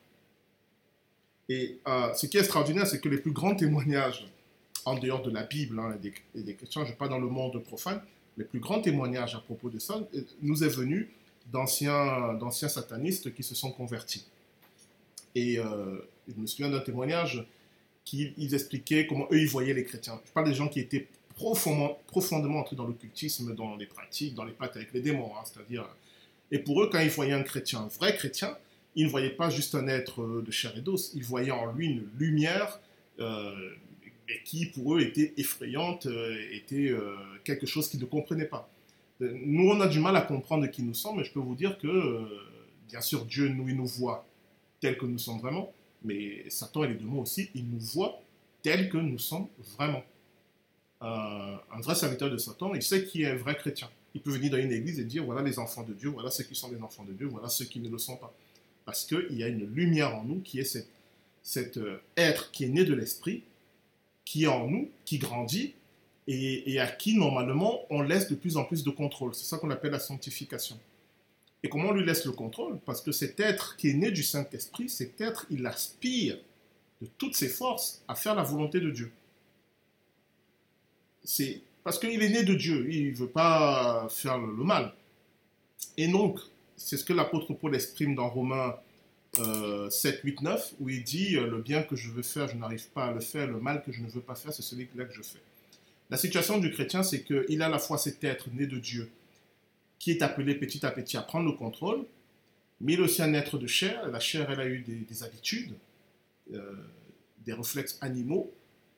Et 1.51 1.81
euh, 1.89 2.15
ce 2.15 2.27
qui 2.27 2.37
est 2.37 2.41
extraordinaire, 2.41 2.87
c'est 2.87 3.01
que 3.01 3.09
les 3.09 3.19
plus 3.19 3.33
grands 3.33 3.57
témoignages, 3.57 4.25
en 4.85 4.97
dehors 4.97 5.21
de 5.21 5.33
la 5.33 5.43
Bible 5.43 5.81
hein, 5.81 5.97
et, 5.97 6.43
des, 6.43 6.51
et 6.51 6.55
chrétiens, 6.55 6.85
je 6.85 6.93
ne 6.93 6.97
pas 6.97 7.09
dans 7.09 7.19
le 7.19 7.27
monde 7.27 7.61
profane, 7.65 8.01
les 8.39 8.45
plus 8.45 8.61
grands 8.61 8.81
témoignages 8.81 9.35
à 9.35 9.41
propos 9.41 9.69
de 9.69 9.81
ça 9.81 10.01
euh, 10.15 10.23
nous 10.43 10.63
est 10.63 10.69
venu 10.69 11.11
d'anciens 11.53 12.35
d'anciens 12.35 12.69
satanistes 12.69 13.35
qui 13.35 13.43
se 13.43 13.57
sont 13.57 13.73
convertis. 13.73 14.25
Et 15.35 15.59
euh, 15.59 15.99
je 16.29 16.41
me 16.41 16.47
souviens 16.47 16.71
d'un 16.71 16.81
témoignage 16.81 17.45
qui 18.05 18.33
ils 18.37 18.55
expliquaient 18.55 19.09
comment 19.09 19.27
eux 19.33 19.41
ils 19.41 19.49
voyaient 19.49 19.75
les 19.75 19.85
chrétiens. 19.85 20.21
Je 20.25 20.31
parle 20.31 20.47
des 20.47 20.55
gens 20.55 20.69
qui 20.69 20.79
étaient 20.79 21.09
profondément, 21.35 21.99
profondément 22.07 22.61
entrés 22.61 22.77
dans 22.77 22.87
l'occultisme, 22.87 23.57
dans 23.57 23.75
les 23.75 23.87
pratiques, 23.87 24.35
dans 24.37 24.45
les 24.45 24.53
pactes 24.53 24.77
avec 24.77 24.93
les 24.93 25.01
démons, 25.01 25.33
hein, 25.37 25.43
c'est-à-dire. 25.45 25.89
Et 26.53 26.61
pour 26.61 26.81
eux, 26.81 26.89
quand 26.91 27.01
ils 27.01 27.11
voyaient 27.11 27.33
un 27.33 27.43
chrétien, 27.43 27.81
un 27.81 27.89
vrai 27.89 28.15
chrétien, 28.15 28.57
ils 28.97 29.07
ne 29.07 29.11
voyaient 29.11 29.31
pas 29.31 29.51
juste 29.51 29.75
un 29.75 29.87
être 29.89 30.23
euh, 30.23 30.43
de 30.45 30.51
chair 30.51 30.77
et 30.77 30.81
d'os, 30.81 31.13
ils 31.15 31.25
voyaient 31.25 31.51
en 31.51 31.73
lui 31.73 31.87
une 31.87 32.09
lumière 32.19 32.81
euh, 33.21 33.71
qui 34.45 34.67
pour 34.67 34.95
eux 34.95 35.01
était 35.01 35.35
effrayante, 35.37 36.07
euh, 36.07 36.37
était 36.53 36.89
euh, 36.91 37.17
quelque 37.45 37.67
chose 37.67 37.89
qu'ils 37.89 38.01
ne 38.01 38.07
comprenaient 38.07 38.47
pas. 38.47 38.71
Nous, 39.21 39.69
on 39.69 39.81
a 39.81 39.89
du 39.89 39.99
mal 39.99 40.17
à 40.17 40.23
comprendre 40.23 40.67
qui 40.69 40.83
nous 40.83 40.95
sommes, 40.95 41.19
mais 41.19 41.25
je 41.25 41.33
peux 41.33 41.41
vous 41.41 41.55
dire 41.55 41.77
que, 41.79 42.27
bien 42.89 43.03
sûr, 43.03 43.27
Dieu, 43.27 43.49
nous, 43.49 43.69
il 43.69 43.77
nous 43.77 43.87
voit 43.87 44.25
tels 44.81 44.97
que 44.97 45.05
nous 45.05 45.19
sommes 45.19 45.41
vraiment, 45.41 45.73
mais 46.03 46.49
Satan 46.49 46.85
et 46.85 46.89
les 46.89 46.95
démons 46.95 47.21
aussi, 47.21 47.51
ils 47.55 47.69
nous 47.69 47.81
voient 47.81 48.19
tels 48.63 48.89
que 48.89 48.97
nous 48.97 49.19
sommes 49.19 49.49
vraiment. 49.77 50.03
Un 51.03 51.81
vrai 51.83 51.95
serviteur 51.95 52.31
de 52.31 52.39
Satan, 52.39 52.73
il 52.75 52.81
sait 52.81 53.05
qui 53.05 53.25
est 53.25 53.27
un 53.27 53.37
vrai 53.37 53.57
chrétien. 53.57 53.91
Il 54.15 54.23
peut 54.23 54.31
venir 54.31 54.53
dans 54.53 54.57
une 54.57 54.73
église 54.73 54.99
et 54.99 55.05
dire, 55.05 55.23
voilà 55.23 55.43
les 55.43 55.59
enfants 55.59 55.83
de 55.83 55.93
Dieu, 55.93 56.09
voilà 56.09 56.31
ceux 56.31 56.45
qui 56.45 56.55
sont 56.55 56.71
des 56.71 56.81
enfants 56.81 57.05
de 57.05 57.13
Dieu, 57.13 57.27
voilà 57.27 57.51
ceux 57.51 57.67
qui 57.67 57.79
ne 57.79 57.91
le 57.91 57.99
sont 57.99 58.17
pas. 58.17 58.33
Parce 58.85 59.05
qu'il 59.05 59.37
y 59.37 59.43
a 59.43 59.49
une 59.49 59.67
lumière 59.73 60.17
en 60.17 60.25
nous 60.25 60.41
qui 60.41 60.59
est 60.59 60.85
cet, 61.43 61.77
euh, 61.77 62.01
être 62.17 62.51
qui 62.51 62.65
est 62.65 62.69
né 62.69 62.85
de 62.85 62.95
l'esprit, 62.95 63.43
qui 64.25 64.45
est 64.45 64.49
en 64.49 64.67
nous, 64.67 64.91
qui 65.05 65.19
grandit, 65.19 65.75
et, 66.27 66.73
et 66.73 66.81
à 66.81 66.87
qui 66.87 67.17
normalement 67.17 67.81
on 67.91 68.03
laisse 68.03 68.29
de 68.29 68.35
plus 68.35 68.57
en 68.57 68.65
plus 68.65 68.85
de 68.85 68.91
contrôle. 68.91 69.35
C'est 69.35 69.45
ça 69.45 69.59
qu'on 69.59 69.71
appelle 69.71 69.93
la 69.93 69.99
sanctification. 69.99 70.79
Et 71.63 71.69
comment 71.69 71.91
on 71.91 71.93
lui 71.93 72.05
laisse 72.05 72.25
le 72.25 72.33
contrôle? 72.33 72.79
Parce 72.87 73.03
que 73.03 73.13
cet 73.13 73.39
être 73.41 73.77
qui 73.77 73.91
est 73.91 73.95
né 73.95 74.11
du 74.11 74.23
Saint-Esprit, 74.23 74.89
cet 74.89 75.21
être, 75.21 75.47
il 75.51 75.67
aspire 75.67 76.39
de 77.03 77.09
toutes 77.19 77.35
ses 77.35 77.49
forces 77.49 78.03
à 78.09 78.15
faire 78.15 78.35
la 78.35 78.43
volonté 78.43 78.81
de 78.81 78.91
Dieu. 78.91 79.13
C'est 81.23 81.61
parce 81.85 81.99
qu'il 81.99 82.23
est 82.23 82.29
né 82.29 82.45
de 82.45 82.55
Dieu, 82.55 82.91
il 82.91 83.11
ne 83.11 83.17
veut 83.17 83.29
pas 83.29 84.09
faire 84.11 84.39
le 84.39 84.65
mal. 84.65 84.93
Et 85.97 86.09
donc, 86.09 86.41
c'est 86.81 86.97
ce 86.97 87.05
que 87.05 87.13
l'apôtre 87.13 87.53
Paul 87.53 87.75
exprime 87.75 88.15
dans 88.15 88.29
Romains 88.29 88.75
euh, 89.39 89.89
7, 89.91 90.21
8, 90.25 90.41
9, 90.43 90.75
où 90.81 90.89
il 90.89 91.05
dit 91.05 91.37
euh, 91.37 91.47
Le 91.47 91.61
bien 91.61 91.83
que 91.83 91.95
je 91.95 92.11
veux 92.11 92.23
faire, 92.23 92.49
je 92.49 92.57
n'arrive 92.57 92.89
pas 92.89 93.05
à 93.07 93.13
le 93.13 93.21
faire, 93.21 93.47
le 93.47 93.61
mal 93.61 93.83
que 93.83 93.93
je 93.93 94.01
ne 94.01 94.09
veux 94.09 94.23
pas 94.23 94.35
faire, 94.35 94.53
c'est 94.53 94.63
celui-là 94.63 95.05
que 95.05 95.13
je 95.15 95.23
fais. 95.23 95.39
La 96.09 96.17
situation 96.17 96.59
du 96.59 96.71
chrétien, 96.71 97.03
c'est 97.03 97.23
qu'il 97.23 97.63
a 97.63 97.67
à 97.67 97.69
la 97.69 97.79
fois 97.79 97.99
cet 97.99 98.25
être 98.25 98.49
né 98.53 98.67
de 98.67 98.79
Dieu 98.79 99.11
qui 99.99 100.11
est 100.11 100.23
appelé 100.23 100.55
petit 100.55 100.85
à 100.85 100.91
petit 100.91 101.17
à 101.19 101.23
prendre 101.23 101.47
le 101.51 101.57
contrôle, 101.57 102.05
mais 102.81 102.95
il 102.95 103.01
est 103.01 103.03
aussi 103.03 103.23
un 103.23 103.35
être 103.35 103.59
de 103.59 103.67
chair. 103.67 104.09
La 104.09 104.19
chair, 104.19 104.51
elle 104.51 104.61
a 104.61 104.67
eu 104.67 104.79
des, 104.81 104.95
des 104.97 105.23
habitudes, 105.23 105.75
euh, 106.55 106.73
des 107.45 107.53
réflexes 107.53 107.99
animaux, 108.01 108.51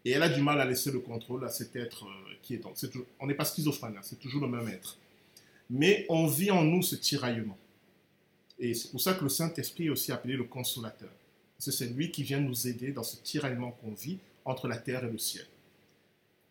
et 0.05 0.13
elle 0.13 0.23
a 0.23 0.29
du 0.29 0.41
mal 0.41 0.61
à 0.61 0.65
laisser 0.65 0.93
le 0.93 1.01
contrôle 1.01 1.45
à 1.45 1.49
cet 1.49 1.75
être 1.75 2.05
euh, 2.07 2.35
qui 2.43 2.55
est 2.55 2.61
toujours- 2.61 3.07
on 3.19 3.27
n'est 3.27 3.35
pas 3.35 3.45
schizophrène, 3.45 3.97
hein, 3.97 4.03
c'est 4.03 4.21
toujours 4.21 4.41
le 4.41 4.49
même 4.49 4.69
être. 4.69 4.97
Mais 5.69 6.07
on 6.09 6.27
vit 6.29 6.51
en 6.53 6.63
nous 6.63 6.83
ce 6.83 6.95
tiraillement. 6.95 7.59
Et 8.63 8.75
c'est 8.75 8.93
pour 8.93 9.01
ça 9.01 9.15
que 9.15 9.25
le 9.25 9.29
Saint-Esprit 9.29 9.87
est 9.87 9.91
aussi 9.91 10.13
appelé 10.13 10.35
le 10.35 10.45
consolateur. 10.45 11.11
C'est 11.59 11.93
lui 11.93 12.13
qui 12.13 12.23
vient 12.23 12.39
nous 12.39 12.69
aider 12.69 12.93
dans 12.93 13.03
ce 13.03 13.17
tiraillement 13.17 13.73
qu'on 13.73 13.93
vit 13.93 14.19
entre 14.45 14.69
la 14.69 14.77
terre 14.77 15.05
et 15.05 15.11
le 15.11 15.19
ciel. 15.19 15.45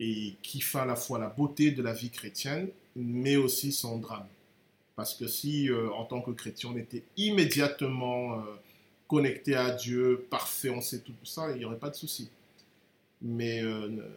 Et 0.02 0.36
qui 0.42 0.60
fait 0.60 0.80
à 0.80 0.86
la 0.86 0.98
fois 0.98 1.20
la 1.20 1.30
beauté 1.30 1.72
de 1.72 1.82
la 1.82 1.94
vie 1.94 2.10
chrétienne, 2.10 2.68
mais 2.98 3.38
aussi 3.38 3.72
son 3.72 3.98
drame. 3.98 4.28
Parce 4.98 5.14
que 5.14 5.26
si, 5.26 5.70
euh, 5.70 5.90
en 5.92 6.04
tant 6.04 6.22
que 6.22 6.32
chrétien, 6.32 6.72
on 6.74 6.78
était 6.78 7.04
immédiatement 7.16 8.40
euh, 8.40 8.42
connecté 9.08 9.56
à 9.56 9.72
Dieu, 9.72 10.28
parfait, 10.30 10.70
on 10.70 10.82
sait 10.82 11.00
tout 11.00 11.14
ça, 11.24 11.52
il 11.52 11.60
n'y 11.60 11.66
aurait 11.66 11.80
pas 11.80 11.90
de 11.90 11.96
souci. 11.96 12.30
Mais 13.22 13.60
il 13.60 13.66
euh, 13.66 14.10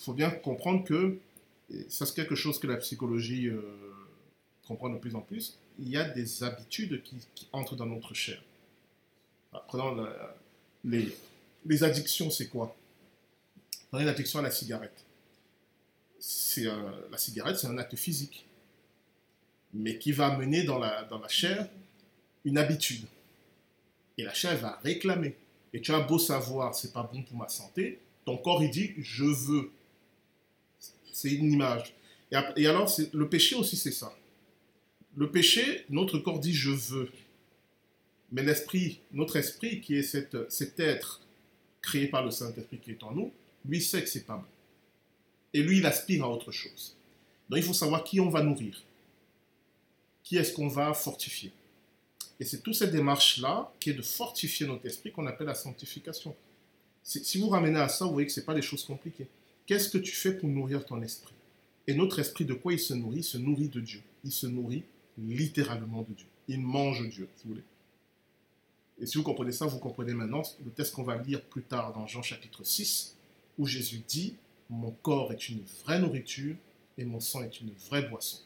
faut 0.00 0.12
bien 0.12 0.30
comprendre 0.30 0.82
que, 0.82 1.18
ça 1.88 2.04
c'est 2.04 2.16
quelque 2.16 2.34
chose 2.34 2.58
que 2.58 2.66
la 2.66 2.78
psychologie 2.78 3.48
comprend 4.66 4.88
de 4.88 4.98
plus 4.98 5.14
en 5.14 5.20
plus, 5.20 5.58
il 5.78 5.88
y 5.88 5.96
a 5.96 6.08
des 6.08 6.42
habitudes 6.42 7.02
qui, 7.02 7.16
entrent 7.52 7.76
dans 7.76 7.86
notre 7.86 8.14
chair. 8.14 8.42
Prenons 9.68 10.06
les, 10.84 11.82
addictions, 11.82 12.30
c'est 12.30 12.48
quoi? 12.48 12.76
Prenez 13.90 14.04
l'addiction 14.04 14.40
à 14.40 14.42
la 14.42 14.50
cigarette. 14.50 15.04
C'est 16.18 16.64
la 16.64 17.18
cigarette, 17.18 17.58
c'est 17.58 17.68
un 17.68 17.78
acte 17.78 17.96
physique 17.96 18.44
mais 19.72 19.98
qui 19.98 20.12
va 20.12 20.36
la, 20.38 21.04
dans 21.04 21.18
la 21.18 21.28
chair 21.28 21.68
une 22.44 22.58
habitude. 22.58 23.04
Et 24.16 24.22
la 24.22 24.32
chair 24.32 24.56
va 24.58 24.80
réclamer. 24.82 25.36
Et 25.72 25.80
tu 25.80 25.92
as 25.92 26.00
beau 26.00 26.18
savoir, 26.18 26.74
c'est 26.74 26.92
pas 26.92 27.02
bon 27.02 27.22
pour 27.22 27.36
ma 27.36 27.48
santé, 27.48 28.00
ton 28.24 28.36
corps 28.38 28.62
il 28.62 28.70
dit 28.70 28.94
je 28.98 29.24
veux. 29.24 29.70
C'est 31.12 31.30
une 31.30 31.52
image. 31.52 31.94
Et, 32.56 32.66
alors, 32.66 32.90
le 33.12 33.28
péché 33.28 33.56
aussi, 33.56 33.76
c'est 33.76 33.92
ça. 33.92 34.12
Le 35.18 35.30
péché, 35.30 35.84
notre 35.90 36.18
corps 36.18 36.40
dit 36.40 36.54
je 36.54 36.70
veux. 36.70 37.10
Mais 38.32 38.42
l'esprit, 38.42 39.00
notre 39.12 39.36
esprit, 39.36 39.80
qui 39.80 39.96
est 39.96 40.02
cet 40.02 40.80
être 40.80 41.20
créé 41.82 42.06
par 42.06 42.24
le 42.24 42.30
Saint-Esprit 42.30 42.78
qui 42.78 42.92
est 42.92 43.02
en 43.02 43.12
nous, 43.12 43.32
lui 43.66 43.82
sait 43.82 44.02
que 44.02 44.08
c'est 44.08 44.24
pas 44.24 44.36
bon. 44.36 44.48
Et 45.52 45.62
lui, 45.62 45.78
il 45.78 45.86
aspire 45.86 46.24
à 46.24 46.30
autre 46.30 46.52
chose. 46.52 46.96
Donc 47.50 47.58
il 47.58 47.64
faut 47.64 47.72
savoir 47.72 48.04
qui 48.04 48.20
on 48.20 48.30
va 48.30 48.42
nourrir 48.42 48.82
qui 50.28 50.36
est-ce 50.36 50.52
qu'on 50.52 50.68
va 50.68 50.92
fortifier. 50.92 51.52
Et 52.38 52.44
c'est 52.44 52.62
toute 52.62 52.74
cette 52.74 52.92
démarche-là 52.92 53.72
qui 53.80 53.88
est 53.88 53.94
de 53.94 54.02
fortifier 54.02 54.66
notre 54.66 54.84
esprit 54.84 55.10
qu'on 55.10 55.26
appelle 55.26 55.46
la 55.46 55.54
sanctification. 55.54 56.36
Si 57.02 57.38
vous 57.38 57.48
ramenez 57.48 57.78
à 57.78 57.88
ça, 57.88 58.04
vous 58.04 58.12
voyez 58.12 58.26
que 58.26 58.32
ce 58.34 58.40
n'est 58.40 58.44
pas 58.44 58.52
des 58.52 58.60
choses 58.60 58.84
compliquées. 58.84 59.26
Qu'est-ce 59.64 59.88
que 59.88 59.96
tu 59.96 60.12
fais 60.12 60.34
pour 60.34 60.50
nourrir 60.50 60.84
ton 60.84 61.00
esprit? 61.00 61.32
Et 61.86 61.94
notre 61.94 62.18
esprit, 62.18 62.44
de 62.44 62.52
quoi 62.52 62.74
il 62.74 62.78
se 62.78 62.92
nourrit? 62.92 63.20
Il 63.20 63.24
se 63.24 63.38
nourrit 63.38 63.70
de 63.70 63.80
Dieu. 63.80 64.02
Il 64.22 64.30
se 64.30 64.46
nourrit 64.46 64.82
littéralement 65.18 66.02
de 66.02 66.14
Dieu. 66.14 66.26
Il 66.48 66.60
mange 66.60 67.08
Dieu, 67.08 67.28
si 67.36 67.44
vous 67.44 67.50
voulez. 67.50 67.64
Et 69.00 69.06
si 69.06 69.18
vous 69.18 69.24
comprenez 69.24 69.52
ça, 69.52 69.66
vous 69.66 69.78
comprenez 69.78 70.14
maintenant 70.14 70.42
le 70.64 70.70
texte 70.70 70.94
qu'on 70.94 71.02
va 71.02 71.16
lire 71.16 71.42
plus 71.42 71.62
tard 71.62 71.92
dans 71.92 72.06
Jean 72.06 72.22
chapitre 72.22 72.64
6, 72.64 73.16
où 73.58 73.66
Jésus 73.66 74.02
dit, 74.06 74.34
mon 74.70 74.90
corps 74.90 75.32
est 75.32 75.48
une 75.48 75.62
vraie 75.84 76.00
nourriture 76.00 76.56
et 76.96 77.04
mon 77.04 77.20
sang 77.20 77.42
est 77.42 77.60
une 77.60 77.70
vraie 77.88 78.08
boisson 78.08 78.38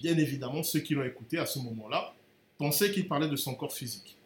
bien 0.00 0.16
évidemment, 0.16 0.62
ceux 0.62 0.80
qui 0.80 0.94
l'ont 0.94 1.04
écouté 1.04 1.38
à 1.38 1.46
ce 1.46 1.58
moment-là 1.60 2.14
pensaient 2.58 2.90
qu'il 2.90 3.06
parlait 3.06 3.28
de 3.28 3.36
son 3.36 3.54
corps 3.54 3.72
physique, 3.72 4.16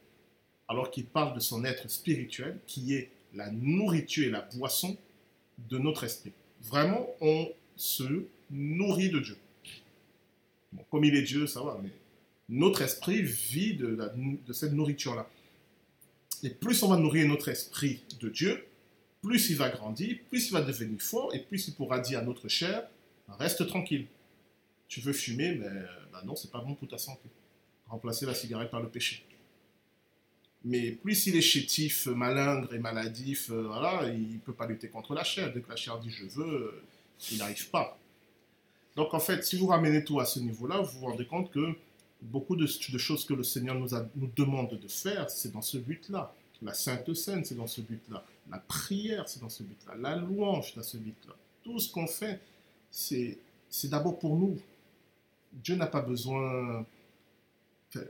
alors 0.68 0.90
qu'il 0.90 1.04
parle 1.04 1.34
de 1.34 1.40
son 1.40 1.64
être 1.64 1.90
spirituel, 1.90 2.58
qui 2.66 2.94
est 2.94 3.10
la 3.34 3.50
nourriture 3.50 4.28
et 4.28 4.30
la 4.30 4.42
boisson 4.42 4.96
de 5.58 5.78
notre 5.78 6.04
esprit. 6.04 6.32
Vraiment, 6.62 7.06
on 7.20 7.48
se 7.76 8.26
nourrit 8.50 9.10
de 9.10 9.18
Dieu. 9.18 9.36
Comme 10.90 11.04
il 11.04 11.14
est 11.14 11.22
Dieu, 11.22 11.46
ça 11.46 11.62
va, 11.62 11.78
mais 11.82 11.90
notre 12.48 12.82
esprit 12.82 13.22
vit 13.22 13.74
de, 13.74 13.98
cette 14.52 14.72
nourriture-là. 14.72 15.28
Et 16.42 16.50
plus 16.50 16.82
on 16.82 16.88
va 16.88 16.96
nourrir 16.96 17.26
notre 17.26 17.48
esprit 17.48 18.02
de 18.20 18.28
Dieu, 18.28 18.66
plus 19.22 19.50
il 19.50 19.56
va 19.56 19.70
grandir, 19.70 20.18
plus 20.28 20.48
il 20.48 20.52
va 20.52 20.60
devenir 20.60 21.00
fort, 21.00 21.34
et 21.34 21.38
plus 21.38 21.68
il 21.68 21.74
pourra 21.74 21.98
dire 22.00 22.18
à 22.18 22.22
notre 22.22 22.48
chair, 22.48 22.86
reste 23.38 23.66
tranquille 23.66 24.06
tu 24.94 25.00
veux 25.00 25.12
fumer, 25.12 25.56
mais 25.56 25.68
bah 26.12 26.22
non, 26.24 26.36
c'est 26.36 26.52
pas 26.52 26.60
bon 26.60 26.74
pour 26.74 26.86
ta 26.86 26.98
santé. 26.98 27.28
Remplacer 27.88 28.26
la 28.26 28.34
cigarette 28.34 28.70
par 28.70 28.80
le 28.80 28.88
péché. 28.88 29.24
Mais 30.64 30.92
plus 30.92 31.26
il 31.26 31.36
est 31.36 31.42
chétif, 31.42 32.06
malingre 32.06 32.72
et 32.72 32.78
maladif, 32.78 33.50
euh, 33.50 33.66
voilà, 33.66 34.08
il 34.08 34.34
ne 34.34 34.38
peut 34.38 34.52
pas 34.52 34.66
lutter 34.66 34.88
contre 34.88 35.12
la 35.12 35.24
chair. 35.24 35.52
Dès 35.52 35.60
que 35.60 35.68
la 35.68 35.74
chair 35.74 35.98
dit 35.98 36.10
je 36.10 36.24
veux, 36.26 36.46
euh, 36.46 36.82
il 37.32 37.38
n'arrive 37.38 37.68
pas. 37.70 37.98
Donc 38.96 39.14
en 39.14 39.20
fait, 39.20 39.42
si 39.44 39.56
vous 39.56 39.66
ramenez 39.66 40.04
tout 40.04 40.20
à 40.20 40.24
ce 40.24 40.40
niveau-là, 40.40 40.80
vous 40.80 40.98
vous 40.98 41.06
rendez 41.06 41.26
compte 41.26 41.50
que 41.50 41.74
beaucoup 42.22 42.56
de, 42.56 42.66
choses 42.66 43.24
que 43.24 43.34
le 43.34 43.42
Seigneur 43.42 43.76
nous, 43.76 44.30
demande 44.36 44.78
de 44.78 44.88
faire, 44.88 45.30
c'est 45.30 45.52
dans 45.52 45.62
ce 45.62 45.78
but-là. 45.78 46.34
La 46.62 46.72
Sainte 46.72 47.12
Seine, 47.14 47.44
c'est 47.44 47.56
dans 47.56 47.66
ce 47.66 47.80
but-là. 47.80 48.24
La 48.50 48.58
prière, 48.58 49.28
c'est 49.28 49.40
dans 49.40 49.48
ce 49.48 49.62
but-là. 49.62 49.94
La 49.96 50.16
louange, 50.16 50.70
c'est 50.70 50.76
dans 50.76 50.82
ce 50.82 50.96
but-là. 50.96 51.34
Tout 51.62 51.78
ce 51.78 51.92
qu'on 51.92 52.06
fait, 52.06 52.40
c'est 52.90 53.38
d'abord 53.84 54.18
pour 54.18 54.36
nous. 54.36 54.58
Dieu 55.52 55.76
n'a 55.76 55.86
pas 55.86 56.00
besoin. 56.00 56.86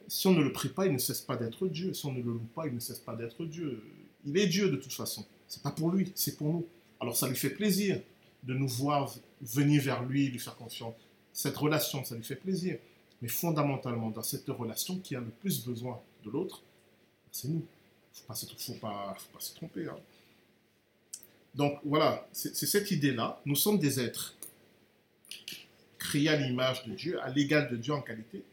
si 0.07 0.27
on 0.27 0.33
ne 0.33 0.43
le 0.43 0.53
prie 0.53 0.69
pas, 0.69 0.87
il 0.87 0.93
ne 0.93 0.99
cesse 0.99 1.21
pas 1.21 1.37
d'être 1.37 1.67
Dieu. 1.67 1.93
Si 1.95 2.07
on 2.07 2.13
ne 2.13 2.23
le 2.23 2.33
loue 2.33 2.49
pas, 2.55 2.67
il 2.67 2.75
ne 2.75 2.81
cesse 2.81 3.01
pas 3.01 3.17
d'être 3.17 3.45
Dieu. 3.45 3.83
Il 4.25 4.37
est 4.39 4.47
Dieu 4.47 4.71
de 4.71 4.77
toute 4.77 4.93
façon. 4.93 5.25
C'est 5.49 5.63
pas 5.63 5.71
pour 5.71 5.91
lui, 5.91 6.13
c'est 6.15 6.37
pour 6.37 6.49
nous. 6.49 6.67
Alors 7.01 7.17
ça 7.17 7.29
lui 7.29 7.37
fait 7.37 7.51
plaisir 7.51 8.01
de 8.45 8.55
nous 8.55 8.69
voir 8.69 9.13
venir 9.45 9.83
vers 9.83 10.03
lui, 10.03 10.29
lui 10.29 10.39
faire 10.39 10.57
confiance. 10.57 10.95
Cette 11.33 11.57
relation, 11.57 12.05
ça 12.05 12.15
lui 12.15 12.25
fait 12.25 12.37
plaisir. 12.37 12.79
Mais 13.23 13.29
fondamentalement, 13.29 14.11
dans 14.11 14.23
cette 14.23 14.49
relation, 14.49 14.99
qui 14.99 15.15
a 15.17 15.21
le 15.21 15.31
plus 15.31 15.65
besoin 15.65 16.01
de 16.25 16.31
l'autre, 16.31 16.63
c'est 17.31 17.49
nous. 17.49 17.65
Il 18.29 18.33
ne 18.33 18.47
faut, 18.59 18.75
pas, 18.75 19.17
se 19.39 19.55
tromper. 19.55 19.87
Hein. 19.89 19.97
Donc 21.55 21.79
voilà, 21.85 22.27
c'est 22.33 22.55
cette 22.55 22.91
idée-là. 22.91 23.41
Nous 23.45 23.57
sommes 23.57 23.79
des 23.79 24.01
êtres 24.01 24.35
créé 25.99 26.29
à 26.29 26.37
l'image 26.37 26.85
de 26.85 26.93
Dieu, 26.95 27.21
à 27.23 27.31
l'égal 27.31 27.71
de 27.71 27.77
Dieu 27.77 27.93
en 27.93 28.03
qualité. 28.03 28.45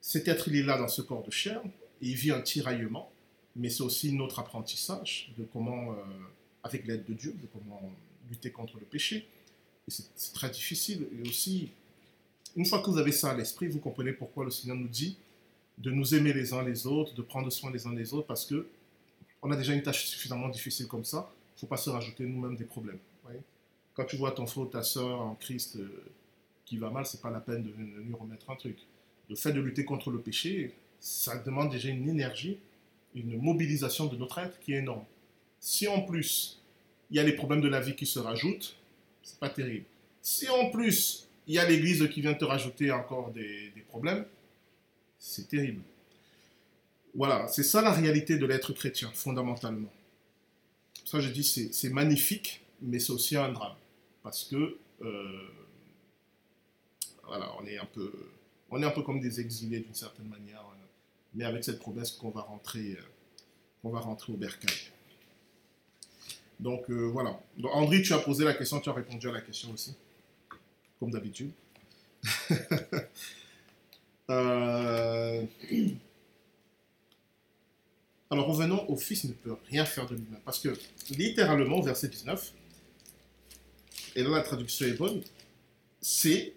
Cet 0.00 0.28
être, 0.28 0.48
il 0.48 0.56
est 0.56 0.62
là 0.62 0.76
dans 0.76 0.88
ce 0.88 1.00
corps 1.00 1.22
de 1.22 1.30
chair, 1.30 1.62
et 2.02 2.08
il 2.08 2.14
vit 2.14 2.32
un 2.32 2.40
tiraillement, 2.40 3.10
mais 3.54 3.70
c'est 3.70 3.82
aussi 3.82 4.12
notre 4.12 4.40
apprentissage 4.40 5.32
de 5.38 5.44
comment, 5.44 5.92
euh, 5.92 5.96
avec 6.64 6.86
l'aide 6.86 7.04
de 7.04 7.14
Dieu, 7.14 7.32
de 7.40 7.46
comment 7.46 7.80
lutter 8.28 8.50
contre 8.50 8.78
le 8.78 8.84
péché. 8.84 9.28
C'est 9.88 10.32
très 10.32 10.50
difficile. 10.50 11.08
Et 11.18 11.28
aussi, 11.28 11.70
une 12.56 12.66
fois 12.66 12.80
que 12.80 12.90
vous 12.90 12.98
avez 12.98 13.12
ça 13.12 13.30
à 13.30 13.36
l'esprit, 13.36 13.68
vous 13.68 13.80
comprenez 13.80 14.12
pourquoi 14.12 14.44
le 14.44 14.50
Seigneur 14.50 14.76
nous 14.76 14.88
dit 14.88 15.16
de 15.78 15.90
nous 15.90 16.14
aimer 16.14 16.32
les 16.32 16.52
uns 16.52 16.62
les 16.62 16.86
autres, 16.86 17.14
de 17.14 17.22
prendre 17.22 17.50
soin 17.50 17.70
les 17.70 17.86
uns 17.86 17.92
des 17.92 18.14
autres, 18.14 18.26
parce 18.26 18.46
que 18.46 18.68
on 19.42 19.50
a 19.50 19.56
déjà 19.56 19.74
une 19.74 19.82
tâche 19.82 20.06
suffisamment 20.06 20.48
difficile 20.48 20.86
comme 20.86 21.04
ça. 21.04 21.32
Il 21.34 21.56
ne 21.56 21.60
faut 21.60 21.66
pas 21.66 21.76
se 21.76 21.90
rajouter 21.90 22.24
nous-mêmes 22.24 22.56
des 22.56 22.64
problèmes. 22.64 22.98
Quand 23.94 24.04
tu 24.04 24.16
vois 24.16 24.30
ton 24.32 24.46
frère 24.46 24.64
ou 24.64 24.66
ta 24.66 24.82
soeur 24.82 25.20
en 25.20 25.34
Christ 25.34 25.76
euh, 25.76 26.04
qui 26.64 26.78
va 26.78 26.88
mal, 26.88 27.04
c'est 27.04 27.20
pas 27.20 27.30
la 27.30 27.40
peine 27.40 27.62
de 27.62 27.70
lui 27.70 28.14
remettre 28.14 28.48
un 28.48 28.56
truc. 28.56 28.78
Le 29.28 29.36
fait 29.36 29.52
de 29.52 29.60
lutter 29.60 29.84
contre 29.84 30.10
le 30.10 30.18
péché, 30.18 30.72
ça 30.98 31.36
demande 31.36 31.70
déjà 31.70 31.90
une 31.90 32.08
énergie, 32.08 32.58
une 33.14 33.38
mobilisation 33.38 34.06
de 34.06 34.16
notre 34.16 34.38
être 34.38 34.58
qui 34.60 34.72
est 34.72 34.78
énorme. 34.78 35.04
Si 35.60 35.86
en 35.88 36.00
plus, 36.00 36.62
il 37.10 37.16
y 37.16 37.20
a 37.20 37.22
les 37.22 37.34
problèmes 37.34 37.60
de 37.60 37.68
la 37.68 37.80
vie 37.80 37.94
qui 37.94 38.06
se 38.06 38.18
rajoutent, 38.18 38.76
c'est 39.22 39.38
pas 39.38 39.48
terrible. 39.48 39.84
Si 40.20 40.48
en 40.48 40.70
plus, 40.70 41.28
il 41.46 41.54
y 41.54 41.58
a 41.58 41.68
l'Église 41.68 42.08
qui 42.08 42.20
vient 42.20 42.34
te 42.34 42.44
rajouter 42.44 42.90
encore 42.92 43.30
des, 43.32 43.72
problèmes, 43.88 44.24
c'est 45.18 45.48
terrible. 45.48 45.82
Voilà, 47.14 47.46
c'est 47.48 47.62
ça 47.62 47.82
la 47.82 47.92
réalité 47.92 48.38
de 48.38 48.46
l'être 48.46 48.72
chrétien, 48.72 49.10
fondamentalement. 49.12 49.92
Ça, 51.04 51.20
je 51.20 51.28
dis, 51.28 51.44
c'est 51.44 51.90
magnifique, 51.90 52.64
mais 52.80 52.98
c'est 52.98 53.12
aussi 53.12 53.36
un 53.36 53.50
drame. 53.50 53.76
Parce 54.22 54.44
que 54.44 54.78
euh, 55.02 55.48
voilà, 57.26 57.52
on 57.60 57.66
est 57.66 57.78
un 57.78 57.86
peu, 57.86 58.12
on 58.70 58.82
est 58.82 58.86
un 58.86 58.90
peu 58.90 59.02
comme 59.02 59.20
des 59.20 59.40
exilés 59.40 59.80
d'une 59.80 59.94
certaine 59.94 60.28
manière, 60.28 60.60
euh, 60.60 60.86
mais 61.34 61.44
avec 61.44 61.64
cette 61.64 61.78
promesse 61.78 62.12
qu'on 62.12 62.30
va 62.30 62.42
rentrer, 62.42 62.92
euh, 62.92 63.02
qu'on 63.82 63.90
va 63.90 64.00
rentrer 64.00 64.32
au 64.32 64.36
bercail. 64.36 64.92
Donc 66.62 66.88
euh, 66.90 67.10
voilà. 67.12 67.38
André, 67.72 68.02
tu 68.02 68.12
as 68.12 68.18
posé 68.18 68.44
la 68.44 68.54
question, 68.54 68.78
tu 68.80 68.88
as 68.88 68.92
répondu 68.92 69.28
à 69.28 69.32
la 69.32 69.40
question 69.40 69.72
aussi, 69.72 69.96
comme 70.98 71.10
d'habitude. 71.10 71.50
Alors 78.30 78.46
revenons 78.46 78.88
au 78.88 78.96
Fils 78.96 79.24
ne 79.24 79.32
peut 79.32 79.56
rien 79.68 79.84
faire 79.84 80.06
de 80.06 80.14
lui-même. 80.14 80.40
Parce 80.44 80.60
que 80.60 80.70
littéralement, 81.10 81.80
verset 81.80 82.08
19, 82.08 82.52
et 84.14 84.22
là 84.22 84.30
la 84.30 84.40
traduction 84.42 84.86
est 84.86 84.92
bonne, 84.92 85.20
c'est 86.00 86.54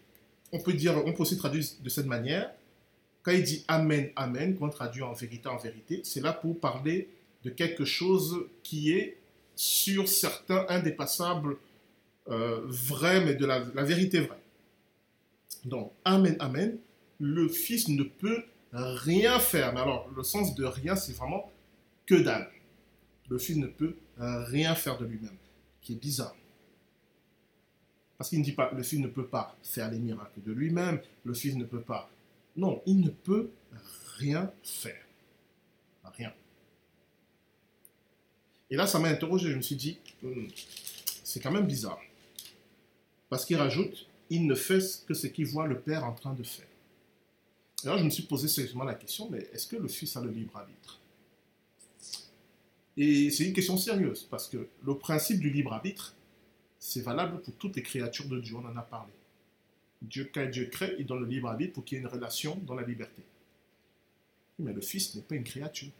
on 0.51 0.59
peut 0.59 0.73
dire, 0.73 0.95
on 1.05 1.11
peut 1.11 1.23
aussi 1.23 1.37
traduire 1.37 1.65
de 1.81 1.89
cette 1.89 2.05
manière. 2.05 2.51
Quand 3.23 3.31
il 3.31 3.43
dit 3.43 3.65
Amen, 3.67 4.11
Amen, 4.15 4.55
qu'on 4.55 4.69
traduit 4.69 5.01
en 5.01 5.13
vérité, 5.13 5.49
en 5.49 5.57
vérité, 5.57 6.01
c'est 6.03 6.21
là 6.21 6.31
pour 6.31 6.59
parler 6.59 7.09
de 7.43 7.49
quelque 7.49 7.83
chose 7.83 8.47
qui 8.63 8.93
est 8.93 9.17
sur 9.55 10.07
certains 10.07 10.65
indépassables 10.69 11.57
euh, 12.27 12.61
vrai, 12.65 13.23
mais 13.23 13.35
de 13.35 13.45
la, 13.45 13.59
vérité 13.59 14.21
vraie. 14.21 14.41
Donc, 15.63 15.91
Amen, 16.03 16.35
Amen, 16.39 16.77
le 17.19 17.47
Fils 17.47 17.87
ne 17.87 18.03
peut 18.03 18.43
rien 18.71 19.39
faire. 19.39 19.73
Mais 19.73 19.81
alors, 19.81 20.09
le 20.15 20.23
sens 20.23 20.55
de 20.55 20.65
rien, 20.65 20.95
c'est 20.95 21.13
vraiment 21.13 21.51
que 22.05 22.15
dalle. 22.15 22.49
Le 23.29 23.37
Fils 23.37 23.57
ne 23.57 23.67
peut 23.67 23.95
rien 24.17 24.75
faire 24.75 24.97
de 24.97 25.05
lui-même, 25.05 25.35
qui 25.81 25.93
est 25.93 25.97
bizarre. 25.97 26.35
Parce 28.17 28.29
qu'il 28.29 28.39
ne 28.39 28.43
dit 28.43 28.53
pas, 28.53 28.71
le 28.71 28.83
Fils 28.83 28.99
ne 28.99 29.07
peut 29.07 29.25
pas 29.25 29.55
faire 29.63 29.91
les 29.91 29.99
miracles 29.99 30.41
de 30.45 30.51
lui-même, 30.51 30.99
le 31.23 31.33
Fils 31.33 31.55
ne 31.55 31.65
peut 31.65 31.81
pas. 31.81 32.09
Non, 32.55 32.81
il 32.85 33.01
ne 33.01 33.09
peut 33.09 33.49
rien 34.17 34.51
faire. 34.63 35.01
Rien. 36.17 36.31
Et 38.69 38.75
là, 38.75 38.87
ça 38.87 38.99
m'a 38.99 39.09
interrogé. 39.09 39.51
Je 39.51 39.57
me 39.57 39.61
suis 39.61 39.75
dit, 39.75 39.99
hmm, 40.21 40.47
c'est 41.23 41.39
quand 41.39 41.51
même 41.51 41.67
bizarre. 41.67 41.99
Parce 43.29 43.45
qu'il 43.45 43.57
rajoute, 43.57 44.07
il 44.29 44.47
ne 44.47 44.55
fait 44.55 44.79
que 45.07 45.13
ce 45.13 45.27
qu'il 45.27 45.45
voit 45.45 45.67
le 45.67 45.79
Père 45.79 46.03
en 46.05 46.13
train 46.13 46.33
de 46.33 46.43
faire. 46.43 46.67
Alors, 47.83 47.97
je 47.97 48.03
me 48.03 48.09
suis 48.09 48.23
posé 48.23 48.47
sérieusement 48.47 48.83
la 48.83 48.95
question, 48.95 49.29
mais 49.29 49.47
est-ce 49.53 49.67
que 49.67 49.75
le 49.75 49.87
Fils 49.87 50.15
a 50.15 50.21
le 50.21 50.31
libre 50.31 50.57
arbitre? 50.57 50.99
Et 52.97 53.29
c'est 53.29 53.45
une 53.45 53.53
question 53.53 53.77
sérieuse, 53.77 54.25
parce 54.29 54.47
que 54.47 54.69
le 54.83 54.97
principe 54.97 55.39
du 55.39 55.49
libre 55.49 55.73
arbitre, 55.73 56.15
c'est 56.79 57.01
valable 57.01 57.41
pour 57.41 57.53
toutes 57.55 57.75
les 57.75 57.83
créatures 57.83 58.27
de 58.27 58.39
Dieu, 58.39 58.55
on 58.55 58.65
en 58.65 58.75
a 58.75 58.81
parlé. 58.81 59.11
Dieu, 60.01 60.29
quand 60.33 60.49
Dieu 60.49 60.65
crée, 60.67 60.95
il 60.99 61.05
donne 61.05 61.21
le 61.21 61.25
libre 61.25 61.49
arbitre 61.49 61.73
pour 61.73 61.83
qu'il 61.83 61.97
y 61.97 61.99
ait 61.99 62.03
une 62.03 62.09
relation 62.09 62.55
dans 62.65 62.75
la 62.75 62.83
liberté. 62.83 63.21
Mais 64.59 64.71
le 64.71 64.81
Fils 64.81 65.15
n'est 65.15 65.21
pas 65.21 65.35
une 65.35 65.43
créature. 65.43 65.91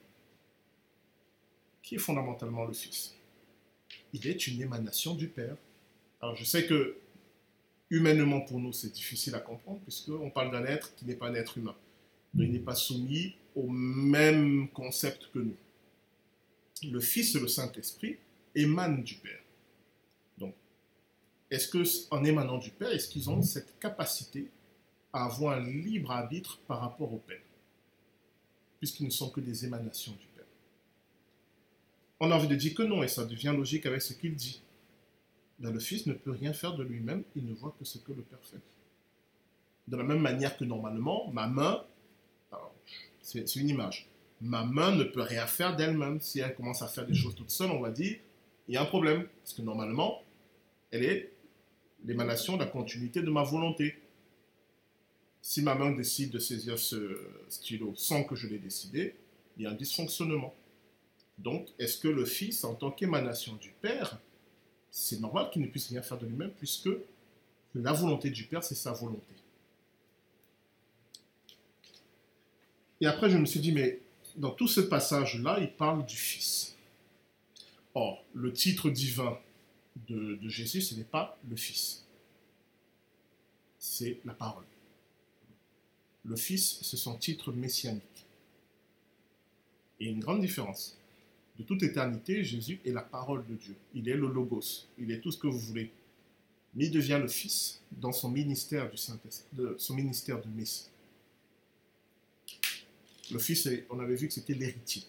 Qui 1.86 1.95
est 1.95 1.99
fondamentalement 1.99 2.66
le 2.66 2.74
Fils 2.74 3.14
Il 4.12 4.28
est 4.28 4.48
une 4.48 4.60
émanation 4.60 5.14
du 5.14 5.28
Père. 5.28 5.56
Alors 6.20 6.36
je 6.36 6.44
sais 6.44 6.66
que 6.66 6.98
humainement 7.91 8.41
pour 8.41 8.60
nous 8.60 8.74
c'est 8.74 8.91
difficile 8.91 9.36
à 9.36 9.40
comprendre 9.40 9.80
puisqu'on 9.82 10.32
parle 10.32 10.52
d'un 10.52 10.66
être 10.66 10.95
qui 10.95 11.06
n'est 11.06 11.16
pas 11.16 11.28
un 11.28 11.36
être 11.36 11.60
humain. 11.60 11.76
il 12.34 12.52
n'est 12.52 12.57
pas 12.57 12.74
soumis 12.74 13.36
au 13.56 13.68
même 13.68 14.68
concept 14.70 15.30
que 15.32 15.38
nous. 15.38 15.56
Le 16.84 16.99
Fils 16.99 17.36
et 17.36 17.40
le 17.40 17.48
Saint-Esprit 17.48 18.18
émanent 18.56 19.03
du 19.03 19.16
Père. 19.16 19.44
Donc, 20.40 20.56
est-ce 21.52 21.68
que 21.68 21.84
en 22.10 22.24
émanant 22.24 22.57
du 22.57 22.72
Père, 22.72 22.91
est-ce 22.91 23.07
qu'ils 23.07 23.30
ont 23.30 23.44
cette 23.44 23.78
capacité 23.78 24.49
à 25.14 25.26
avoir 25.26 25.60
un 25.60 25.64
libre 25.64 26.12
arbitre 26.12 26.60
par 26.68 26.80
rapport 26.80 27.14
au 27.14 27.20
Père? 27.20 27.44
Puisqu'ils 28.80 29.06
ne 29.06 29.12
sont 29.12 29.30
que 29.30 29.40
des 29.40 29.66
émanations 29.66 30.14
du 30.14 30.18
Père. 30.18 30.35
On 32.26 32.31
a 32.31 32.35
envie 32.35 32.47
de 32.47 32.56
dire 32.56 32.73
que 32.73 32.81
non, 32.81 33.03
et 33.03 33.07
ça 33.07 33.23
devient 33.23 33.53
logique 33.56 33.85
avec 33.85 34.02
ce 34.02 34.14
qu'il 34.14 34.34
dit. 34.34 34.64
Ben, 35.60 35.72
le 35.72 35.80
Fils 35.80 36.07
ne 36.07 36.14
peut 36.14 36.31
rien 36.31 36.53
faire 36.53 36.76
de 36.76 36.81
lui-même, 36.81 37.23
il 37.35 37.45
ne 37.45 37.53
voit 37.53 37.76
que 37.77 37.85
ce 37.85 37.99
que 37.99 38.14
le 38.14 38.23
Père 38.23 38.39
fait. 38.41 38.60
De 39.88 39.95
la 39.95 40.03
même 40.03 40.22
manière 40.22 40.57
que 40.57 40.65
normalement, 40.65 41.30
ma 41.31 41.45
main, 41.45 41.84
c'est 43.22 43.56
une 43.56 43.69
image, 43.69 44.10
ma 44.41 44.65
main 44.65 44.95
ne 44.95 45.03
peut 45.03 45.22
rien 45.22 45.45
faire 45.45 45.76
d'elle-même. 45.76 46.19
Si 46.19 46.39
elle 46.39 46.56
commence 46.56 46.81
à 46.81 46.88
faire 46.88 47.06
des 47.06 47.14
choses 47.14 47.35
toute 47.35 47.52
seule, 47.52 47.69
on 47.69 47.80
va 47.80 47.91
dire, 47.91 48.18
il 48.68 48.73
y 48.73 48.77
a 48.77 48.81
un 48.81 48.85
problème. 48.85 49.27
Parce 49.43 49.53
que 49.53 49.61
normalement, 49.61 50.23
elle 50.89 51.03
est 51.03 51.31
l'émanation, 52.06 52.57
la 52.57 52.65
continuité 52.65 53.22
de 53.22 53.30
ma 53.30 53.43
volonté. 53.43 54.02
Si 55.43 55.61
ma 55.61 55.76
main 55.76 55.91
décide 55.91 56.31
de 56.31 56.39
saisir 56.39 56.80
ce 56.80 57.22
stylo 57.49 57.93
sans 57.95 58.23
que 58.23 58.35
je 58.35 58.47
l'ai 58.47 58.57
décidé, 58.57 59.14
il 59.57 59.64
y 59.64 59.68
a 59.68 59.69
un 59.69 59.76
dysfonctionnement. 59.76 60.56
Donc, 61.38 61.68
est-ce 61.80 61.98
que 61.98 62.07
le 62.07 62.26
Fils, 62.26 62.64
en 62.64 62.76
tant 62.76 62.91
qu'émanation 62.91 63.56
du 63.56 63.72
Père, 63.82 64.20
c'est 64.90 65.20
normal 65.20 65.49
qu'il 65.52 65.62
ne 65.62 65.68
puisse 65.68 65.90
rien 65.90 66.02
faire 66.02 66.18
de 66.18 66.26
lui-même 66.26 66.52
puisque 66.52 66.90
la 67.76 67.91
volonté 67.91 68.30
du 68.30 68.45
Père, 68.45 68.64
c'est 68.64 68.76
sa 68.76 68.94
volonté. 68.94 69.34
Et 73.02 73.06
après, 73.06 73.30
je 73.30 73.38
me 73.38 73.45
suis 73.45 73.60
dit, 73.60 73.74
mais 73.74 73.99
dans 74.38 74.52
tout 74.52 74.68
ce 74.68 74.82
passage-là, 74.82 75.60
il 75.60 75.72
parle 75.72 76.06
du 76.06 76.16
Fils. 76.16 76.76
Or, 77.94 78.24
le 78.34 78.53
titre 78.53 78.90
divin 78.90 79.38
de, 80.07 80.40
Jésus, 80.48 80.82
ce 80.82 80.95
n'est 80.95 81.03
pas 81.03 81.38
le 81.49 81.56
Fils. 81.56 82.06
C'est 83.80 84.20
la 84.26 84.34
parole. 84.34 84.66
Le 86.24 86.36
Fils, 86.36 86.80
c'est 86.82 86.98
son 86.98 87.18
titre 87.18 87.52
messianique. 87.52 88.26
Et 89.99 90.06
une 90.06 90.20
grande 90.20 90.41
différence 90.41 90.98
de 91.57 91.64
toute 91.64 91.84
éternité, 91.84 92.44
Jésus 92.44 92.80
est 92.86 92.91
la 92.91 93.02
parole 93.02 93.45
de 93.48 93.56
Dieu. 93.56 93.76
Il 93.94 94.10
est 94.10 94.15
le 94.15 94.27
Logos. 94.27 94.88
Il 94.98 95.11
est 95.11 95.22
tout 95.22 95.32
ce 95.32 95.38
que 95.38 95.48
vous 95.48 95.60
voulez. 95.60 95.91
Mais 96.73 96.86
il 96.86 96.91
devient 96.91 97.19
le 97.22 97.30
Fils 97.30 97.82
dans 97.91 98.11
son 98.11 98.30
ministère 98.30 98.91
du 98.91 98.98
saint 98.98 99.18
de 99.53 99.76
son 99.77 99.94
ministère 99.94 100.41
de 100.41 100.49
Messie. 100.49 100.90
Le 103.32 103.40
Fils, 103.40 103.69
on 103.90 103.99
avait 103.99 104.15
vu 104.15 104.27
que 104.27 104.34
c'était 104.34 104.53
l'héritier. 104.53 105.03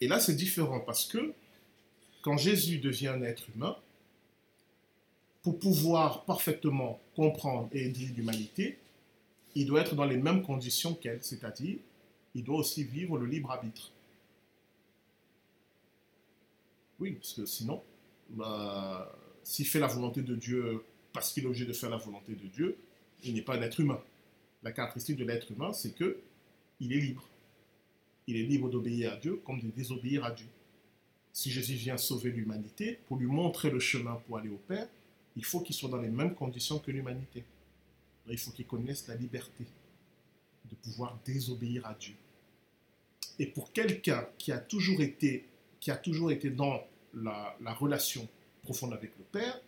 Et 0.00 0.08
là, 0.08 0.18
c'est 0.18 0.34
différent 0.34 0.80
parce 0.80 1.04
que 1.04 1.34
quand 2.22 2.38
Jésus 2.38 2.78
devient 2.78 3.08
un 3.08 3.22
être 3.22 3.44
humain, 3.54 3.76
pour 5.42 5.58
pouvoir 5.58 6.24
parfaitement 6.24 6.98
comprendre 7.14 7.68
et 7.72 7.84
aider 7.84 8.06
l'humanité, 8.16 8.78
il 9.54 9.66
doit 9.66 9.82
être 9.82 9.94
dans 9.94 10.06
les 10.06 10.16
mêmes 10.16 10.42
conditions 10.42 10.94
qu'elle, 10.94 11.22
c'est-à-dire 11.22 11.78
il 12.34 12.44
doit 12.44 12.58
aussi 12.58 12.84
vivre 12.84 13.18
le 13.18 13.26
libre 13.26 13.50
arbitre. 13.50 13.92
Oui, 16.98 17.12
parce 17.12 17.32
que 17.32 17.46
sinon, 17.46 17.82
bah, 18.30 19.16
s'il 19.42 19.66
fait 19.66 19.80
la 19.80 19.86
volonté 19.86 20.22
de 20.22 20.34
Dieu 20.34 20.84
parce 21.12 21.32
qu'il 21.32 21.44
est 21.44 21.46
obligé 21.46 21.64
de 21.64 21.72
faire 21.72 21.90
la 21.90 21.96
volonté 21.96 22.34
de 22.34 22.46
Dieu, 22.48 22.76
il 23.22 23.34
n'est 23.34 23.42
pas 23.42 23.56
un 23.56 23.62
être 23.62 23.80
humain. 23.80 24.00
La 24.62 24.72
caractéristique 24.72 25.16
de 25.16 25.24
l'être 25.24 25.50
humain, 25.52 25.72
c'est 25.72 25.94
que 25.94 26.18
il 26.80 26.92
est 26.92 27.00
libre. 27.00 27.24
Il 28.26 28.36
est 28.36 28.42
libre 28.42 28.68
d'obéir 28.68 29.12
à 29.12 29.16
Dieu 29.16 29.40
comme 29.44 29.60
de 29.60 29.68
désobéir 29.68 30.24
à 30.24 30.32
Dieu. 30.32 30.48
Si 31.32 31.50
Jésus 31.50 31.74
vient 31.74 31.96
sauver 31.96 32.30
l'humanité, 32.30 32.98
pour 33.06 33.16
lui 33.16 33.26
montrer 33.26 33.70
le 33.70 33.80
chemin 33.80 34.14
pour 34.26 34.38
aller 34.38 34.48
au 34.48 34.56
Père, 34.56 34.88
il 35.36 35.44
faut 35.44 35.60
qu'il 35.60 35.74
soit 35.74 35.88
dans 35.88 36.00
les 36.00 36.08
mêmes 36.08 36.34
conditions 36.34 36.78
que 36.78 36.90
l'humanité. 36.90 37.44
Il 38.28 38.38
faut 38.38 38.52
qu'il 38.52 38.66
connaisse 38.66 39.06
la 39.08 39.16
liberté 39.16 39.64
de 40.64 40.74
pouvoir 40.76 41.18
désobéir 41.24 41.86
à 41.86 41.94
Dieu. 41.94 42.14
Et 43.38 43.46
pour 43.46 43.72
quelqu'un 43.72 44.26
qui 44.38 44.52
a 44.52 44.58
toujours 44.58 45.00
été, 45.00 45.48
qui 45.80 45.90
a 45.90 45.96
toujours 45.96 46.30
été 46.30 46.50
dans 46.50 46.82
la, 47.14 47.56
relation 47.74 48.28
profonde 48.62 48.92
avec 48.92 49.12
le 49.18 49.24
Père, 49.24 49.60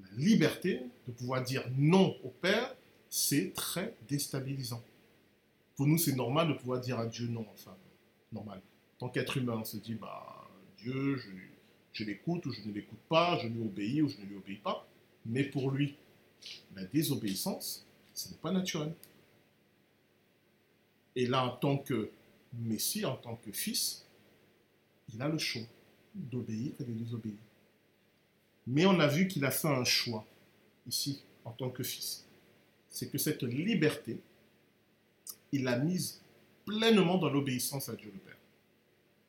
la 0.00 0.16
liberté 0.16 0.80
de 1.06 1.12
pouvoir 1.12 1.42
dire 1.42 1.64
non 1.76 2.16
au 2.22 2.28
Père, 2.28 2.74
c'est 3.10 3.52
très 3.54 3.94
déstabilisant. 4.08 4.82
Pour 5.76 5.86
nous, 5.86 5.98
c'est 5.98 6.14
normal 6.14 6.48
de 6.48 6.54
pouvoir 6.54 6.80
dire 6.80 6.98
à 6.98 7.06
Dieu 7.06 7.26
non, 7.28 7.46
enfin, 7.52 7.76
normal. 8.32 8.60
Tant 8.98 9.08
qu'être 9.08 9.36
humain, 9.36 9.58
on 9.60 9.64
se 9.64 9.76
dit, 9.76 9.94
bah, 9.94 10.48
Dieu, 10.78 11.20
je 11.92 12.04
l'écoute 12.04 12.46
ou 12.46 12.52
je 12.52 12.60
ne 12.62 12.72
l'écoute 12.72 12.98
pas, 13.08 13.38
je 13.38 13.48
lui 13.48 13.60
obéis 13.60 14.02
ou 14.02 14.08
je 14.08 14.18
ne 14.18 14.26
lui 14.26 14.36
obéis 14.36 14.56
pas. 14.56 14.86
Mais 15.26 15.44
pour 15.44 15.70
lui, 15.70 15.96
la 16.74 16.84
désobéissance, 16.84 17.86
ce 18.14 18.28
n'est 18.30 18.36
pas 18.36 18.52
naturel. 18.52 18.92
Et 21.16 21.26
là, 21.26 21.44
en 21.44 21.56
tant 21.56 21.78
que 21.78 22.10
Messie, 22.54 23.04
en 23.04 23.16
tant 23.16 23.36
que 23.36 23.52
fils, 23.52 24.06
il 25.12 25.20
a 25.22 25.28
le 25.28 25.38
choix 25.38 25.62
d'obéir 26.14 26.72
et 26.80 26.84
de 26.84 26.92
désobéir. 26.92 27.36
Mais 28.66 28.86
on 28.86 28.98
a 29.00 29.06
vu 29.06 29.28
qu'il 29.28 29.44
a 29.44 29.50
fait 29.50 29.68
un 29.68 29.84
choix 29.84 30.26
ici, 30.86 31.22
en 31.44 31.52
tant 31.52 31.70
que 31.70 31.82
fils. 31.82 32.26
C'est 32.90 33.10
que 33.10 33.18
cette 33.18 33.42
liberté, 33.42 34.20
il 35.52 35.64
l'a 35.64 35.78
mise 35.78 36.20
pleinement 36.64 37.18
dans 37.18 37.30
l'obéissance 37.30 37.88
à 37.88 37.96
Dieu 37.96 38.10
le 38.12 38.20
Père. 38.20 38.36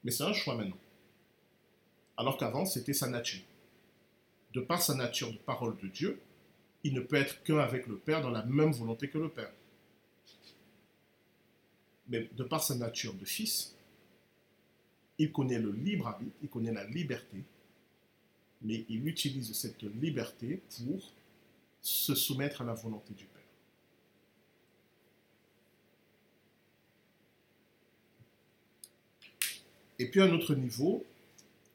Mais 0.04 0.12
c'est 0.12 0.24
un 0.24 0.34
choix 0.34 0.56
maintenant. 0.56 0.78
Alors 2.18 2.38
qu'avant, 2.38 2.66
c'était 2.66 2.94
sa 2.94 3.08
nature. 3.08 3.44
De 4.54 4.62
par 4.62 4.82
sa 4.82 4.96
nature 4.96 5.32
de 5.32 5.38
parole 5.38 5.78
de 5.78 5.88
Dieu, 5.88 6.20
il 6.84 6.94
ne 6.94 7.02
peut 7.02 7.16
être 7.16 7.44
qu'un 7.44 7.60
avec 7.60 7.88
le 7.88 7.98
Père 7.98 8.22
dans 8.22 8.30
la 8.30 8.44
même 8.44 8.72
volonté 8.72 9.10
que 9.10 9.18
le 9.18 9.30
Père 9.30 9.52
mais 12.10 12.28
de 12.36 12.44
par 12.44 12.64
sa 12.64 12.76
nature 12.76 13.14
de 13.14 13.26
fils, 13.26 13.76
il 15.18 15.32
connaît 15.32 15.60
le 15.60 15.72
libre 15.72 16.08
arbitre, 16.08 16.36
il 16.42 16.50
connaît 16.50 16.74
la 16.74 16.86
liberté, 16.86 17.44
mais 18.62 18.86
il 18.90 19.08
utilise 19.08 19.54
cette 19.54 19.84
liberté 19.84 20.62
pour 20.78 21.14
se 21.82 22.16
soumettre 22.16 22.62
à 22.62 22.66
la 22.66 22.74
volonté 22.74 23.14
du 23.14 23.26
Père. 23.26 23.40
Et 30.00 30.10
puis 30.10 30.22
à 30.22 30.26
un 30.26 30.32
autre 30.32 30.56
niveau, 30.56 31.06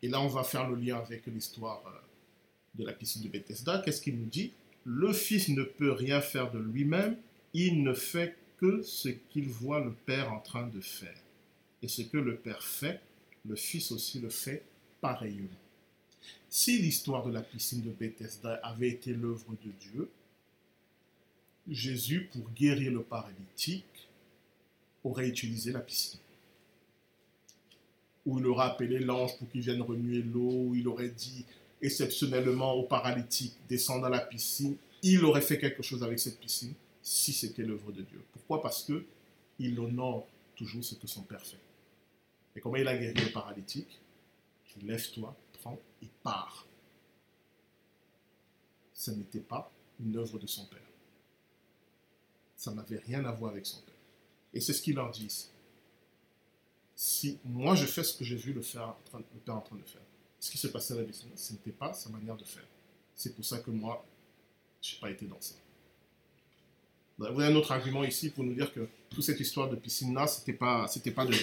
et 0.02 0.09
là 0.09 0.20
on 0.20 0.28
va 0.28 0.44
faire 0.44 0.69
le 0.69 0.77
lien 0.77 0.97
avec 0.97 1.27
l'histoire 1.27 1.82
euh, 1.86 1.90
de 2.74 2.85
la 2.85 2.93
piscine 2.93 3.23
de 3.23 3.28
Bethesda, 3.28 3.82
qu'est-ce 3.85 4.01
qu'il 4.01 4.19
nous 4.19 4.27
dit? 4.27 4.52
Le 4.85 5.12
Fils 5.12 5.48
ne 5.48 5.62
peut 5.62 5.93
rien 5.93 6.20
faire 6.20 6.51
de 6.51 6.59
lui-même, 6.59 7.16
il 7.52 7.82
ne 7.82 7.93
fait 7.93 8.36
ce 8.82 9.09
qu'il 9.09 9.49
voit 9.49 9.81
le 9.81 9.93
Père 9.93 10.32
en 10.32 10.41
train 10.41 10.66
de 10.66 10.81
faire. 10.81 11.16
Et 11.82 11.89
ce 11.89 12.03
que 12.03 12.16
le 12.16 12.36
Père 12.36 12.62
fait, 12.62 13.01
le 13.47 13.57
Fils 13.57 13.93
aussi 13.93 14.20
le 14.20 14.28
fait 14.28 14.62
pareillement. 15.01 15.49
Si 16.49 16.78
l'histoire 16.78 17.27
de 17.27 17.32
la 17.32 17.43
piscine 17.43 17.82
de 17.82 17.91
Bethesda 17.91 18.55
avait 18.62 18.89
été 18.89 19.12
l'œuvre 19.12 19.55
de 19.65 19.70
Dieu, 19.81 20.09
Jésus, 21.69 22.28
pour 22.32 22.51
guérir 22.51 22.93
le 22.93 23.03
paralytique, 23.03 24.09
aurait 25.03 25.28
utilisé 25.28 25.73
la 25.73 25.81
piscine. 25.81 26.20
Ou 28.27 28.39
il 28.39 28.47
aurait 28.47 28.66
appelé 28.66 28.99
l'ange 29.01 29.36
pour 29.39 29.51
qu'il 29.51 29.61
vienne 29.61 29.82
remuer 29.82 30.23
l'eau, 30.23 30.74
il 30.74 30.89
aurait 30.89 31.11
dit 31.11 31.45
exceptionnellement 31.82 32.73
au 32.73 32.85
paralytique, 32.85 33.55
descend 33.69 34.01
dans 34.01 34.09
la 34.09 34.20
piscine. 34.20 34.77
Il 35.03 35.24
aurait 35.24 35.43
fait 35.43 35.59
quelque 35.59 35.82
chose 35.82 36.03
avec 36.03 36.19
cette 36.19 36.41
piscine 36.41 36.73
si 37.05 37.35
c'était 37.35 37.62
l'œuvre 37.62 37.93
de 37.93 38.02
Dieu. 38.02 38.24
Pourquoi? 38.32 38.62
Parce 38.62 38.82
que 38.82 39.06
il 39.59 39.78
honore 39.78 40.26
toujours 40.56 40.82
ce 40.82 40.97
que 40.97 41.06
son 41.06 41.22
Père 41.22 41.44
fait. 41.44 41.60
Et 42.56 42.60
comment 42.60 42.76
il 42.76 42.89
a 42.89 42.97
guéri 42.97 43.22
le 43.24 43.31
paralytique 43.31 44.01
Lève-toi, 44.82 45.36
prends 45.52 45.78
et 46.02 46.09
pars. 46.24 46.66
Ce 48.93 49.12
n'était 49.12 49.39
pas 49.39 49.70
une 50.01 50.16
œuvre 50.16 50.36
de 50.40 50.48
son 50.48 50.66
Père. 50.66 50.81
Ça 52.56 52.72
n'avait 52.72 52.98
rien 52.98 53.24
à 53.24 53.31
voir 53.31 53.52
avec 53.52 53.66
son 53.66 53.81
Père. 53.82 53.94
Et 54.52 54.60
c'est 54.60 54.72
ce 54.72 54.82
qu'il 54.82 54.97
leur 54.97 55.12
dit 55.12 55.48
Si 56.97 57.39
moi 57.44 57.76
je 57.76 57.86
fais 57.86 58.02
ce 58.02 58.18
que 58.18 58.24
j'ai 58.24 58.35
vu 58.35 58.52
le, 58.52 58.62
faire, 58.62 58.97
le 59.12 59.40
Père 59.40 59.56
en 59.56 59.60
train 59.60 59.76
de 59.76 59.82
faire, 59.82 60.02
ce 60.40 60.51
qui 60.51 60.59
se 60.59 60.66
passait 60.66 60.94
à 60.94 61.02
la 61.02 61.12
ce 61.12 61.52
n'était 61.52 61.70
pas 61.70 61.93
sa 61.93 62.10
manière 62.10 62.36
de 62.36 62.44
faire. 62.44 62.66
C'est 63.14 63.36
pour 63.36 63.44
ça 63.44 63.60
que 63.60 63.70
moi, 63.70 64.05
je 64.82 64.94
n'ai 64.94 65.01
pas 65.01 65.10
été 65.10 65.26
dans 65.26 65.40
ça. 65.40 65.55
Vous 67.19 67.27
avez 67.27 67.45
un 67.45 67.55
autre 67.55 67.73
argument 67.73 68.05
ici 68.05 68.31
pour 68.31 68.45
nous 68.45 68.55
dire 68.55 68.73
que 68.73 68.89
toute 69.11 69.23
cette 69.23 69.39
histoire 69.41 69.69
de 69.69 69.77
piscine-là, 69.77 70.27
ce 70.27 70.41
n'était 70.41 70.53
pas, 70.53 70.86
pas 71.15 71.27
de. 71.27 71.35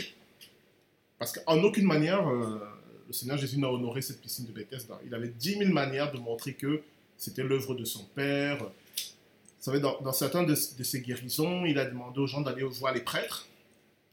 Parce 1.17 1.31
qu'en 1.31 1.63
aucune 1.63 1.85
manière, 1.85 2.27
euh, 2.27 2.59
le 3.07 3.13
Seigneur 3.13 3.37
Jésus 3.37 3.59
n'a 3.59 3.69
honoré 3.69 4.01
cette 4.01 4.21
piscine 4.21 4.45
de 4.45 4.51
Bethesda. 4.51 4.99
Il 5.05 5.13
avait 5.13 5.29
dix 5.29 5.57
mille 5.57 5.73
manières 5.73 6.11
de 6.11 6.17
montrer 6.17 6.53
que 6.53 6.81
c'était 7.17 7.43
l'œuvre 7.43 7.75
de 7.75 7.85
son 7.85 8.03
Père. 8.15 8.57
Vous 8.57 9.65
savez, 9.65 9.79
dans, 9.79 10.01
dans 10.01 10.11
certaines 10.11 10.47
de, 10.47 10.55
ses 10.55 11.01
guérisons, 11.01 11.65
il 11.65 11.77
a 11.77 11.85
demandé 11.85 12.19
aux 12.19 12.27
gens 12.27 12.41
d'aller 12.41 12.63
voir 12.63 12.93
les 12.93 13.01
prêtres, 13.01 13.47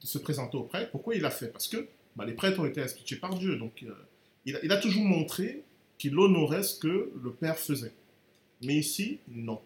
de 0.03 0.07
se 0.07 0.19
présenter 0.19 0.57
aux 0.57 0.65
prêtres. 0.65 0.91
Pourquoi 0.91 1.15
il 1.15 1.23
l'a 1.23 1.31
fait? 1.31 1.49
Parce 1.49 1.69
que 1.69 1.89
bah, 2.15 2.27
les 2.27 2.35
prêtres 2.35 2.61
ont 2.61 2.67
été 2.67 2.83
institués 2.83 3.17
par 3.17 3.35
Dieu. 3.35 3.57
Donc, 3.57 3.83
euh, 3.83 3.95
il, 4.45 4.73
a, 4.73 4.77
toujours 4.77 5.05
montré 5.05 5.63
qu'il 5.97 6.19
honorait 6.19 6.63
ce 6.63 6.79
que 6.79 7.11
le 7.23 7.33
Père 7.33 7.59
faisait. 7.59 7.93
Mais 8.63 8.75
ici, 8.75 9.19
non. 9.29 9.61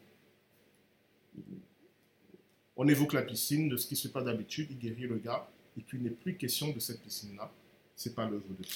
On 2.76 2.88
évoque 2.88 3.12
la 3.12 3.22
piscine, 3.22 3.68
de 3.68 3.76
ce 3.76 3.86
qui 3.86 3.96
se 3.96 4.08
passe 4.08 4.24
d'habitude, 4.24 4.68
il 4.70 4.78
guérit 4.78 5.06
le 5.06 5.18
gars, 5.18 5.48
et 5.76 5.82
puis 5.82 5.98
il 5.98 6.04
n'est 6.04 6.10
plus 6.10 6.36
question 6.36 6.70
de 6.72 6.80
cette 6.80 7.02
piscine-là. 7.02 7.50
Ce 7.96 8.08
n'est 8.08 8.14
pas 8.14 8.28
l'œuvre 8.28 8.48
de 8.48 8.62
Dieu. 8.62 8.72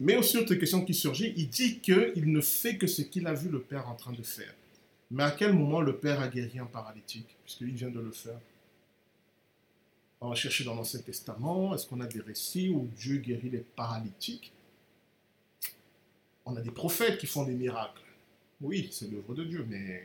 Mais 0.00 0.16
aussi, 0.16 0.38
autre 0.38 0.54
question 0.54 0.84
qui 0.84 0.94
surgit, 0.94 1.34
il 1.36 1.48
dit 1.48 1.80
qu'il 1.80 2.32
ne 2.32 2.40
fait 2.40 2.76
que 2.78 2.86
ce 2.86 3.02
qu'il 3.02 3.26
a 3.26 3.34
vu 3.34 3.48
le 3.48 3.60
Père 3.60 3.88
en 3.88 3.94
train 3.94 4.12
de 4.12 4.22
faire. 4.22 4.54
Mais 5.10 5.24
à 5.24 5.30
quel 5.30 5.52
moment 5.52 5.80
le 5.80 5.96
Père 5.96 6.20
a 6.20 6.28
guéri 6.28 6.58
un 6.58 6.66
paralytique, 6.66 7.28
puisqu'il 7.44 7.74
vient 7.74 7.90
de 7.90 8.00
le 8.00 8.12
faire? 8.12 8.38
On 10.20 10.30
va 10.30 10.34
chercher 10.34 10.64
dans 10.64 10.74
l'Ancien 10.74 11.00
Testament, 11.00 11.74
est-ce 11.74 11.86
qu'on 11.86 12.00
a 12.00 12.06
des 12.06 12.20
récits 12.20 12.68
où 12.68 12.88
Dieu 12.96 13.18
guérit 13.18 13.50
les 13.50 13.58
paralytiques? 13.58 14.52
On 16.44 16.56
a 16.56 16.60
des 16.60 16.70
prophètes 16.70 17.18
qui 17.18 17.26
font 17.26 17.44
des 17.44 17.54
miracles. 17.54 18.02
Oui, 18.60 18.88
c'est 18.90 19.10
l'œuvre 19.10 19.34
de 19.34 19.44
Dieu, 19.44 19.66
mais 19.68 20.02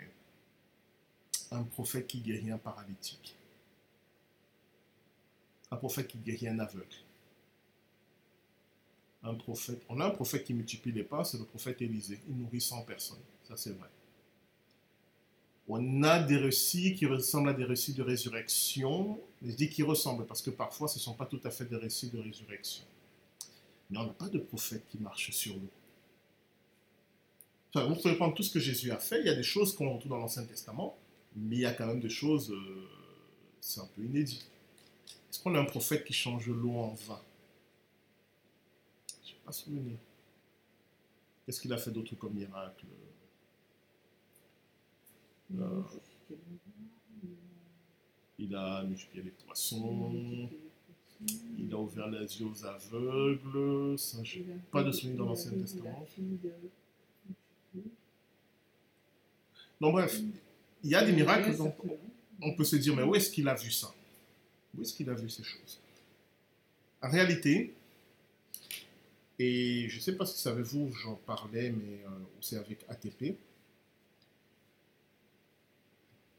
un 1.55 1.63
prophète 1.63 2.07
qui 2.07 2.19
guérit 2.19 2.51
un 2.51 2.57
paralytique. 2.57 3.35
Un 5.71 5.77
prophète 5.77 6.07
qui 6.07 6.17
guérit 6.17 6.47
un 6.47 6.59
aveugle 6.59 6.95
un 9.23 9.35
prophète. 9.35 9.81
On 9.89 9.99
a 9.99 10.05
un 10.05 10.09
prophète 10.09 10.43
qui 10.43 10.53
multiplie 10.53 10.91
les 10.91 11.03
pas, 11.03 11.23
c'est 11.23 11.37
le 11.37 11.45
prophète 11.45 11.81
Élisée. 11.81 12.19
Il 12.27 12.37
nourrit 12.37 12.61
100 12.61 12.83
personnes. 12.83 13.21
Ça, 13.47 13.55
c'est 13.55 13.71
vrai. 13.71 13.87
On 15.67 16.03
a 16.03 16.21
des 16.21 16.35
récits 16.35 16.93
qui 16.93 17.05
ressemblent 17.05 17.49
à 17.49 17.53
des 17.53 17.63
récits 17.63 17.93
de 17.93 18.03
résurrection. 18.03 19.19
Je 19.41 19.51
dis 19.53 19.69
qu'ils 19.69 19.85
ressemblent 19.85 20.25
parce 20.25 20.41
que 20.41 20.49
parfois, 20.49 20.89
ce 20.89 20.97
ne 20.97 21.01
sont 21.01 21.13
pas 21.13 21.25
tout 21.25 21.39
à 21.45 21.51
fait 21.51 21.65
des 21.65 21.77
récits 21.77 22.09
de 22.09 22.19
résurrection. 22.19 22.83
Mais 23.89 23.97
on 23.97 24.07
n'a 24.07 24.13
pas 24.13 24.27
de 24.27 24.39
prophète 24.39 24.83
qui 24.89 24.97
marche 24.97 25.31
sur 25.31 25.55
l'eau. 25.55 25.69
Enfin, 27.73 27.87
vous 27.87 27.95
pouvez 27.95 28.15
prendre 28.15 28.35
tout 28.35 28.43
ce 28.43 28.51
que 28.51 28.59
Jésus 28.59 28.91
a 28.91 28.97
fait. 28.97 29.21
Il 29.21 29.25
y 29.25 29.29
a 29.29 29.35
des 29.35 29.43
choses 29.43 29.73
qu'on 29.73 29.93
retrouve 29.93 30.11
dans 30.11 30.17
l'Ancien 30.17 30.43
Testament, 30.43 30.97
mais 31.35 31.55
il 31.55 31.61
y 31.61 31.65
a 31.65 31.73
quand 31.73 31.87
même 31.87 31.99
des 31.99 32.09
choses, 32.09 32.51
euh, 32.51 32.87
c'est 33.59 33.81
un 33.81 33.87
peu 33.95 34.03
inédit. 34.03 34.45
Est-ce 35.29 35.41
qu'on 35.41 35.55
a 35.55 35.59
un 35.59 35.65
prophète 35.65 36.03
qui 36.05 36.13
change 36.13 36.47
l'eau 36.47 36.77
en 36.77 36.93
vin? 36.93 37.21
Pas 39.45 39.51
souvenir. 39.51 39.97
Qu'est-ce 41.45 41.59
qu'il 41.59 41.73
a 41.73 41.77
fait 41.77 41.91
d'autre 41.91 42.15
comme 42.15 42.33
miracle? 42.33 42.85
Euh, 45.59 45.81
Il 48.39 48.55
a 48.55 48.83
multiplié 48.83 49.23
les 49.23 49.31
poissons. 49.31 50.49
Il 51.57 51.73
a 51.73 51.77
ouvert 51.77 52.09
les 52.09 52.39
yeux 52.39 52.47
aux 52.47 52.65
aveugles. 52.65 53.97
Ça, 53.97 54.17
pas 54.71 54.83
de 54.83 54.91
souvenir 54.91 55.17
dans 55.17 55.25
l'Ancien 55.25 55.51
Testament. 55.51 56.05
Donc 59.79 59.93
bref, 59.93 60.21
il 60.83 60.89
y 60.91 60.95
a 60.95 61.03
des 61.03 61.13
miracles, 61.13 61.55
donc 61.55 61.75
on 62.41 62.53
peut 62.53 62.63
se 62.63 62.75
dire, 62.75 62.95
mais 62.95 63.03
où 63.03 63.15
est-ce 63.15 63.29
qu'il 63.29 63.47
a 63.47 63.55
vu 63.55 63.71
ça? 63.71 63.93
Où 64.75 64.81
est-ce 64.81 64.93
qu'il 64.93 65.09
a 65.09 65.13
vu 65.13 65.29
ces 65.29 65.43
choses? 65.43 65.79
En 67.01 67.09
réalité, 67.09 67.73
et 69.39 69.89
je 69.89 69.95
ne 69.95 70.01
sais 70.01 70.15
pas 70.15 70.25
si 70.25 70.39
savez-vous, 70.39 70.93
j'en 70.93 71.15
parlais, 71.15 71.71
mais 71.71 72.03
euh, 72.05 72.09
c'est 72.41 72.57
avec 72.57 72.85
ATP. 72.87 73.35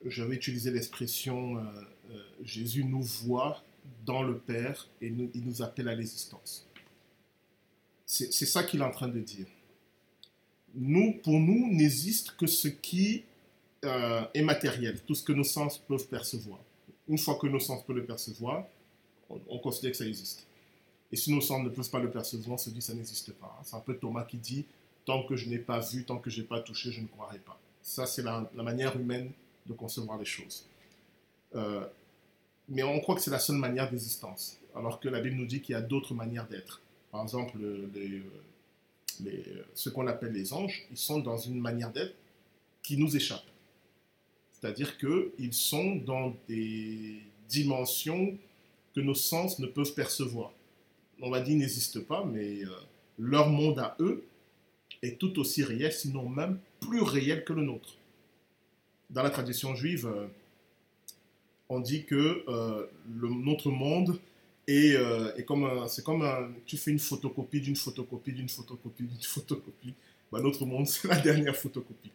J'avais 0.07 0.37
utilisé 0.37 0.71
l'expression 0.71 1.57
euh, 1.57 1.63
euh, 2.11 2.23
Jésus 2.43 2.85
nous 2.85 3.03
voit 3.03 3.63
dans 4.05 4.23
le 4.23 4.39
Père 4.39 4.89
et 5.01 5.09
il 5.09 5.45
nous 5.45 5.63
appelle 5.63 5.89
à 5.89 5.95
l'existence. 5.95 6.67
C'est 8.07 8.47
ça 8.47 8.63
qu'il 8.63 8.81
est 8.81 8.85
en 8.85 8.93
train 8.93 9.09
de 9.09 9.19
dire. 9.19 9.47
Nous, 10.75 11.15
pour 11.23 11.41
nous, 11.41 11.73
n'existe 11.73 12.37
que 12.37 12.47
ce 12.47 12.69
qui 12.69 13.25
est 13.85 14.43
matériel, 14.43 15.01
tout 15.07 15.15
ce 15.15 15.23
que 15.23 15.33
nos 15.33 15.45
sens 15.45 15.79
peuvent 15.79 16.07
percevoir. 16.07 16.59
Une 17.09 17.19
fois 17.19 17.37
que 17.37 17.47
nos 17.47 17.61
sens 17.61 17.85
peuvent 17.85 17.97
le 17.97 18.05
percevoir, 18.05 18.65
on 19.29 19.59
considère 19.59 19.91
que 19.93 19.97
ça 19.97 20.07
existe. 20.07 20.47
Et 21.13 21.17
si 21.17 21.33
nos 21.33 21.41
sens 21.41 21.63
ne 21.63 21.69
peuvent 21.69 21.91
pas 21.91 22.01
le 22.01 22.11
percevoir, 22.11 22.55
on 22.55 22.59
se 22.59 22.71
dit 22.71 22.83
ça 22.83 22.95
n'existe 22.95 23.33
pas. 23.35 23.61
C'est 23.63 23.77
un 23.77 23.81
peu 23.81 23.97
Thomas 23.97 24.25
qui 24.25 24.37
dit 24.37 24.65
tant 25.05 25.23
que 25.23 25.37
je 25.37 25.49
n'ai 25.49 25.59
pas 25.59 25.79
vu, 25.79 26.05
tant 26.05 26.19
que 26.19 26.31
je 26.31 26.41
n'ai 26.41 26.47
pas 26.47 26.61
touché, 26.61 26.91
je 26.91 27.01
ne 27.01 27.07
croirai 27.07 27.39
pas. 27.39 27.59
Ça, 27.83 28.07
c'est 28.07 28.23
la, 28.23 28.51
manière 28.55 28.99
humaine 28.99 29.31
de 29.67 29.73
concevoir 29.75 30.19
les 30.19 30.25
choses. 30.25 30.67
Euh, 31.55 31.85
mais 32.69 32.83
on 32.83 32.99
croit 33.01 33.15
que 33.15 33.21
c'est 33.21 33.31
la 33.31 33.39
seule 33.39 33.57
manière 33.57 33.91
d'existence, 33.91 34.59
alors 34.75 34.99
que 34.99 35.09
la 35.09 35.21
Bible 35.21 35.37
nous 35.37 35.47
dit 35.47 35.61
qu'il 35.61 35.75
y 35.75 35.77
a 35.77 35.83
d'autres 35.83 36.15
manières 36.15 36.49
d'être. 36.49 36.81
Par 37.13 37.23
exemple, 37.23 37.59
ce 39.75 39.89
qu'on 39.91 40.07
appelle 40.07 40.33
les 40.33 40.53
anges, 40.53 40.87
ils 40.91 40.97
sont 40.97 41.21
dans 41.21 41.39
une 41.39 41.61
manière 41.61 41.93
d'être 41.93 42.17
qui 42.83 42.97
nous 42.97 43.15
échappe. 43.15 43.45
C'est-à-dire 44.65 44.97
qu'ils 44.97 45.53
sont 45.53 45.97
dans 45.97 46.35
des 46.49 47.21
dimensions 47.51 48.35
que 48.95 49.01
nos 49.03 49.13
sens 49.13 49.59
ne 49.59 49.67
peuvent 49.67 49.93
percevoir 49.93 50.53
on 51.21 51.31
va 51.31 51.41
dire, 51.41 51.57
n'existe 51.57 52.01
pas, 52.01 52.25
mais 52.25 52.65
euh, 52.65 52.69
leur 53.19 53.51
monde 53.51 53.79
à 53.79 53.95
eux 54.01 54.25
est 55.03 55.19
tout 55.19 55.39
aussi 55.39 55.63
réel, 55.63 55.93
sinon 55.93 56.29
même 56.29 56.59
plus 56.81 57.03
réel 57.03 57.45
que 57.45 57.53
le 57.53 57.63
nôtre. 57.63 57.97
Dans 59.11 59.23
la 59.23 59.31
tradition 59.31 59.75
juive, 59.75 60.07
euh, 60.07 60.27
on 61.69 61.81
dit 61.81 62.05
que 62.05 62.45
euh, 62.49 62.87
notre 63.21 63.71
monde 63.71 64.19
est, 64.67 64.97
comme 65.47 65.87
c'est 65.89 66.03
comme 66.03 66.55
tu 66.65 66.79
fais 66.79 66.91
une 66.91 66.99
photocopie 66.99 67.61
d'une 67.61 67.77
photocopie 67.77 68.33
d'une 68.33 68.49
photocopie 68.49 69.05
d'une 69.05 69.23
photocopie. 69.23 69.95
Ben, 70.33 70.41
notre 70.43 70.65
monde, 70.65 70.87
c'est 70.89 71.07
la 71.07 71.21
dernière 71.21 71.55
photocopie. 71.55 72.11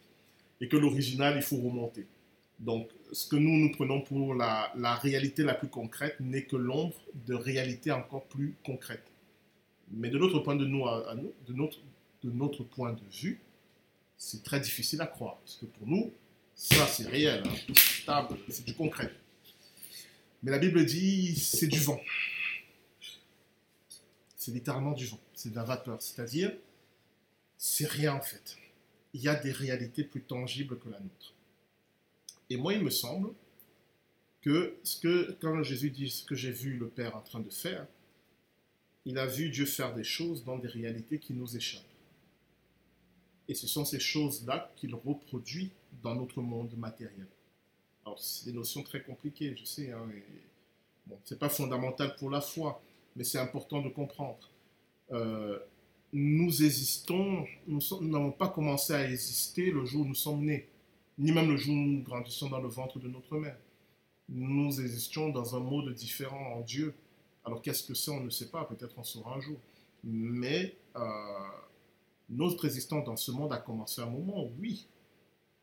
Et 0.59 0.67
que 0.67 0.77
l'original, 0.77 1.35
il 1.37 1.43
faut 1.43 1.57
remonter. 1.57 2.05
Donc, 2.59 2.89
ce 3.13 3.27
que 3.27 3.37
nous, 3.37 3.57
nous 3.57 3.71
prenons 3.71 4.01
pour 4.01 4.35
la, 4.35 4.71
réalité 5.01 5.43
la 5.43 5.53
plus 5.53 5.69
concrète 5.69 6.19
n'est 6.19 6.43
que 6.43 6.57
l'ombre 6.57 6.95
de 7.25 7.33
réalité 7.33 7.91
encore 7.91 8.25
plus 8.25 8.55
concrète. 8.65 9.05
Mais 9.91 10.09
de 10.09 10.17
notre 10.17 10.39
point 10.39 10.55
de, 10.55 10.65
nous, 10.65 10.83
de, 11.47 12.31
notre, 12.31 12.63
point 12.63 12.93
de 12.93 13.01
vue, 13.11 13.41
c'est 14.17 14.43
très 14.43 14.59
difficile 14.59 15.01
à 15.01 15.07
croire. 15.07 15.37
Parce 15.37 15.55
que 15.55 15.65
pour 15.65 15.87
nous, 15.87 16.11
ça, 16.53 16.85
c'est 16.85 17.07
réel, 17.07 17.43
hein, 18.07 18.27
c'est 18.49 18.65
du 18.65 18.75
concret. 18.75 19.11
Mais 20.43 20.51
la 20.51 20.59
Bible 20.59 20.85
dit, 20.85 21.35
c'est 21.35 21.67
du 21.67 21.79
vent. 21.79 22.01
C'est 24.35 24.51
littéralement 24.51 24.91
du 24.91 25.05
vent, 25.05 25.19
c'est 25.33 25.49
de 25.49 25.55
la 25.55 25.63
vapeur. 25.63 26.01
C'est-à-dire, 26.01 26.51
c'est 27.57 27.87
rien 27.87 28.13
en 28.13 28.21
fait. 28.21 28.57
Il 29.13 29.21
y 29.21 29.27
a 29.29 29.35
des 29.35 29.51
réalités 29.51 30.03
plus 30.03 30.21
tangibles 30.21 30.77
que 30.77 30.89
la 30.89 30.99
nôtre. 30.99 31.33
Et 32.49 32.57
moi, 32.57 32.73
il 32.73 32.83
me 32.83 32.89
semble 32.89 33.31
que, 34.41 34.77
ce 34.83 34.99
que 34.99 35.37
quand 35.39 35.61
Jésus 35.63 35.91
dit 35.91 36.09
ce 36.09 36.23
que 36.23 36.35
j'ai 36.35 36.51
vu 36.51 36.77
le 36.77 36.87
Père 36.87 37.15
en 37.15 37.21
train 37.21 37.39
de 37.39 37.49
faire, 37.49 37.85
il 39.05 39.17
a 39.17 39.25
vu 39.25 39.49
Dieu 39.49 39.65
faire 39.65 39.93
des 39.93 40.03
choses 40.03 40.43
dans 40.43 40.57
des 40.57 40.67
réalités 40.67 41.19
qui 41.19 41.33
nous 41.33 41.55
échappent. 41.55 41.83
Et 43.47 43.55
ce 43.55 43.67
sont 43.67 43.85
ces 43.85 43.99
choses-là 43.99 44.71
qu'il 44.75 44.93
reproduit 44.93 45.71
dans 46.03 46.15
notre 46.15 46.41
monde 46.41 46.75
matériel. 46.77 47.27
Alors, 48.05 48.19
c'est 48.19 48.45
des 48.45 48.53
notions 48.53 48.83
très 48.83 49.01
compliquées, 49.01 49.55
je 49.57 49.65
sais. 49.65 49.91
Hein, 49.91 50.07
bon, 51.07 51.17
c'est 51.25 51.39
pas 51.39 51.49
fondamental 51.49 52.15
pour 52.17 52.29
la 52.29 52.41
foi, 52.41 52.81
mais 53.15 53.23
c'est 53.23 53.39
important 53.39 53.81
de 53.81 53.89
comprendre. 53.89 54.49
Euh, 55.11 55.57
nous 56.13 56.63
existons, 56.63 57.45
nous 57.67 57.81
n'avons 58.01 58.31
pas 58.31 58.49
commencé 58.49 58.93
à 58.93 59.09
exister 59.09 59.71
le 59.71 59.85
jour 59.85 60.05
où 60.05 60.09
nous 60.09 60.15
sommes 60.15 60.43
nés, 60.43 60.67
ni 61.19 61.31
même 61.31 61.49
le 61.49 61.57
jour 61.57 61.75
où 61.75 61.77
nous 61.77 62.01
grandissons 62.01 62.49
dans 62.49 62.59
le 62.59 62.67
ventre 62.67 62.97
de 62.99 63.07
notre 63.07 63.37
mère. 63.37 63.57
Nous 64.27 64.81
existons 64.81 65.29
dans 65.29 65.55
un 65.55 65.59
mode 65.59 65.93
différent 65.93 66.55
en 66.55 66.61
Dieu. 66.61 66.95
Alors 67.45 67.61
qu'est-ce 67.61 67.83
que 67.83 67.93
c'est, 67.93 68.11
on 68.11 68.21
ne 68.21 68.29
sait 68.29 68.49
pas, 68.49 68.65
peut-être 68.65 68.97
on 68.97 69.03
saura 69.03 69.35
un 69.35 69.39
jour. 69.39 69.59
Mais 70.03 70.77
euh, 70.95 71.01
notre 72.29 72.65
existence 72.65 73.05
dans 73.05 73.17
ce 73.17 73.31
monde 73.31 73.53
a 73.53 73.57
commencé 73.57 74.01
à 74.01 74.05
un 74.05 74.09
moment, 74.09 74.49
oui. 74.59 74.87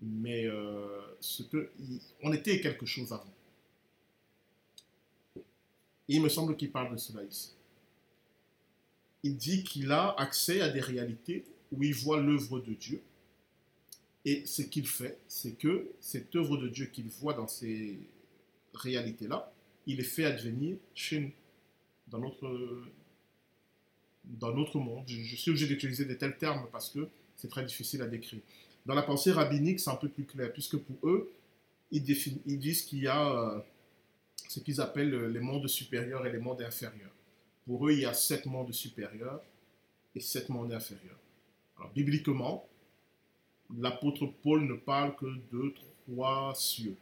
Mais 0.01 0.45
euh, 0.47 1.01
ce 1.21 1.43
que, 1.43 1.71
on 2.23 2.33
était 2.33 2.61
quelque 2.61 2.87
chose 2.87 3.13
avant. 3.13 3.35
il 6.09 6.23
me 6.23 6.29
semble 6.29 6.55
qu'il 6.57 6.71
parle 6.71 6.93
de 6.93 6.99
cela 6.99 7.25
ici 7.25 7.57
il 9.27 9.37
dit 9.37 9.65
qu'il 9.65 9.91
a 9.91 10.15
accès 10.19 10.61
à 10.61 10.69
des 10.69 10.81
réalités 10.81 11.45
où 11.73 11.83
il 11.83 11.95
voit 11.95 12.21
l'œuvre 12.21 12.61
de 12.61 12.75
Dieu. 12.75 13.03
Et 14.27 14.45
ce 14.45 14.61
qu'il 14.63 14.89
fait, 14.89 15.19
c'est 15.29 15.57
que 15.57 15.89
cette 16.01 16.35
œuvre 16.35 16.57
de 16.57 16.67
Dieu 16.69 16.87
qu'il 16.87 17.09
voit 17.09 17.33
dans 17.33 17.47
ces 17.47 17.97
réalités-là, 18.75 19.53
il 19.87 20.01
est 20.01 20.03
fait 20.03 20.25
advenir 20.25 20.77
chez 20.97 21.21
nous, 21.21 21.33
dans 22.09 22.19
notre, 22.19 22.83
dans 24.25 24.53
notre 24.53 24.81
monde. 24.81 25.05
Je, 25.07 25.37
suis 25.37 25.53
obligé 25.53 25.69
d'utiliser 25.69 26.07
de 26.07 26.15
tels 26.15 26.37
termes 26.37 26.67
parce 26.73 26.91
que 26.91 27.09
c'est 27.37 27.47
très 27.47 27.65
difficile 27.65 28.03
à 28.03 28.09
décrire. 28.09 28.41
Dans 28.85 28.95
la 28.95 29.03
pensée 29.03 29.31
rabbinique, 29.31 29.79
c'est 29.79 29.91
un 29.91 29.97
peu 29.97 30.09
plus 30.09 30.25
clair, 30.25 30.53
puisque 30.53 30.77
pour 30.77 31.09
eux, 31.09 31.33
ils, 31.93 32.03
ils 32.47 32.59
disent 32.59 32.83
qu'il 32.83 32.99
y 32.99 33.07
a 33.07 33.31
euh, 33.31 33.61
ce 34.49 34.59
qu'ils 34.59 34.81
appellent 34.81 35.27
les 35.27 35.41
mondes 35.41 35.69
supérieurs 35.69 36.27
et 36.27 36.33
les 36.33 36.41
mondes 36.41 36.63
inférieurs. 36.63 37.15
Pour 37.65 37.87
eux, 37.87 37.93
il 37.93 38.01
y 38.01 38.05
a 38.05 38.13
sept 38.13 38.47
mondes 38.47 38.73
supérieurs 38.73 39.41
et 40.17 40.21
sept 40.21 40.49
mondes 40.49 40.73
inférieurs. 40.73 41.19
Alors, 41.79 41.93
bibliquement, 41.93 42.69
l'apôtre 43.77 44.27
Paul 44.43 44.67
ne 44.67 44.75
parle 44.75 45.17
que 45.17 45.27
de 45.53 45.75
trois 46.07 46.55
cieux. 46.55 46.97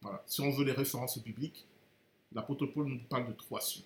Voilà. 0.00 0.22
Si 0.26 0.40
on 0.40 0.50
veut 0.50 0.64
les 0.64 0.72
références 0.72 1.18
bibliques, 1.22 1.66
l'apôtre 2.32 2.66
Paul 2.66 2.86
nous 2.88 3.00
parle 3.08 3.28
de 3.28 3.32
trois 3.32 3.60
cieux. 3.60 3.84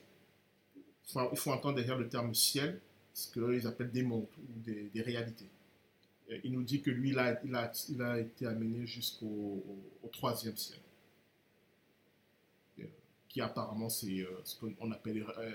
Il 1.08 1.36
faut, 1.36 1.52
entendre 1.52 1.76
derrière 1.76 1.98
le 1.98 2.08
terme 2.08 2.34
ciel 2.34 2.80
ce 3.14 3.30
qu'ils 3.32 3.66
appellent 3.66 3.92
des 3.92 4.02
mondes 4.02 4.26
ou 4.38 4.60
des, 4.60 5.02
réalités. 5.02 5.48
il 6.42 6.52
nous 6.52 6.64
dit 6.64 6.82
que 6.82 6.90
lui, 6.90 7.10
il 7.10 7.18
a, 7.18 8.18
été 8.18 8.46
amené 8.46 8.86
jusqu'au 8.86 9.62
troisième 10.12 10.56
ciel 10.56 10.80
qui 13.36 13.42
apparemment 13.42 13.90
c'est 13.90 14.20
euh, 14.20 14.40
ce 14.44 14.56
qu'on 14.58 14.90
appelle 14.92 15.22
euh, 15.36 15.50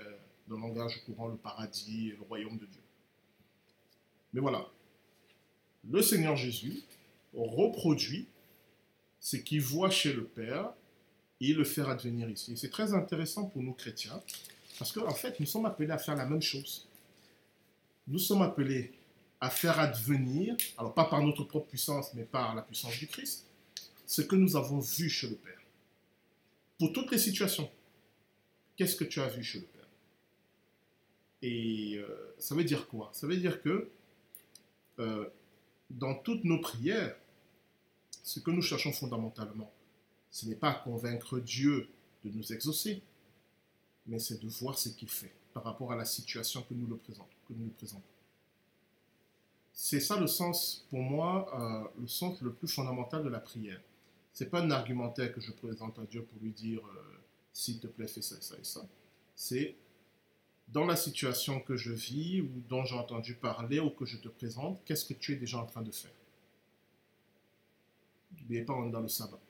dans 0.46 0.54
le 0.54 0.62
langage 0.62 1.04
courant 1.04 1.26
le 1.26 1.36
paradis 1.36 2.12
le 2.12 2.22
royaume 2.22 2.56
de 2.56 2.66
Dieu. 2.66 2.80
Mais 4.32 4.40
voilà, 4.40 4.64
le 5.88 6.02
Seigneur 6.02 6.36
Jésus 6.36 6.82
reproduit 7.34 8.26
ce 9.20 9.36
qu'il 9.36 9.60
voit 9.60 9.90
chez 9.90 10.12
le 10.12 10.24
Père 10.24 10.72
et 11.40 11.52
le 11.52 11.64
fait 11.64 11.82
advenir 11.82 12.28
ici. 12.28 12.56
C'est 12.56 12.70
très 12.70 12.94
intéressant 12.94 13.46
pour 13.46 13.62
nous 13.62 13.72
chrétiens, 13.72 14.22
parce 14.78 14.92
qu'en 14.92 15.06
en 15.06 15.14
fait, 15.14 15.38
nous 15.40 15.46
sommes 15.46 15.66
appelés 15.66 15.90
à 15.90 15.98
faire 15.98 16.16
la 16.16 16.26
même 16.26 16.42
chose. 16.42 16.88
Nous 18.06 18.18
sommes 18.18 18.42
appelés 18.42 18.92
à 19.40 19.50
faire 19.50 19.78
advenir, 19.80 20.56
alors 20.78 20.94
pas 20.94 21.04
par 21.04 21.22
notre 21.22 21.44
propre 21.44 21.68
puissance, 21.68 22.14
mais 22.14 22.24
par 22.24 22.54
la 22.54 22.62
puissance 22.62 22.96
du 22.98 23.06
Christ, 23.06 23.46
ce 24.06 24.22
que 24.22 24.36
nous 24.36 24.56
avons 24.56 24.78
vu 24.78 25.08
chez 25.08 25.28
le 25.28 25.36
Père 25.36 25.58
pour 26.78 26.92
toutes 26.92 27.12
les 27.12 27.18
situations. 27.18 27.70
Qu'est-ce 28.76 28.96
que 28.96 29.04
tu 29.04 29.20
as 29.20 29.28
vu 29.28 29.44
chez 29.44 29.60
le 29.60 29.66
Père? 29.66 29.86
Et 31.42 31.94
euh, 31.96 32.34
ça 32.38 32.54
veut 32.54 32.64
dire 32.64 32.88
quoi? 32.88 33.10
Ça 33.12 33.26
veut 33.26 33.36
dire 33.36 33.62
que 33.62 33.88
euh, 34.98 35.26
dans 35.92 36.14
toutes 36.14 36.44
nos 36.44 36.60
prières, 36.60 37.16
ce 38.22 38.40
que 38.40 38.50
nous 38.50 38.62
cherchons 38.62 38.92
fondamentalement, 38.92 39.72
ce 40.30 40.46
n'est 40.46 40.54
pas 40.54 40.70
à 40.70 40.74
convaincre 40.74 41.38
Dieu 41.38 41.88
de 42.24 42.30
nous 42.30 42.52
exaucer, 42.52 43.02
mais 44.06 44.18
c'est 44.18 44.40
de 44.40 44.48
voir 44.48 44.78
ce 44.78 44.88
qu'il 44.88 45.08
fait 45.08 45.34
par 45.52 45.64
rapport 45.64 45.92
à 45.92 45.96
la 45.96 46.04
situation 46.04 46.62
que 46.62 46.74
nous 46.74 46.86
le 46.86 46.96
présentons. 46.96 47.28
Nous 47.50 47.68
présentons. 47.70 48.02
C'est 49.74 50.00
ça 50.00 50.18
le 50.18 50.26
sens, 50.26 50.86
pour 50.88 51.00
moi, 51.00 51.50
euh, 51.54 52.00
le 52.00 52.08
sens 52.08 52.40
le 52.40 52.52
plus 52.52 52.68
fondamental 52.68 53.22
de 53.22 53.28
la 53.28 53.40
prière 53.40 53.80
c'est 54.32 54.50
pas 54.50 54.60
un 54.60 54.70
argumentaire 54.70 55.32
que 55.32 55.40
je 55.40 55.52
présente 55.52 55.98
à 55.98 56.04
Dieu 56.04 56.24
pour 56.24 56.40
lui 56.42 56.52
dire 56.52 56.80
euh, 56.80 57.18
s'il 57.52 57.80
te 57.80 57.86
plaît, 57.86 58.08
fais 58.08 58.22
ça, 58.22 58.40
ça 58.40 58.56
et 58.58 58.64
ça. 58.64 58.86
C'est 59.34 59.76
dans 60.72 60.86
la 60.86 60.96
situation 60.96 61.60
que 61.60 61.76
je 61.76 61.92
vis 61.92 62.40
ou 62.40 62.50
dont 62.68 62.84
j'ai 62.84 62.96
entendu 62.96 63.34
parler 63.34 63.80
ou 63.80 63.90
que 63.90 64.06
je 64.06 64.16
te 64.16 64.28
présente, 64.28 64.82
qu'est-ce 64.84 65.04
que 65.04 65.14
tu 65.14 65.32
es 65.32 65.36
déjà 65.36 65.58
en 65.58 65.66
train 65.66 65.82
de 65.82 65.90
faire? 65.90 66.12
N'oubliez 68.38 68.62
pas, 68.62 68.72
on 68.72 68.88
est 68.88 68.90
dans 68.90 69.00
le 69.00 69.08
sabbat. 69.08 69.40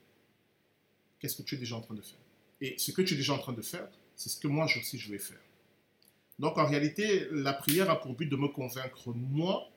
Qu'est-ce 1.19 1.37
que 1.37 1.43
tu 1.43 1.55
es 1.55 1.59
déjà 1.59 1.77
en 1.77 1.81
train 1.81 1.95
de 1.95 2.03
faire? 2.03 2.19
Et 2.61 2.77
ce 2.79 2.91
que 2.91 3.03
tu 3.03 3.15
es 3.15 3.17
déjà 3.17 3.35
en 3.35 3.39
train 3.39 3.53
de 3.53 3.63
faire, 3.63 3.89
c'est 4.17 4.29
ce 4.29 4.39
que 4.39 4.49
moi 4.49 4.65
aussi 4.65 4.99
je 4.99 5.11
vais 5.11 5.19
faire. 5.19 5.41
Donc 6.39 6.59
en 6.59 6.67
réalité, 6.67 7.29
la 7.31 7.53
prière 7.53 7.91
a 7.91 8.01
pour 8.01 8.15
but 8.15 8.27
de 8.27 8.37
me 8.37 8.49
convaincre, 8.49 9.13
moi, 9.13 9.69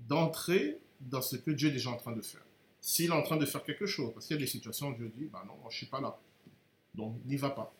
d'entrer 0.00 0.78
dans 1.00 1.20
ce 1.20 1.36
que 1.36 1.50
Dieu 1.50 1.68
est 1.68 1.72
déjà 1.72 1.90
en 1.90 1.96
train 1.96 2.12
de 2.12 2.22
faire 2.22 2.42
s'il 2.80 3.10
est 3.10 3.14
en 3.14 3.22
train 3.22 3.36
de 3.36 3.46
faire 3.46 3.62
quelque 3.62 3.86
chose. 3.86 4.12
Parce 4.12 4.26
qu'il 4.26 4.36
y 4.36 4.38
a 4.38 4.40
des 4.40 4.48
situations 4.48 4.88
où 4.88 4.94
Dieu 4.94 5.12
dit, 5.14 5.26
bah 5.26 5.44
non, 5.46 5.54
je 5.62 5.66
ne 5.66 5.70
suis 5.72 5.86
pas 5.86 6.00
là. 6.00 6.18
Donc, 6.94 7.16
n'y 7.24 7.36
va 7.36 7.50
pas. 7.50 7.72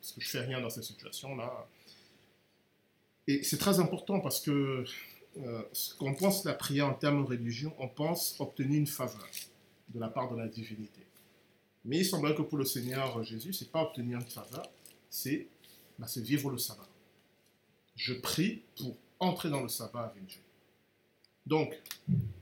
Parce 0.00 0.12
que 0.12 0.20
je 0.20 0.26
ne 0.26 0.30
fais 0.30 0.46
rien 0.46 0.60
dans 0.60 0.70
cette 0.70 0.84
situation-là. 0.84 1.66
Et 3.26 3.42
c'est 3.42 3.58
très 3.58 3.80
important 3.80 4.20
parce 4.20 4.40
que 4.40 4.84
euh, 5.38 5.62
qu'on 5.98 6.14
pense 6.14 6.44
la 6.44 6.54
prière 6.54 6.88
en 6.88 6.94
termes 6.94 7.24
de 7.24 7.28
religion, 7.28 7.74
on 7.78 7.88
pense 7.88 8.36
obtenir 8.38 8.78
une 8.78 8.86
faveur 8.86 9.28
de 9.88 9.98
la 9.98 10.08
part 10.08 10.30
de 10.30 10.36
la 10.36 10.46
divinité. 10.46 11.00
Mais 11.84 11.98
il 11.98 12.04
semblerait 12.04 12.34
que 12.34 12.42
pour 12.42 12.58
le 12.58 12.64
Seigneur 12.64 13.22
Jésus, 13.24 13.52
ce 13.52 13.64
n'est 13.64 13.70
pas 13.70 13.82
obtenir 13.82 14.18
une 14.18 14.26
faveur, 14.26 14.70
c'est 15.10 15.48
bah, 15.98 16.06
vivre 16.16 16.50
le 16.50 16.58
sabbat. 16.58 16.88
Je 17.96 18.14
prie 18.14 18.62
pour 18.76 18.96
entrer 19.20 19.50
dans 19.50 19.62
le 19.62 19.68
sabbat 19.68 20.12
avec 20.12 20.24
Dieu. 20.26 20.40
Donc, 21.46 21.78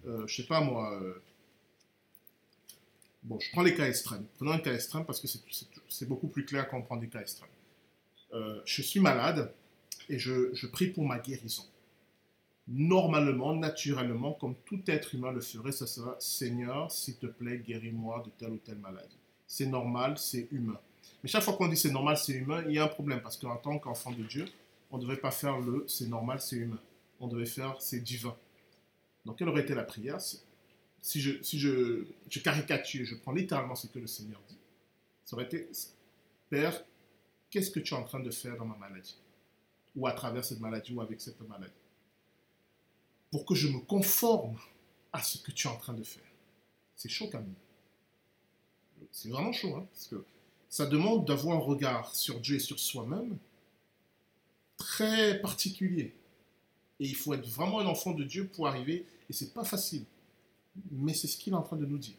euh, 0.07 0.27
je 0.27 0.37
sais 0.37 0.47
pas 0.47 0.61
moi, 0.61 0.93
euh, 1.01 1.23
Bon, 3.23 3.39
je 3.39 3.51
prends 3.53 3.63
les 3.63 3.75
cas 3.75 3.87
extrêmes. 3.87 4.27
Prenons 4.37 4.53
un 4.53 4.59
cas 4.59 4.75
extrême 4.75 5.05
parce 5.05 5.21
que 5.21 5.29
c'est 5.89 6.09
beaucoup 6.09 6.27
plus 6.27 6.45
clair 6.45 6.69
quand 6.69 6.79
on 6.79 6.83
prend 6.83 6.97
des 6.97 7.09
cas 7.09 7.21
extrêmes. 7.21 7.49
Euh, 8.33 8.61
je 8.65 8.83
suis 8.83 8.99
malade 8.99 9.53
et 10.13 10.19
je, 10.19 10.67
prie 10.67 10.89
pour 10.89 11.05
ma 11.07 11.19
guérison. 11.19 11.65
Normalement, 12.69 13.57
naturellement, 13.57 14.35
comme 14.35 14.55
tout 14.67 14.83
être 14.87 15.15
humain 15.15 15.33
le 15.33 15.41
ferait, 15.41 15.73
ça 15.73 15.87
sera 15.87 16.17
Seigneur, 16.21 16.93
s'il 16.93 17.17
te 17.17 17.27
plaît, 17.27 17.59
guéris-moi 17.59 18.23
de 18.25 18.31
telle 18.39 18.53
ou 18.53 18.59
telle 18.59 18.79
maladie. 18.79 19.19
C'est 19.47 19.67
normal, 19.67 20.19
c'est 20.19 20.49
humain. 20.53 20.79
Mais 21.23 21.29
chaque 21.29 21.43
fois 21.43 21.55
qu'on 21.55 21.67
dit 21.67 21.77
c'est 21.77 21.91
normal, 21.91 22.19
c'est 22.19 22.35
humain, 22.35 22.63
il 22.69 22.75
y 22.75 22.79
a 22.79 22.85
un 22.85 22.89
problème 22.89 23.21
parce 23.23 23.39
qu'en 23.39 23.57
tant 23.57 23.79
qu'enfant 23.79 24.13
de 24.13 24.23
Dieu, 24.23 24.45
on 24.91 24.99
ne 24.99 25.03
devait 25.03 25.17
pas 25.17 25.31
faire 25.31 25.59
le 25.59 25.85
c'est 25.89 26.09
normal, 26.09 26.41
c'est 26.41 26.57
humain. 26.57 26.81
On 27.19 27.27
devait 27.27 27.47
faire 27.47 27.77
c'est 27.81 28.01
divin. 28.01 28.37
Donc, 29.25 29.39
quelle 29.39 29.49
aurait 29.49 29.63
été 29.63 29.75
la 29.75 29.85
prière? 29.85 30.19
Si 31.01 31.21
je, 31.21 32.05
caricature, 32.45 33.07
je 33.07 33.15
prends 33.17 33.33
littéralement 33.33 33.75
ce 33.75 33.87
que 33.87 33.99
le 33.99 34.07
Seigneur 34.07 34.41
dit, 34.49 34.59
ça 35.25 35.37
aurait 35.37 35.47
été, 35.47 35.69
Père, 36.51 36.85
qu'est-ce 37.51 37.71
que 37.71 37.81
tu 37.81 37.95
es 37.95 37.97
en 37.97 38.05
train 38.05 38.21
de 38.21 38.31
faire 38.31 38.57
dans 38.57 38.67
ma 38.67 38.77
maladie? 38.77 39.17
Ou 39.95 40.07
à 40.07 40.13
travers 40.13 40.45
cette 40.45 40.61
maladie 40.61 40.95
ou 40.95 41.01
avec 41.01 41.21
cette 41.21 41.41
maladie 41.49 41.73
Pour 43.31 43.45
que 43.45 43.55
je 43.55 43.69
me 43.69 43.81
conforme 43.81 44.57
à 45.13 45.23
ce 45.23 45.39
que 45.39 45.51
tu 45.51 45.67
es 45.67 45.71
en 45.71 45.77
train 45.77 45.93
de 45.93 46.03
faire. 46.03 46.23
C'est 46.97 47.09
chaud 47.09 47.29
quand 47.31 47.41
même. 47.41 47.55
C'est 49.11 49.29
vraiment 49.29 49.53
chaud, 49.53 49.75
hein, 49.77 49.87
parce 49.93 50.07
que 50.07 50.25
ça 50.71 50.87
demande 50.87 51.27
d'avoir 51.27 51.57
un 51.57 51.61
regard 51.61 52.15
sur 52.15 52.41
Dieu 52.41 52.57
et 52.57 52.61
sur 52.61 52.79
soi-même 52.79 53.37
très 54.79 55.41
particulier. 55.41 56.15
Et 57.01 57.07
il 57.07 57.17
faut 57.17 57.35
être 57.35 57.47
vraiment 57.47 57.81
un 57.81 57.87
enfant 57.87 58.13
de 58.13 58.25
Dieu 58.25 58.47
pour 58.47 58.69
arriver, 58.69 59.05
et 59.29 59.33
c'est 59.33 59.53
pas 59.53 59.65
facile 59.65 60.07
mais 60.91 61.15
c'est 61.15 61.29
ce 61.29 61.37
qu'il 61.37 61.53
est 61.53 61.57
en 61.57 61.63
train 61.63 61.77
de 61.77 61.87
nous 61.87 61.99
dire. 61.99 62.17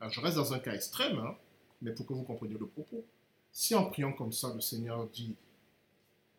Alors, 0.00 0.12
je 0.12 0.20
reste 0.20 0.36
dans 0.36 0.52
un 0.52 0.58
cas 0.58 0.74
extrême, 0.74 1.18
hein, 1.18 1.36
mais 1.82 1.92
pour 1.92 2.06
que 2.06 2.12
vous 2.12 2.22
compreniez 2.22 2.56
le 2.58 2.66
propos. 2.66 3.04
Si 3.52 3.74
en 3.74 3.86
priant 3.86 4.12
comme 4.12 4.32
ça, 4.32 4.52
le 4.54 4.60
Seigneur 4.60 5.06
dit 5.08 5.34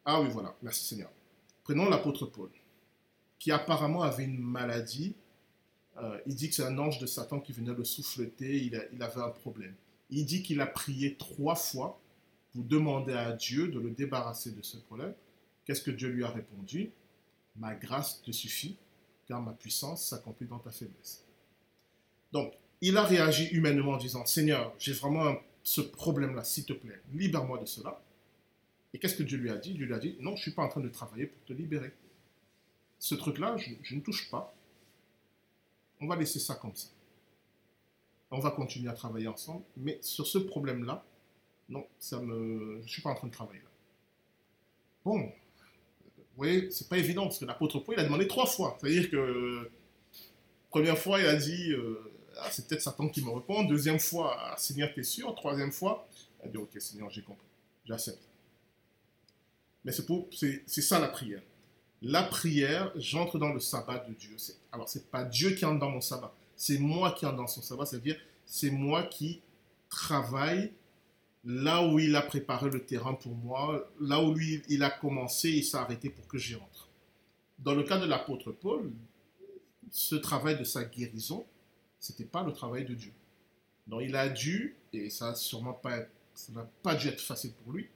Ah 0.05 0.21
oui, 0.21 0.29
voilà, 0.29 0.55
merci 0.61 0.85
Seigneur. 0.85 1.09
Prenons 1.63 1.89
l'apôtre 1.89 2.27
Paul, 2.27 2.49
qui 3.39 3.51
apparemment 3.51 4.03
avait 4.03 4.25
une 4.25 4.37
maladie. 4.37 5.15
Euh, 5.97 6.19
il 6.27 6.35
dit 6.35 6.49
que 6.49 6.55
c'est 6.55 6.63
un 6.63 6.77
ange 6.77 6.99
de 6.99 7.07
Satan 7.07 7.39
qui 7.39 7.53
venait 7.53 7.73
le 7.73 7.83
souffleter, 7.83 8.57
il, 8.57 8.87
il 8.93 9.01
avait 9.01 9.21
un 9.21 9.29
problème. 9.29 9.73
Il 10.11 10.25
dit 10.25 10.43
qu'il 10.43 10.61
a 10.61 10.67
prié 10.67 11.15
trois 11.15 11.55
fois 11.55 11.99
pour 12.51 12.63
demander 12.63 13.13
à 13.13 13.31
Dieu 13.31 13.69
de 13.69 13.79
le 13.79 13.89
débarrasser 13.89 14.51
de 14.51 14.61
ce 14.61 14.77
problème. 14.77 15.13
Qu'est-ce 15.65 15.81
que 15.81 15.91
Dieu 15.91 16.09
lui 16.09 16.23
a 16.23 16.29
répondu? 16.29 16.91
Ma 17.55 17.73
grâce 17.73 18.21
te 18.21 18.31
suffit, 18.31 18.77
car 19.27 19.41
ma 19.41 19.53
puissance 19.53 20.05
s'accomplit 20.05 20.47
dans 20.47 20.59
ta 20.59 20.69
faiblesse. 20.71 21.23
Donc, 22.31 22.53
il 22.81 22.97
a 22.97 23.03
réagi 23.03 23.47
humainement 23.47 23.93
en 23.93 23.97
disant 23.97 24.25
Seigneur, 24.25 24.73
j'ai 24.77 24.93
vraiment 24.93 25.35
ce 25.63 25.81
problème-là, 25.81 26.43
s'il 26.43 26.65
te 26.65 26.73
plaît, 26.73 27.01
libère-moi 27.13 27.57
de 27.57 27.65
cela. 27.65 27.99
Et 28.95 28.97
qu'est-ce 28.97 29.15
que 29.15 29.23
Dieu 29.23 29.37
lui 29.37 29.49
a 29.49 29.57
dit? 29.57 29.73
Dieu 29.73 29.85
lui 29.85 29.93
a 29.93 29.99
dit 29.99 30.15
Non, 30.21 30.37
je 30.37 30.39
ne 30.39 30.41
suis 30.43 30.51
pas 30.51 30.63
en 30.63 30.69
train 30.69 30.79
de 30.79 30.87
travailler 30.87 31.25
pour 31.25 31.43
te 31.43 31.51
libérer. 31.51 31.91
Ce 32.97 33.13
truc-là, 33.13 33.57
je, 33.57 33.93
ne 33.93 33.99
touche 33.99 34.31
pas. 34.31 34.55
On 35.99 36.07
va 36.07 36.15
laisser 36.15 36.39
ça 36.39 36.55
comme 36.55 36.73
ça. 36.73 36.87
On 38.31 38.39
va 38.39 38.51
continuer 38.51 38.87
à 38.87 38.93
travailler 38.93 39.27
ensemble, 39.27 39.65
mais 39.75 39.99
sur 40.01 40.25
ce 40.25 40.37
problème-là, 40.37 41.03
non, 41.67 41.85
ça 41.99 42.21
me, 42.21 42.77
je 42.79 42.83
ne 42.83 42.87
suis 42.87 43.01
pas 43.01 43.09
en 43.09 43.15
train 43.15 43.27
de 43.27 43.33
travailler 43.33 43.59
là. 43.59 43.69
Bon, 45.03 45.23
vous 45.23 46.37
voyez, 46.37 46.71
c'est 46.71 46.87
pas 46.87 46.97
évident 46.97 47.23
parce 47.23 47.39
que 47.39 47.45
l'apôtre 47.45 47.79
Paul, 47.79 47.95
il 47.97 47.99
a 47.99 48.05
demandé 48.05 48.29
trois 48.29 48.45
fois. 48.45 48.77
C'est-à-dire 48.79 49.11
que, 49.11 49.69
première 50.69 50.97
fois, 50.97 51.19
il 51.19 51.25
a 51.25 51.35
dit 51.35 51.73
euh, 51.73 52.13
ah, 52.37 52.49
c'est 52.49 52.65
peut-être 52.65 52.81
Satan 52.81 53.09
qui 53.09 53.21
me 53.25 53.29
répond. 53.29 53.65
Deuxième 53.65 53.99
fois, 53.99 54.37
ah, 54.39 54.55
Seigneur, 54.57 54.93
t'es 54.93 55.03
sûr? 55.03 55.35
Troisième 55.35 55.73
fois, 55.73 56.07
il 56.39 56.47
a 56.47 56.49
dit 56.49 56.57
ok, 56.57 56.79
Seigneur, 56.79 57.09
j'ai 57.09 57.23
compris, 57.23 57.45
j'accepte. 57.83 58.25
Mais 59.85 59.91
c'est 59.93 60.05
pour- 60.05 60.27
c'est 60.33 60.63
c'est 60.65 60.81
ça 60.81 60.99
la 60.99 61.07
prière. 61.07 61.41
La 62.01 62.23
prière, 62.23 62.91
j'entre 62.97 63.39
dans 63.39 63.53
le 63.53 63.59
sabbat 63.59 63.99
de 63.99 64.13
Dieu. 64.13 64.33
C'est- 64.37 64.57
Alors, 64.71 64.89
c'est 64.89 65.09
pas 65.09 65.23
Dieu 65.23 65.51
qui 65.51 65.63
entre 65.65 65.79
dans 65.79 65.89
mon 65.91 66.01
sabbat, 66.01 66.33
c'est 66.57 66.77
moi 66.77 67.11
qui 67.13 67.25
entre 67.25 67.37
dans 67.37 67.47
son 67.47 67.61
sabbat. 67.61 67.85
C'est-à-dire, 67.85 68.19
c'est 68.45 68.69
moi 68.71 69.03
qui 69.03 69.41
travaille 69.89 70.71
là 71.45 71.87
où 71.87 71.99
il 71.99 72.15
a 72.15 72.21
préparé 72.23 72.69
le 72.69 72.83
terrain 72.83 73.13
pour 73.13 73.33
moi, 73.35 73.87
là 74.01 74.21
où 74.21 74.33
lui, 74.33 74.63
il 74.67 74.83
a 74.83 74.89
commencé, 74.89 75.49
il 75.51 75.63
s'est 75.63 75.77
arrêté 75.77 76.09
pour 76.09 76.27
que 76.27 76.37
j'y 76.37 76.55
entre. 76.55 76.89
Dans 77.59 77.75
le 77.75 77.83
cas 77.83 77.97
de 77.99 78.05
l'apôtre 78.05 78.51
Paul, 78.51 78.91
ce 79.91 80.15
travail 80.15 80.57
de 80.57 80.63
sa 80.63 80.83
guérison, 80.83 81.45
c'était 81.99 82.25
pas 82.25 82.43
le 82.43 82.51
travail 82.51 82.85
de 82.85 82.93
Dieu. 82.95 83.13
Donc 83.87 84.01
il 84.03 84.15
a 84.15 84.27
dû, 84.29 84.75
et 84.91 85.09
ça 85.11 85.35
sûrement 85.35 85.73
pas, 85.73 85.99
ça 86.33 86.51
n'a 86.51 86.67
pas 86.83 86.95
dû 86.95 87.07
être 87.07 87.21
facile 87.21 87.51
pour 87.63 87.73
lui, 87.73 87.87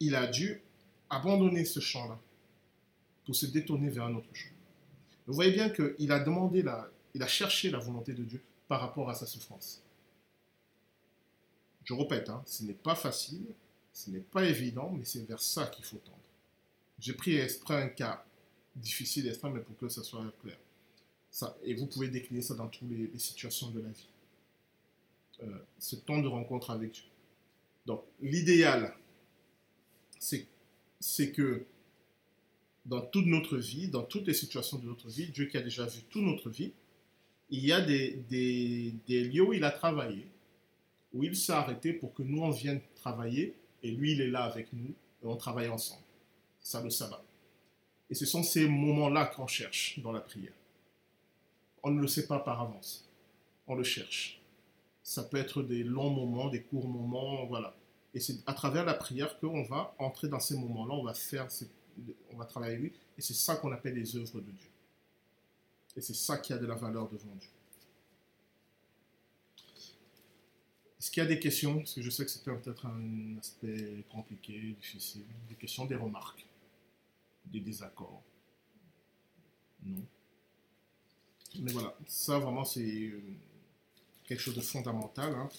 il 0.00 0.14
a 0.14 0.26
dû 0.26 0.60
abandonner 1.10 1.64
ce 1.64 1.80
champ-là 1.80 2.18
pour 3.24 3.34
se 3.34 3.46
détourner 3.46 3.88
vers 3.88 4.04
un 4.04 4.14
autre 4.14 4.34
champ. 4.34 4.50
Vous 5.26 5.34
voyez 5.34 5.52
bien 5.52 5.70
qu'il 5.70 6.12
a 6.12 6.20
demandé 6.20 6.62
la, 6.62 6.88
il 7.14 7.22
a 7.22 7.26
cherché 7.26 7.70
la 7.70 7.78
volonté 7.78 8.12
de 8.12 8.22
Dieu 8.22 8.42
par 8.68 8.80
rapport 8.80 9.10
à 9.10 9.14
sa 9.14 9.26
souffrance. 9.26 9.82
Je 11.84 11.94
répète, 11.94 12.28
hein, 12.28 12.42
ce 12.46 12.64
n'est 12.64 12.74
pas 12.74 12.94
facile, 12.94 13.46
ce 13.92 14.10
n'est 14.10 14.20
pas 14.20 14.44
évident, 14.44 14.90
mais 14.90 15.04
c'est 15.04 15.26
vers 15.26 15.40
ça 15.40 15.66
qu'il 15.66 15.84
faut 15.84 15.98
tendre. 15.98 16.16
J'ai 16.98 17.12
pris 17.12 17.36
exprès 17.36 17.82
un 17.82 17.88
cas 17.88 18.24
difficile, 18.74 19.26
extrême, 19.28 19.54
mais 19.54 19.60
pour 19.60 19.76
que 19.76 19.88
ça 19.88 20.02
soit 20.02 20.24
clair. 20.42 20.58
Ça, 21.30 21.56
et 21.62 21.74
vous 21.74 21.86
pouvez 21.86 22.08
décliner 22.08 22.42
ça 22.42 22.54
dans 22.54 22.68
toutes 22.68 22.88
les, 22.88 23.08
les 23.08 23.18
situations 23.18 23.70
de 23.70 23.80
la 23.80 23.88
vie. 23.88 24.08
Euh, 25.42 25.58
ce 25.78 25.96
temps 25.96 26.20
de 26.20 26.28
rencontre 26.28 26.70
avec 26.70 26.92
Dieu. 26.92 27.04
Donc, 27.84 28.02
l'idéal, 28.20 28.96
c'est 30.18 30.46
c'est 31.00 31.32
que 31.32 31.66
dans 32.86 33.00
toute 33.00 33.26
notre 33.26 33.56
vie, 33.56 33.88
dans 33.88 34.02
toutes 34.02 34.26
les 34.26 34.34
situations 34.34 34.78
de 34.78 34.86
notre 34.86 35.08
vie, 35.08 35.28
Dieu 35.28 35.46
qui 35.46 35.56
a 35.56 35.62
déjà 35.62 35.86
vu 35.86 36.02
toute 36.08 36.22
notre 36.22 36.50
vie, 36.50 36.72
il 37.50 37.64
y 37.64 37.72
a 37.72 37.80
des, 37.80 39.00
lieux 39.08 39.42
où 39.42 39.52
il 39.52 39.64
a 39.64 39.70
travaillé, 39.70 40.26
où 41.12 41.24
il 41.24 41.36
s'est 41.36 41.52
arrêté 41.52 41.92
pour 41.92 42.14
que 42.14 42.22
nous, 42.22 42.42
on 42.42 42.50
vienne 42.50 42.80
travailler, 42.96 43.54
et 43.82 43.90
lui, 43.90 44.12
il 44.12 44.20
est 44.20 44.30
là 44.30 44.44
avec 44.44 44.72
nous, 44.72 44.94
et 45.22 45.26
on 45.26 45.36
travaille 45.36 45.68
ensemble. 45.68 46.02
Ça 46.60 46.82
le 46.82 46.90
sabbat. 46.90 47.22
Et 48.10 48.14
ce 48.14 48.26
sont 48.26 48.42
ces 48.42 48.68
moments-là 48.68 49.26
qu'on 49.26 49.46
cherche 49.46 49.98
dans 50.00 50.12
la 50.12 50.20
prière. 50.20 50.52
On 51.82 51.90
ne 51.90 52.00
le 52.00 52.08
sait 52.08 52.26
pas 52.26 52.38
par 52.38 52.60
avance. 52.60 53.08
On 53.66 53.74
le 53.74 53.84
cherche. 53.84 54.40
Ça 55.02 55.22
peut 55.22 55.36
être 55.36 55.62
des 55.62 55.84
longs 55.84 56.10
moments, 56.10 56.48
des 56.48 56.62
courts 56.62 56.88
moments, 56.88 57.46
voilà. 57.46 57.76
Et 58.16 58.20
c'est 58.20 58.38
à 58.46 58.54
travers 58.54 58.86
la 58.86 58.94
prière 58.94 59.38
qu'on 59.38 59.62
va 59.64 59.94
entrer 59.98 60.26
dans 60.26 60.40
ces 60.40 60.56
moments-là, 60.56 60.94
on 60.94 61.04
va 61.04 61.12
faire, 61.12 61.48
on 62.32 62.36
va 62.38 62.46
travailler 62.46 62.78
lui, 62.78 62.92
et 63.18 63.20
c'est 63.20 63.34
ça 63.34 63.56
qu'on 63.56 63.70
appelle 63.72 63.92
les 63.92 64.16
œuvres 64.16 64.40
de 64.40 64.50
Dieu. 64.52 64.70
Et 65.94 66.00
c'est 66.00 66.14
ça 66.14 66.38
qui 66.38 66.54
a 66.54 66.56
de 66.56 66.64
la 66.64 66.76
valeur 66.76 67.10
devant 67.10 67.34
Dieu. 67.34 67.50
Est-ce 70.98 71.10
qu'il 71.10 71.22
y 71.22 71.26
a 71.26 71.28
des 71.28 71.38
questions? 71.38 71.76
Parce 71.76 71.92
que 71.92 72.00
je 72.00 72.08
sais 72.08 72.24
que 72.24 72.30
c'était 72.30 72.56
peut-être 72.56 72.86
un 72.86 73.36
aspect 73.36 74.02
compliqué, 74.10 74.74
difficile. 74.80 75.26
Des 75.50 75.54
questions, 75.54 75.84
des 75.84 75.96
remarques, 75.96 76.46
des 77.44 77.60
désaccords? 77.60 78.22
Non. 79.84 80.06
Mais 81.58 81.70
voilà, 81.70 81.94
ça 82.06 82.38
vraiment 82.38 82.64
c'est 82.64 82.80
euh, 82.80 83.20
quelque 84.24 84.40
chose 84.40 84.56
de 84.56 84.62
fondamental. 84.62 85.34
hein. 85.34 85.50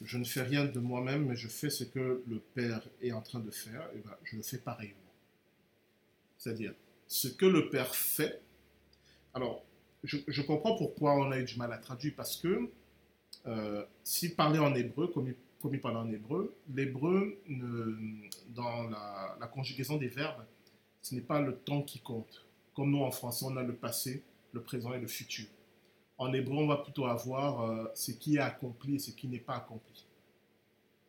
Je 0.00 0.18
ne 0.18 0.24
fais 0.24 0.42
rien 0.42 0.64
de 0.64 0.78
moi-même, 0.78 1.26
mais 1.26 1.36
je 1.36 1.48
fais 1.48 1.70
ce 1.70 1.84
que 1.84 2.22
le 2.26 2.38
Père 2.54 2.82
est 3.00 3.12
en 3.12 3.20
train 3.20 3.40
de 3.40 3.50
faire, 3.50 3.88
et 3.94 3.98
ben, 3.98 4.14
je 4.24 4.36
le 4.36 4.42
fais 4.42 4.58
pareillement. 4.58 4.96
C'est-à-dire, 6.38 6.74
ce 7.06 7.28
que 7.28 7.46
le 7.46 7.68
Père 7.68 7.94
fait. 7.94 8.40
Alors, 9.34 9.64
je, 10.02 10.42
comprends 10.42 10.74
pourquoi 10.76 11.14
on 11.14 11.30
a 11.30 11.38
eu 11.38 11.44
du 11.44 11.56
mal 11.56 11.72
à 11.72 11.78
traduire, 11.78 12.14
parce 12.16 12.36
que 12.36 12.70
euh, 13.46 13.84
s'il 14.02 14.34
parlait 14.34 14.58
en 14.58 14.74
hébreu, 14.74 15.08
comme 15.08 15.28
il, 15.28 15.80
parlait 15.80 15.98
en 15.98 16.10
hébreu, 16.10 16.56
l'hébreu, 16.74 17.38
dans 18.48 18.88
la, 18.88 19.36
la 19.38 19.46
conjugaison 19.46 19.96
des 19.96 20.08
verbes, 20.08 20.44
ce 21.02 21.14
n'est 21.14 21.20
pas 21.20 21.40
le 21.40 21.56
temps 21.56 21.82
qui 21.82 22.00
compte. 22.00 22.46
Comme 22.74 22.90
nous 22.90 23.02
en 23.02 23.10
français, 23.10 23.44
on 23.48 23.56
a 23.56 23.62
le 23.62 23.74
passé, 23.74 24.24
le 24.52 24.62
présent 24.62 24.92
et 24.94 25.00
le 25.00 25.06
futur. 25.06 25.46
En 26.22 26.32
hébreu, 26.32 26.58
on 26.58 26.68
va 26.68 26.76
plutôt 26.76 27.06
avoir 27.06 27.68
euh, 27.68 27.90
ce 27.96 28.12
qui 28.12 28.36
est 28.36 28.38
accompli 28.38 28.94
et 28.94 28.98
ce 29.00 29.10
qui 29.10 29.26
n'est 29.26 29.40
pas 29.40 29.56
accompli. 29.56 30.04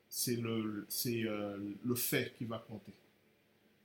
C'est 0.10 0.38
le, 0.38 0.88
c'est, 0.90 1.24
euh, 1.24 1.60
le 1.84 1.96
fait 1.96 2.34
qui 2.36 2.46
va 2.46 2.58
compter. 2.58 2.94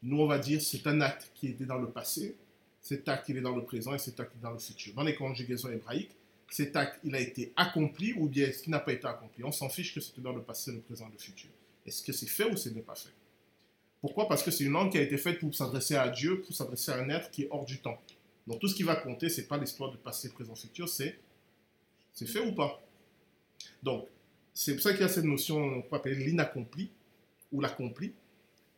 Nous, 0.03 0.19
on 0.19 0.27
va 0.27 0.39
dire 0.39 0.63
c'est 0.63 0.87
un 0.87 1.03
acte 1.03 1.31
qui 1.35 1.49
était 1.49 1.67
dans 1.67 1.77
le 1.77 1.91
passé, 1.91 2.35
cet 2.81 3.07
acte 3.11 3.29
il 3.29 3.37
est 3.37 3.43
dans 3.43 3.55
le 3.55 3.63
présent 3.63 3.93
et 3.95 3.99
cet 3.99 4.19
acte 4.21 4.33
il 4.37 4.39
est 4.39 4.43
dans 4.43 4.53
le 4.53 4.59
futur. 4.59 4.95
Dans 4.95 5.03
les 5.03 5.15
conjugaisons 5.15 5.71
hébraïques, 5.71 6.17
cet 6.49 6.75
acte 6.77 6.99
il 7.05 7.15
a 7.15 7.21
été 7.21 7.53
accompli 7.57 8.15
ou 8.15 8.27
bien 8.27 8.47
est-ce 8.47 8.63
qu'il 8.63 8.71
n'a 8.71 8.81
pas 8.81 8.95
été 8.95 9.07
accompli? 9.07 9.45
On 9.45 9.53
s'en 9.53 9.69
fiche 9.69 9.95
que 9.95 10.01
c'était 10.01 10.23
dans 10.23 10.33
le 10.33 10.41
passé, 10.41 10.73
le 10.73 10.81
présent, 10.81 11.11
le 11.13 11.19
futur. 11.19 11.51
Est-ce 11.85 12.03
que 12.03 12.13
c'est 12.13 12.27
fait 12.27 12.51
ou 12.51 12.57
ce 12.57 12.71
n'est 12.71 12.81
pas 12.81 12.95
fait? 12.95 13.13
Pourquoi? 14.01 14.29
Parce 14.29 14.43
que 14.43 14.51
c'est 14.51 14.65
une 14.65 14.73
langue 14.73 14.93
qui 14.93 14.99
a 14.99 15.03
été 15.03 15.19
faite 15.19 15.41
pour 15.41 15.55
s'adresser 15.55 15.97
à 15.97 16.09
Dieu, 16.09 16.41
pour 16.41 16.55
s'adresser 16.55 16.91
à 16.93 16.97
un 16.97 17.11
être 17.11 17.31
qui 17.31 17.43
est 17.43 17.49
hors 17.51 17.67
du 17.67 17.81
temps. 17.81 18.01
Donc 18.49 18.61
tout 18.61 18.69
ce 18.69 18.75
qui 18.75 18.83
va 18.83 18.97
compter, 18.97 19.29
c'est 19.29 19.47
pas 19.47 19.59
l'histoire 19.59 19.93
de 19.93 19.99
passé, 19.99 20.31
présent, 20.31 20.55
futur, 20.55 20.89
c'est 20.89 21.19
c'est 22.15 22.27
fait 22.27 22.41
ou 22.41 22.53
pas. 22.53 22.83
Donc 23.83 24.09
c'est 24.55 24.73
pour 24.73 24.83
ça 24.83 24.93
qu'il 24.93 25.03
y 25.03 25.05
a 25.05 25.09
cette 25.09 25.25
notion 25.25 25.83
qu'on 25.83 25.97
appelle 25.97 26.19
l'inaccompli 26.19 26.91
ou 27.53 27.61
l'accompli. 27.61 28.15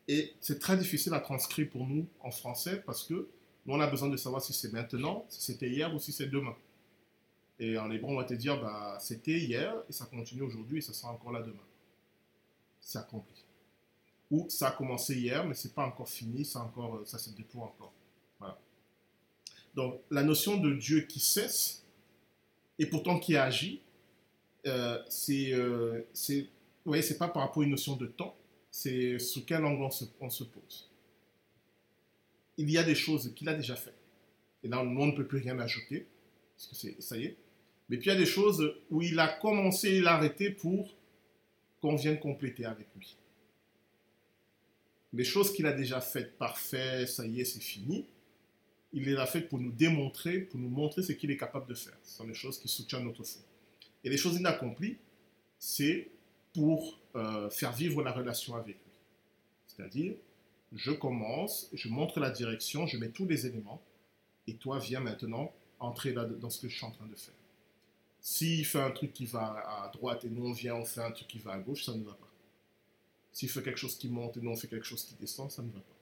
Et 0.09 0.35
c'est 0.41 0.59
très 0.59 0.77
difficile 0.77 1.15
à 1.15 1.21
transcrire 1.21 1.71
pour 1.71 1.87
nous 1.87 2.07
en 2.21 2.33
français 2.33 2.83
parce 2.85 3.05
que 3.05 3.29
nous 3.65 3.75
on 3.75 3.81
a 3.81 3.87
besoin 3.87 4.09
de 4.09 4.17
savoir 4.17 4.43
si 4.43 4.53
c'est 4.53 4.73
maintenant, 4.73 5.25
si 5.29 5.41
c'était 5.41 5.71
hier 5.71 5.95
ou 5.95 6.01
si 6.01 6.11
c'est 6.11 6.27
demain. 6.27 6.57
Et 7.61 7.79
en 7.79 7.91
hébreu, 7.93 8.11
on 8.11 8.17
va 8.17 8.25
te 8.25 8.35
dire, 8.35 8.61
bah, 8.61 8.99
c'était 9.01 9.39
hier 9.39 9.75
et 9.89 9.93
ça 9.93 10.07
continue 10.07 10.43
aujourd'hui 10.43 10.79
et 10.79 10.81
ça 10.81 10.93
sera 10.93 11.13
encore 11.13 11.31
là 11.31 11.43
demain. 11.43 11.63
C'est 12.81 12.99
accompli. 12.99 13.45
Ou 14.33 14.49
ça 14.49 14.69
a 14.69 14.73
commencé 14.73 15.15
hier, 15.15 15.47
mais 15.47 15.55
c'est 15.55 15.75
pas 15.75 15.85
encore 15.85 16.09
fini, 16.09 16.51
encore, 16.57 17.03
ça 17.07 17.19
se 17.19 17.31
déploie 17.31 17.67
encore. 17.67 17.93
Donc, 19.75 20.01
la 20.11 20.23
notion 20.23 20.57
de 20.57 20.73
Dieu 20.75 21.03
qui 21.03 21.21
cesse 21.21 21.85
et 22.79 22.87
pourtant 22.87 23.19
qui 23.19 23.37
agit, 23.37 23.81
euh, 24.67 24.99
c'est, 25.09 25.53
euh, 25.53 26.03
c'est, 26.13 26.43
vous 26.43 26.93
voyez, 26.93 27.03
c'est 27.03 27.19
pas 27.19 27.29
par 27.29 27.43
rapport 27.43 27.63
à 27.63 27.65
une 27.65 27.71
notion 27.71 27.97
de 27.97 28.07
temps, 28.07 28.37
c'est 28.71 29.19
sous 29.19 29.45
quel 29.45 29.65
angle 29.65 29.83
on 29.83 30.31
se, 30.31 30.45
pose. 30.45 30.91
Il 32.57 32.71
y 32.71 32.79
a 32.79 32.83
des 32.83 32.95
choses 32.95 33.33
qu'il 33.35 33.49
a 33.49 33.55
déjà 33.55 33.77
faites. 33.77 33.95
Et 34.63 34.69
là, 34.69 34.83
nous, 34.83 35.01
on 35.01 35.07
ne 35.07 35.13
peut 35.13 35.27
plus 35.27 35.39
rien 35.39 35.59
ajouter, 35.59 36.07
ça 36.57 37.17
y 37.17 37.25
est. 37.25 37.37
Mais 37.89 37.97
puis 37.97 38.09
il 38.09 38.13
y 38.13 38.17
a 38.17 38.19
des 38.19 38.27
choses 38.27 38.75
où 38.91 39.03
il 39.03 39.19
a 39.19 39.29
commencé, 39.29 39.97
il 39.97 40.07
a 40.07 40.15
arrêté 40.15 40.51
pour 40.51 40.95
qu'on 41.81 41.97
vienne 41.97 42.21
compléter 42.21 42.65
avec 42.65 42.87
lui. 42.97 43.17
Les 45.13 45.25
choses 45.25 45.53
qu'il 45.53 45.67
a 45.67 45.73
déjà 45.73 46.01
faites, 46.01 46.39
parfait, 46.39 47.07
ça 47.07 47.27
y 47.27 47.41
est, 47.41 47.45
c'est 47.45 47.61
fini. 47.61 48.07
Il 48.93 49.05
les 49.05 49.17
a 49.17 49.27
faites 49.27 49.49
pour 49.49 49.59
nous 49.61 49.73
démontrer, 49.73 50.41
pour 50.41 50.59
nous 50.59 50.69
montrer 50.69 51.03
ce 51.03 51.13
qu'il 51.13 51.31
est 51.31 51.37
capable 51.37 51.69
de 51.69 51.75
faire. 51.75 51.97
Ce 52.03 52.17
sont 52.17 52.27
les 52.27 52.35
choses 52.35 52.59
qui 52.59 52.69
soutiennent 52.69 53.05
notre 53.05 53.23
foi. 53.23 53.43
Et 54.03 54.11
les 54.11 54.17
choses 54.17 54.37
inaccomplies, 54.37 54.97
c'est 55.59 56.11
pour 56.53 56.99
euh, 57.15 57.49
faire 57.51 57.73
vivre 57.73 58.03
la 58.03 58.13
relation 58.13 58.57
avec 58.57 58.77
lui. 58.77 58.93
C'est-à-dire, 59.67 60.15
je 60.73 60.91
commence, 60.91 61.69
je 61.73 61.89
montre 61.89 62.21
la 62.21 62.31
direction, 62.31 62.87
je 62.87 62.97
mets 62.97 63.11
tous 63.11 63.27
les 63.27 63.47
éléments, 63.47 63.83
et 64.47 64.55
toi 64.55 64.79
viens 64.79 65.01
maintenant 65.01 65.53
entrer 65.79 66.13
là 66.13 66.25
dans 66.25 66.51
ce 66.51 66.61
que 66.61 66.69
je 66.69 66.77
suis 66.77 66.87
en 66.87 66.91
train 66.91 67.07
de 67.07 67.15
faire. 67.15 67.35
S'il 68.21 68.67
fait 68.67 68.81
un 68.81 68.91
truc 68.91 69.13
qui 69.13 69.27
va 69.27 69.85
à 69.85 69.91
droite 69.93 70.25
et 70.25 70.29
nous 70.29 70.47
on 70.47 70.53
vient, 70.53 70.75
on 70.75 70.85
fait 70.85 71.03
un 71.03 71.11
truc 71.11 71.29
qui 71.29 71.39
va 71.39 71.53
à 71.53 71.59
gauche, 71.59 71.85
ça 71.85 71.95
ne 71.95 72.05
va 72.05 72.13
pas. 72.13 72.29
S'il 73.33 73.49
fait 73.49 73.63
quelque 73.63 73.79
chose 73.79 73.97
qui 73.97 74.09
monte 74.09 74.37
et 74.37 74.41
nous 74.41 74.51
on 74.51 74.57
fait 74.57 74.69
quelque 74.69 74.87
chose 74.87 75.05
qui 75.05 75.15
descend, 75.15 75.51
ça 75.51 75.63
ne 75.63 75.71
va 75.71 75.81
pas. 75.81 75.97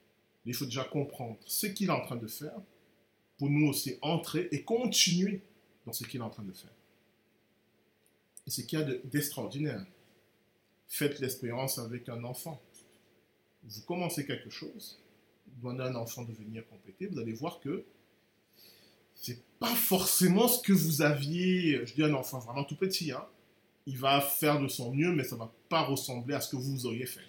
Il 0.45 0.53
faut 0.53 0.65
déjà 0.65 0.83
comprendre 0.83 1.37
ce 1.45 1.67
qu'il 1.67 1.87
est 1.87 1.91
en 1.91 2.01
train 2.01 2.15
de 2.15 2.27
faire 2.27 2.59
pour 3.39 3.49
nous 3.49 3.67
aussi 3.67 3.97
entrer 4.01 4.49
et 4.51 4.63
continuer 4.63 5.41
dans 5.85 5.93
ce 5.93 6.03
qu'il 6.03 6.19
est 6.19 6.23
en 6.23 6.29
train 6.29 6.43
de 6.43 6.51
faire. 6.51 6.73
Et 8.45 8.51
ce 8.51 8.61
qu'il 8.61 8.77
y 8.77 8.81
a 8.81 8.85
d'extraordinaire. 8.85 9.83
Faites 10.87 11.19
l'expérience 11.19 11.79
avec 11.79 12.09
un 12.09 12.23
enfant. 12.25 12.61
Vous 13.63 13.81
commencez 13.83 14.25
quelque 14.25 14.49
chose, 14.49 14.99
demandez 15.57 15.83
à 15.83 15.87
un 15.87 15.95
enfant 15.95 16.23
de 16.23 16.33
venir 16.33 16.67
compléter, 16.67 17.07
vous 17.07 17.19
allez 17.19 17.33
voir 17.33 17.59
que 17.59 17.85
c'est 19.15 19.41
pas 19.59 19.75
forcément 19.75 20.47
ce 20.47 20.61
que 20.61 20.73
vous 20.73 21.01
aviez. 21.01 21.85
Je 21.85 21.93
dis 21.93 22.03
un 22.03 22.13
enfant 22.13 22.39
vraiment 22.39 22.63
tout 22.63 22.77
petit, 22.77 23.11
hein. 23.11 23.25
Il 23.85 23.97
va 23.97 24.21
faire 24.21 24.61
de 24.61 24.67
son 24.67 24.93
mieux, 24.93 25.13
mais 25.13 25.23
ça 25.23 25.35
va 25.35 25.51
pas 25.67 25.81
ressembler 25.81 26.35
à 26.35 26.41
ce 26.41 26.49
que 26.49 26.55
vous 26.55 26.85
auriez 26.85 27.05
fait. 27.05 27.25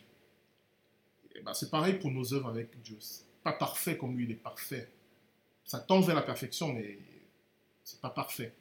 Ben, 1.44 1.54
c'est 1.54 1.70
pareil 1.70 1.98
pour 1.98 2.10
nos 2.10 2.34
œuvres 2.34 2.48
avec 2.48 2.80
Dieu. 2.82 2.98
Pas 3.42 3.52
parfait 3.52 3.96
comme 3.96 4.16
lui, 4.16 4.24
il 4.24 4.30
est 4.32 4.34
parfait. 4.34 4.88
Ça 5.70 5.78
tend 5.78 6.01
vers 6.01 6.16
la 6.16 6.22
perfection, 6.22 6.72
mais 6.72 6.98
c'est 7.84 8.01
pas 8.01 8.10
parfait. 8.10 8.52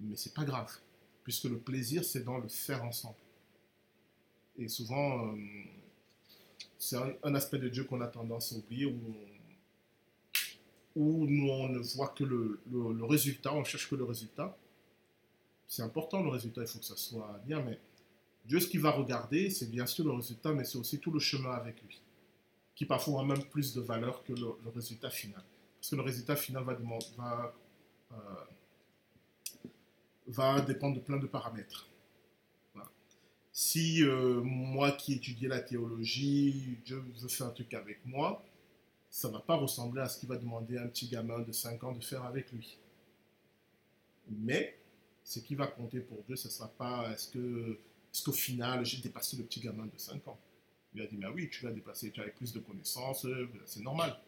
Mais 0.00 0.16
c'est 0.16 0.32
pas 0.32 0.42
grave, 0.42 0.74
puisque 1.22 1.44
le 1.44 1.58
plaisir, 1.58 2.02
c'est 2.02 2.24
dans 2.24 2.38
le 2.38 2.48
faire 2.48 2.82
ensemble. 2.82 3.18
Et 4.56 4.66
souvent, 4.66 5.26
euh, 5.26 5.36
c'est 6.78 6.96
un, 7.22 7.34
aspect 7.34 7.58
de 7.58 7.68
Dieu 7.68 7.84
qu'on 7.84 8.00
a 8.00 8.06
tendance 8.06 8.54
à 8.54 8.56
oublier, 8.56 8.86
où, 8.86 8.96
nous, 11.26 11.46
on 11.46 11.68
ne 11.68 11.78
voit 11.78 12.08
que 12.08 12.24
le, 12.24 12.58
le, 12.72 13.04
résultat, 13.04 13.52
on 13.52 13.62
cherche 13.62 13.90
que 13.90 13.94
le 13.94 14.04
résultat. 14.04 14.56
C'est 15.68 15.82
important 15.82 16.22
le 16.22 16.30
résultat, 16.30 16.62
il 16.62 16.68
faut 16.68 16.78
que 16.78 16.86
ça 16.86 16.96
soit 16.96 17.38
bien, 17.44 17.60
mais 17.60 17.78
Dieu, 18.46 18.60
ce 18.60 18.66
qu'il 18.66 18.80
va 18.80 18.92
regarder, 18.92 19.50
c'est 19.50 19.70
bien 19.70 19.84
sûr 19.84 20.06
le 20.06 20.12
résultat, 20.12 20.54
mais 20.54 20.64
c'est 20.64 20.78
aussi 20.78 21.00
tout 21.00 21.10
le 21.10 21.20
chemin 21.20 21.52
avec 21.52 21.82
lui, 21.82 22.00
qui 22.74 22.86
parfois 22.86 23.20
a 23.20 23.24
même 23.26 23.44
plus 23.44 23.74
de 23.74 23.82
valeur 23.82 24.24
que 24.24 24.32
le, 24.32 24.56
résultat 24.74 25.10
final. 25.10 25.42
Parce 25.86 25.92
que 25.92 25.96
le 25.98 26.02
résultat 26.02 26.34
final 26.34 26.64
euh, 26.68 28.16
va 30.26 30.60
dépendre 30.60 30.96
de 30.96 31.00
plein 31.00 31.16
de 31.16 31.28
paramètres. 31.28 31.88
Si 33.52 34.02
euh, 34.02 34.40
moi 34.42 34.90
qui 34.90 35.12
étudiais 35.12 35.46
la 35.46 35.60
théologie, 35.60 36.80
je 36.84 36.96
veux 36.96 37.28
faire 37.28 37.46
un 37.46 37.50
truc 37.50 37.72
avec 37.72 38.04
moi, 38.04 38.44
ça 39.10 39.28
ne 39.28 39.34
va 39.34 39.38
pas 39.38 39.54
ressembler 39.54 40.02
à 40.02 40.08
ce 40.08 40.18
qu'il 40.18 40.28
va 40.28 40.36
demander 40.36 40.76
à 40.76 40.82
un 40.82 40.88
petit 40.88 41.06
gamin 41.06 41.38
de 41.38 41.52
5 41.52 41.84
ans 41.84 41.92
de 41.92 42.02
faire 42.02 42.24
avec 42.24 42.50
lui. 42.50 42.80
Mais 44.28 44.76
ce 45.22 45.38
qui 45.38 45.54
va 45.54 45.68
compter 45.68 46.00
pour 46.00 46.20
Dieu, 46.24 46.34
ce 46.34 46.48
ne 46.48 46.52
sera 46.52 46.66
pas 46.66 47.12
est-ce 47.12 47.30
que 47.30 47.78
est 48.12 48.24
qu'au 48.24 48.32
final 48.32 48.84
j'ai 48.84 49.00
dépassé 49.00 49.36
le 49.36 49.44
petit 49.44 49.60
gamin 49.60 49.86
de 49.86 49.96
5 49.96 50.26
ans. 50.26 50.40
Il 50.94 51.00
a 51.00 51.06
dit, 51.06 51.16
mais 51.16 51.28
oui, 51.28 51.48
tu 51.48 51.64
l'as 51.64 51.70
dépassé, 51.70 52.10
tu 52.10 52.20
as 52.20 52.24
plus 52.24 52.52
de 52.52 52.58
connaissances, 52.58 53.24
euh, 53.24 53.48
c'est 53.66 53.82
normal. 53.82 54.18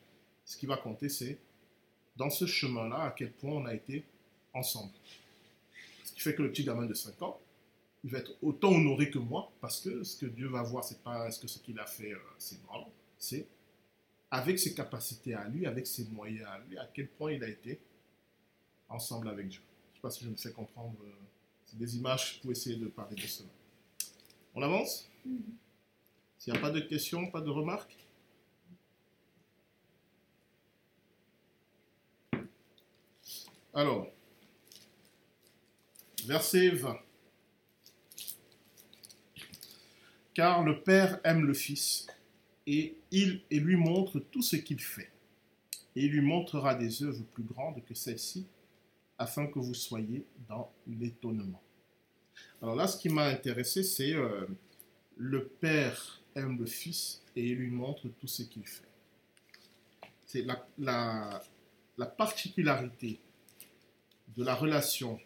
Ce 0.44 0.56
qui 0.56 0.66
va 0.66 0.76
compter, 0.76 1.08
c'est 1.08 1.38
dans 2.18 2.30
ce 2.30 2.44
chemin-là, 2.46 3.04
à 3.04 3.10
quel 3.12 3.32
point 3.32 3.52
on 3.52 3.64
a 3.64 3.74
été 3.74 4.04
ensemble. 4.52 4.92
Ce 6.04 6.12
qui 6.12 6.20
fait 6.20 6.34
que 6.34 6.42
le 6.42 6.50
petit 6.50 6.64
gamin 6.64 6.84
de 6.84 6.94
5 6.94 7.22
ans, 7.22 7.40
il 8.04 8.10
va 8.10 8.18
être 8.18 8.32
autant 8.42 8.72
honoré 8.72 9.10
que 9.10 9.18
moi, 9.18 9.50
parce 9.60 9.80
que 9.80 10.02
ce 10.02 10.16
que 10.16 10.26
Dieu 10.26 10.48
va 10.48 10.62
voir, 10.62 10.84
c'est 10.84 11.02
pas 11.02 11.28
est-ce 11.28 11.38
que 11.38 11.46
ce 11.46 11.58
qu'il 11.60 11.78
a 11.78 11.86
fait, 11.86 12.12
euh, 12.12 12.18
c'est 12.36 12.62
normal, 12.64 12.88
c'est 13.18 13.46
avec 14.30 14.58
ses 14.58 14.74
capacités 14.74 15.34
à 15.34 15.48
lui, 15.48 15.66
avec 15.66 15.86
ses 15.86 16.04
moyens 16.06 16.46
à 16.48 16.58
lui, 16.68 16.76
à 16.76 16.88
quel 16.92 17.08
point 17.08 17.32
il 17.32 17.42
a 17.42 17.48
été 17.48 17.80
ensemble 18.88 19.28
avec 19.28 19.48
Dieu. 19.48 19.60
Je 19.60 19.90
ne 19.90 19.94
sais 19.94 20.00
pas 20.02 20.10
si 20.10 20.24
je 20.24 20.30
me 20.30 20.36
fais 20.36 20.52
comprendre. 20.52 20.96
Euh, 21.02 21.12
c'est 21.64 21.78
des 21.78 21.96
images 21.96 22.40
pour 22.40 22.50
essayer 22.50 22.76
de 22.76 22.86
parler 22.86 23.16
de 23.16 23.26
cela. 23.26 23.48
On 24.54 24.62
avance? 24.62 25.08
Mm-hmm. 25.26 25.40
S'il 26.38 26.52
n'y 26.52 26.58
a 26.58 26.62
pas 26.62 26.70
de 26.70 26.80
questions, 26.80 27.30
pas 27.30 27.40
de 27.40 27.50
remarques? 27.50 27.96
Alors, 33.74 34.08
verset 36.26 36.70
20. 36.70 36.98
car 40.38 40.62
le 40.62 40.80
Père 40.84 41.18
aime 41.24 41.46
le 41.46 41.52
Fils 41.52 42.06
et 42.64 42.96
il 43.10 43.42
lui 43.50 43.74
montre 43.74 44.20
tout 44.20 44.40
ce 44.40 44.54
qu'il 44.54 44.78
fait. 44.78 45.10
Et 45.96 46.04
il 46.04 46.12
lui 46.12 46.20
montrera 46.20 46.76
des 46.76 47.02
œuvres 47.02 47.24
plus 47.34 47.42
grandes 47.42 47.84
que 47.84 47.92
celles-ci, 47.92 48.46
afin 49.18 49.48
que 49.48 49.58
vous 49.58 49.74
soyez 49.74 50.24
dans 50.48 50.70
l'étonnement. 50.86 51.60
Alors 52.62 52.76
là, 52.76 52.86
ce 52.86 52.96
qui 52.96 53.08
m'a 53.08 53.24
intéressé, 53.24 53.82
c'est 53.82 54.14
euh, 54.14 54.46
le 55.16 55.44
Père 55.44 56.22
aime 56.36 56.56
le 56.56 56.66
Fils 56.66 57.20
et 57.34 57.44
il 57.44 57.56
lui 57.56 57.70
montre 57.72 58.06
tout 58.06 58.28
ce 58.28 58.44
qu'il 58.44 58.64
fait. 58.64 58.86
C'est 60.24 60.46
la 60.78 61.42
particularité 62.16 63.18
de 64.38 64.44
la 64.44 64.54
relation 64.54 65.18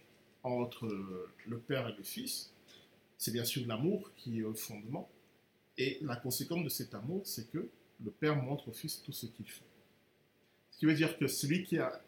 entre 0.43 0.89
le 1.47 1.59
Père 1.59 1.87
et 1.87 1.93
le 1.93 2.03
Fils, 2.03 2.51
c'est 3.19 3.31
bien 3.31 3.45
sûr 3.45 3.65
l'amour 3.67 4.11
qui 4.17 4.41
est 4.41 4.43
au 4.43 4.55
fondement. 4.55 5.09
Et 5.77 5.99
la 6.01 6.17
conséquence 6.17 6.65
de 6.65 6.71
cet 6.71 6.95
amour, 6.95 7.21
c'est 7.25 7.51
que 7.51 7.69
le 8.03 8.11
Père 8.11 8.35
montre 8.37 8.69
au 8.69 8.73
Fils 8.73 9.03
tout 9.03 9.13
ce 9.13 9.27
qu'il 9.27 9.47
fait. 9.47 9.67
Ce 10.71 10.79
qui 10.79 10.87
veut 10.87 10.95
dire 10.95 11.19
que 11.19 11.27
celui 11.27 11.63
qui 11.63 11.79
a, 11.79 12.01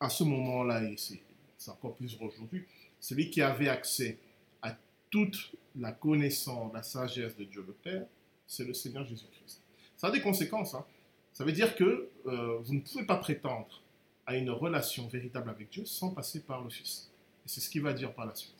à 0.00 0.10
ce 0.10 0.24
moment-là, 0.24 0.82
et 0.82 0.96
c'est 0.96 1.70
encore 1.70 1.94
plus 1.94 2.18
aujourd'hui, 2.20 2.66
celui 2.98 3.30
qui 3.30 3.40
avait 3.40 3.68
accès 3.68 4.18
à 4.62 4.76
toute 5.10 5.52
la 5.76 5.92
connaissance, 5.92 6.72
la 6.74 6.82
sagesse 6.82 7.36
de 7.36 7.44
Dieu 7.44 7.64
le 7.64 7.72
Père, 7.72 8.04
c'est 8.48 8.64
le 8.64 8.74
Seigneur 8.74 9.06
Jésus-Christ. 9.06 9.60
Ça 9.96 10.08
a 10.08 10.10
des 10.10 10.20
conséquences. 10.20 10.74
Hein. 10.74 10.84
Ça 11.32 11.44
veut 11.44 11.52
dire 11.52 11.76
que 11.76 12.10
euh, 12.26 12.58
vous 12.58 12.74
ne 12.74 12.80
pouvez 12.80 13.04
pas 13.04 13.16
prétendre 13.16 13.80
à 14.26 14.36
une 14.36 14.50
relation 14.50 15.06
véritable 15.08 15.50
avec 15.50 15.70
Dieu 15.70 15.84
sans 15.84 16.10
passer 16.10 16.42
par 16.42 16.62
le 16.62 16.70
Fils. 16.70 17.10
Et 17.44 17.48
c'est 17.48 17.60
ce 17.60 17.68
qu'il 17.68 17.82
va 17.82 17.92
dire 17.92 18.14
par 18.14 18.26
la 18.26 18.34
suite. 18.34 18.54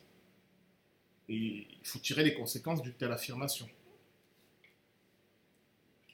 Et 1.29 1.67
il 1.81 1.87
faut 1.87 1.99
tirer 1.99 2.23
les 2.23 2.33
conséquences 2.33 2.81
d'une 2.81 2.93
telle 2.93 3.11
affirmation. 3.11 3.67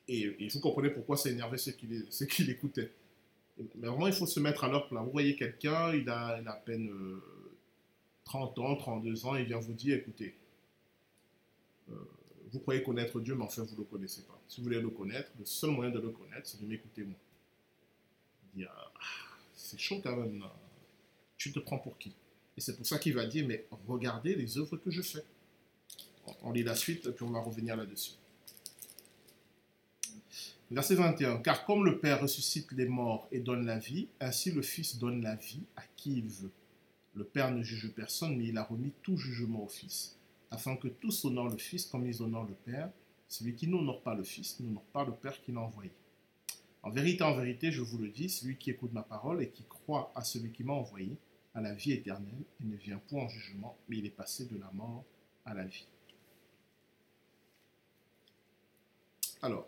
Et, 0.07 0.47
vous 0.47 0.59
comprenez 0.59 0.89
pourquoi 0.89 1.17
ça 1.17 1.29
énervait 1.29 1.57
ceux 1.57 1.71
qui, 1.71 2.43
l'écoutaient. 2.43 2.91
Mais 3.57 3.87
vraiment, 3.87 4.07
il 4.07 4.13
faut 4.13 4.25
se 4.25 4.39
mettre 4.39 4.63
à 4.63 4.69
leur 4.69 4.87
place. 4.87 5.03
Vous 5.03 5.11
voyez 5.11 5.35
quelqu'un, 5.35 5.93
il 5.93 6.09
a, 6.09 6.41
à 6.45 6.53
peine 6.53 6.89
30 8.25 8.57
euh, 8.57 8.61
ans, 8.61 8.75
32 8.75 9.25
ans, 9.25 9.35
il 9.35 9.45
vient 9.45 9.59
vous 9.59 9.73
dire, 9.73 9.97
écoutez, 9.97 10.35
euh, 11.89 11.93
vous 12.51 12.59
croyez 12.59 12.81
connaître 12.81 13.19
Dieu, 13.19 13.35
mais 13.35 13.43
enfin, 13.43 13.63
vous 13.63 13.73
ne 13.73 13.77
le 13.77 13.83
connaissez 13.83 14.23
pas. 14.23 14.39
Si 14.47 14.61
vous 14.61 14.65
voulez 14.65 14.81
le 14.81 14.89
connaître, 14.89 15.31
le 15.37 15.45
seul 15.45 15.71
moyen 15.71 15.91
de 15.91 15.99
le 15.99 16.09
connaître, 16.09 16.47
c'est 16.47 16.61
de 16.61 16.65
m'écouter 16.65 17.03
moi. 17.03 17.19
Dit, 18.55 18.65
ah, 18.65 18.91
c'est 19.59 19.79
chaud 19.79 19.99
quand 20.01 20.15
même. 20.15 20.43
Tu 21.37 21.51
te 21.51 21.59
prends 21.59 21.79
pour 21.79 21.97
qui? 21.97 22.15
Et 22.57 22.61
c'est 22.61 22.75
pour 22.75 22.85
ça 22.85 22.97
qu'il 22.97 23.13
va 23.13 23.25
dire, 23.25 23.45
mais 23.47 23.67
regardez 23.87 24.35
les 24.35 24.57
œuvres 24.57 24.77
que 24.77 24.89
je 24.89 25.01
fais. 25.01 25.23
On 26.43 26.51
lit 26.51 26.63
la 26.63 26.75
suite, 26.75 27.09
puis 27.11 27.23
on 27.23 27.31
va 27.31 27.39
revenir 27.39 27.75
là-dessus. 27.75 28.13
Verset 30.71 30.95
21. 30.95 31.37
Car 31.39 31.65
comme 31.65 31.85
le 31.85 31.99
Père 31.99 32.21
ressuscite 32.21 32.71
les 32.71 32.87
morts 32.87 33.27
et 33.31 33.39
donne 33.39 33.65
la 33.65 33.79
vie, 33.79 34.07
ainsi 34.19 34.51
le 34.51 34.61
Fils 34.61 34.97
donne 34.97 35.21
la 35.21 35.35
vie 35.35 35.63
à 35.75 35.83
qui 35.95 36.17
il 36.17 36.27
veut. 36.27 36.51
Le 37.15 37.23
Père 37.23 37.51
ne 37.51 37.63
juge 37.63 37.91
personne, 37.93 38.37
mais 38.37 38.45
il 38.45 38.57
a 38.57 38.63
remis 38.63 38.93
tout 39.01 39.17
jugement 39.17 39.63
au 39.63 39.67
Fils, 39.67 40.17
afin 40.51 40.75
que 40.75 40.87
tous 40.87 41.25
honorent 41.25 41.49
le 41.49 41.57
Fils 41.57 41.85
comme 41.85 42.05
ils 42.05 42.21
honorent 42.21 42.47
le 42.47 42.53
Père. 42.53 42.89
Celui 43.27 43.55
qui 43.55 43.67
n'honore 43.67 44.01
pas 44.03 44.15
le 44.15 44.23
Fils 44.23 44.59
n'honore 44.59 44.85
pas 44.93 45.05
le 45.05 45.13
Père 45.13 45.41
qui 45.41 45.51
l'a 45.51 45.61
envoyé. 45.61 45.91
En 46.83 46.91
vérité, 46.91 47.23
en 47.23 47.35
vérité, 47.35 47.71
je 47.71 47.81
vous 47.81 47.97
le 47.97 48.09
dis, 48.09 48.29
celui 48.29 48.55
qui 48.57 48.71
écoute 48.71 48.93
ma 48.93 49.03
parole 49.03 49.43
et 49.43 49.49
qui 49.49 49.63
croit 49.63 50.11
à 50.15 50.23
celui 50.23 50.51
qui 50.51 50.63
m'a 50.63 50.73
envoyé 50.73 51.17
à 51.53 51.61
la 51.61 51.73
vie 51.73 51.91
éternelle 51.91 52.43
et 52.61 52.65
ne 52.65 52.75
vient 52.75 53.01
point 53.09 53.23
en 53.23 53.27
jugement, 53.27 53.77
mais 53.87 53.97
il 53.97 54.05
est 54.05 54.11
passé 54.11 54.45
de 54.45 54.57
la 54.57 54.71
mort 54.71 55.03
à 55.45 55.53
la 55.53 55.65
vie. 55.65 55.85
Alors, 59.41 59.67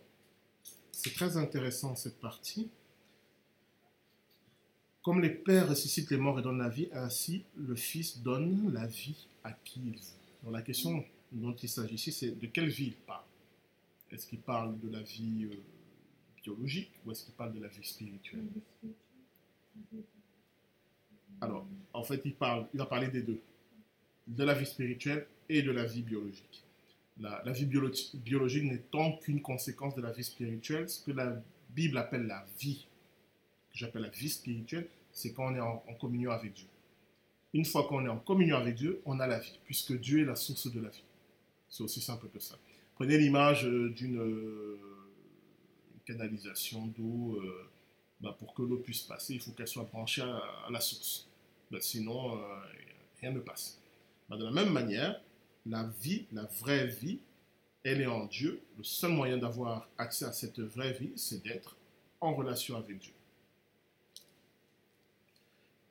c'est 0.92 1.14
très 1.14 1.38
intéressant 1.38 1.96
cette 1.96 2.20
partie. 2.20 2.70
Comme 5.04 5.22
les 5.22 5.32
pères 5.32 5.68
ressuscitent 5.68 6.12
les 6.12 6.18
morts 6.18 6.40
et 6.40 6.44
donnent 6.44 6.60
la 6.60 6.70
vie, 6.70 6.90
ainsi 6.94 7.44
le 7.56 7.76
Fils 7.76 8.20
donne 8.20 8.72
la 8.72 8.86
vie 8.86 9.28
à 9.44 9.52
qui 9.52 9.82
il 9.84 9.94
veut. 9.94 10.52
la 10.52 10.62
question 10.62 11.04
dont 11.32 11.56
il 11.56 11.70
s'agit 11.70 11.96
ici, 11.96 12.12
c'est 12.12 12.38
de 12.38 12.48
quelle 12.48 12.70
vie 12.70 12.88
il 12.88 12.96
parle? 12.96 13.24
Est-ce 14.12 14.28
qu'il 14.28 14.40
parle 14.40 14.80
de 14.80 14.90
la 14.90 15.02
vie 15.02 15.46
euh, 15.46 15.56
biologique 16.44 16.92
ou 17.06 17.12
est-ce 17.12 17.26
qu'il 17.26 17.34
parle 17.34 17.54
de 17.54 17.60
la 17.60 17.68
vie 17.68 17.84
spirituelle? 17.84 18.46
Alors, 21.42 21.66
en 21.94 22.04
fait, 22.04 22.22
il, 22.26 22.36
parle, 22.36 22.68
il 22.74 22.82
a 22.82 22.86
parlé 22.86 23.08
des 23.08 23.24
deux, 23.24 23.42
de 24.28 24.44
la 24.44 24.54
vie 24.54 24.66
spirituelle 24.66 25.26
et 25.50 25.62
de 25.62 25.72
la 25.72 25.86
vie 25.86 26.04
biologique. 26.04 26.64
La, 27.20 27.52
vie 27.52 27.66
biologique 27.66 28.64
n'étant 28.64 29.18
qu'une 29.18 29.42
conséquence 29.42 29.96
de 29.96 30.02
la 30.02 30.12
vie 30.12 30.24
spirituelle, 30.24 30.90
ce 30.90 31.04
que 31.04 31.12
la 31.12 31.40
Bible 31.70 31.98
appelle 31.98 32.26
la 32.26 32.46
vie, 32.60 32.88
que 33.72 33.78
j'appelle 33.78 34.04
la 34.04 34.10
vie 34.10 34.30
spirituelle, 34.30 34.88
c'est 35.12 35.34
quand 35.34 35.52
on 35.52 35.56
est 35.56 35.60
en, 35.60 35.78
communion 36.00 36.32
avec 36.32 36.54
Dieu. 36.54 36.68
Une 37.54 37.66
fois 37.66 37.88
qu'on 37.88 38.06
est 38.06 38.10
en 38.10 38.18
communion 38.18 38.56
avec 38.58 38.76
Dieu, 38.76 39.02
on 39.06 39.20
a 39.20 39.28
la 39.28 39.40
vie, 39.40 39.60
puisque 39.66 40.00
Dieu 40.00 40.22
est 40.22 40.26
la 40.26 40.36
source 40.36 40.72
de 40.72 40.80
la 40.80 40.90
vie. 40.90 41.04
C'est 41.70 41.84
aussi 41.84 42.02
simple 42.02 42.28
que 42.34 42.40
ça. 42.40 42.58
Prenez 42.96 43.18
l'image 43.18 43.66
euh, 43.66 43.90
d'une 43.90 44.20
euh, 44.20 44.80
canalisation 46.12 46.88
d'eau. 46.88 47.40
Euh, 47.42 47.70
bah, 48.22 48.36
pour 48.38 48.54
que 48.54 48.62
l'eau 48.62 48.78
puisse 48.78 49.02
passer, 49.02 49.34
il 49.34 49.40
faut 49.40 49.52
qu'elle 49.52 49.68
soit 49.68 49.84
branchée 49.92 50.22
à 50.22 50.70
la 50.70 50.80
source. 50.80 51.28
Ben, 51.72 51.82
sinon, 51.82 52.38
euh, 52.38 52.42
rien 53.20 53.32
ne 53.32 53.40
passe. 53.40 53.80
Ben, 54.30 54.38
de 54.38 54.46
la 54.46 54.52
même 54.52 54.72
manière, 54.72 55.22
La 55.68 55.84
vie, 56.02 56.26
la 56.32 56.46
vraie 56.46 56.88
vie, 56.88 57.20
elle 57.84 58.02
est 58.02 58.08
en 58.08 58.26
Dieu. 58.26 58.62
Le 58.78 58.84
seul 58.84 59.12
moyen 59.12 59.38
d'avoir 59.38 59.88
accès 59.98 60.26
à 60.26 60.32
cette 60.32 60.60
vraie 60.60 60.94
vie, 60.94 61.12
c'est 61.16 61.44
d'être 61.44 61.76
en 62.20 62.34
relation 62.34 62.78
avec 62.78 62.98
Dieu. 62.98 63.14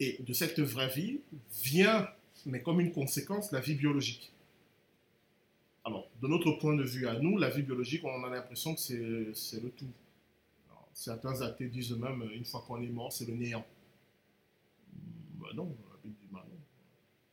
Et 0.00 0.16
de 0.20 0.32
cette 0.32 0.58
vraie 0.58 0.88
vie 0.88 1.20
vient, 1.62 2.08
mais 2.46 2.62
comme 2.62 2.80
une 2.80 2.90
conséquence, 2.90 3.52
la 3.52 3.60
vie 3.60 3.76
biologique. 3.76 4.32
Alors, 5.84 6.08
de 6.20 6.26
notre 6.26 6.50
point 6.52 6.74
de 6.74 6.82
vue 6.82 7.06
à 7.06 7.14
nous, 7.18 7.38
la 7.38 7.50
vie 7.50 7.62
biologique, 7.62 8.04
on 8.04 8.24
a 8.24 8.28
l'impression 8.28 8.74
que 8.74 8.80
c'est 8.80 9.60
le 9.62 9.70
tout. 9.70 9.92
Certains 10.92 11.40
athées 11.42 11.68
disent 11.68 11.92
même, 11.92 12.28
une 12.32 12.44
fois 12.44 12.64
qu'on 12.66 12.80
est 12.82 12.88
mort, 12.88 13.12
c'est 13.12 13.26
le 13.26 13.34
néant. 13.34 13.64
Ben 14.92 15.48
non, 15.54 15.76
ben 16.04 16.40
non. 16.40 16.58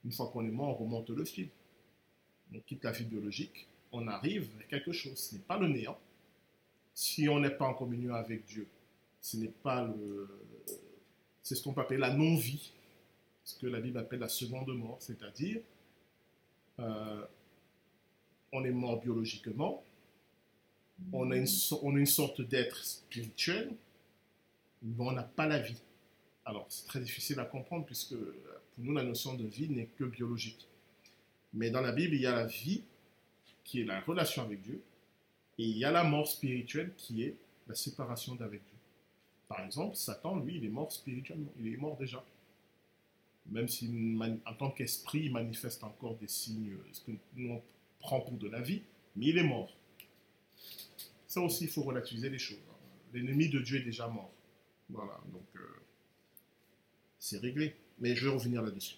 Une 0.06 0.12
fois 0.12 0.30
qu'on 0.30 0.46
est 0.46 0.52
mort, 0.52 0.80
on 0.80 0.86
remonte 0.86 1.10
le 1.10 1.26
fil. 1.26 1.50
On 2.54 2.60
quitte 2.60 2.84
la 2.84 2.92
vie 2.92 3.04
biologique, 3.04 3.68
on 3.92 4.08
arrive 4.08 4.50
à 4.62 4.64
quelque 4.64 4.94
chose. 4.94 5.18
Ce 5.18 5.36
n'est 5.36 5.42
pas 5.42 5.58
le 5.58 5.68
néant. 5.68 6.00
Si 6.94 7.28
on 7.28 7.40
n'est 7.40 7.52
pas 7.52 7.66
en 7.66 7.74
communion 7.74 8.16
avec 8.16 8.46
Dieu, 8.46 8.68
ce 9.22 9.38
n'est 9.38 9.50
pas 9.50 9.84
le, 9.84 10.28
c'est 11.48 11.56
ce 11.56 11.64
qu'on 11.64 11.74
peut 11.74 11.80
appeler 11.80 12.00
la 12.00 12.14
non-vie, 12.14 12.74
ce 13.46 13.58
que 13.58 13.68
la 13.68 13.80
Bible 13.80 13.98
appelle 13.98 14.20
la 14.20 14.28
seconde 14.28 14.68
mort, 14.76 14.98
c'est-à-dire 15.00 15.62
euh, 16.80 17.26
on 18.52 18.66
est 18.66 18.72
mort 18.72 19.00
biologiquement, 19.00 19.82
on 21.14 21.32
a 21.32 21.38
une, 21.38 22.06
sorte 22.06 22.42
d'être 22.42 22.84
spirituel, 22.84 23.72
mais 24.82 25.04
on 25.04 25.12
n'a 25.12 25.24
pas 25.24 25.48
la 25.48 25.60
vie. 25.60 25.82
Alors 26.46 26.66
c'est 26.70 26.88
très 26.88 27.00
difficile 27.00 27.40
à 27.40 27.46
comprendre 27.46 27.86
puisque 27.86 28.16
pour 28.16 28.84
nous 28.84 28.94
la 28.94 29.04
notion 29.04 29.34
de 29.34 29.46
vie 29.46 29.70
n'est 29.70 29.90
que 29.98 30.06
biologique. 30.06 30.68
Mais 31.54 31.70
dans 31.70 31.82
la 31.82 31.92
Bible, 31.92 32.16
il 32.16 32.22
y 32.22 32.26
a 32.26 32.36
la 32.36 32.46
vie 32.46 32.84
qui 33.64 33.82
est 33.82 33.86
la 33.86 34.00
relation 34.02 34.44
avec 34.44 34.62
Dieu, 34.62 34.82
et 35.58 35.64
il 35.64 35.78
y 35.78 35.86
a 35.86 35.92
la 35.92 36.04
mort 36.04 36.28
spirituelle 36.28 36.94
qui 36.96 37.24
est 37.24 37.36
la 37.68 37.76
séparation 37.76 38.36
d'avec 38.36 38.64
Dieu. 38.64 38.78
Par 39.48 39.62
exemple, 39.62 39.96
Satan, 39.96 40.38
lui, 40.40 40.58
il 40.58 40.66
est 40.66 40.70
mort 40.70 40.92
spirituellement. 40.92 41.52
Il 41.60 41.74
est 41.74 41.78
mort 41.78 41.98
déjà. 41.98 42.24
Même 43.50 43.68
si 43.68 43.90
en 44.46 44.54
tant 44.54 44.72
qu'esprit, 44.72 45.26
il 45.26 45.32
manifeste 45.32 45.84
encore 45.84 46.16
des 46.16 46.28
signes, 46.28 46.78
ce 46.92 47.02
que 47.02 47.12
nous 47.36 47.54
on 47.54 47.62
prend 48.00 48.20
pour 48.20 48.38
de 48.38 48.50
la 48.50 48.62
vie, 48.62 48.82
mais 49.16 49.28
il 49.28 49.38
est 49.38 49.44
mort. 49.44 49.74
Ça 51.28 51.42
aussi, 51.42 51.66
il 51.66 51.70
faut 51.70 51.84
relativiser 51.84 52.30
les 52.30 52.40
choses. 52.40 52.58
L'ennemi 53.14 53.50
de 53.50 53.60
Dieu 53.60 53.80
est 53.80 53.84
déjà 53.84 54.08
mort. 54.08 54.32
Voilà, 54.90 55.20
donc 55.32 55.46
euh, 55.56 55.60
c'est 57.20 57.38
réglé. 57.38 57.76
Mais 58.00 58.16
je 58.16 58.28
vais 58.28 58.34
revenir 58.34 58.62
là-dessus. 58.62 58.98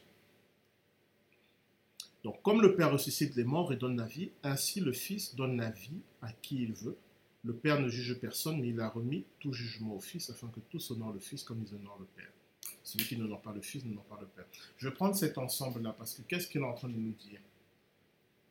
Donc, 2.24 2.42
comme 2.42 2.62
le 2.62 2.76
Père 2.76 2.92
ressuscite 2.92 3.36
les 3.36 3.46
morts 3.46 3.72
et 3.72 3.78
donne 3.78 3.96
la 3.96 4.06
vie, 4.06 4.32
ainsi 4.44 4.82
le 4.82 4.92
Fils 4.92 5.36
donne 5.36 5.58
la 5.58 5.70
vie 5.70 6.02
à 6.22 6.32
qui 6.34 6.64
il 6.64 6.74
veut. 6.74 6.98
Le 7.46 7.56
Père 7.56 7.80
ne 7.80 7.88
juge 7.88 8.20
personne, 8.20 8.60
mais 8.60 8.70
il 8.70 8.80
a 8.82 8.90
remis 8.90 9.26
tout 9.40 9.54
jugement 9.54 9.96
au 9.96 10.02
Fils, 10.02 10.30
afin 10.30 10.50
que 10.50 10.60
tous 10.70 10.92
honorent 10.92 11.14
le 11.14 11.20
Fils 11.20 11.44
comme 11.44 11.64
ils 11.66 11.74
honorent 11.74 12.00
le 12.00 12.06
Père. 12.06 12.32
Celui 12.84 13.06
qui 13.06 13.18
n'honore 13.18 13.42
pas 13.42 13.54
le 13.54 13.62
Fils 13.62 13.86
n'honore 13.86 14.04
pas 14.04 14.20
le 14.20 14.28
Père. 14.28 14.46
Je 14.78 14.90
vais 14.90 14.94
prendre 14.94 15.16
cet 15.16 15.38
ensemble-là, 15.38 15.96
parce 15.98 16.16
que 16.16 16.22
qu'est-ce 16.24 16.48
qu'il 16.48 16.60
est 16.60 16.66
en 16.66 16.74
train 16.74 16.90
de 16.90 16.98
nous 16.98 17.14
dire? 17.14 17.40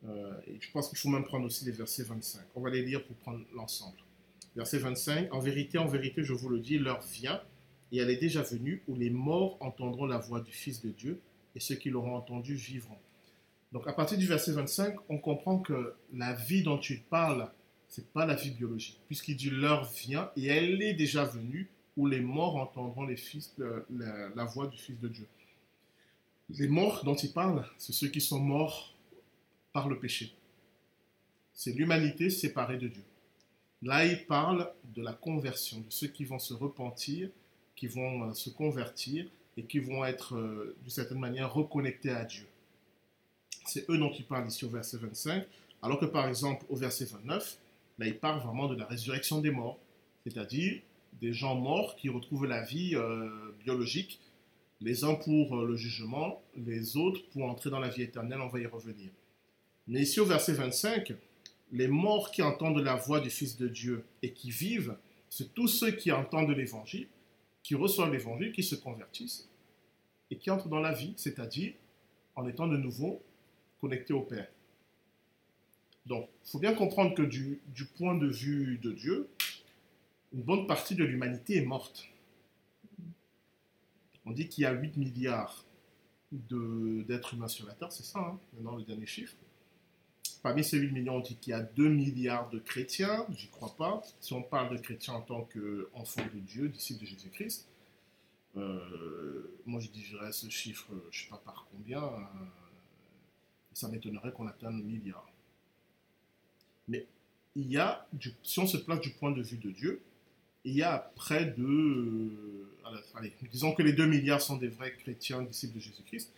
Et 0.05 0.59
je 0.61 0.71
pense 0.71 0.89
qu'il 0.89 0.99
faut 0.99 1.09
même 1.09 1.25
prendre 1.25 1.47
aussi 1.47 1.65
les 1.65 1.73
versets 1.73 2.05
25. 2.05 2.43
On 2.55 2.61
va 2.61 2.71
les 2.71 2.83
lire 2.83 3.05
pour 3.05 3.17
prendre 3.17 3.41
l'ensemble. 3.55 3.99
Verset 4.55 4.79
25. 4.79 5.33
En 5.33 5.41
vérité, 5.41 5.79
en 5.79 5.87
vérité, 5.87 6.23
je 6.23 6.33
vous 6.33 6.49
le 6.49 6.61
dis, 6.61 6.79
l'heure 6.79 7.03
vient, 7.03 7.41
et 7.91 7.99
elle 7.99 8.11
est 8.11 8.17
déjà 8.17 8.43
venue, 8.43 8.83
où 8.87 8.95
les 8.95 9.11
morts 9.11 9.57
entendront 9.61 10.07
la 10.07 10.19
voix 10.19 10.41
du 10.41 10.53
Fils 10.53 10.83
de 10.83 10.91
Dieu, 10.91 11.21
et 11.55 11.61
ceux 11.61 11.75
qui 11.75 11.91
l'auront 11.91 12.15
entendu 12.15 12.55
vivront. 12.55 12.99
Donc 13.73 13.87
à 13.87 13.93
partir 13.93 14.17
du 14.17 14.27
verset 14.27 14.53
25, 14.53 14.97
on 15.09 15.19
comprend 15.19 15.59
que 15.59 15.95
la 16.13 16.33
vie 16.33 16.63
dont 16.63 16.79
tu 16.79 16.99
parles, 17.11 17.51
c'est 17.89 18.13
pas 18.13 18.25
la 18.25 18.35
vie 18.35 18.51
biologique, 18.51 19.01
puisqu'il 19.07 19.37
dit 19.37 19.51
l'heure 19.51 19.85
vient 19.85 20.31
et 20.37 20.47
elle 20.47 20.83
est 20.83 20.95
déjà 20.95 21.25
venue 21.25 21.69
où 21.97 22.07
les 22.07 22.21
morts 22.21 22.57
entendront 22.57 23.07
fils, 23.17 23.55
la, 23.91 24.45
voix 24.45 24.69
du 24.69 24.79
Fils 24.79 24.99
de 25.01 25.09
Dieu. 25.09 25.27
Les 26.51 26.69
morts 26.69 27.05
dont 27.05 27.17
il 27.17 27.33
parle, 27.33 27.67
c'est 27.77 27.93
ceux 27.93 28.09
qui 28.09 28.21
sont 28.21 28.39
morts 28.39 28.95
par 29.73 29.89
le 29.89 29.99
péché. 29.99 30.33
C'est 31.55 31.73
l'humanité 31.73 32.31
séparée 32.31 32.79
de 32.79 32.89
Dieu. 32.89 33.05
Là, 33.83 34.05
il 34.05 34.27
parle 34.27 34.73
de 34.95 35.03
la 35.03 35.13
conversion, 35.13 35.79
de 35.79 35.91
ceux 35.91 36.09
qui 36.09 36.25
vont 36.25 36.39
se 36.39 36.55
repentir, 36.55 37.31
qui 37.77 37.87
vont 37.87 38.25
euh, 38.25 38.35
se 38.35 38.51
convertir 38.51 39.27
et 39.57 39.63
qui 39.65 39.79
vont 39.79 40.05
être, 40.05 40.37
euh, 40.37 40.77
d'une 40.81 40.91
certaine 40.91 41.19
manière, 41.21 41.53
reconnectés 41.53 42.11
à 42.11 42.25
Dieu. 42.25 42.47
C'est 43.67 43.89
eux 43.89 43.99
dont 43.99 44.13
il 44.13 44.25
parle 44.25 44.49
ici 44.49 44.65
au 44.65 44.69
verset 44.69 44.99
25, 44.99 45.45
alors 45.83 46.01
que 46.01 46.07
par 46.07 46.27
exemple 46.29 46.65
au 46.69 46.77
verset 46.77 47.05
29, 47.05 47.59
là 47.99 48.07
il 48.07 48.19
parle 48.19 48.41
vraiment 48.41 48.67
de 48.67 48.75
la 48.75 48.87
résurrection 48.87 49.41
des 49.41 49.51
morts, 49.51 49.79
c'est-à-dire 50.25 50.81
des 51.21 51.33
gens 51.33 51.55
morts 51.55 51.95
qui 51.97 52.09
retrouvent 52.09 52.47
la 52.47 52.63
vie 52.63 52.97
euh, 52.97 53.29
biologique, 53.65 54.21
les 54.81 55.05
uns 55.05 55.15
pour 55.15 55.57
le 55.57 55.77
jugement, 55.77 56.41
les 56.57 56.97
autres 56.97 57.21
pour 57.31 57.45
entrer 57.45 57.71
dans 57.71 57.81
la 57.81 57.89
vie 57.89 58.03
éternelle, 58.03 58.41
on 58.41 58.49
va 58.49 58.61
y 58.61 58.67
revenir. 58.67 59.11
Mais 59.89 60.03
ici 60.03 60.21
au 60.21 60.27
verset 60.27 60.53
25, 60.53 61.15
les 61.73 61.89
morts 61.89 62.31
qui 62.31 62.43
entendent 62.43 62.79
la 62.79 62.95
voix 62.95 63.21
du 63.21 63.31
Fils 63.31 63.57
de 63.57 63.69
Dieu 63.69 64.05
et 64.23 64.33
qui 64.33 64.51
vivent, 64.51 64.97
c'est 65.31 65.55
tous 65.55 65.67
ceux 65.67 65.93
qui 65.93 66.13
entendent 66.13 66.51
l'évangile, 66.51 67.09
qui 67.63 67.75
reçoivent 67.75 68.13
l'évangile, 68.13 68.53
qui 68.53 68.63
se 68.63 68.75
convertissent 68.75 69.49
et 70.31 70.37
qui 70.37 70.51
entrent 70.51 70.69
dans 70.69 70.81
la 70.81 70.93
vie, 70.93 71.15
c'est-à-dire 71.17 71.73
en 72.37 72.47
étant 72.47 72.69
de 72.69 72.77
nouveau 72.77 73.23
connecté 73.81 74.13
au 74.13 74.21
Père. 74.21 74.49
Donc, 76.05 76.29
il 76.45 76.51
faut 76.51 76.59
bien 76.59 76.75
comprendre 76.75 77.15
que 77.15 77.23
du, 77.23 77.61
point 77.97 78.15
de 78.15 78.29
vue 78.29 78.79
de 78.79 78.93
Dieu, 78.93 79.29
une 80.35 80.43
bonne 80.43 80.67
partie 80.67 80.95
de 80.95 81.05
l'humanité 81.05 81.57
est 81.57 81.65
morte. 81.65 82.09
On 84.27 84.33
dit 84.33 84.49
qu'il 84.49 84.63
y 84.63 84.67
a 84.67 84.73
8 84.73 84.99
milliards 84.99 85.65
d'êtres 86.31 87.35
humains 87.35 87.49
sur 87.49 87.67
la 87.67 87.73
Terre, 87.73 87.91
c'est 87.91 88.05
ça, 88.05 88.19
hein, 88.19 88.39
maintenant 88.55 88.77
le 88.77 88.85
dernier 88.85 89.07
chiffre. 89.07 89.35
Parmi 90.43 90.63
ces 90.63 90.79
8 90.79 90.93
millions, 90.93 91.17
on 91.17 91.21
dit 91.21 91.37
qu'il 91.37 91.51
y 91.51 91.55
a 91.55 91.61
2 91.61 91.89
milliards 91.89 92.49
de 92.51 92.59
chrétiens, 92.59 93.27
j'y 93.37 93.49
crois 93.49 93.75
pas. 93.77 94.03
Si 94.21 94.33
on 94.33 94.43
parle 94.43 94.77
de 94.77 94.81
chrétiens 94.81 95.15
en 95.15 95.21
tant 95.21 95.49
qu'enfants 95.53 96.27
de 96.33 96.39
Dieu, 96.39 96.69
disciples 96.69 97.01
de 97.01 97.07
Jésus-Christ, 97.07 97.67
euh, 98.57 99.59
moi 99.67 99.81
je 99.81 99.89
dirais 99.89 100.33
ce 100.33 100.49
chiffre, 100.49 100.87
je 101.11 101.19
ne 101.19 101.25
sais 101.25 101.31
pas 101.31 101.43
par 101.45 101.67
combien, 101.73 102.03
euh, 102.03 102.19
ça 103.73 103.89
m'étonnerait 103.89 104.33
qu'on 104.33 104.47
atteigne 104.47 104.79
le 104.79 104.85
milliard. 104.85 105.29
Mais 106.87 107.07
il 107.57 107.71
y 107.71 107.77
a, 107.77 108.07
si 108.43 108.61
on 108.61 108.67
se 108.67 108.77
place 108.77 109.01
du 109.01 109.11
point 109.11 109.33
de 109.33 109.43
vue 109.43 109.59
de 109.59 109.71
Dieu, 109.71 110.01
il 110.65 110.75
y 110.75 110.83
a 110.83 110.99
près 111.17 111.47
de, 111.47 111.63
euh, 111.65 113.01
allez, 113.15 113.33
disons 113.51 113.73
que 113.73 113.83
les 113.83 113.93
2 113.93 114.07
milliards 114.07 114.41
sont 114.41 114.57
des 114.57 114.69
vrais 114.69 114.93
chrétiens, 114.93 115.43
disciples 115.43 115.77
de 115.77 115.81
Jésus-Christ, 115.81 116.33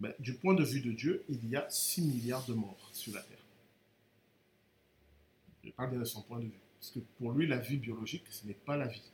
ben, 0.00 0.12
du 0.18 0.34
point 0.34 0.54
de 0.54 0.64
vue 0.64 0.80
de 0.80 0.92
Dieu, 0.92 1.24
il 1.28 1.48
y 1.48 1.56
a 1.56 1.68
6 1.70 2.02
milliards 2.02 2.44
de 2.46 2.54
morts 2.54 2.90
sur 2.92 3.14
la 3.14 3.22
Terre. 3.22 3.35
Je 5.66 5.72
parle 5.72 5.98
de 5.98 6.04
son 6.04 6.22
point 6.22 6.38
de 6.38 6.44
vue. 6.44 6.60
Parce 6.78 6.92
que 6.92 7.00
pour 7.18 7.32
lui, 7.32 7.46
la 7.46 7.58
vie 7.58 7.76
biologique, 7.76 8.24
ce 8.30 8.46
n'est 8.46 8.54
pas 8.54 8.76
la 8.76 8.86
vie. 8.86 9.12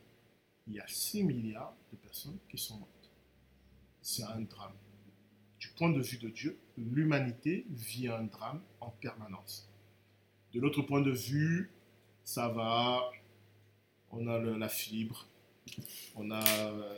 Il 0.69 0.75
y 0.75 0.81
a 0.81 0.87
6 0.87 1.25
milliards 1.25 1.75
de 1.91 1.97
personnes 1.97 2.39
qui 2.49 2.59
sont 2.59 2.79
mortes. 2.79 3.11
C'est 4.01 4.23
un 4.23 4.41
drame 4.43 4.75
du 5.63 5.69
point 5.69 5.91
de 5.91 6.01
vue 6.03 6.19
de 6.19 6.29
Dieu, 6.29 6.59
l'humanité 6.77 7.65
vit 7.71 8.09
un 8.09 8.25
drame 8.25 8.61
en 8.81 8.91
permanence. 8.91 9.71
De 10.53 10.59
notre 10.59 10.83
point 10.83 11.03
de 11.03 11.13
vue, 11.13 11.71
ça 12.25 12.49
va, 12.49 13.01
on 14.11 14.27
a 14.27 14.41
la 14.41 14.69
fibre, 14.69 15.29
on 16.17 16.33
a, 16.33 16.43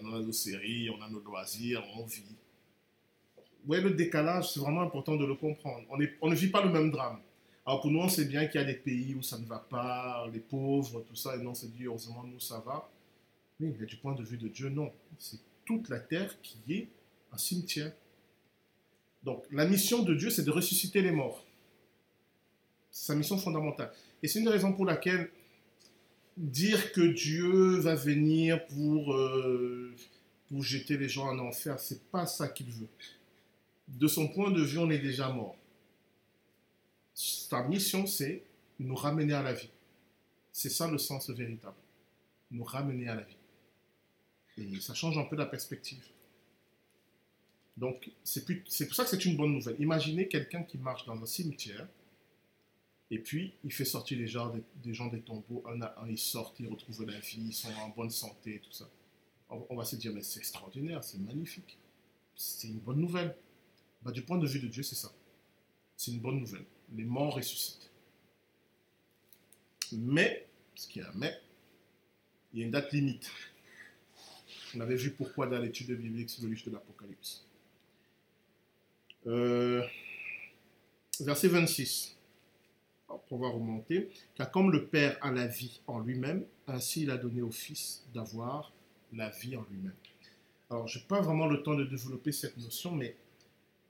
nos 0.01 0.33
séries, 0.33 0.89
on 0.89 1.03
a 1.03 1.11
nos 1.11 1.21
loisirs, 1.21 1.85
on 1.95 2.07
vit. 2.07 2.37
Voyez, 3.67 3.83
le 3.83 3.91
décalage, 3.91 4.55
c'est 4.55 4.61
vraiment 4.61 4.81
important 4.81 5.17
de 5.17 5.27
le 5.27 5.35
comprendre. 5.35 5.87
On 6.23 6.31
ne 6.31 6.35
vit 6.35 6.49
pas 6.49 6.65
le 6.65 6.71
même 6.71 6.91
drame. 6.91 7.21
Alors 7.67 7.81
pour 7.81 7.91
nous, 7.91 8.01
on 8.01 8.09
sait 8.09 8.27
bien 8.27 8.47
qu'il 8.47 8.61
y 8.61 8.65
a 8.65 8.67
des 8.67 8.75
pays 8.75 9.15
où 9.15 9.23
ça 9.23 9.39
ne 9.39 9.47
va 9.47 9.59
pas, 9.59 10.29
les 10.33 10.41
pauvres, 10.41 11.03
tout 11.09 11.17
ça, 11.17 11.35
et 11.37 11.39
non, 11.39 11.55
c'est 11.55 11.73
dit, 11.75 11.85
heureusement, 11.85 12.23
nous, 12.25 12.41
ça 12.41 12.63
va. 12.65 12.91
Mais 13.59 13.71
du 13.71 13.97
point 13.97 14.15
de 14.15 14.23
vue 14.23 14.37
de 14.37 14.49
Dieu, 14.49 14.69
non. 14.69 14.93
C'est 15.19 15.39
toute 15.65 15.89
la 15.89 16.01
terre 16.01 16.35
qui 16.43 16.59
est 16.69 16.89
un 17.33 17.39
cimetière. 17.39 17.93
Donc, 19.23 19.45
la 19.51 19.67
mission 19.67 20.03
de 20.03 20.15
Dieu, 20.15 20.29
c'est 20.29 20.45
de 20.45 20.51
ressusciter 20.51 21.01
les 21.01 21.11
morts. 21.11 21.43
C'est 22.91 23.07
sa 23.07 23.15
mission 23.15 23.39
fondamentale. 23.39 23.93
Et 24.23 24.29
c'est 24.29 24.41
une 24.41 24.49
raison 24.49 24.73
pour 24.73 24.85
laquelle 24.85 25.31
dire 26.37 26.93
que 26.93 27.01
Dieu 27.01 27.79
va 27.79 27.95
venir 27.95 28.67
pour, 28.67 29.15
euh, 29.15 29.95
pour 30.49 30.63
jeter 30.63 30.99
les 30.99 31.09
gens 31.09 31.29
en 31.29 31.39
enfer, 31.39 31.79
c'est 31.79 32.03
pas 32.11 32.27
ça 32.27 32.49
qu'il 32.49 32.71
veut. 32.71 32.89
De 33.89 34.09
son 34.09 34.29
point 34.29 34.51
de 34.51 34.63
vue, 34.63 34.79
on 34.79 34.91
est 34.91 34.99
déjà 34.99 35.31
mort. 35.31 35.57
Sa 37.15 37.63
mission, 37.63 38.07
c'est 38.07 38.43
nous 38.81 38.97
ramener 38.97 39.33
à 39.33 39.43
la 39.43 39.53
vie. 39.53 39.71
C'est 40.53 40.71
ça 40.71 40.91
le 40.91 40.99
sens 40.99 41.31
véritable. 41.31 41.77
Nous 42.51 42.65
ramener 42.65 43.09
à 43.09 43.15
la 43.15 43.23
vie. 43.23 43.37
Et 44.59 44.81
ça 44.81 44.95
change 44.95 45.17
un 45.19 45.25
peu 45.25 45.37
la 45.37 45.47
perspective. 45.47 46.05
Donc, 47.77 48.11
c'est 48.23 48.45
pour 48.87 48.95
ça 48.95 49.05
que 49.05 49.11
c'est 49.11 49.25
une 49.25 49.37
bonne 49.37 49.53
nouvelle. 49.53 49.77
Imaginez 49.81 50.29
quelqu'un 50.29 50.63
qui 50.63 50.79
marche 50.79 51.07
dans 51.07 51.21
un 51.21 51.27
cimetière 51.27 51.89
et 53.11 53.19
puis 53.19 53.55
il 53.65 53.73
fait 53.73 53.85
sortir 53.85 54.19
les 54.19 54.33
des, 54.83 54.95
gens 54.95 55.09
des 55.09 55.21
tombeaux, 55.21 55.65
un 55.69 55.83
à 55.83 55.95
un, 56.01 56.09
ils 56.09 56.19
sortent, 56.19 56.59
ils 56.61 56.69
retrouvent 56.69 57.05
la 57.05 57.19
vie, 57.19 57.47
ils 57.49 57.53
sont 57.53 57.73
en 57.81 57.89
bonne 57.91 58.11
santé, 58.11 58.61
tout 58.63 58.73
ça. 58.73 58.89
On, 59.51 59.67
on 59.71 59.77
va 59.77 59.85
se 59.85 59.97
dire, 59.97 60.13
mais 60.13 60.23
c'est 60.23 60.39
extraordinaire, 60.39 61.03
c'est 61.03 61.19
magnifique. 61.19 61.79
C'est 62.37 62.69
une 62.69 62.79
bonne 62.79 63.01
nouvelle. 63.01 63.37
Bah, 64.03 64.11
du 64.11 64.23
point 64.23 64.39
de 64.39 64.47
vue 64.47 64.61
de 64.61 64.69
Dieu, 64.69 64.83
c'est 64.83 64.95
ça. 64.95 65.13
C'est 65.97 66.13
une 66.13 66.21
bonne 66.21 66.39
nouvelle. 66.39 66.65
Les 66.93 67.05
morts 67.05 67.35
ressuscitent. 67.35 67.91
Mais, 69.93 70.47
ce 70.75 70.89
qu'il 70.89 71.03
y 71.03 71.05
a 71.05 71.09
un 71.09 71.15
mais, 71.15 71.35
il 72.53 72.61
y 72.61 72.63
a 72.63 72.67
une 72.67 72.73
date 72.73 72.93
limite. 72.93 73.31
On 74.77 74.81
avait 74.81 74.97
vu 74.97 75.11
pourquoi 75.13 75.47
dans 75.47 75.59
l'étude 75.59 75.91
biblique 75.93 76.31
sur 76.31 76.43
le 76.45 76.51
livre 76.51 76.67
de 76.67 76.73
l'Apocalypse. 76.73 77.45
Euh, 79.27 79.83
verset 81.21 81.49
26. 81.49 82.17
Alors, 83.09 83.23
pour 83.23 83.39
voir 83.39 83.55
remonter. 83.55 84.11
Car 84.35 84.51
comme 84.51 84.71
le 84.73 84.87
Père 84.87 85.19
a 85.21 85.31
la 85.31 85.47
vie 85.47 85.81
en 85.87 86.01
lui-même, 86.01 86.45
ainsi 86.67 87.03
il 87.03 87.11
a 87.11 87.17
donné 87.17 87.43
au 87.43 87.51
Fils 87.51 88.05
d'avoir 88.15 88.73
la 89.13 89.31
vie 89.31 89.57
en 89.57 89.65
lui-même. 89.71 89.95
Alors, 90.71 90.89
je 90.89 90.99
n'ai 90.99 91.05
pas 91.05 91.21
vraiment 91.21 91.47
le 91.47 91.63
temps 91.63 91.75
de 91.75 91.85
développer 91.85 92.33
cette 92.33 92.57
notion, 92.57 92.93
mais 92.93 93.17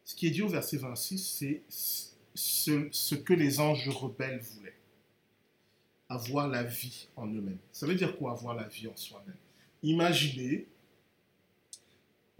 ce 0.05 0.15
qui 0.15 0.27
est 0.27 0.31
dit 0.31 0.43
au 0.43 0.49
verset 0.49 0.77
26, 0.77 1.19
c'est 1.19 1.63
ce, 2.35 3.15
que 3.15 3.33
les 3.33 3.61
anges 3.61 3.89
rebelles 3.89 4.41
voulaient. 4.41 4.77
Avoir 6.09 6.49
la 6.49 6.63
vie 6.63 7.09
en 7.17 7.27
eux-mêmes. 7.27 7.59
Ça 7.73 7.87
veut 7.87 7.95
dire 7.95 8.17
quoi 8.17 8.33
avoir 8.33 8.55
la 8.55 8.69
vie 8.69 8.87
en 8.89 8.97
soi-même? 8.97 9.37
Imaginez, 9.83 10.67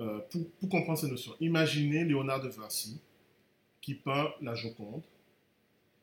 euh, 0.01 0.21
pour, 0.31 0.51
pour 0.51 0.69
comprendre 0.69 0.99
cette 0.99 1.11
notion, 1.11 1.35
imaginez 1.41 2.05
Léonard 2.05 2.43
de 2.43 2.49
Vinci 2.49 3.01
qui 3.81 3.95
peint 3.95 4.33
la 4.41 4.55
Joconde, 4.55 5.03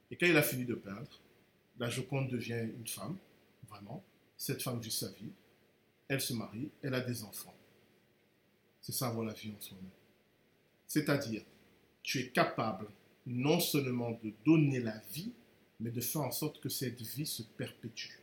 et 0.09 0.15
quand 0.15 0.27
il 0.27 0.37
a 0.37 0.43
fini 0.43 0.65
de 0.65 0.75
peindre, 0.75 1.19
la 1.79 1.89
Joconde 1.89 2.29
devient 2.29 2.67
une 2.77 2.87
femme, 2.87 3.17
vraiment. 3.69 4.03
Cette 4.37 4.61
femme 4.61 4.79
vit 4.79 4.91
sa 4.91 5.09
vie, 5.09 5.31
elle 6.07 6.21
se 6.21 6.33
marie, 6.33 6.69
elle 6.83 6.93
a 6.93 7.01
des 7.01 7.23
enfants. 7.23 7.55
C'est 8.81 8.91
ça 8.91 9.07
avoir 9.07 9.25
la 9.25 9.33
vie 9.33 9.51
en 9.57 9.61
soi-même. 9.61 9.89
C'est-à-dire, 10.87 11.43
tu 12.03 12.19
es 12.19 12.27
capable 12.29 12.87
non 13.25 13.59
seulement 13.59 14.11
de 14.23 14.31
donner 14.45 14.79
la 14.79 14.97
vie, 15.13 15.31
mais 15.79 15.91
de 15.91 16.01
faire 16.01 16.21
en 16.21 16.31
sorte 16.31 16.59
que 16.59 16.69
cette 16.69 16.99
vie 17.01 17.25
se 17.25 17.43
perpétue. 17.43 18.17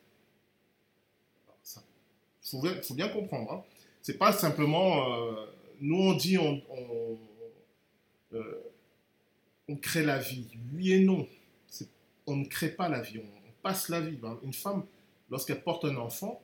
Il 2.53 2.83
faut, 2.83 2.95
bien- 2.95 3.09
comprendre. 3.09 3.53
Hein. 3.53 3.65
C'est 4.01 4.17
pas 4.17 4.33
simplement. 4.33 5.13
euh, 5.13 5.47
nous, 5.81 5.97
on 5.99 6.15
dit 6.15 6.39
on, 6.39 6.63
euh, 8.33 8.55
on 9.69 9.77
crée 9.77 10.05
la 10.05 10.19
vie. 10.19 10.47
Oui 10.75 10.93
et 10.93 11.01
non. 11.01 11.29
On 12.27 12.37
ne 12.37 12.45
crée 12.47 12.71
pas 12.71 12.89
la 12.89 13.01
vie, 13.01 13.19
on, 13.19 13.23
on 13.23 13.53
passe 13.63 13.89
la 13.91 14.01
vie. 14.01 14.17
Ben, 14.17 14.39
Une 14.43 14.53
femme, 14.55 14.85
lorsqu'elle 15.31 15.63
porte 15.63 15.85
un 15.85 15.97
enfant, 15.97 16.43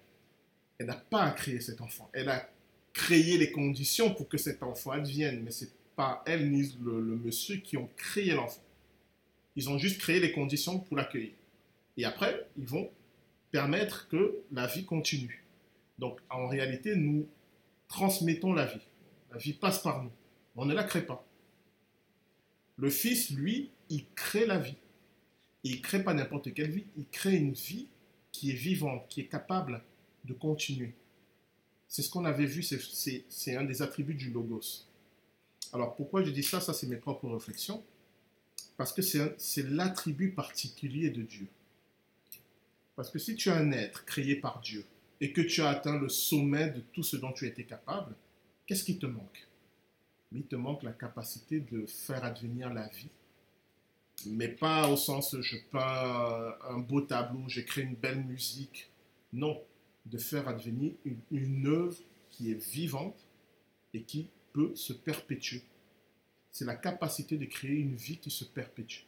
elle 0.78 0.86
n'a 0.86 0.94
pas 0.96 1.22
à 1.22 1.30
créer 1.30 1.60
cet 1.60 1.80
enfant. 1.80 2.10
Elle 2.12 2.28
a 2.28 2.48
créé 2.92 3.38
les 3.38 3.50
conditions 3.50 4.14
pour 4.14 4.28
que 4.28 4.36
cet 4.38 4.62
enfant 4.62 4.90
advienne, 4.90 5.42
mais 5.42 5.50
c'est 5.50 5.70
pas 5.96 6.22
elle 6.26 6.50
ni 6.50 6.74
le, 6.82 7.00
monsieur 7.00 7.56
qui 7.56 7.76
ont 7.76 7.88
créé 7.96 8.32
l'enfant. 8.32 8.62
Ils 9.56 9.68
ont 9.68 9.78
juste 9.78 10.00
créé 10.00 10.20
les 10.20 10.32
conditions 10.32 10.78
pour 10.80 10.96
l'accueillir. 10.96 11.32
Et 11.96 12.04
après, 12.04 12.48
ils 12.56 12.66
vont 12.66 12.90
permettre 13.50 14.08
que 14.08 14.42
la 14.50 14.66
vie 14.66 14.84
continue. 14.84 15.44
Donc, 15.98 16.20
en 16.28 16.48
réalité, 16.48 16.96
nous 16.96 17.28
transmettons 17.86 18.52
la 18.52 18.66
vie. 18.66 18.80
La 19.32 19.38
vie 19.38 19.52
passe 19.52 19.80
par 19.80 20.02
nous. 20.02 20.10
On 20.56 20.64
ne 20.64 20.74
la 20.74 20.84
crée 20.84 21.06
pas. 21.06 21.24
Le 22.76 22.90
Fils, 22.90 23.30
lui, 23.30 23.70
il 23.90 24.06
crée 24.14 24.46
la 24.46 24.58
vie. 24.58 24.76
Il 25.62 25.76
ne 25.76 25.80
crée 25.80 26.02
pas 26.02 26.14
n'importe 26.14 26.52
quelle 26.52 26.70
vie. 26.70 26.86
Il 26.96 27.06
crée 27.06 27.36
une 27.36 27.52
vie 27.52 27.88
qui 28.32 28.50
est 28.50 28.54
vivante, 28.54 29.06
qui 29.08 29.20
est 29.20 29.28
capable 29.28 29.84
de 30.24 30.32
continuer. 30.32 30.94
C'est 31.86 32.02
ce 32.02 32.10
qu'on 32.10 32.24
avait 32.24 32.46
vu, 32.46 32.62
c'est 32.62 33.56
un 33.56 33.62
des 33.62 33.82
attributs 33.82 34.14
du 34.14 34.30
Logos. 34.30 34.88
Alors 35.74 35.96
pourquoi 35.96 36.22
je 36.22 36.30
dis 36.30 36.44
ça? 36.44 36.60
Ça, 36.60 36.72
c'est 36.72 36.86
mes 36.86 36.96
propres 36.96 37.28
réflexions. 37.28 37.84
Parce 38.76 38.92
que 38.92 39.02
c'est 39.02 39.68
l'attribut 39.68 40.30
particulier 40.30 41.10
de 41.10 41.22
Dieu. 41.22 41.48
Parce 42.96 43.10
que 43.10 43.18
si 43.18 43.34
tu 43.34 43.48
es 43.48 43.52
un 43.52 43.72
être 43.72 44.04
créé 44.04 44.36
par 44.36 44.60
Dieu 44.60 44.84
et 45.20 45.32
que 45.32 45.40
tu 45.40 45.62
as 45.62 45.68
atteint 45.68 45.98
le 45.98 46.08
sommet 46.08 46.70
de 46.70 46.80
tout 46.80 47.02
ce 47.02 47.16
dont 47.16 47.32
tu 47.32 47.46
étais 47.46 47.64
capable, 47.64 48.14
qu'est-ce 48.66 48.84
qui 48.84 48.98
te 48.98 49.06
manque? 49.06 49.48
Il 50.32 50.44
te 50.44 50.56
manque 50.56 50.84
la 50.84 50.92
capacité 50.92 51.60
de 51.60 51.86
faire 51.86 52.24
advenir 52.24 52.72
la 52.72 52.88
vie. 52.88 53.10
Mais 54.26 54.48
pas 54.48 54.88
au 54.88 54.96
sens 54.96 55.36
je 55.40 55.56
peins 55.70 56.54
un 56.68 56.78
beau 56.78 57.00
tableau, 57.00 57.48
j'écris 57.48 57.82
une 57.82 57.96
belle 57.96 58.24
musique. 58.24 58.90
Non, 59.32 59.60
de 60.06 60.18
faire 60.18 60.46
advenir 60.48 60.92
une, 61.04 61.18
une 61.32 61.66
œuvre 61.66 61.98
qui 62.30 62.52
est 62.52 62.64
vivante 62.70 63.26
et 63.92 64.02
qui 64.02 64.28
peut 64.54 64.74
se 64.74 64.94
perpétuer. 64.94 65.62
C'est 66.50 66.64
la 66.64 66.76
capacité 66.76 67.36
de 67.36 67.44
créer 67.44 67.74
une 67.76 67.96
vie 67.96 68.16
qui 68.16 68.30
se 68.30 68.44
perpétue. 68.44 69.02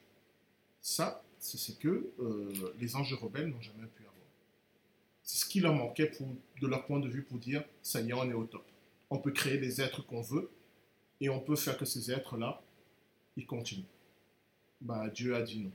Ça, 0.83 1.23
c'est 1.39 1.57
ce 1.57 1.73
que 1.73 2.11
euh, 2.19 2.75
les 2.79 2.97
anges 2.97 3.15
rebelles 3.15 3.47
n'ont 3.49 3.61
jamais 3.63 3.87
pu 3.87 4.03
avoir. 4.03 4.15
C'est 5.23 5.39
ce 5.39 5.47
qui 5.47 5.61
leur 5.61 5.73
manquait 5.75 6.11
pour, 6.11 6.29
de 6.61 6.67
leur 6.67 6.85
point 6.85 7.01
de 7.01 7.09
vue 7.09 7.23
pour 7.23 7.39
dire, 7.39 7.65
ça 7.83 8.01
y 8.01 8.11
est, 8.11 8.13
on 8.13 8.29
est 8.29 8.35
au 8.35 8.45
top. 8.45 8.67
On 9.11 9.19
peut 9.19 9.31
créer 9.31 9.59
les 9.59 9.81
êtres 9.81 10.05
qu'on 10.05 10.21
veut 10.21 10.51
et 11.21 11.29
on 11.31 11.41
peut 11.41 11.57
faire 11.57 11.79
que 11.79 11.85
ces 11.85 12.11
êtres-là, 12.11 12.61
ils 13.37 13.47
continuent. 13.47 13.85
Bah, 14.81 15.09
Dieu 15.09 15.35
a 15.37 15.43
dit 15.43 15.61
non. 15.61 15.73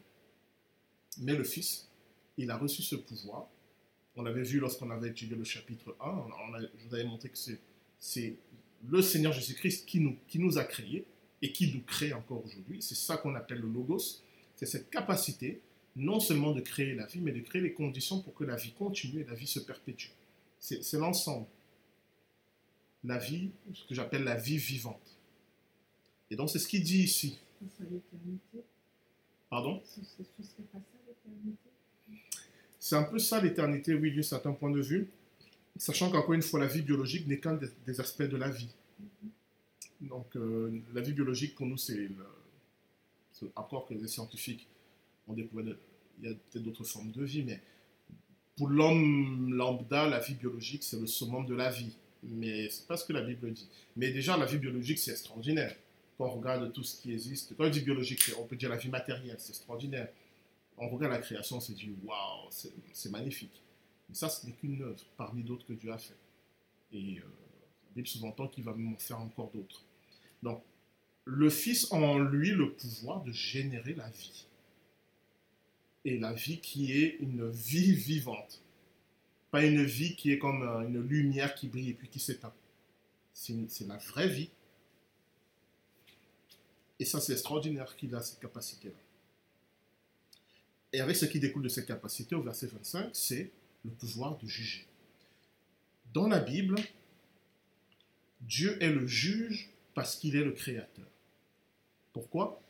Mais 1.19 1.35
le 1.35 1.43
Fils, 1.43 1.89
il 2.37 2.51
a 2.51 2.57
reçu 2.57 2.81
ce 2.81 2.95
pouvoir. 2.95 3.47
On 4.15 4.23
l'avait 4.23 4.43
vu 4.43 4.59
lorsqu'on 4.59 4.89
avait 4.89 5.09
étudié 5.09 5.35
le 5.37 5.43
chapitre 5.45 5.95
1. 6.01 6.09
On 6.09 6.53
a- 6.53 6.61
je 6.61 6.87
vous 6.87 6.93
avais 6.93 7.05
montré 7.05 7.29
que 7.29 7.37
c'est, 7.37 7.59
c'est 7.99 8.35
le 8.89 9.01
Seigneur 9.01 9.33
Jésus-Christ 9.33 9.85
qui 9.85 9.99
nous, 9.99 10.17
qui 10.27 10.39
nous 10.39 10.57
a 10.57 10.63
créés 10.63 11.05
et 11.41 11.51
qui 11.51 11.73
nous 11.73 11.81
crée 11.81 12.13
encore 12.13 12.43
aujourd'hui. 12.45 12.81
C'est 12.81 12.95
ça 12.95 13.17
qu'on 13.17 13.35
appelle 13.35 13.59
le 13.59 13.67
Logos. 13.67 14.21
C'est 14.55 14.65
cette 14.65 14.89
capacité 14.89 15.61
non 15.95 16.19
seulement 16.19 16.51
de 16.51 16.61
créer 16.61 16.95
la 16.95 17.05
vie, 17.05 17.19
mais 17.19 17.31
de 17.31 17.41
créer 17.41 17.61
les 17.61 17.73
conditions 17.73 18.21
pour 18.21 18.33
que 18.33 18.43
la 18.43 18.55
vie 18.55 18.71
continue 18.71 19.21
et 19.21 19.25
la 19.25 19.33
vie 19.33 19.47
se 19.47 19.59
perpétue. 19.59 20.09
C'est, 20.59 20.93
l'ensemble. 20.93 21.47
La 23.03 23.17
vie, 23.17 23.49
ce 23.73 23.83
que 23.85 23.95
j'appelle 23.95 24.23
la 24.23 24.35
vie 24.35 24.57
vivante. 24.57 25.17
Et 26.29 26.35
donc 26.35 26.49
c'est 26.49 26.59
ce 26.59 26.67
qu'il 26.67 26.83
dit 26.83 27.03
ici. 27.03 27.39
Pardon? 29.49 29.81
C'est 32.79 32.95
un 32.95 33.03
peu 33.03 33.19
ça 33.19 33.41
l'éternité, 33.41 33.93
oui, 33.93 34.15
d'un 34.15 34.21
certain 34.21 34.53
point 34.53 34.71
de 34.71 34.81
vue, 34.81 35.09
sachant 35.77 36.09
qu'encore 36.11 36.33
une 36.33 36.41
fois, 36.41 36.59
la 36.59 36.67
vie 36.67 36.81
biologique 36.81 37.27
n'est 37.27 37.39
qu'un 37.39 37.57
des, 37.85 37.99
aspects 37.99 38.23
de 38.23 38.37
la 38.37 38.49
vie. 38.49 38.69
Donc, 40.01 40.35
euh, 40.35 40.81
la 40.93 41.01
vie 41.01 41.13
biologique, 41.13 41.55
pour 41.55 41.65
nous, 41.65 41.77
c'est 41.77 41.95
le- 41.95 43.51
encore 43.55 43.87
que 43.87 43.95
les 43.95 44.07
scientifiques 44.07 44.67
ont 45.27 45.33
découvert, 45.33 45.75
il 46.21 46.29
y 46.29 46.31
a 46.31 46.35
peut-être 46.35 46.63
d'autres 46.63 46.83
formes 46.83 47.11
de 47.11 47.23
vie, 47.23 47.43
mais 47.43 47.59
pour 48.55 48.67
l'homme 48.69 49.53
lambda, 49.53 50.07
la 50.07 50.19
vie 50.19 50.35
biologique, 50.35 50.83
c'est 50.83 50.99
le 50.99 51.07
summum 51.07 51.47
de 51.47 51.55
la 51.55 51.71
vie. 51.71 51.95
Mais 52.21 52.69
c'est 52.69 52.85
pas 52.85 52.97
ce 52.97 53.05
que 53.05 53.13
la 53.13 53.23
Bible 53.23 53.51
dit. 53.51 53.67
Mais 53.95 54.11
déjà, 54.11 54.37
la 54.37 54.45
vie 54.45 54.59
biologique, 54.59 54.99
c'est 54.99 55.11
extraordinaire. 55.11 55.75
Quand 56.17 56.25
on 56.25 56.39
regarde 56.39 56.71
tout 56.71 56.83
ce 56.83 57.01
qui 57.01 57.11
existe, 57.13 57.55
quand 57.57 57.65
on 57.65 57.69
dit 57.69 57.81
biologique, 57.81 58.21
on 58.37 58.45
peut 58.45 58.55
dire 58.55 58.69
la 58.69 58.77
vie 58.77 58.89
matérielle, 58.89 59.37
c'est 59.39 59.49
extraordinaire 59.49 60.07
on 60.81 60.89
regarde 60.89 61.13
la 61.13 61.19
création, 61.19 61.57
on 61.57 61.59
se 61.59 61.71
dit 61.71 61.91
waouh, 62.03 62.49
c'est 62.49 63.11
magnifique. 63.11 63.61
Ça, 64.13 64.29
ce 64.29 64.45
n'est 64.45 64.53
qu'une 64.53 64.81
œuvre 64.81 65.05
parmi 65.17 65.43
d'autres 65.43 65.65
que 65.65 65.73
Dieu 65.73 65.91
a 65.91 65.97
fait. 65.97 66.15
Et 66.93 67.19
euh, 67.19 67.23
la 67.23 67.95
Bible 67.95 68.07
sous-entend 68.07 68.47
qu'il 68.47 68.63
va 68.63 68.73
m'en 68.73 68.97
faire 68.97 69.19
encore 69.19 69.51
d'autres. 69.51 69.83
Donc, 70.43 70.63
le 71.25 71.49
Fils 71.49 71.91
a 71.91 71.95
en 71.95 72.19
lui 72.19 72.51
le 72.51 72.73
pouvoir 72.73 73.23
de 73.23 73.31
générer 73.31 73.93
la 73.93 74.09
vie. 74.09 74.45
Et 76.03 76.17
la 76.17 76.33
vie 76.33 76.59
qui 76.59 76.91
est 76.91 77.17
une 77.19 77.49
vie 77.49 77.93
vivante. 77.93 78.61
Pas 79.51 79.65
une 79.65 79.83
vie 79.83 80.15
qui 80.15 80.31
est 80.31 80.39
comme 80.39 80.63
euh, 80.63 80.87
une 80.87 81.01
lumière 81.01 81.55
qui 81.55 81.67
brille 81.67 81.89
et 81.89 81.93
puis 81.93 82.07
qui 82.07 82.19
s'éteint. 82.19 82.53
C'est 83.33 83.87
la 83.87 83.97
vraie 83.97 84.29
vie. 84.29 84.49
Et 86.99 87.05
ça, 87.05 87.19
c'est 87.19 87.33
extraordinaire 87.33 87.95
qu'il 87.95 88.13
a 88.13 88.21
cette 88.21 88.39
capacité-là. 88.39 88.93
Et 90.93 90.99
avec 90.99 91.15
ce 91.15 91.25
qui 91.25 91.39
découle 91.39 91.63
de 91.63 91.69
cette 91.69 91.87
capacité, 91.87 92.35
au 92.35 92.41
verset 92.41 92.67
25, 92.67 93.09
c'est 93.13 93.51
le 93.85 93.91
pouvoir 93.91 94.37
de 94.37 94.47
juger. 94.47 94.85
Dans 96.13 96.27
la 96.27 96.39
Bible, 96.39 96.75
Dieu 98.41 98.81
est 98.81 98.91
le 98.91 99.07
juge 99.07 99.69
parce 99.93 100.15
qu'il 100.15 100.35
est 100.35 100.43
le 100.43 100.51
créateur. 100.51 101.07
Pourquoi? 102.13 102.61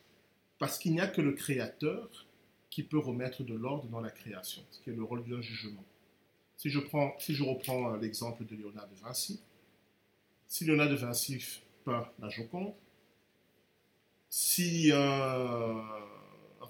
Parce 0.58 0.78
qu'il 0.78 0.92
n'y 0.92 1.00
a 1.00 1.08
que 1.08 1.20
le 1.20 1.32
créateur 1.32 2.26
qui 2.70 2.82
peut 2.82 2.98
remettre 2.98 3.42
de 3.42 3.54
l'ordre 3.54 3.88
dans 3.88 4.00
la 4.00 4.10
création, 4.10 4.62
ce 4.70 4.80
qui 4.80 4.90
est 4.90 4.94
le 4.94 5.02
rôle 5.02 5.28
d'un 5.28 5.40
jugement. 5.40 5.84
Si 6.56 6.70
je, 6.70 6.78
prends, 6.78 7.14
si 7.18 7.34
je 7.34 7.42
reprends 7.42 7.92
euh, 7.92 7.98
l'exemple 7.98 8.44
de 8.44 8.54
Léonard 8.54 8.88
de 8.88 8.94
Vinci, 8.94 9.40
si 10.46 10.64
Léonard 10.64 10.88
de 10.88 10.94
Vinci 10.94 11.60
peint 11.84 12.08
la 12.20 12.28
Joconde, 12.28 12.72
si 14.30 14.90
un 14.92 15.84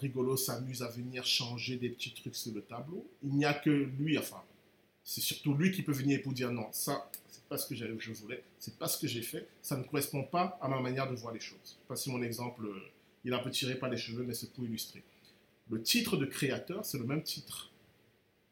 rigolo 0.03 0.37
s'amuse 0.37 0.83
à 0.83 0.89
venir 0.89 1.25
changer 1.25 1.77
des 1.77 1.89
petits 1.89 2.13
trucs 2.13 2.37
sur 2.37 2.53
le 2.53 2.63
tableau, 2.63 3.09
il 3.23 3.35
n'y 3.35 3.45
a 3.45 3.55
que 3.55 3.71
lui, 3.71 4.19
enfin, 4.19 4.43
c'est 5.05 5.21
surtout 5.21 5.55
lui 5.55 5.71
qui 5.71 5.83
peut 5.83 5.93
venir 5.93 6.23
pour 6.23 6.33
dire 6.33 6.53
non, 6.53 6.67
ça, 6.73 7.11
c'est 7.29 7.45
pas 7.45 7.57
ce 7.57 7.67
que 7.67 7.75
je 7.75 8.13
voulais, 8.13 8.43
c'est 8.59 8.79
pas 8.79 8.89
ce 8.89 8.99
que 8.99 9.07
j'ai 9.07 9.23
fait, 9.23 9.49
ça 9.63 9.77
ne 9.77 9.85
correspond 9.85 10.25
pas 10.25 10.59
à 10.61 10.69
ma 10.69 10.81
manière 10.81 11.11
de 11.11 11.17
voir 11.17 11.33
les 11.33 11.41
choses. 11.41 11.59
Je 11.65 11.71
sais 11.71 11.89
pas 11.89 11.97
si 11.97 12.11
mon 12.11 12.23
exemple, 12.23 12.67
euh, 12.67 12.91
il 13.25 13.33
a 13.33 13.39
un 13.39 13.43
peu 13.43 13.51
tiré 13.51 13.77
par 13.77 13.89
les 13.89 13.97
cheveux, 13.97 14.25
mais 14.25 14.35
c'est 14.35 14.53
pour 14.53 14.65
illustrer. 14.65 15.03
Le 15.71 15.83
titre 15.83 16.17
de 16.17 16.27
créateur, 16.27 16.85
c'est 16.85 16.99
le 16.99 17.05
même 17.05 17.23
titre 17.23 17.71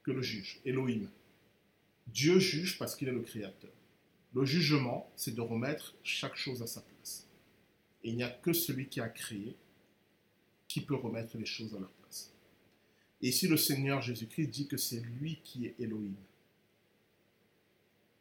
que 0.02 0.12
le 0.12 0.22
juge, 0.22 0.60
Elohim. 0.64 1.08
Dieu 2.06 2.38
juge 2.38 2.78
parce 2.78 2.96
qu'il 2.96 3.08
est 3.08 3.12
le 3.12 3.20
créateur. 3.20 3.70
Le 4.32 4.44
jugement, 4.44 5.10
c'est 5.16 5.34
de 5.34 5.40
remettre 5.40 5.94
chaque 6.02 6.36
chose 6.36 6.62
à 6.62 6.66
sa 6.66 6.80
place. 6.80 7.26
Et 8.02 8.10
il 8.10 8.16
n'y 8.16 8.22
a 8.22 8.30
que 8.30 8.52
celui 8.52 8.88
qui 8.88 9.00
a 9.00 9.08
créé 9.08 9.56
qui 10.70 10.80
peut 10.80 10.94
remettre 10.94 11.36
les 11.36 11.46
choses 11.46 11.74
à 11.74 11.80
leur 11.80 11.90
place. 11.90 12.32
Et 13.20 13.30
ici, 13.30 13.48
le 13.48 13.56
Seigneur 13.56 14.00
Jésus-Christ 14.00 14.46
dit 14.46 14.68
que 14.68 14.76
c'est 14.76 15.00
lui 15.00 15.40
qui 15.42 15.66
est 15.66 15.74
Elohim. 15.80 16.14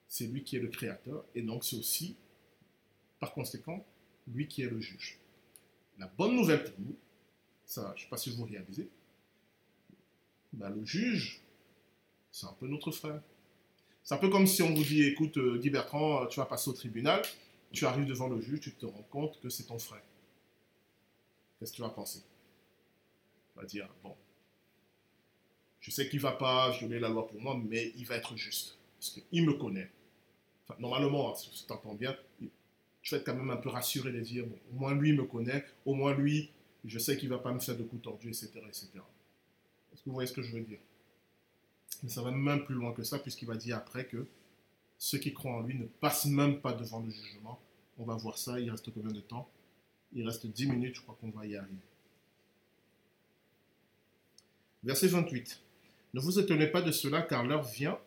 C'est 0.08 0.26
lui 0.26 0.44
qui 0.44 0.56
est 0.56 0.60
le 0.60 0.70
créateur, 0.70 1.24
et 1.36 1.44
donc 1.44 1.64
c'est 1.64 1.76
aussi, 1.76 2.16
par 3.20 3.36
conséquent, 3.36 3.86
lui 4.28 4.48
qui 4.48 4.64
est 4.64 4.70
le 4.70 4.82
juge. 4.82 5.20
La 6.00 6.08
bonne 6.08 6.36
nouvelle 6.36 6.64
pour 6.64 6.80
nous, 6.80 6.96
ça, 7.66 7.94
je 7.96 8.02
ne 8.02 8.06
sais 8.06 8.10
pas 8.10 8.18
si 8.18 8.32
vous 8.32 8.46
réalisez, 8.46 8.90
ben, 10.52 10.70
le 10.70 10.84
juge, 10.84 11.44
c'est 12.32 12.48
un 12.48 12.54
peu 12.54 12.68
notre 12.68 12.90
frère. 12.90 13.22
C'est 14.02 14.16
un 14.16 14.18
peu 14.18 14.30
comme 14.30 14.48
si 14.48 14.64
on 14.64 14.74
vous 14.74 14.84
dit, 14.84 15.04
écoute, 15.04 15.38
euh, 15.38 15.60
Guy 15.60 15.70
Bertrand, 15.70 16.26
tu 16.26 16.40
vas 16.40 16.48
passer 16.48 16.72
au 16.72 16.74
tribunal, 16.74 17.22
tu 17.72 17.86
arrives 17.86 18.08
devant 18.08 18.28
le 18.28 18.42
juge, 18.42 18.62
tu 18.62 18.74
te 18.74 18.88
rends 18.88 19.06
compte 19.12 19.40
que 19.40 19.50
c'est 19.50 19.66
ton 19.66 19.78
frère. 19.78 20.02
Qu'est-ce 21.60 21.74
que 21.74 21.76
tu 21.76 21.84
vas 21.84 21.90
penser? 21.90 22.24
Vas 23.60 23.66
dire, 23.66 23.90
bon, 24.04 24.16
je 25.82 25.92
sais 25.92 26.08
qu'il 26.08 26.20
ne 26.20 26.24
va 26.24 26.32
pas 26.32 26.74
mets 26.84 27.00
la 27.00 27.10
loi 27.10 27.28
pour 27.28 27.42
moi, 27.42 27.60
mais 27.62 27.92
il 27.98 28.06
va 28.06 28.16
être 28.16 28.38
juste. 28.38 28.78
Parce 28.98 29.12
qu'il 29.12 29.46
me 29.46 29.54
connaît. 29.54 29.92
Enfin, 30.64 30.80
normalement, 30.80 31.32
hein, 31.32 31.36
si 31.36 31.50
tu 31.50 31.66
t'entends 31.66 31.94
bien, 31.94 32.16
tu 32.40 33.12
vas 33.12 33.18
être 33.18 33.26
quand 33.26 33.36
même 33.36 33.50
un 33.50 33.58
peu 33.58 33.70
rassuré 33.70 34.14
de 34.14 34.20
dire, 34.22 34.46
bon, 34.46 34.58
au 34.72 34.80
moins 34.80 34.96
lui 34.96 35.12
me 35.12 35.26
connaît, 35.26 35.66
au 35.86 35.94
moins 35.94 36.14
lui, 36.14 36.52
je 36.86 37.00
sais 37.00 37.18
qu'il 37.18 37.30
ne 37.30 37.36
va 37.36 37.42
pas 37.42 37.52
me 37.52 37.60
faire 37.60 37.76
de 37.76 37.84
coups 37.84 38.02
tordus, 38.02 38.30
etc. 38.30 38.52
etc. 38.68 38.88
Est-ce 39.92 40.04
que 40.04 40.06
vous 40.06 40.14
voyez 40.14 40.28
ce 40.28 40.34
que 40.34 40.42
je 40.42 40.54
veux 40.54 40.62
dire? 40.62 40.80
Mais 42.04 42.10
ça 42.10 42.22
va 42.22 42.32
même 42.32 42.64
plus 42.64 42.76
loin 42.76 42.94
que 42.94 43.04
ça, 43.04 43.20
puisqu'il 43.20 43.48
va 43.48 43.56
dire 43.56 43.76
après 43.76 44.06
que 44.06 44.26
ceux 44.98 45.18
qui 45.18 45.34
croient 45.34 45.58
en 45.58 45.62
lui 45.62 45.76
ne 45.76 45.86
passent 45.86 46.28
même 46.28 46.62
pas 46.62 46.72
devant 46.72 47.02
le 47.02 47.10
jugement. 47.10 47.60
On 47.98 48.06
va 48.06 48.16
voir 48.16 48.38
ça, 48.38 48.58
il 48.60 48.72
reste 48.72 48.90
combien 48.94 49.12
de 49.12 49.20
temps? 49.20 49.50
Il 50.14 50.26
reste 50.26 50.46
10 50.46 50.68
minutes, 50.68 50.96
je 50.96 51.02
crois 51.02 51.18
qu'on 51.20 51.30
va 51.30 51.46
y 51.46 51.58
arriver. 51.58 51.76
Verset 54.84 55.08
28. 55.08 55.62
Ne 56.14 56.20
vous 56.20 56.40
étonnez 56.40 56.68
pas 56.68 56.82
de 56.82 56.92
cela, 56.92 57.22
car 57.22 57.46
l'heure 57.46 57.64
vient 57.64 58.00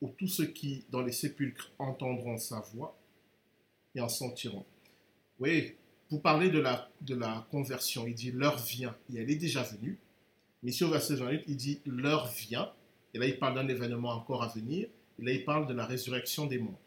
où 0.00 0.08
tous 0.08 0.28
ceux 0.28 0.46
qui, 0.46 0.84
dans 0.90 1.02
les 1.02 1.12
sépulcres, 1.12 1.70
entendront 1.78 2.38
sa 2.38 2.60
voix 2.60 2.98
et 3.94 4.00
en 4.00 4.08
sentiront. 4.08 4.64
Oui, 5.38 5.74
pour 6.08 6.22
parler 6.22 6.50
de 6.50 6.58
la, 6.58 6.90
de 7.00 7.14
la 7.14 7.46
conversion, 7.50 8.06
il 8.06 8.14
dit 8.14 8.30
l'heure 8.32 8.58
vient, 8.58 8.96
et 9.12 9.18
elle 9.18 9.30
est 9.30 9.36
déjà 9.36 9.62
venue. 9.62 9.98
Mais 10.62 10.72
sur 10.72 10.90
verset 10.90 11.16
28, 11.16 11.44
il 11.46 11.56
dit 11.56 11.80
l'heure 11.86 12.26
vient, 12.28 12.72
et 13.14 13.18
là, 13.18 13.26
il 13.26 13.38
parle 13.38 13.54
d'un 13.54 13.68
événement 13.68 14.10
encore 14.10 14.42
à 14.42 14.48
venir. 14.48 14.88
Et 15.18 15.22
là, 15.22 15.32
il 15.32 15.44
parle 15.44 15.68
de 15.68 15.74
la 15.74 15.86
résurrection 15.86 16.46
des 16.46 16.58
morts. 16.58 16.80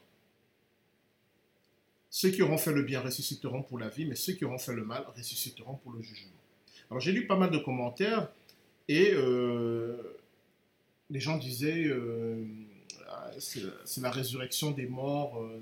Ceux 2.09 2.29
qui 2.29 2.41
auront 2.41 2.57
fait 2.57 2.73
le 2.73 2.83
bien 2.83 2.99
ressusciteront 2.99 3.63
pour 3.63 3.79
la 3.79 3.89
vie, 3.89 4.05
mais 4.05 4.15
ceux 4.15 4.33
qui 4.33 4.43
auront 4.43 4.57
fait 4.57 4.73
le 4.73 4.83
mal 4.83 5.05
ressusciteront 5.15 5.75
pour 5.75 5.93
le 5.93 6.01
jugement. 6.01 6.31
Alors, 6.89 6.99
j'ai 6.99 7.13
lu 7.13 7.27
pas 7.27 7.37
mal 7.37 7.51
de 7.51 7.57
commentaires 7.57 8.29
et 8.87 9.11
euh, 9.13 9.97
les 11.09 11.19
gens 11.19 11.37
disaient 11.37 11.85
euh, 11.85 12.45
ah, 13.09 13.31
c'est 13.39 14.01
la 14.01 14.11
résurrection 14.11 14.71
des 14.71 14.87
morts, 14.87 15.41
euh, 15.41 15.59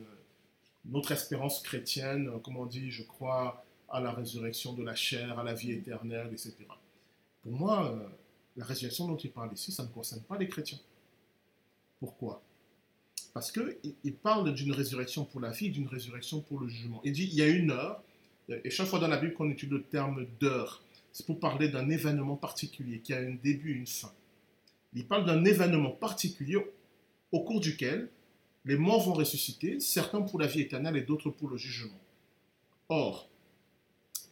notre 0.86 1.12
espérance 1.12 1.62
chrétienne, 1.62 2.30
comme 2.44 2.58
on 2.58 2.66
dit, 2.66 2.92
je 2.92 3.04
crois 3.04 3.66
à 3.90 4.00
la 4.00 4.12
résurrection 4.12 4.74
de 4.74 4.84
la 4.84 4.96
chair, 4.96 5.40
à 5.40 5.44
la 5.44 5.54
vie 5.54 5.72
éternelle, 5.72 6.30
etc. 6.32 6.56
Pour 7.44 7.52
moi, 7.52 8.00
la 8.58 8.66
résurrection 8.66 9.08
dont 9.08 9.18
il 9.18 9.32
parle 9.32 9.54
ici, 9.54 9.72
ça 9.72 9.84
ne 9.84 9.88
concerne 9.90 10.22
pas 10.22 10.38
les 10.38 10.48
chrétiens. 10.48 10.80
Pourquoi? 12.00 12.42
Parce 13.34 13.52
qu'il 13.52 14.14
parle 14.14 14.54
d'une 14.54 14.72
résurrection 14.72 15.26
pour 15.26 15.42
la 15.42 15.52
vie, 15.52 15.70
d'une 15.70 15.88
résurrection 15.88 16.42
pour 16.42 16.60
le 16.60 16.68
jugement. 16.68 17.02
Il 17.04 17.14
dit 17.14 17.26
il 17.32 17.36
y 17.36 17.42
a 17.42 17.48
une 17.48 17.72
heure, 17.72 18.02
et 18.50 18.70
chaque 18.70 18.88
fois 18.88 19.00
dans 19.00 19.08
la 19.08 19.18
Bible 19.18 19.34
qu'on 19.34 19.50
étudie 19.50 19.74
le 19.74 19.84
terme 19.84 20.26
d'heure, 20.40 20.82
c'est 21.16 21.26
pour 21.26 21.40
parler 21.40 21.70
d'un 21.70 21.90
événement 21.90 22.36
particulier 22.36 23.00
qui 23.00 23.14
a 23.14 23.20
un 23.20 23.36
début 23.36 23.72
et 23.72 23.76
une 23.76 23.88
fin. 23.88 24.12
Il 24.94 25.08
parle 25.08 25.26
d'un 25.26 25.46
événement 25.46 25.92
particulier 25.92 26.58
au 27.32 27.40
cours 27.40 27.62
duquel 27.62 28.10
les 28.66 28.76
morts 28.76 29.06
vont 29.06 29.14
ressusciter, 29.14 29.80
certains 29.80 30.22
pour 30.22 30.42
la 30.42 30.48
vie 30.48 30.60
éternelle 30.60 30.98
et 30.98 31.04
d'autres 31.04 31.30
pour 31.30 31.48
le 31.48 31.56
jugement. 31.56 32.02
Or, 32.90 33.30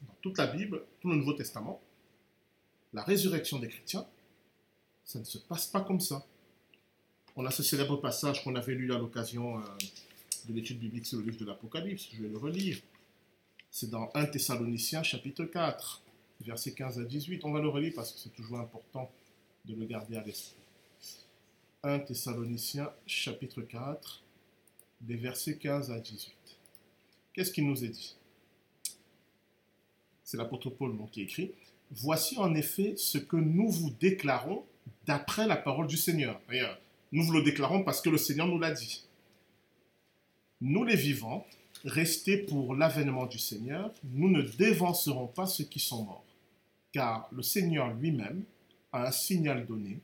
dans 0.05 0.15
toute 0.22 0.38
la 0.38 0.45
Bible, 0.45 0.84
tout 0.99 1.07
le 1.07 1.15
Nouveau 1.15 1.31
Testament, 1.31 1.81
la 2.91 3.03
résurrection 3.03 3.60
des 3.60 3.69
chrétiens, 3.69 4.05
ça 5.05 5.19
ne 5.19 5.23
se 5.23 5.38
passe 5.38 5.68
pas 5.68 5.80
comme 5.80 6.01
ça. 6.01 6.26
On 7.38 7.45
a 7.45 7.51
ce 7.51 7.64
célèbre 7.64 7.95
passage 7.95 8.43
qu'on 8.43 8.55
avait 8.55 8.76
lu 8.76 8.93
à 8.93 8.97
l'occasion 8.97 9.57
euh, 9.57 9.61
de 10.49 10.53
l'étude 10.53 10.80
biblique 10.80 11.05
sur 11.05 11.19
le 11.19 11.23
livre 11.23 11.39
de 11.39 11.45
l'Apocalypse, 11.45 12.10
je 12.11 12.22
vais 12.22 12.27
le 12.27 12.38
relire. 12.38 12.77
C'est 13.72 13.89
dans 13.89 14.11
1 14.14 14.26
Thessaloniciens 14.26 15.01
chapitre 15.01 15.45
4, 15.45 16.02
versets 16.44 16.74
15 16.74 16.99
à 16.99 17.03
18. 17.03 17.45
On 17.45 17.52
va 17.52 17.61
le 17.61 17.70
relire 17.70 17.94
parce 17.95 18.11
que 18.11 18.20
c'est 18.20 18.34
toujours 18.34 18.60
important 18.60 19.10
de 19.65 19.76
le 19.76 19.86
garder 19.86 20.18
à 20.18 20.24
l'esprit. 20.24 20.57
1 21.84 21.99
Thessaloniciens 21.99 22.91
chapitre 23.06 23.61
4, 23.61 24.24
des 25.02 25.15
versets 25.15 25.57
15 25.57 25.91
à 25.91 25.99
18. 25.99 26.34
Qu'est-ce 27.34 27.52
qu'il 27.52 27.68
nous 27.68 27.84
est 27.84 27.90
dit? 27.90 28.15
C'est 30.24 30.38
l'apôtre 30.38 30.70
Paul 30.70 30.95
qui 31.11 31.22
écrit. 31.22 31.52
Voici 31.91 32.38
en 32.38 32.56
effet 32.56 32.95
ce 32.98 33.18
que 33.18 33.36
nous 33.36 33.70
vous 33.70 33.90
déclarons 33.90 34.64
d'après 35.06 35.45
la 35.45 35.57
parole 35.57 35.88
du 35.88 35.98
Seigneur. 35.98 36.40
Nous 37.11 37.24
vous 37.24 37.34
le 37.34 37.44
déclarons 37.44 37.84
parce 37.84 38.02
que 38.02 38.10
le 38.10 38.18
Seigneur 38.18 38.48
nous 38.48 38.60
l'a 38.60 38.72
dit. 38.72 39.06
Nous 40.61 40.84
les 40.86 40.95
vivants, 40.95 41.45
restés 41.84 42.38
pour 42.38 42.76
l'avènement 42.76 43.26
du 43.26 43.38
Seigneur, 43.38 43.94
nous 44.03 44.30
ne 44.30 44.41
dévancerons 44.41 45.28
pas 45.28 45.45
ceux 45.45 45.65
qui 45.65 45.80
sont 45.80 46.06
morts, 46.06 46.26
car 46.94 47.28
le 47.32 47.41
Seigneur 47.41 47.94
lui-même 47.94 48.45
a 48.94 49.07
un 49.07 49.11
signal 49.11 49.65
donné, 49.65 49.99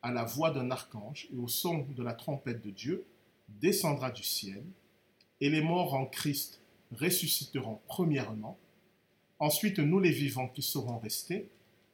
à 0.00 0.12
la 0.12 0.22
voix 0.22 0.52
d'un 0.52 0.70
archange 0.70 1.26
et 1.32 1.36
au 1.36 1.48
son 1.48 1.78
de 1.78 2.02
la 2.04 2.14
trompette 2.14 2.64
de 2.64 2.70
Dieu, 2.70 3.04
descendra 3.48 4.12
du 4.12 4.22
ciel, 4.22 4.62
et 5.40 5.50
les 5.50 5.62
morts 5.62 5.94
en 5.94 6.06
Christ 6.06 6.60
ressusciteront 6.92 7.80
premièrement, 7.88 8.56
Ensuite, 9.40 9.78
nous 9.78 10.00
les 10.00 10.10
vivants 10.10 10.48
qui 10.48 10.62
serons 10.62 10.98
restés, 10.98 11.48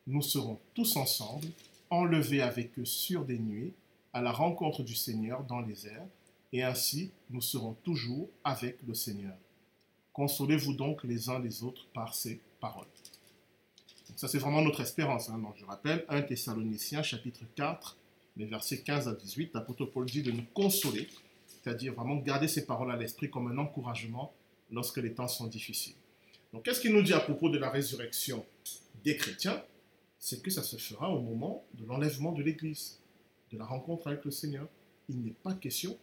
nous 0.06 0.22
serons 0.22 0.58
tous 0.72 0.96
ensemble, 0.96 1.46
enlevés 1.90 2.40
avec 2.40 2.78
eux 2.78 2.86
sur 2.86 3.24
des 3.24 3.38
nuées, 3.38 3.74
à 4.14 4.22
la 4.22 4.32
rencontre 4.32 4.82
du 4.82 4.94
Seigneur 4.94 5.44
dans 5.44 5.60
les 5.60 5.86
airs, 5.86 6.06
et 6.52 6.62
ainsi 6.62 7.10
nous 7.30 7.42
serons 7.42 7.74
toujours 7.84 8.30
avec 8.44 8.78
le 8.86 8.94
Seigneur. 8.94 9.36
Consolez-vous 10.14 10.74
donc 10.74 11.04
les 11.04 11.28
uns 11.28 11.38
les 11.38 11.62
autres 11.62 11.86
par 11.92 12.14
ces 12.14 12.40
paroles. 12.60 12.86
Ça, 14.16 14.28
c'est 14.28 14.38
vraiment 14.38 14.62
notre 14.62 14.80
espérance. 14.80 15.28
Hein. 15.28 15.40
je 15.56 15.64
rappelle, 15.64 16.04
1 16.08 16.22
Thessaloniciens, 16.22 17.02
chapitre 17.02 17.42
4, 17.56 17.96
les 18.36 18.46
versets 18.46 18.82
15 18.82 19.08
à 19.08 19.14
18, 19.14 19.52
l'apôtre 19.54 19.86
Paul 19.86 20.06
dit 20.06 20.22
de 20.22 20.30
nous 20.30 20.44
consoler, 20.54 21.08
c'est-à-dire 21.46 21.94
vraiment 21.94 22.16
garder 22.16 22.48
ces 22.48 22.66
paroles 22.66 22.90
à 22.90 22.96
l'esprit 22.96 23.30
comme 23.30 23.48
un 23.48 23.58
encouragement 23.58 24.32
lorsque 24.70 24.98
les 24.98 25.14
temps 25.14 25.28
sont 25.28 25.46
difficiles. 25.46 25.96
Donc, 26.52 26.64
qu'est-ce 26.64 26.80
qu'il 26.80 26.92
nous 26.92 27.02
dit 27.02 27.12
à 27.12 27.20
propos 27.20 27.48
de 27.48 27.58
la 27.58 27.70
résurrection 27.70 28.44
des 29.04 29.16
chrétiens? 29.16 29.62
C'est 30.18 30.42
que 30.42 30.50
ça 30.50 30.62
se 30.62 30.76
fera 30.76 31.10
au 31.10 31.20
moment 31.20 31.64
de 31.74 31.84
l'enlèvement 31.84 32.32
de 32.32 32.42
l'Église, 32.42 33.00
de 33.52 33.58
la 33.58 33.66
rencontre 33.66 34.06
avec 34.06 34.24
le 34.24 34.30
Seigneur. 34.30 34.68
Il 35.08 35.20
n'est 35.20 35.34
pas 35.42 35.54
question 35.54 35.98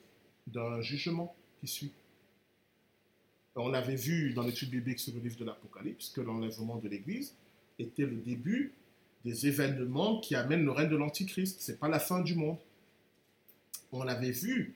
d'un 0.47 0.81
jugement 0.81 1.35
qui 1.59 1.67
suit. 1.67 1.91
On 3.55 3.73
avait 3.73 3.95
vu 3.95 4.33
dans 4.33 4.43
l'étude 4.43 4.69
biblique 4.69 4.99
sur 4.99 5.13
le 5.13 5.19
livre 5.19 5.37
de 5.37 5.45
l'Apocalypse 5.45 6.09
que 6.09 6.21
l'enlèvement 6.21 6.77
de 6.77 6.87
l'Église 6.87 7.35
était 7.81 8.05
le 8.05 8.17
début 8.17 8.73
des 9.25 9.47
événements 9.47 10.19
qui 10.19 10.35
amènent 10.35 10.63
le 10.63 10.71
règne 10.71 10.89
de 10.89 10.95
l'Antichrist. 10.95 11.61
Ce 11.61 11.71
n'est 11.71 11.77
pas 11.77 11.87
la 11.87 11.99
fin 11.99 12.21
du 12.21 12.35
monde. 12.35 12.57
On 13.91 14.07
avait 14.07 14.31
vu 14.31 14.75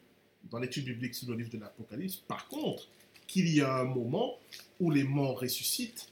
dans 0.52 0.60
l'étude 0.60 0.86
biblique 0.86 1.16
sur 1.16 1.30
le 1.30 1.36
livre 1.36 1.50
de 1.50 1.58
l'Apocalypse, 1.58 2.18
par 2.28 2.48
contre, 2.48 2.88
qu'il 3.28 3.50
y 3.50 3.62
a 3.62 3.74
un 3.74 3.86
moment 3.86 4.38
où 4.80 4.92
les 4.92 5.04
morts 5.04 5.40
ressuscitent 5.40 6.10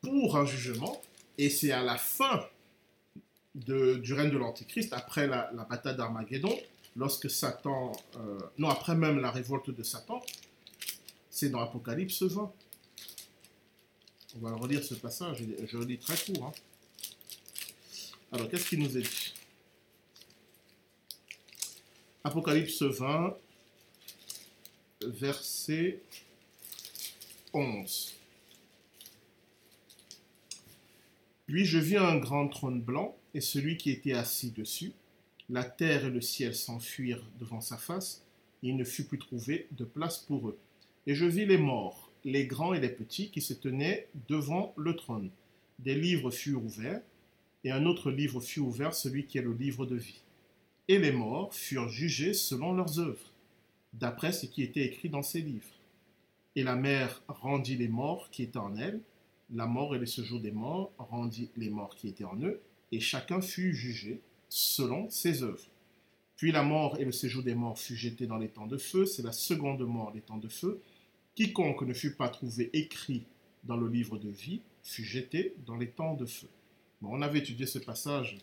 pour 0.00 0.36
un 0.36 0.46
jugement, 0.46 1.00
et 1.36 1.50
c'est 1.50 1.72
à 1.72 1.82
la 1.82 1.96
fin 1.96 2.46
du 3.54 4.12
règne 4.12 4.30
de 4.30 4.38
l'Antichrist, 4.38 4.92
après 4.92 5.26
la, 5.26 5.50
bataille 5.68 5.96
d'Armageddon, 5.96 6.56
lorsque 6.96 7.30
Satan, 7.30 7.92
euh, 8.16 8.38
non, 8.58 8.68
après 8.68 8.94
même 8.94 9.20
la 9.20 9.30
révolte 9.30 9.70
de 9.70 9.82
Satan, 9.82 10.22
c'est 11.30 11.50
dans 11.50 11.60
Apocalypse 11.60 12.22
20. 12.22 12.52
On 14.36 14.40
va 14.40 14.54
relire 14.56 14.82
ce 14.82 14.94
passage, 14.94 15.44
je 15.66 15.78
le 15.78 15.84
lis 15.84 15.98
très 15.98 16.16
court. 16.16 16.46
Hein. 16.46 16.52
Alors, 18.32 18.48
qu'est-ce 18.48 18.68
qu'il 18.68 18.80
nous 18.80 18.98
est 18.98 19.02
dit? 19.02 19.34
Apocalypse 22.24 22.82
20, 22.82 23.36
verset 25.02 26.00
11. 27.52 28.14
Puis 31.46 31.64
je 31.64 31.78
vis 31.78 31.98
un 31.98 32.16
grand 32.16 32.48
trône 32.48 32.80
blanc 32.80 33.16
et 33.34 33.40
celui 33.40 33.76
qui 33.76 33.90
était 33.90 34.14
assis 34.14 34.50
dessus. 34.50 34.92
La 35.50 35.62
terre 35.62 36.06
et 36.06 36.10
le 36.10 36.22
ciel 36.22 36.54
s'enfuirent 36.54 37.24
devant 37.38 37.60
sa 37.60 37.76
face, 37.76 38.22
il 38.62 38.76
ne 38.76 38.84
fut 38.84 39.04
plus 39.04 39.18
trouvé 39.18 39.68
de 39.72 39.84
place 39.84 40.18
pour 40.18 40.48
eux. 40.48 40.58
Et 41.06 41.14
je 41.14 41.26
vis 41.26 41.44
les 41.44 41.58
morts, 41.58 42.03
les 42.24 42.46
grands 42.46 42.74
et 42.74 42.80
les 42.80 42.88
petits, 42.88 43.30
qui 43.30 43.40
se 43.40 43.54
tenaient 43.54 44.08
devant 44.28 44.72
le 44.76 44.96
trône. 44.96 45.30
Des 45.78 45.94
livres 45.94 46.30
furent 46.30 46.64
ouverts, 46.64 47.02
et 47.64 47.70
un 47.70 47.86
autre 47.86 48.10
livre 48.10 48.40
fut 48.40 48.60
ouvert, 48.60 48.94
celui 48.94 49.26
qui 49.26 49.38
est 49.38 49.42
le 49.42 49.54
livre 49.54 49.86
de 49.86 49.96
vie. 49.96 50.22
Et 50.88 50.98
les 50.98 51.12
morts 51.12 51.54
furent 51.54 51.88
jugés 51.88 52.34
selon 52.34 52.74
leurs 52.74 52.98
œuvres, 52.98 53.32
d'après 53.94 54.32
ce 54.32 54.46
qui 54.46 54.62
était 54.62 54.84
écrit 54.84 55.08
dans 55.08 55.22
ces 55.22 55.40
livres. 55.40 55.64
Et 56.56 56.62
la 56.62 56.76
mer 56.76 57.22
rendit 57.26 57.76
les 57.76 57.88
morts 57.88 58.30
qui 58.30 58.42
étaient 58.42 58.58
en 58.58 58.76
elle, 58.76 59.00
la 59.52 59.66
mort 59.66 59.94
et 59.94 59.98
le 59.98 60.06
séjour 60.06 60.40
des 60.40 60.52
morts 60.52 60.92
rendit 60.98 61.50
les 61.56 61.70
morts 61.70 61.94
qui 61.96 62.08
étaient 62.08 62.24
en 62.24 62.40
eux, 62.42 62.60
et 62.92 63.00
chacun 63.00 63.40
fut 63.40 63.74
jugé 63.74 64.20
selon 64.48 65.10
ses 65.10 65.42
œuvres. 65.42 65.66
Puis 66.36 66.52
la 66.52 66.62
mort 66.62 66.98
et 66.98 67.04
le 67.04 67.12
séjour 67.12 67.42
des 67.42 67.54
morts 67.54 67.78
fut 67.78 67.96
jeté 67.96 68.26
dans 68.26 68.38
les 68.38 68.48
temps 68.48 68.66
de 68.66 68.76
feu, 68.76 69.06
c'est 69.06 69.22
la 69.22 69.32
seconde 69.32 69.82
mort, 69.82 70.12
les 70.14 70.20
temps 70.20 70.38
de 70.38 70.48
feu. 70.48 70.80
Quiconque 71.34 71.82
ne 71.82 71.94
fut 71.94 72.12
pas 72.12 72.28
trouvé 72.28 72.70
écrit 72.72 73.24
dans 73.64 73.76
le 73.76 73.88
livre 73.88 74.18
de 74.18 74.28
vie 74.28 74.60
fut 74.82 75.04
jeté 75.04 75.54
dans 75.66 75.76
les 75.76 75.88
temps 75.88 76.14
de 76.14 76.26
feu. 76.26 76.48
on 77.02 77.22
avait 77.22 77.40
étudié 77.40 77.66
ce 77.66 77.78
passage 77.78 78.38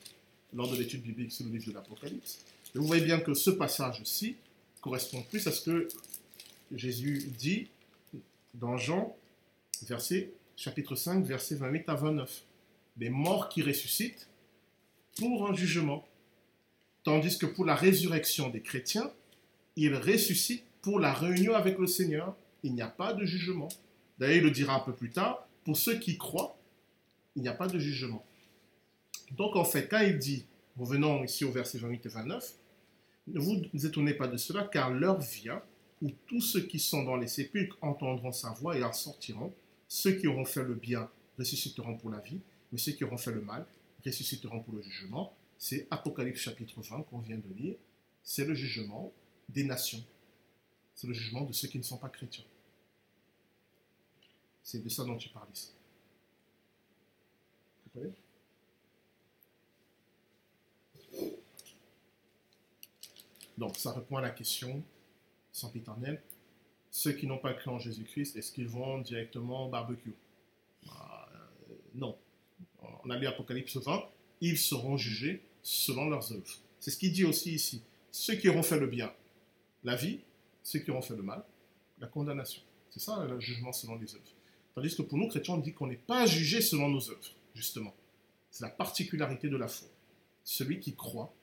lors 0.53 0.69
de 0.69 0.75
l'étude 0.75 1.01
biblique 1.01 1.31
sur 1.31 1.45
le 1.45 1.51
livre 1.51 1.67
de 1.67 1.73
l'Apocalypse. 1.73 2.39
Et 2.75 2.79
vous 2.79 2.85
voyez 2.85 3.03
bien 3.03 3.19
que 3.19 3.33
ce 3.33 3.51
passage-ci 3.51 4.35
correspond 4.81 5.21
plus 5.23 5.45
à 5.47 5.51
ce 5.51 5.69
que 5.69 5.87
Jésus 6.73 7.29
dit 7.37 7.67
dans 8.53 8.77
Jean, 8.77 9.15
chapitre 10.55 10.95
5, 10.95 11.23
verset 11.23 11.55
28 11.55 11.89
à 11.89 11.95
29. 11.95 12.43
Les 12.97 13.09
morts 13.09 13.49
qui 13.49 13.61
ressuscitent 13.61 14.27
pour 15.17 15.49
un 15.49 15.53
jugement. 15.53 16.05
Tandis 17.03 17.37
que 17.37 17.45
pour 17.45 17.65
la 17.65 17.75
résurrection 17.75 18.49
des 18.49 18.61
chrétiens, 18.61 19.11
ils 19.75 19.95
ressuscitent 19.95 20.65
pour 20.81 20.99
la 20.99 21.13
réunion 21.13 21.55
avec 21.55 21.77
le 21.77 21.87
Seigneur. 21.87 22.35
Il 22.63 22.73
n'y 22.73 22.81
a 22.81 22.87
pas 22.87 23.13
de 23.13 23.25
jugement. 23.25 23.69
D'ailleurs, 24.19 24.37
il 24.37 24.43
le 24.43 24.51
dira 24.51 24.75
un 24.75 24.79
peu 24.79 24.93
plus 24.93 25.11
tard, 25.11 25.47
pour 25.63 25.77
ceux 25.77 25.97
qui 25.99 26.17
croient, 26.17 26.57
il 27.35 27.41
n'y 27.41 27.47
a 27.47 27.53
pas 27.53 27.67
de 27.67 27.79
jugement. 27.79 28.25
Donc 29.31 29.55
en 29.55 29.65
fait, 29.65 29.87
quand 29.87 30.01
il 30.01 30.17
dit, 30.17 30.45
revenons 30.77 31.23
ici 31.23 31.45
au 31.45 31.51
verset 31.51 31.77
28 31.77 32.05
et 32.05 32.09
29, 32.09 32.53
ne 33.27 33.39
vous 33.39 33.85
étonnez 33.85 34.13
pas 34.13 34.27
de 34.27 34.37
cela, 34.37 34.63
car 34.63 34.91
l'heure 34.91 35.19
vient 35.19 35.61
où 36.01 36.09
tous 36.27 36.41
ceux 36.41 36.61
qui 36.61 36.79
sont 36.79 37.03
dans 37.03 37.15
les 37.15 37.27
sépulcres 37.27 37.77
entendront 37.81 38.31
sa 38.31 38.51
voix 38.51 38.77
et 38.77 38.83
en 38.83 38.93
sortiront. 38.93 39.53
Ceux 39.87 40.13
qui 40.13 40.27
auront 40.27 40.45
fait 40.45 40.63
le 40.63 40.73
bien 40.73 41.09
ressusciteront 41.37 41.97
pour 41.97 42.09
la 42.09 42.19
vie, 42.19 42.39
mais 42.71 42.77
ceux 42.77 42.93
qui 42.93 43.03
auront 43.03 43.17
fait 43.17 43.31
le 43.31 43.41
mal 43.41 43.65
ressusciteront 44.05 44.61
pour 44.61 44.73
le 44.73 44.81
jugement. 44.81 45.35
C'est 45.57 45.87
Apocalypse 45.91 46.39
chapitre 46.39 46.81
20 46.81 47.03
qu'on 47.03 47.19
vient 47.19 47.37
de 47.37 47.53
lire. 47.55 47.75
C'est 48.23 48.45
le 48.45 48.55
jugement 48.55 49.11
des 49.47 49.63
nations. 49.63 50.03
C'est 50.95 51.07
le 51.07 51.13
jugement 51.13 51.41
de 51.41 51.53
ceux 51.53 51.67
qui 51.67 51.77
ne 51.77 51.83
sont 51.83 51.97
pas 51.97 52.09
chrétiens. 52.09 52.45
C'est 54.63 54.83
de 54.83 54.89
ça 54.89 55.03
dont 55.03 55.17
tu 55.17 55.29
parles 55.29 55.49
ici. 55.53 55.71
Donc, 63.57 63.77
ça 63.77 63.91
répond 63.91 64.17
à 64.17 64.21
la 64.21 64.31
question 64.31 64.83
sempiternelle. 65.51 66.21
Ceux 66.89 67.13
qui 67.13 67.27
n'ont 67.27 67.37
pas 67.37 67.53
cru 67.53 67.69
en 67.69 67.79
Jésus-Christ, 67.79 68.35
est-ce 68.35 68.51
qu'ils 68.51 68.67
vont 68.67 68.99
directement 68.99 69.67
au 69.67 69.69
barbecue? 69.69 70.15
Bah, 70.85 71.29
euh, 71.33 71.75
Non. 71.95 72.17
On 73.03 73.09
a 73.09 73.17
lu 73.17 73.27
Apocalypse 73.27 73.77
20, 73.77 74.03
ils 74.41 74.57
seront 74.57 74.97
jugés 74.97 75.43
selon 75.61 76.09
leurs 76.09 76.31
œuvres. 76.33 76.57
C'est 76.79 76.91
ce 76.91 76.97
qu'il 76.97 77.11
dit 77.11 77.25
aussi 77.25 77.53
ici. 77.53 77.83
Ceux 78.11 78.35
qui 78.35 78.49
auront 78.49 78.63
fait 78.63 78.79
le 78.79 78.87
bien, 78.87 79.13
la 79.83 79.95
vie, 79.95 80.19
ceux 80.63 80.79
qui 80.79 80.91
auront 80.91 81.01
fait 81.01 81.15
le 81.15 81.23
mal, 81.23 81.43
la 81.99 82.07
condamnation. 82.07 82.61
C'est 82.89 82.99
ça 82.99 83.23
le 83.25 83.39
jugement 83.39 83.71
selon 83.71 83.95
les 83.95 84.13
œuvres. 84.15 84.33
Tandis 84.75 84.95
que 84.95 85.01
pour 85.01 85.17
nous, 85.17 85.27
chrétiens, 85.27 85.55
on 85.55 85.57
dit 85.57 85.73
qu'on 85.73 85.87
n'est 85.87 85.95
pas 85.95 86.25
jugé 86.25 86.61
selon 86.61 86.89
nos 86.89 87.09
œuvres, 87.09 87.35
justement. 87.53 87.93
C'est 88.49 88.63
la 88.63 88.69
particularité 88.69 89.49
de 89.49 89.57
la 89.57 89.67
foi. 89.67 89.87
Celui 90.43 90.79
qui 90.79 90.93
croit 90.93 91.33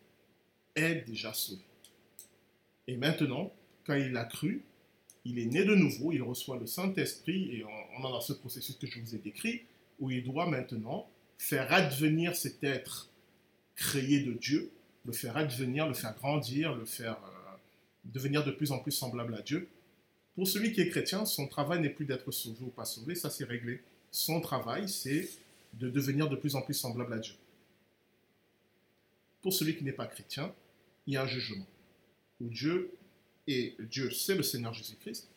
est 0.74 1.06
déjà 1.06 1.32
sauvé. 1.32 1.62
Et 2.86 2.96
maintenant, 2.96 3.52
quand 3.84 3.94
il 3.94 4.16
a 4.16 4.24
cru, 4.24 4.62
il 5.24 5.38
est 5.38 5.46
né 5.46 5.64
de 5.64 5.74
nouveau, 5.74 6.12
il 6.12 6.22
reçoit 6.22 6.58
le 6.58 6.66
Saint-Esprit, 6.66 7.50
et 7.54 7.64
on, 7.64 8.06
a 8.06 8.10
dans 8.10 8.20
ce 8.20 8.32
processus 8.32 8.76
que 8.76 8.86
je 8.86 9.00
vous 9.00 9.14
ai 9.14 9.18
décrit, 9.18 9.62
où 10.00 10.10
il 10.10 10.24
doit 10.24 10.46
maintenant 10.46 11.08
faire 11.36 11.72
advenir 11.72 12.34
cet 12.34 12.64
être 12.64 13.10
créé 13.76 14.20
de 14.20 14.32
Dieu, 14.32 14.70
le 15.04 15.12
faire 15.12 15.36
advenir, 15.36 15.86
le 15.86 15.94
faire 15.94 16.14
grandir, 16.14 16.74
le 16.74 16.84
faire 16.84 17.16
euh, 17.24 17.56
devenir 18.04 18.44
de 18.44 18.50
plus 18.50 18.72
en 18.72 18.78
plus 18.78 18.92
semblable 18.92 19.34
à 19.34 19.42
Dieu. 19.42 19.68
Pour 20.38 20.46
celui 20.46 20.72
qui 20.72 20.80
est 20.80 20.88
chrétien, 20.88 21.26
son 21.26 21.48
travail 21.48 21.80
n'est 21.80 21.90
plus 21.90 22.04
d'être 22.04 22.30
sauvé 22.30 22.64
ou 22.64 22.68
pas 22.68 22.84
sauvé, 22.84 23.16
ça 23.16 23.28
c'est 23.28 23.42
réglé. 23.42 23.82
Son 24.12 24.40
travail, 24.40 24.88
c'est 24.88 25.28
de 25.72 25.90
devenir 25.90 26.28
de 26.28 26.36
plus 26.36 26.54
en 26.54 26.62
plus 26.62 26.74
semblable 26.74 27.12
à 27.12 27.18
Dieu. 27.18 27.34
Pour 29.42 29.52
celui 29.52 29.76
qui 29.76 29.82
n'est 29.82 29.90
pas 29.90 30.06
chrétien, 30.06 30.54
il 31.08 31.14
y 31.14 31.16
a 31.16 31.24
un 31.24 31.26
jugement 31.26 31.66
où 32.40 32.48
Dieu, 32.50 32.92
et 33.48 33.74
Dieu 33.80 34.12
c'est 34.12 34.36
le 34.36 34.44
Seigneur 34.44 34.72
Jésus-Christ, 34.72 35.28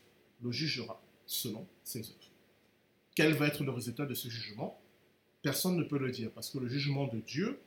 le 0.43 0.51
jugera 0.51 1.01
selon 1.25 1.65
ses 1.83 2.01
œuvres. 2.01 2.29
Quel 3.15 3.33
va 3.33 3.47
être 3.47 3.63
le 3.63 3.71
résultat 3.71 4.05
de 4.05 4.13
ce 4.13 4.29
jugement? 4.29 4.79
Personne 5.41 5.77
ne 5.77 5.83
peut 5.83 5.97
le 5.97 6.11
dire, 6.11 6.29
parce 6.29 6.51
que 6.51 6.59
le 6.59 6.67
jugement 6.67 7.07
de 7.07 7.21
Dieu 7.21 7.59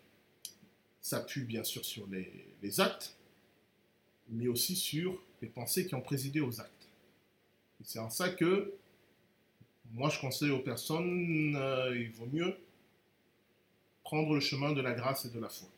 s'appuie 1.01 1.43
bien 1.43 1.65
sûr 1.65 1.85
sur 1.85 2.07
les, 2.07 2.81
actes, 2.81 3.17
mais 4.29 4.47
aussi 4.47 4.77
sur 4.77 5.21
les 5.43 5.49
pensées 5.49 5.85
qui 5.85 5.97
ont 5.97 6.01
présidé 6.01 6.41
aux 6.41 6.61
actes. 6.61 6.74
C'est 7.83 7.99
en 7.99 8.11
ça 8.11 8.31
que 8.31 8.73
moi 9.93 10.09
je 10.09 10.19
conseille 10.21 10.51
aux 10.51 10.61
personnes, 10.61 11.57
euh, 11.57 11.97
il 11.97 12.11
vaut 12.13 12.27
mieux 12.27 12.57
prendre 14.03 14.35
le 14.35 14.41
chemin 14.41 14.73
de 14.73 14.81
la 14.81 14.93
grâce 14.93 15.25
et 15.25 15.31
de 15.31 15.41
la 15.41 15.49
foi. 15.49 15.69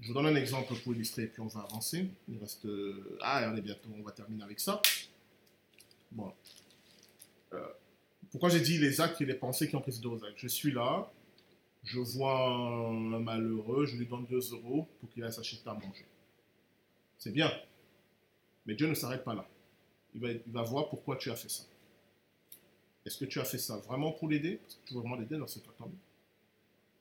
Je 0.00 0.08
vous 0.08 0.14
donne 0.14 0.26
un 0.26 0.36
exemple 0.36 0.74
pour 0.82 0.94
illustrer, 0.94 1.26
puis 1.26 1.40
on 1.40 1.46
va 1.46 1.60
avancer. 1.60 2.08
Il 2.28 2.38
reste. 2.38 2.66
Euh, 2.66 3.18
ah, 3.22 3.50
on 3.52 3.56
est 3.56 3.62
bientôt, 3.62 3.88
on 3.98 4.02
va 4.02 4.12
terminer 4.12 4.42
avec 4.42 4.60
ça. 4.60 4.82
Bon. 6.10 6.32
Euh, 7.52 7.66
pourquoi 8.30 8.50
j'ai 8.50 8.60
dit 8.60 8.78
les 8.78 9.00
actes 9.00 9.20
et 9.20 9.24
les 9.24 9.34
pensées 9.34 9.68
qui 9.68 9.76
ont 9.76 9.80
présidé 9.80 10.06
aux 10.06 10.22
actes? 10.22 10.36
Je 10.36 10.48
suis 10.48 10.72
là, 10.72 11.10
je 11.84 12.00
vois 12.00 12.46
un 12.48 13.20
malheureux, 13.20 13.86
je 13.86 13.96
lui 13.96 14.06
donne 14.06 14.26
2 14.26 14.52
euros 14.52 14.86
pour 15.00 15.10
qu'il 15.10 15.24
aille 15.24 15.32
s'acheter 15.32 15.68
à 15.68 15.74
manger. 15.74 16.04
C'est 17.18 17.32
bien. 17.32 17.50
Mais 18.66 18.74
Dieu 18.74 18.88
ne 18.88 18.94
s'arrête 18.94 19.24
pas 19.24 19.34
là. 19.34 19.48
Il 20.16 20.40
va, 20.46 20.62
voir 20.62 20.88
pourquoi 20.88 21.16
tu 21.16 21.30
as 21.30 21.36
fait 21.36 21.50
ça. 21.50 21.64
Est-ce 23.04 23.18
que 23.18 23.26
tu 23.26 23.38
as 23.38 23.44
fait 23.44 23.58
ça 23.58 23.76
vraiment 23.76 24.12
pour 24.12 24.28
l'aider? 24.28 24.56
Parce 24.56 24.74
que 24.74 24.88
tu 24.88 24.94
veux 24.94 25.00
vraiment 25.00 25.16
l'aider 25.16 25.36
dans 25.36 25.46
ce 25.46 25.58
cas, 25.58 25.70
là 25.78 25.86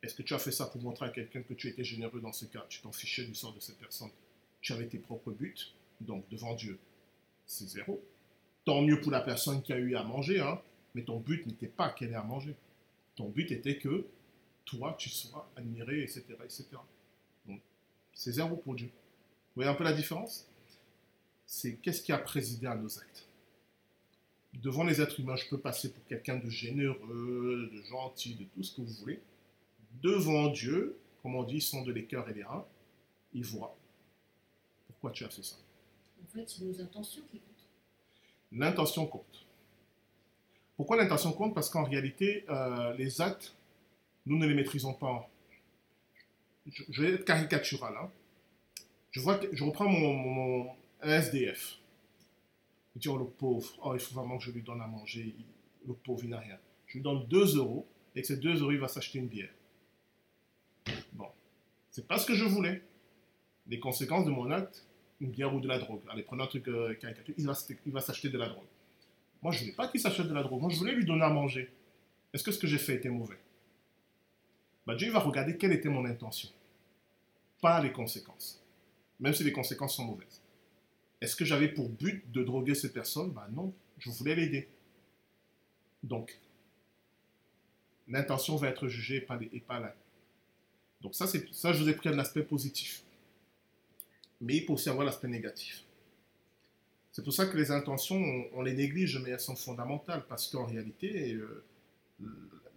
est-ce 0.05 0.13
que 0.13 0.21
tu 0.21 0.35
as 0.35 0.39
fait 0.39 0.51
ça 0.51 0.67
pour 0.67 0.79
montrer 0.83 1.07
à 1.07 1.09
quelqu'un 1.09 1.41
que 1.41 1.55
tu 1.55 1.67
étais 1.67 1.83
généreux 1.83 2.21
dans 2.21 2.31
ce 2.31 2.45
cas? 2.45 2.63
Tu 2.69 2.79
t'en 2.79 2.91
fichais 2.91 3.25
du 3.25 3.33
sort 3.33 3.53
de 3.53 3.59
cette 3.59 3.79
personne. 3.79 4.11
Tu 4.61 4.71
avais 4.71 4.85
tes 4.85 4.99
propres 4.99 5.31
buts, 5.31 5.55
donc 5.99 6.29
devant 6.29 6.53
Dieu, 6.53 6.77
c'est 7.47 7.65
zéro. 7.65 8.03
Tant 8.65 8.83
mieux 8.83 9.01
pour 9.01 9.11
la 9.11 9.21
personne 9.21 9.63
qui 9.63 9.73
a 9.73 9.79
eu 9.79 9.95
à 9.95 10.03
manger, 10.03 10.41
hein, 10.41 10.61
mais 10.93 11.03
ton 11.03 11.19
but 11.19 11.47
n'était 11.47 11.67
pas 11.67 11.89
qu'elle 11.89 12.11
ait 12.11 12.15
à 12.15 12.23
manger. 12.23 12.55
Ton 13.15 13.29
but 13.29 13.51
était 13.51 13.79
que 13.79 14.05
toi, 14.65 14.95
tu 14.99 15.09
sois 15.09 15.49
admiré, 15.55 16.03
etc. 16.03 16.23
etc. 16.43 16.65
Donc, 17.47 17.59
c'est 18.13 18.33
zéro 18.33 18.57
pour 18.57 18.75
Dieu. 18.75 18.87
Vous 18.87 19.61
voyez 19.61 19.71
un 19.71 19.75
peu 19.75 19.83
la 19.83 19.93
différence? 19.93 20.47
C'est 21.45 21.75
qu'est-ce 21.75 22.01
qui 22.01 22.11
a 22.11 22.17
présidé 22.17 22.67
à 22.67 22.75
nos 22.75 22.99
actes 22.99 23.27
Devant 24.53 24.83
les 24.83 25.01
êtres 25.01 25.19
humains, 25.19 25.35
je 25.35 25.47
peux 25.49 25.59
passer 25.59 25.91
pour 25.91 26.05
quelqu'un 26.07 26.37
de 26.37 26.49
généreux, 26.49 27.69
de 27.73 27.81
gentil, 27.83 28.35
de 28.35 28.45
tout 28.45 28.63
ce 28.63 28.75
que 28.75 28.81
vous 28.81 28.93
voulez 28.93 29.21
devant 30.01 30.47
Dieu, 30.47 30.97
comme 31.21 31.35
on 31.35 31.43
dit, 31.43 31.61
sont 31.61 31.83
de 31.83 31.91
les 31.91 32.05
cœurs 32.05 32.29
et 32.29 32.33
les 32.33 32.43
reins, 32.43 32.65
il 33.33 33.43
voit 33.43 33.75
pourquoi 34.87 35.11
tu 35.11 35.23
as 35.25 35.29
fait 35.29 35.43
ça? 35.43 35.57
En 36.23 36.27
fait, 36.27 36.49
c'est 36.49 36.63
nos 36.63 36.81
intentions 36.81 37.21
qui 37.31 37.39
comptent. 37.39 37.67
L'intention 38.51 39.05
compte. 39.05 39.45
Pourquoi 40.77 40.97
l'intention 40.97 41.31
compte? 41.33 41.53
Parce 41.53 41.69
qu'en 41.69 41.83
réalité, 41.83 42.45
euh, 42.49 42.93
les 42.93 43.21
actes, 43.21 43.55
nous 44.25 44.37
ne 44.37 44.47
les 44.47 44.55
maîtrisons 44.55 44.93
pas. 44.93 45.29
Je, 46.67 47.01
vais 47.01 47.13
être 47.13 47.25
caricatural. 47.25 47.93
Hein. 47.97 48.09
Je, 49.11 49.19
vois 49.19 49.39
je 49.51 49.63
reprends 49.63 49.87
mon, 49.87 50.71
SDF. 51.09 51.77
Je 52.95 53.01
dis, 53.01 53.07
oh 53.09 53.17
le 53.17 53.25
pauvre, 53.25 53.67
oh, 53.83 53.93
il 53.93 53.99
faut 53.99 54.15
vraiment 54.15 54.37
que 54.37 54.43
je 54.43 54.51
lui 54.51 54.61
donne 54.61 54.81
à 54.81 54.87
manger. 54.87 55.35
Le 55.87 55.93
pauvre, 55.93 56.23
il 56.23 56.29
n'a 56.29 56.39
rien. 56.39 56.57
Je 56.87 56.97
lui 56.97 57.03
donne 57.03 57.25
2 57.27 57.57
euros 57.57 57.87
et 58.15 58.21
que 58.21 58.27
ces 58.27 58.37
2 58.37 58.61
euros, 58.61 58.71
il 58.71 58.79
va 58.79 58.87
s'acheter 58.87 59.19
une 59.19 59.27
bière. 59.27 59.53
Bon, 61.13 61.27
c'est 61.91 62.07
pas 62.07 62.17
ce 62.17 62.25
que 62.25 62.33
je 62.33 62.45
voulais. 62.45 62.81
Les 63.67 63.79
conséquences 63.79 64.25
de 64.25 64.31
mon 64.31 64.49
acte, 64.51 64.85
une 65.19 65.31
bière 65.31 65.53
ou 65.53 65.59
de 65.59 65.67
la 65.67 65.79
drogue. 65.79 66.01
Allez, 66.09 66.23
prenez 66.23 66.43
un 66.43 66.47
truc 66.47 66.67
euh, 66.67 66.93
caricature, 66.95 67.33
il 67.37 67.45
va, 67.45 67.53
il 67.85 67.91
va 67.91 68.01
s'acheter 68.01 68.29
de 68.29 68.37
la 68.37 68.47
drogue. 68.47 68.67
Moi, 69.41 69.51
je 69.51 69.59
voulais 69.59 69.73
pas 69.73 69.87
qu'il 69.87 69.99
s'achète 69.99 70.27
de 70.27 70.33
la 70.33 70.43
drogue. 70.43 70.61
Moi, 70.61 70.69
je 70.69 70.77
voulais 70.77 70.93
lui 70.93 71.05
donner 71.05 71.23
à 71.23 71.29
manger. 71.29 71.69
Est-ce 72.33 72.43
que 72.43 72.51
ce 72.51 72.59
que 72.59 72.67
j'ai 72.67 72.77
fait 72.77 72.95
était 72.95 73.09
mauvais? 73.09 73.37
Bah, 74.85 74.95
Dieu 74.95 75.07
il 75.07 75.13
va 75.13 75.19
regarder 75.19 75.57
quelle 75.57 75.71
était 75.71 75.89
mon 75.89 76.05
intention, 76.05 76.49
pas 77.59 77.81
les 77.81 77.91
conséquences, 77.91 78.63
même 79.19 79.33
si 79.33 79.43
les 79.43 79.51
conséquences 79.51 79.95
sont 79.95 80.05
mauvaises. 80.05 80.41
Est-ce 81.21 81.35
que 81.35 81.45
j'avais 81.45 81.69
pour 81.69 81.89
but 81.89 82.29
de 82.31 82.43
droguer 82.43 82.75
cette 82.75 82.93
personne? 82.93 83.31
Bah 83.31 83.47
non, 83.51 83.73
je 83.99 84.09
voulais 84.09 84.35
l'aider. 84.35 84.67
Donc, 86.03 86.39
l'intention 88.07 88.55
va 88.57 88.69
être 88.69 88.87
jugée 88.87 89.17
et 89.17 89.21
pas, 89.21 89.39
et 89.51 89.59
pas. 89.59 89.95
Donc 91.01 91.15
ça, 91.15 91.27
ça, 91.51 91.73
je 91.73 91.81
vous 91.81 91.89
ai 91.89 91.95
pris 91.95 92.09
un 92.09 92.19
aspect 92.19 92.43
positif. 92.43 93.03
Mais 94.41 94.57
il 94.57 94.65
peut 94.65 94.73
aussi 94.73 94.89
avoir 94.89 95.05
l'aspect 95.05 95.27
négatif. 95.27 95.83
C'est 97.11 97.23
pour 97.23 97.33
ça 97.33 97.45
que 97.45 97.57
les 97.57 97.71
intentions, 97.71 98.17
on, 98.17 98.59
on 98.59 98.61
les 98.61 98.73
néglige, 98.73 99.17
mais 99.23 99.29
elles 99.29 99.39
sont 99.39 99.55
fondamentales, 99.55 100.25
parce 100.27 100.49
qu'en 100.49 100.65
réalité, 100.65 101.33
euh, 101.33 101.63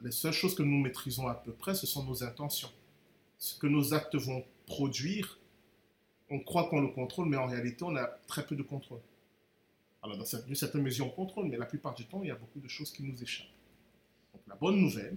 les 0.02 0.12
seules 0.12 0.32
choses 0.32 0.55
que 0.55 0.62
nous 0.62 0.78
maîtrisons 0.78 1.27
à 1.27 1.35
peu 1.35 1.52
près, 1.52 1.74
ce 1.74 1.86
sont 1.86 2.05
nos 2.05 2.23
intentions. 2.23 2.70
Ce 3.39 3.59
que 3.59 3.66
nos 3.66 3.94
actes 3.94 4.15
vont 4.15 4.44
produire, 4.66 5.39
on 6.30 6.40
croit 6.40 6.68
qu'on 6.68 6.80
le 6.80 6.88
contrôle, 6.88 7.28
mais 7.28 7.36
en 7.36 7.46
réalité, 7.46 7.82
on 7.84 7.96
a 7.96 8.06
très 8.26 8.46
peu 8.46 8.55
de 8.56 8.62
contrôle. 8.62 9.00
Alors, 10.02 10.16
dans 10.16 10.24
cette- 10.24 10.46
d'une 10.46 10.55
certaine 10.55 10.82
mesure, 10.82 11.06
on 11.06 11.10
contrôle, 11.10 11.46
mais 11.48 11.56
la 11.56 11.66
plupart 11.66 11.94
du 11.94 12.05
temps, 12.06 12.22
il 12.22 12.28
y 12.28 12.30
a 12.30 12.36
beaucoup 12.36 12.60
de 12.60 12.68
choses 12.68 12.92
qui 12.92 13.02
nous 13.02 13.20
échappent. 13.22 13.46
Donc, 14.32 14.42
la 14.46 14.55
bonne 14.55 14.76
nouvelle, 14.80 15.16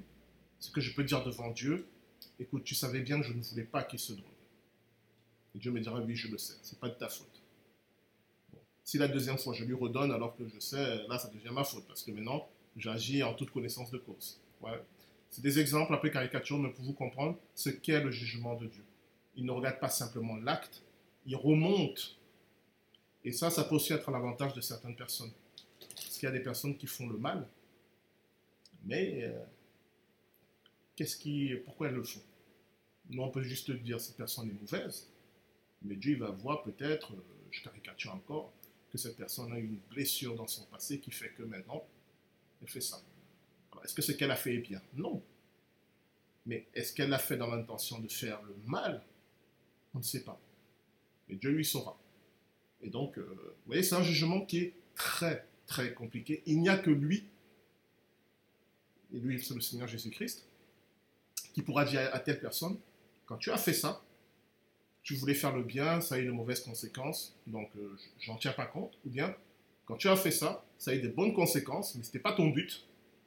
c'est 0.59 0.71
que 0.71 0.81
je 0.81 0.93
peux 0.93 1.03
dire 1.03 1.23
devant 1.23 1.51
Dieu, 1.51 1.87
écoute, 2.39 2.63
tu 2.63 2.75
savais 2.75 3.01
bien 3.01 3.19
que 3.19 3.27
je 3.27 3.33
ne 3.33 3.41
voulais 3.41 3.63
pas 3.63 3.83
qu'il 3.83 3.99
se 3.99 4.13
drogue. 4.13 4.25
Et 5.53 5.59
Dieu 5.59 5.71
me 5.71 5.79
dira, 5.79 5.99
oui, 5.99 6.15
je 6.15 6.29
le 6.29 6.37
sais, 6.37 6.55
c'est 6.61 6.79
pas 6.79 6.89
de 6.89 6.95
ta 6.95 7.09
faute. 7.09 7.41
Si 8.83 8.97
la 8.97 9.07
deuxième 9.07 9.37
fois, 9.37 9.53
je 9.53 9.63
lui 9.63 9.73
redonne 9.75 10.11
alors 10.11 10.35
que 10.35 10.47
je 10.47 10.59
sais, 10.59 11.07
là, 11.07 11.19
ça 11.19 11.29
devient 11.29 11.51
ma 11.53 11.63
faute, 11.63 11.85
parce 11.87 12.03
que 12.03 12.11
maintenant, 12.11 12.47
j'agis 12.75 13.21
en 13.21 13.33
toute 13.33 13.51
connaissance 13.51 13.91
de 13.91 13.97
cause. 13.97 14.39
Ouais. 14.61 14.81
C'est 15.29 15.41
des 15.41 15.59
exemples 15.59 15.93
un 15.93 15.97
peu 15.97 16.09
caricaturaux, 16.09 16.59
mais 16.59 16.69
pour 16.69 16.83
vous 16.83 16.93
comprendre 16.93 17.37
ce 17.55 17.69
qu'est 17.69 18.01
le 18.03 18.11
jugement 18.11 18.55
de 18.55 18.65
Dieu. 18.65 18.83
Il 19.35 19.45
ne 19.45 19.51
regarde 19.51 19.79
pas 19.79 19.89
simplement 19.89 20.35
l'acte, 20.37 20.83
il 21.25 21.35
remonte. 21.35 22.17
Et 23.23 23.31
ça, 23.31 23.49
ça 23.49 23.63
peut 23.63 23.75
aussi 23.75 23.93
être 23.93 24.09
à 24.09 24.11
l'avantage 24.11 24.53
de 24.53 24.61
certaines 24.61 24.95
personnes. 24.95 25.31
Parce 25.79 26.17
qu'il 26.17 26.23
y 26.23 26.31
a 26.31 26.31
des 26.31 26.43
personnes 26.43 26.77
qui 26.77 26.87
font 26.87 27.07
le 27.07 27.17
mal, 27.17 27.47
mais 28.83 29.23
euh, 29.23 29.43
qui, 30.95 31.53
pourquoi 31.65 31.87
elles 31.87 31.95
le 31.95 32.03
font? 32.03 32.21
Nous, 33.09 33.21
on 33.21 33.29
peut 33.29 33.41
juste 33.41 33.71
dire 33.71 33.99
cette 33.99 34.17
personne 34.17 34.49
est 34.49 34.59
mauvaise, 34.61 35.09
mais 35.81 35.95
Dieu 35.95 36.17
va 36.17 36.29
voir 36.29 36.63
peut-être, 36.63 37.13
euh, 37.13 37.23
je 37.51 37.61
caricature 37.63 38.13
encore, 38.13 38.53
que 38.91 38.97
cette 38.97 39.17
personne 39.17 39.51
a 39.53 39.57
une 39.57 39.79
blessure 39.89 40.35
dans 40.35 40.47
son 40.47 40.65
passé 40.65 40.99
qui 40.99 41.11
fait 41.11 41.29
que 41.29 41.43
maintenant, 41.43 41.83
elle 42.61 42.67
fait 42.67 42.81
ça. 42.81 43.01
Est-ce 43.83 43.93
que 43.93 44.01
ce 44.01 44.11
qu'elle 44.11 44.31
a 44.31 44.35
fait 44.35 44.55
est 44.55 44.59
bien? 44.59 44.81
Non. 44.93 45.23
Mais 46.45 46.67
est-ce 46.73 46.93
qu'elle 46.93 47.09
l'a 47.09 47.19
fait 47.19 47.37
dans 47.37 47.47
l'intention 47.47 47.99
de 47.99 48.07
faire 48.09 48.41
le 48.43 48.55
mal? 48.65 49.01
On 49.93 49.99
ne 49.99 50.03
sait 50.03 50.23
pas. 50.23 50.39
Mais 51.31 51.37
Dieu 51.37 51.49
lui 51.49 51.65
saura. 51.65 51.97
Et 52.83 52.89
donc, 52.89 53.17
euh, 53.17 53.23
vous 53.23 53.67
voyez, 53.67 53.83
c'est 53.83 53.95
un 53.95 54.03
jugement 54.03 54.41
qui 54.41 54.57
est 54.59 54.73
très, 54.95 55.47
très 55.65 55.93
compliqué. 55.93 56.43
Il 56.45 56.61
n'y 56.61 56.69
a 56.69 56.77
que 56.77 56.91
lui, 56.91 57.25
et 59.13 59.19
lui, 59.19 59.41
c'est 59.41 59.53
le 59.53 59.61
Seigneur 59.61 59.87
Jésus-Christ, 59.87 60.45
qui 61.53 61.61
pourra 61.61 61.85
dire 61.85 62.09
à 62.13 62.19
telle 62.19 62.39
personne, 62.39 62.77
quand 63.25 63.37
tu 63.37 63.49
as 63.49 63.57
fait 63.57 63.73
ça, 63.73 64.03
tu 65.03 65.15
voulais 65.15 65.33
faire 65.33 65.55
le 65.55 65.63
bien, 65.63 66.01
ça 66.01 66.15
a 66.15 66.19
eu 66.19 66.25
de 66.25 66.31
mauvaises 66.31 66.61
conséquences, 66.61 67.35
donc 67.47 67.69
euh, 67.77 67.97
j'en 68.19 68.37
tiens 68.37 68.53
pas 68.53 68.65
compte. 68.65 68.97
Ou 69.05 69.09
bien, 69.09 69.35
quand 69.85 69.95
tu 69.95 70.07
as 70.07 70.15
fait 70.15 70.31
ça, 70.31 70.63
ça 70.77 70.91
a 70.91 70.93
eu 70.93 71.01
des 71.01 71.09
bonnes 71.09 71.33
conséquences, 71.33 71.95
mais 71.95 72.03
ce 72.03 72.09
n'était 72.09 72.19
pas 72.19 72.33
ton 72.33 72.49
but, 72.49 72.85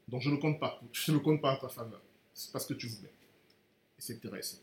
donc 0.08 0.20
je 0.22 0.30
ne 0.30 0.36
compte 0.36 0.60
pas. 0.60 0.80
Je 0.92 1.12
ne 1.12 1.18
compte 1.18 1.40
pas 1.40 1.52
à 1.52 1.56
ta 1.56 1.68
faveur. 1.68 2.00
C'est 2.34 2.52
parce 2.52 2.66
que 2.66 2.74
tu 2.74 2.86
voulais. 2.86 3.12
Etc. 3.98 4.18
etc. 4.24 4.60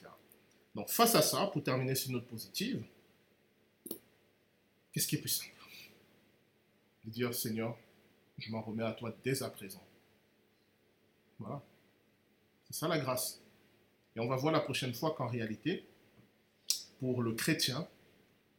Donc 0.76 0.89
face 0.89 1.15
à 1.15 1.22
ça, 1.22 1.47
pour 1.47 1.63
terminer 1.63 1.95
sur 1.95 2.11
une 2.11 2.18
note 2.18 2.27
positive, 2.27 2.84
qu'est-ce 4.91 5.07
qui 5.07 5.15
est 5.15 5.19
plus 5.22 5.30
simple 5.30 5.51
De 7.05 7.09
dire 7.09 7.34
Seigneur, 7.34 7.77
je 8.38 8.51
m'en 8.51 8.61
remets 8.61 8.84
à 8.84 8.91
toi 8.93 9.15
dès 9.23 9.43
à 9.43 9.49
présent. 9.49 9.84
Voilà. 11.39 11.61
C'est 12.65 12.76
ça 12.76 12.88
la 12.88 12.99
grâce. 12.99 13.41
Et 14.15 14.19
on 14.19 14.27
va 14.27 14.35
voir 14.35 14.53
la 14.53 14.59
prochaine 14.59 14.93
fois 14.93 15.13
qu'en 15.15 15.27
réalité, 15.27 15.85
pour 16.99 17.22
le 17.22 17.34
chrétien, 17.34 17.88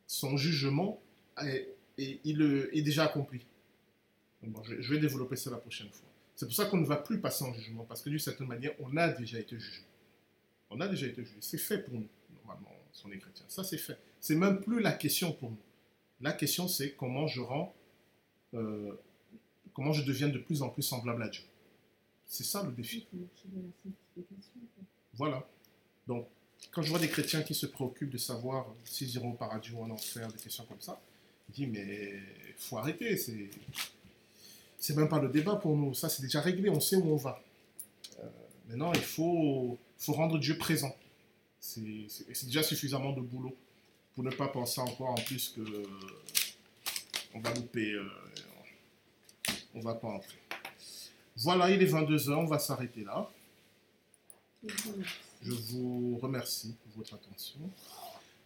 son 0.06 0.36
jugement 0.36 1.00
est, 1.42 1.68
est 1.98 2.82
déjà 2.82 3.04
accompli. 3.04 3.46
Bon, 4.42 4.62
je, 4.64 4.80
je 4.80 4.94
vais 4.94 5.00
développer 5.00 5.36
ça 5.36 5.50
la 5.50 5.59
prochaine 5.59 5.88
fois. 5.90 6.09
C'est 6.34 6.46
pour 6.46 6.54
ça 6.54 6.64
qu'on 6.66 6.78
ne 6.78 6.86
va 6.86 6.96
plus 6.96 7.20
passer 7.20 7.44
en 7.44 7.52
jugement, 7.52 7.84
parce 7.84 8.02
que 8.02 8.10
d'une 8.10 8.18
certaine 8.18 8.48
manière, 8.48 8.72
on 8.80 8.96
a 8.96 9.09
déjà 9.09 9.38
été 9.38 9.59
jugé. 9.59 9.82
On 10.70 10.80
a 10.80 10.88
déjà 10.88 11.06
été 11.06 11.24
jugé. 11.24 11.36
C'est 11.40 11.59
fait 11.59 11.78
pour 11.78 11.94
nous, 11.94 12.09
normalement, 12.34 12.70
si 12.92 13.06
on 13.06 13.12
est 13.12 13.18
chrétien. 13.18 13.44
Ça, 13.48 13.62
c'est 13.62 13.78
fait. 13.78 13.98
C'est 14.18 14.34
même 14.34 14.60
plus 14.60 14.80
la 14.80 14.92
question 14.92 15.32
pour 15.32 15.50
nous. 15.50 15.59
La 16.23 16.32
question, 16.32 16.69
c'est 16.69 16.93
comment 16.93 17.27
je 17.27 17.40
rends, 17.40 17.74
euh, 18.55 18.93
comment 19.74 19.93
je 19.93 20.05
deviens 20.05 20.28
de 20.28 20.39
plus 20.39 20.62
en 20.62 20.69
plus 20.69 20.82
semblable 20.82 21.23
à 21.24 21.28
Dieu. 21.28 21.43
C'est 22.27 22.44
ça 22.44 22.62
le 22.62 22.70
défi. 22.70 23.07
Voilà. 25.15 25.44
Donc, 26.07 26.28
quand 26.70 26.81
je 26.81 26.90
vois 26.90 27.01
des 27.01 27.09
chrétiens 27.09 27.43
qui 27.43 27.55
se 27.55 27.66
préoccupent 27.66 28.11
de 28.11 28.19
savoir 28.19 28.66
s'ils 28.85 29.12
iront 29.16 29.32
au 29.32 29.35
paradis 29.35 29.73
ou 29.73 29.82
en 29.82 29.90
enfer, 29.90 30.28
des 30.28 30.39
questions 30.39 30.65
comme 30.65 30.81
ça, 30.81 31.01
je 31.49 31.55
dis, 31.55 31.66
mais 31.66 32.20
il 32.49 32.55
faut 32.57 32.78
arrêter. 32.78 33.16
C'est, 33.16 33.51
c'est 34.78 34.97
même 34.97 35.09
pas 35.09 35.20
le 35.20 35.28
débat 35.28 35.57
pour 35.57 35.77
nous. 35.77 35.93
Ça, 35.93 36.09
c'est 36.09 36.23
déjà 36.23 36.40
réglé. 36.40 36.70
On 36.70 36.81
sait 36.81 36.97
où 36.97 37.12
on 37.12 37.16
va. 37.16 37.43
Euh, 38.20 38.28
maintenant, 38.69 38.93
il 38.93 39.01
faut, 39.01 39.77
faut 39.99 40.12
rendre 40.12 40.39
Dieu 40.39 40.57
présent. 40.57 40.94
C'est 41.59 42.47
déjà 42.47 42.62
suffisamment 42.62 43.12
de 43.12 43.20
boulot 43.20 43.57
pour 44.14 44.24
ne 44.24 44.30
pas 44.30 44.48
penser 44.48 44.80
encore 44.80 45.10
en 45.10 45.14
plus 45.14 45.48
que 45.51 45.60
euh, 45.60 45.84
on 47.34 47.40
va 47.40 47.52
louper. 47.55 47.93
euh, 47.93 48.05
on 49.74 49.80
va 49.80 49.94
pas 49.94 50.09
entrer. 50.09 50.39
Voilà, 51.36 51.70
il 51.70 51.82
est 51.82 51.86
22h, 51.86 52.32
on 52.34 52.44
va 52.44 52.59
s'arrêter 52.59 53.05
là. 53.05 53.30
Je 55.43 55.52
vous 55.52 56.18
remercie 56.18 56.76
pour 56.82 56.93
votre 56.98 57.14
attention. 57.14 57.59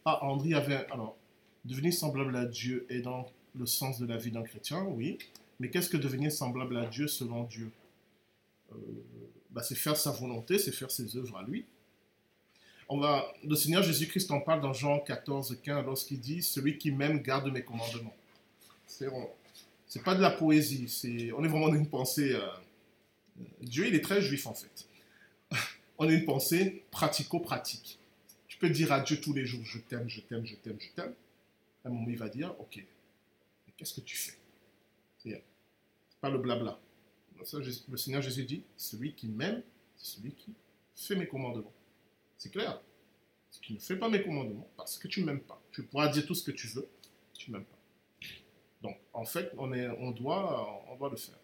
Ah, 0.04 0.24
André 0.24 0.54
avait. 0.54 0.86
Alors, 0.90 1.16
devenir 1.64 1.92
semblable 1.92 2.36
à 2.36 2.44
Dieu 2.46 2.86
est 2.88 3.00
dans 3.00 3.28
le 3.58 3.66
sens 3.66 3.98
de 3.98 4.06
la 4.06 4.16
vie 4.16 4.30
d'un 4.30 4.42
chrétien, 4.42 4.84
oui. 4.84 5.18
Mais 5.58 5.68
qu'est-ce 5.70 5.90
que 5.90 5.96
devenir 5.96 6.30
semblable 6.30 6.76
à 6.76 6.86
Dieu 6.86 7.08
selon 7.08 7.44
Dieu? 7.44 7.70
Euh, 8.72 8.76
bah, 9.50 9.62
C'est 9.62 9.74
faire 9.74 9.96
sa 9.96 10.10
volonté, 10.12 10.58
c'est 10.58 10.72
faire 10.72 10.90
ses 10.90 11.16
œuvres 11.16 11.36
à 11.38 11.42
lui. 11.42 11.66
On 12.88 12.98
va, 12.98 13.32
le 13.42 13.56
Seigneur 13.56 13.82
Jésus-Christ 13.82 14.30
en 14.30 14.40
parle 14.40 14.60
dans 14.60 14.72
Jean 14.72 15.00
14, 15.00 15.58
15 15.62 15.84
lorsqu'il 15.84 16.20
dit 16.20 16.42
Celui 16.42 16.78
qui 16.78 16.92
m'aime 16.92 17.20
garde 17.20 17.50
mes 17.52 17.62
commandements. 17.62 18.14
C'est 18.86 19.08
c'est 19.88 20.02
pas 20.02 20.14
de 20.14 20.20
la 20.20 20.30
poésie, 20.30 20.88
c'est, 20.88 21.32
on 21.32 21.44
est 21.44 21.48
vraiment 21.48 21.68
dans 21.68 21.74
une 21.76 21.88
pensée. 21.88 22.32
euh, 22.32 22.40
euh, 22.40 23.44
Dieu, 23.60 23.86
il 23.86 23.94
est 23.94 24.00
très 24.00 24.20
juif 24.20 24.46
en 24.46 24.54
fait 24.54 24.86
on 25.98 26.08
a 26.08 26.12
une 26.12 26.24
pensée 26.24 26.84
pratico-pratique. 26.90 27.98
Tu 28.48 28.58
peux 28.58 28.70
dire 28.70 28.92
à 28.92 29.00
Dieu 29.00 29.20
tous 29.20 29.32
les 29.32 29.46
jours, 29.46 29.64
je 29.64 29.78
t'aime, 29.78 30.08
je 30.08 30.20
t'aime, 30.20 30.44
je 30.44 30.54
t'aime, 30.56 30.78
je 30.80 30.88
t'aime. 30.90 31.14
À 31.84 31.88
un 31.88 31.92
moment, 31.92 32.06
il 32.08 32.16
va 32.16 32.28
dire, 32.28 32.54
ok, 32.58 32.76
mais 32.78 33.72
qu'est-ce 33.76 33.94
que 33.94 34.00
tu 34.00 34.16
fais? 34.16 34.36
C'est 35.18 35.42
pas 36.20 36.30
le 36.30 36.38
blabla. 36.38 36.78
Ça, 37.44 37.58
le 37.58 37.96
Seigneur 37.96 38.22
Jésus 38.22 38.44
dit, 38.44 38.62
celui 38.76 39.12
qui 39.12 39.28
m'aime, 39.28 39.62
c'est 39.96 40.16
celui 40.16 40.32
qui 40.32 40.52
fait 40.96 41.16
mes 41.16 41.26
commandements. 41.26 41.72
C'est 42.38 42.50
clair. 42.50 42.80
Tu 43.60 43.72
ne 43.72 43.78
fais 43.78 43.96
pas 43.96 44.08
mes 44.08 44.22
commandements, 44.22 44.68
parce 44.76 44.98
que 44.98 45.08
tu 45.08 45.20
ne 45.20 45.26
m'aimes 45.26 45.40
pas. 45.40 45.60
Tu 45.72 45.82
pourras 45.82 46.08
dire 46.08 46.26
tout 46.26 46.34
ce 46.34 46.44
que 46.44 46.50
tu 46.50 46.68
veux, 46.68 46.88
tu 47.34 47.50
ne 47.50 47.56
m'aimes 47.56 47.66
pas. 47.66 47.78
Donc, 48.82 48.98
en 49.12 49.24
fait, 49.24 49.52
on, 49.56 49.66
doit, 50.10 50.84
on 50.88 50.96
doit 50.96 51.10
le 51.10 51.16
faire. 51.16 51.38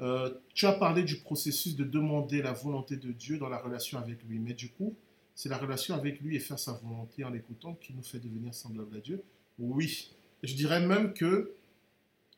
Euh, 0.00 0.34
tu 0.54 0.66
as 0.66 0.72
parlé 0.72 1.02
du 1.02 1.18
processus 1.18 1.76
de 1.76 1.84
demander 1.84 2.42
la 2.42 2.52
volonté 2.52 2.96
de 2.96 3.12
Dieu 3.12 3.38
dans 3.38 3.48
la 3.48 3.58
relation 3.58 3.98
avec 3.98 4.22
lui, 4.24 4.38
mais 4.38 4.54
du 4.54 4.70
coup, 4.70 4.96
c'est 5.34 5.48
la 5.48 5.58
relation 5.58 5.94
avec 5.94 6.20
lui 6.20 6.36
et 6.36 6.40
faire 6.40 6.58
sa 6.58 6.72
volonté 6.72 7.24
en 7.24 7.30
l'écoutant 7.30 7.74
qui 7.74 7.94
nous 7.94 8.02
fait 8.02 8.18
devenir 8.18 8.54
semblable 8.54 8.96
à 8.96 9.00
Dieu. 9.00 9.22
Oui, 9.58 10.10
je 10.42 10.54
dirais 10.54 10.84
même 10.84 11.12
que, 11.12 11.54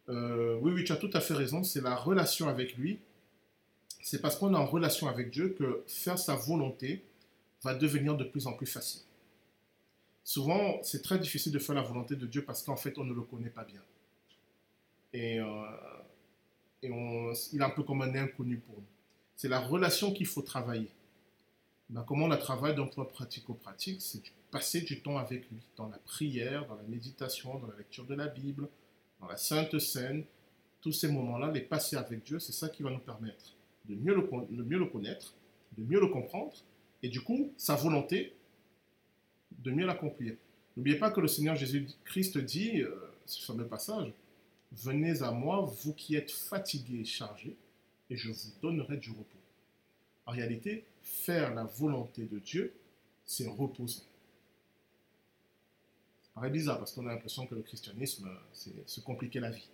euh, 0.08 0.58
oui, 0.60 0.72
oui, 0.72 0.84
tu 0.84 0.92
as 0.92 0.96
tout 0.96 1.10
à 1.14 1.20
fait 1.20 1.34
raison, 1.34 1.64
c'est 1.64 1.80
la 1.80 1.94
relation 1.94 2.48
avec 2.48 2.76
lui. 2.76 2.98
C'est 4.02 4.20
parce 4.20 4.36
qu'on 4.36 4.52
est 4.52 4.58
en 4.58 4.66
relation 4.66 5.08
avec 5.08 5.30
Dieu 5.30 5.54
que 5.58 5.82
faire 5.86 6.18
sa 6.18 6.34
volonté 6.34 7.02
va 7.64 7.74
devenir 7.74 8.16
de 8.16 8.24
plus 8.24 8.46
en 8.46 8.52
plus 8.52 8.66
facile. 8.66 9.00
Souvent, 10.22 10.82
c'est 10.82 11.02
très 11.02 11.18
difficile 11.18 11.52
de 11.52 11.58
faire 11.58 11.74
la 11.74 11.82
volonté 11.82 12.14
de 12.14 12.26
Dieu 12.26 12.44
parce 12.44 12.62
qu'en 12.62 12.76
fait, 12.76 12.96
on 12.98 13.04
ne 13.04 13.12
le 13.12 13.22
connaît 13.22 13.50
pas 13.50 13.64
bien. 13.64 13.82
Et, 15.12 15.40
euh, 15.40 15.64
il 16.82 17.60
est 17.60 17.64
un 17.64 17.70
peu 17.70 17.82
comme 17.82 18.02
un 18.02 18.14
inconnu 18.14 18.58
pour 18.58 18.76
nous. 18.76 18.84
C'est 19.36 19.48
la 19.48 19.60
relation 19.60 20.12
qu'il 20.12 20.26
faut 20.26 20.42
travailler. 20.42 20.90
Ben, 21.88 22.04
comment 22.06 22.26
on 22.26 22.28
la 22.28 22.36
travaille 22.36 22.74
d'un 22.74 22.86
point 22.86 23.04
pratico-pratique 23.04 24.00
C'est 24.00 24.22
de 24.22 24.28
passer 24.50 24.82
du 24.82 25.00
temps 25.00 25.18
avec 25.18 25.50
lui, 25.50 25.60
dans 25.76 25.88
la 25.88 25.98
prière, 25.98 26.66
dans 26.66 26.76
la 26.76 26.82
méditation, 26.82 27.58
dans 27.58 27.66
la 27.66 27.76
lecture 27.76 28.04
de 28.04 28.14
la 28.14 28.28
Bible, 28.28 28.68
dans 29.20 29.26
la 29.26 29.36
Sainte 29.36 29.78
Seine. 29.78 30.24
Tous 30.80 30.92
ces 30.92 31.08
moments-là, 31.08 31.50
les 31.50 31.62
passer 31.62 31.96
avec 31.96 32.24
Dieu, 32.24 32.38
c'est 32.38 32.52
ça 32.52 32.68
qui 32.68 32.82
va 32.82 32.90
nous 32.90 32.98
permettre 32.98 33.54
de 33.88 33.94
mieux 33.94 34.14
le 34.14 34.86
connaître, 34.86 35.34
de 35.76 35.82
mieux 35.82 36.00
le 36.00 36.08
comprendre, 36.08 36.54
et 37.04 37.08
du 37.10 37.20
coup, 37.20 37.52
sa 37.58 37.74
volonté, 37.74 38.34
de 39.58 39.70
mieux 39.70 39.84
l'accomplir. 39.84 40.36
N'oubliez 40.74 40.98
pas 40.98 41.10
que 41.10 41.20
le 41.20 41.28
Seigneur 41.28 41.54
Jésus-Christ 41.54 42.38
dit, 42.38 42.80
euh, 42.80 42.90
ce 43.26 43.44
fameux 43.44 43.66
passage, 43.66 44.10
Venez 44.72 45.22
à 45.22 45.30
moi, 45.30 45.60
vous 45.82 45.92
qui 45.92 46.16
êtes 46.16 46.32
fatigués 46.32 47.00
et 47.00 47.04
chargés, 47.04 47.56
et 48.08 48.16
je 48.16 48.30
vous 48.30 48.52
donnerai 48.62 48.96
du 48.96 49.10
repos. 49.10 49.38
En 50.24 50.32
réalité, 50.32 50.86
faire 51.02 51.54
la 51.54 51.64
volonté 51.64 52.24
de 52.24 52.38
Dieu, 52.38 52.74
c'est 53.26 53.46
reposant. 53.46 54.02
Ça 56.22 56.30
paraît 56.34 56.50
bizarre 56.50 56.78
parce 56.78 56.92
qu'on 56.92 57.06
a 57.06 57.12
l'impression 57.12 57.46
que 57.46 57.54
le 57.54 57.62
christianisme, 57.62 58.28
c'est 58.54 58.88
se 58.88 59.00
compliquer 59.00 59.40
la 59.40 59.50
vie. 59.50 59.68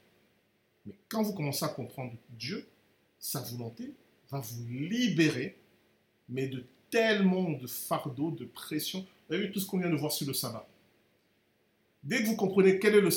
Mais 0.84 0.94
quand 1.08 1.22
vous 1.22 1.32
commencez 1.32 1.64
à 1.64 1.68
comprendre 1.68 2.12
Dieu, 2.30 2.66
sa 3.20 3.40
volonté 3.40 3.94
va 4.30 4.40
vous 4.40 4.66
libérer, 4.66 5.56
mais 6.28 6.48
de 6.48 6.64
tellement 6.90 7.50
de 7.50 7.66
fardeaux, 7.66 8.30
de 8.30 8.44
pression. 8.44 9.06
Vous 9.28 9.34
avez 9.34 9.46
vu 9.46 9.52
tout 9.52 9.60
ce 9.60 9.66
qu'on 9.66 9.78
vient 9.78 9.90
de 9.90 9.96
voir 9.96 10.12
sur 10.12 10.26
le 10.26 10.34
sabbat. 10.34 10.66
Dès 12.02 12.22
que 12.22 12.26
vous 12.26 12.36
comprenez 12.36 12.78
quel 12.78 12.94
est 12.94 13.00
le, 13.00 13.10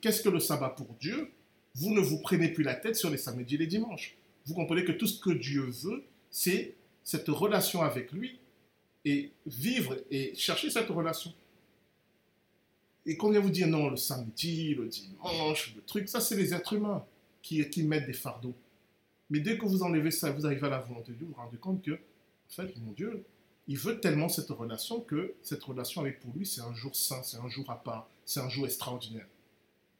qu'est-ce 0.00 0.22
que 0.22 0.28
le 0.28 0.40
sabbat 0.40 0.70
pour 0.70 0.86
Dieu, 1.00 1.30
vous 1.74 1.92
ne 1.92 2.00
vous 2.00 2.18
prenez 2.18 2.48
plus 2.48 2.64
la 2.64 2.74
tête 2.74 2.96
sur 2.96 3.10
les 3.10 3.18
samedis 3.18 3.56
et 3.56 3.58
les 3.58 3.66
dimanches. 3.66 4.16
Vous 4.46 4.54
comprenez 4.54 4.84
que 4.84 4.92
tout 4.92 5.06
ce 5.06 5.20
que 5.20 5.30
Dieu 5.30 5.62
veut, 5.62 6.04
c'est 6.30 6.74
cette 7.04 7.28
relation 7.28 7.82
avec 7.82 8.12
lui 8.12 8.38
et 9.04 9.30
vivre 9.46 9.96
et 10.10 10.34
chercher 10.34 10.70
cette 10.70 10.88
relation. 10.88 11.32
Et 13.04 13.16
qu'on 13.16 13.30
vient 13.30 13.40
vous 13.40 13.50
dire 13.50 13.68
non, 13.68 13.90
le 13.90 13.96
samedi, 13.96 14.74
le 14.74 14.88
dimanche, 14.88 15.74
le 15.76 15.82
truc, 15.82 16.08
ça 16.08 16.20
c'est 16.20 16.36
les 16.36 16.54
êtres 16.54 16.72
humains 16.72 17.04
qui, 17.42 17.68
qui 17.70 17.82
mettent 17.82 18.06
des 18.06 18.12
fardeaux. 18.12 18.54
Mais 19.30 19.40
dès 19.40 19.58
que 19.58 19.64
vous 19.64 19.82
enlevez 19.82 20.10
ça, 20.10 20.30
vous 20.30 20.46
arrivez 20.46 20.66
à 20.66 20.70
la 20.70 20.78
volonté 20.80 21.12
de 21.12 21.18
Dieu, 21.18 21.26
vous 21.26 21.32
vous 21.32 21.40
rendez 21.40 21.56
compte 21.56 21.82
que, 21.82 21.98
en 22.48 22.52
fait, 22.52 22.76
mon 22.78 22.92
Dieu, 22.92 23.24
il 23.68 23.76
veut 23.76 24.00
tellement 24.00 24.28
cette 24.28 24.50
relation 24.50 25.00
que 25.00 25.34
cette 25.42 25.62
relation 25.62 26.00
avec 26.00 26.20
pour 26.20 26.32
lui, 26.34 26.46
c'est 26.46 26.60
un 26.60 26.74
jour 26.74 26.94
saint, 26.94 27.22
c'est 27.22 27.38
un 27.38 27.48
jour 27.48 27.68
à 27.70 27.82
part, 27.82 28.08
c'est 28.24 28.40
un 28.40 28.48
jour 28.48 28.66
extraordinaire. 28.66 29.26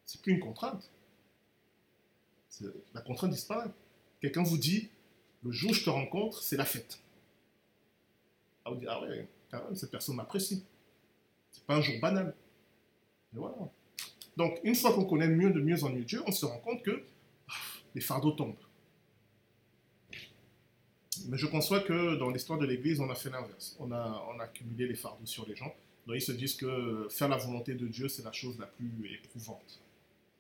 C'est 0.05 0.20
plus 0.20 0.32
une 0.32 0.40
contrainte. 0.40 0.89
La 2.94 3.01
contrainte 3.01 3.32
disparaît. 3.32 3.70
Quelqu'un 4.20 4.44
vous 4.44 4.56
dit, 4.56 4.89
le 5.43 5.51
jour 5.51 5.70
où 5.70 5.74
je 5.74 5.85
te 5.85 5.90
rencontre, 5.90 6.43
c'est 6.43 6.56
la 6.56 6.64
fête. 6.64 7.01
Ah, 8.64 8.70
vous 8.70 8.77
dites, 8.77 8.89
ah 8.89 9.01
ouais, 9.02 9.28
quand 9.51 9.64
même, 9.64 9.77
cette 9.77 9.90
personne 9.90 10.16
m'apprécie. 10.16 10.64
C'est 11.52 11.64
pas 11.64 11.77
un 11.77 11.81
jour 11.81 11.97
banal. 12.01 12.35
Et 13.35 13.39
voilà. 13.39 13.56
Donc, 14.36 14.60
une 14.64 14.74
fois 14.74 14.93
qu'on 14.94 15.05
connaît 15.05 15.28
mieux 15.28 15.51
de 15.51 15.60
mieux 15.60 15.82
en 15.85 15.90
mieux 15.90 16.05
Dieu, 16.05 16.23
on 16.27 16.32
se 16.32 16.47
rend 16.47 16.59
compte 16.59 16.82
que 16.82 17.05
ah, 17.48 17.52
les 17.94 18.01
fardeaux 18.01 18.32
tombent. 18.32 18.56
Mais 21.28 21.38
je 21.38 21.47
conçois 21.47 21.80
que 21.80 22.16
dans 22.16 22.30
l'histoire 22.30 22.59
de 22.59 22.66
l'Église, 22.66 23.01
on 23.01 23.10
a 23.10 23.14
fait 23.14 23.30
l'inverse. 23.30 23.76
On 23.78 23.90
a, 23.93 24.26
on 24.34 24.38
accumulé 24.40 24.86
les 24.86 24.94
fardeaux 24.94 25.26
sur 25.26 25.47
les 25.47 25.56
gens. 25.56 25.74
Donc 26.06 26.16
ils 26.16 26.22
se 26.22 26.32
disent 26.32 26.55
que 26.55 27.09
faire 27.10 27.28
la 27.28 27.36
volonté 27.36 27.74
de 27.74 27.86
Dieu, 27.86 28.09
c'est 28.09 28.22
la 28.22 28.32
chose 28.32 28.59
la 28.59 28.66
plus 28.66 28.90
éprouvante. 29.14 29.80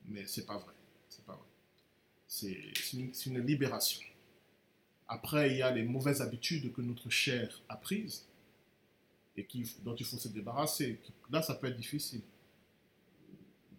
Mais 0.08 0.24
c'est 0.26 0.46
pas 0.46 0.58
vrai. 0.58 0.72
C'est 1.08 1.24
pas 1.24 1.32
vrai. 1.32 1.42
C'est 2.28 3.26
une, 3.26 3.46
libération. 3.46 4.00
Après, 5.08 5.50
il 5.52 5.58
y 5.58 5.62
a 5.62 5.70
les 5.70 5.84
mauvaises 5.84 6.20
habitudes 6.20 6.72
que 6.72 6.82
notre 6.82 7.10
chair 7.10 7.62
a 7.68 7.76
prises 7.76 8.26
et 9.36 9.46
dont 9.84 9.94
il 9.94 10.04
faut 10.04 10.16
se 10.16 10.28
débarrasser. 10.28 10.98
Là, 11.30 11.42
ça 11.42 11.54
peut 11.54 11.68
être 11.68 11.76
difficile. 11.76 12.22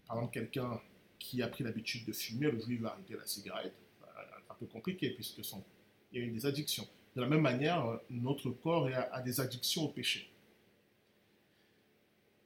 Par 0.07 0.17
exemple, 0.17 0.33
quelqu'un 0.33 0.81
qui 1.19 1.41
a 1.41 1.47
pris 1.47 1.63
l'habitude 1.63 2.05
de 2.05 2.13
fumer, 2.13 2.51
le 2.51 2.59
jour 2.59 2.69
où 2.69 2.71
il 2.71 2.81
va 2.81 2.93
arrêter 2.93 3.15
la 3.15 3.25
cigarette, 3.25 3.73
bah, 3.99 4.07
c'est 4.15 4.51
un 4.51 4.55
peu 4.55 4.65
compliqué 4.67 5.09
puisque 5.09 5.43
son, 5.43 5.63
il 6.11 6.25
y 6.25 6.27
a 6.27 6.31
des 6.31 6.45
addictions. 6.45 6.87
De 7.15 7.21
la 7.21 7.27
même 7.27 7.41
manière, 7.41 7.99
notre 8.09 8.51
corps 8.51 8.87
a, 9.11 9.21
des 9.21 9.39
addictions 9.39 9.85
au 9.85 9.89
péché. 9.89 10.29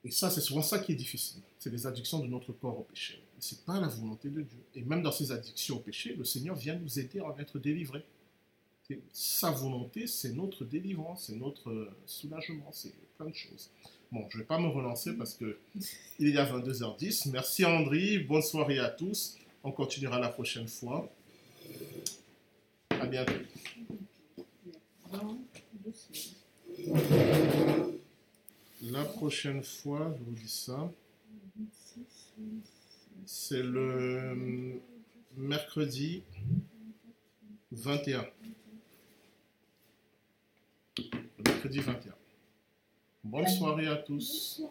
Et 0.03 0.11
ça, 0.11 0.29
c'est 0.29 0.41
souvent 0.41 0.61
ça 0.61 0.79
qui 0.79 0.93
est 0.93 0.95
difficile. 0.95 1.41
C'est 1.59 1.69
les 1.69 1.85
addictions 1.85 2.19
de 2.19 2.27
notre 2.27 2.53
corps 2.53 2.79
au 2.79 2.83
péché. 2.83 3.21
Ce 3.39 3.53
n'est 3.53 3.61
pas 3.61 3.79
la 3.79 3.87
volonté 3.87 4.29
de 4.29 4.41
Dieu. 4.41 4.59
Et 4.75 4.81
même 4.83 5.01
dans 5.01 5.11
ces 5.11 5.31
addictions 5.31 5.77
au 5.77 5.79
péché, 5.79 6.15
le 6.15 6.23
Seigneur 6.23 6.55
vient 6.55 6.75
nous 6.75 6.99
aider 6.99 7.19
à 7.19 7.25
en 7.25 7.37
être 7.37 7.59
délivrés. 7.59 8.05
Sa 9.13 9.51
volonté, 9.51 10.07
c'est 10.07 10.33
notre 10.33 10.65
délivrance, 10.65 11.27
c'est 11.27 11.35
notre 11.35 11.69
euh, 11.69 11.95
soulagement, 12.05 12.69
c'est 12.71 12.93
plein 13.17 13.27
de 13.27 13.35
choses. 13.35 13.69
Bon, 14.11 14.25
je 14.29 14.37
ne 14.37 14.41
vais 14.41 14.47
pas 14.47 14.59
me 14.59 14.67
relancer 14.67 15.13
parce 15.13 15.33
que 15.33 15.57
il 16.19 16.27
est 16.27 16.37
à 16.37 16.45
22h10. 16.45 17.29
Merci 17.31 17.63
André, 17.63 18.19
bonne 18.19 18.41
soirée 18.41 18.79
à 18.79 18.89
tous. 18.89 19.37
On 19.63 19.71
continuera 19.71 20.19
la 20.19 20.29
prochaine 20.29 20.67
fois. 20.67 21.09
Semaines. 23.11 23.45
La 28.83 29.03
prochaine 29.03 29.63
fois, 29.63 30.15
je 30.17 30.23
vous 30.23 30.31
dis 30.31 30.47
ça, 30.47 30.89
26, 31.57 32.33
c'est 33.25 33.63
le 33.63 34.81
mercredi 35.35 36.23
21. 37.71 38.25
Le 40.97 41.43
mercredi 41.45 41.79
21. 41.79 42.15
Bonne 43.23 43.47
soirée 43.47 43.87
à 43.87 43.97
tous. 43.97 44.63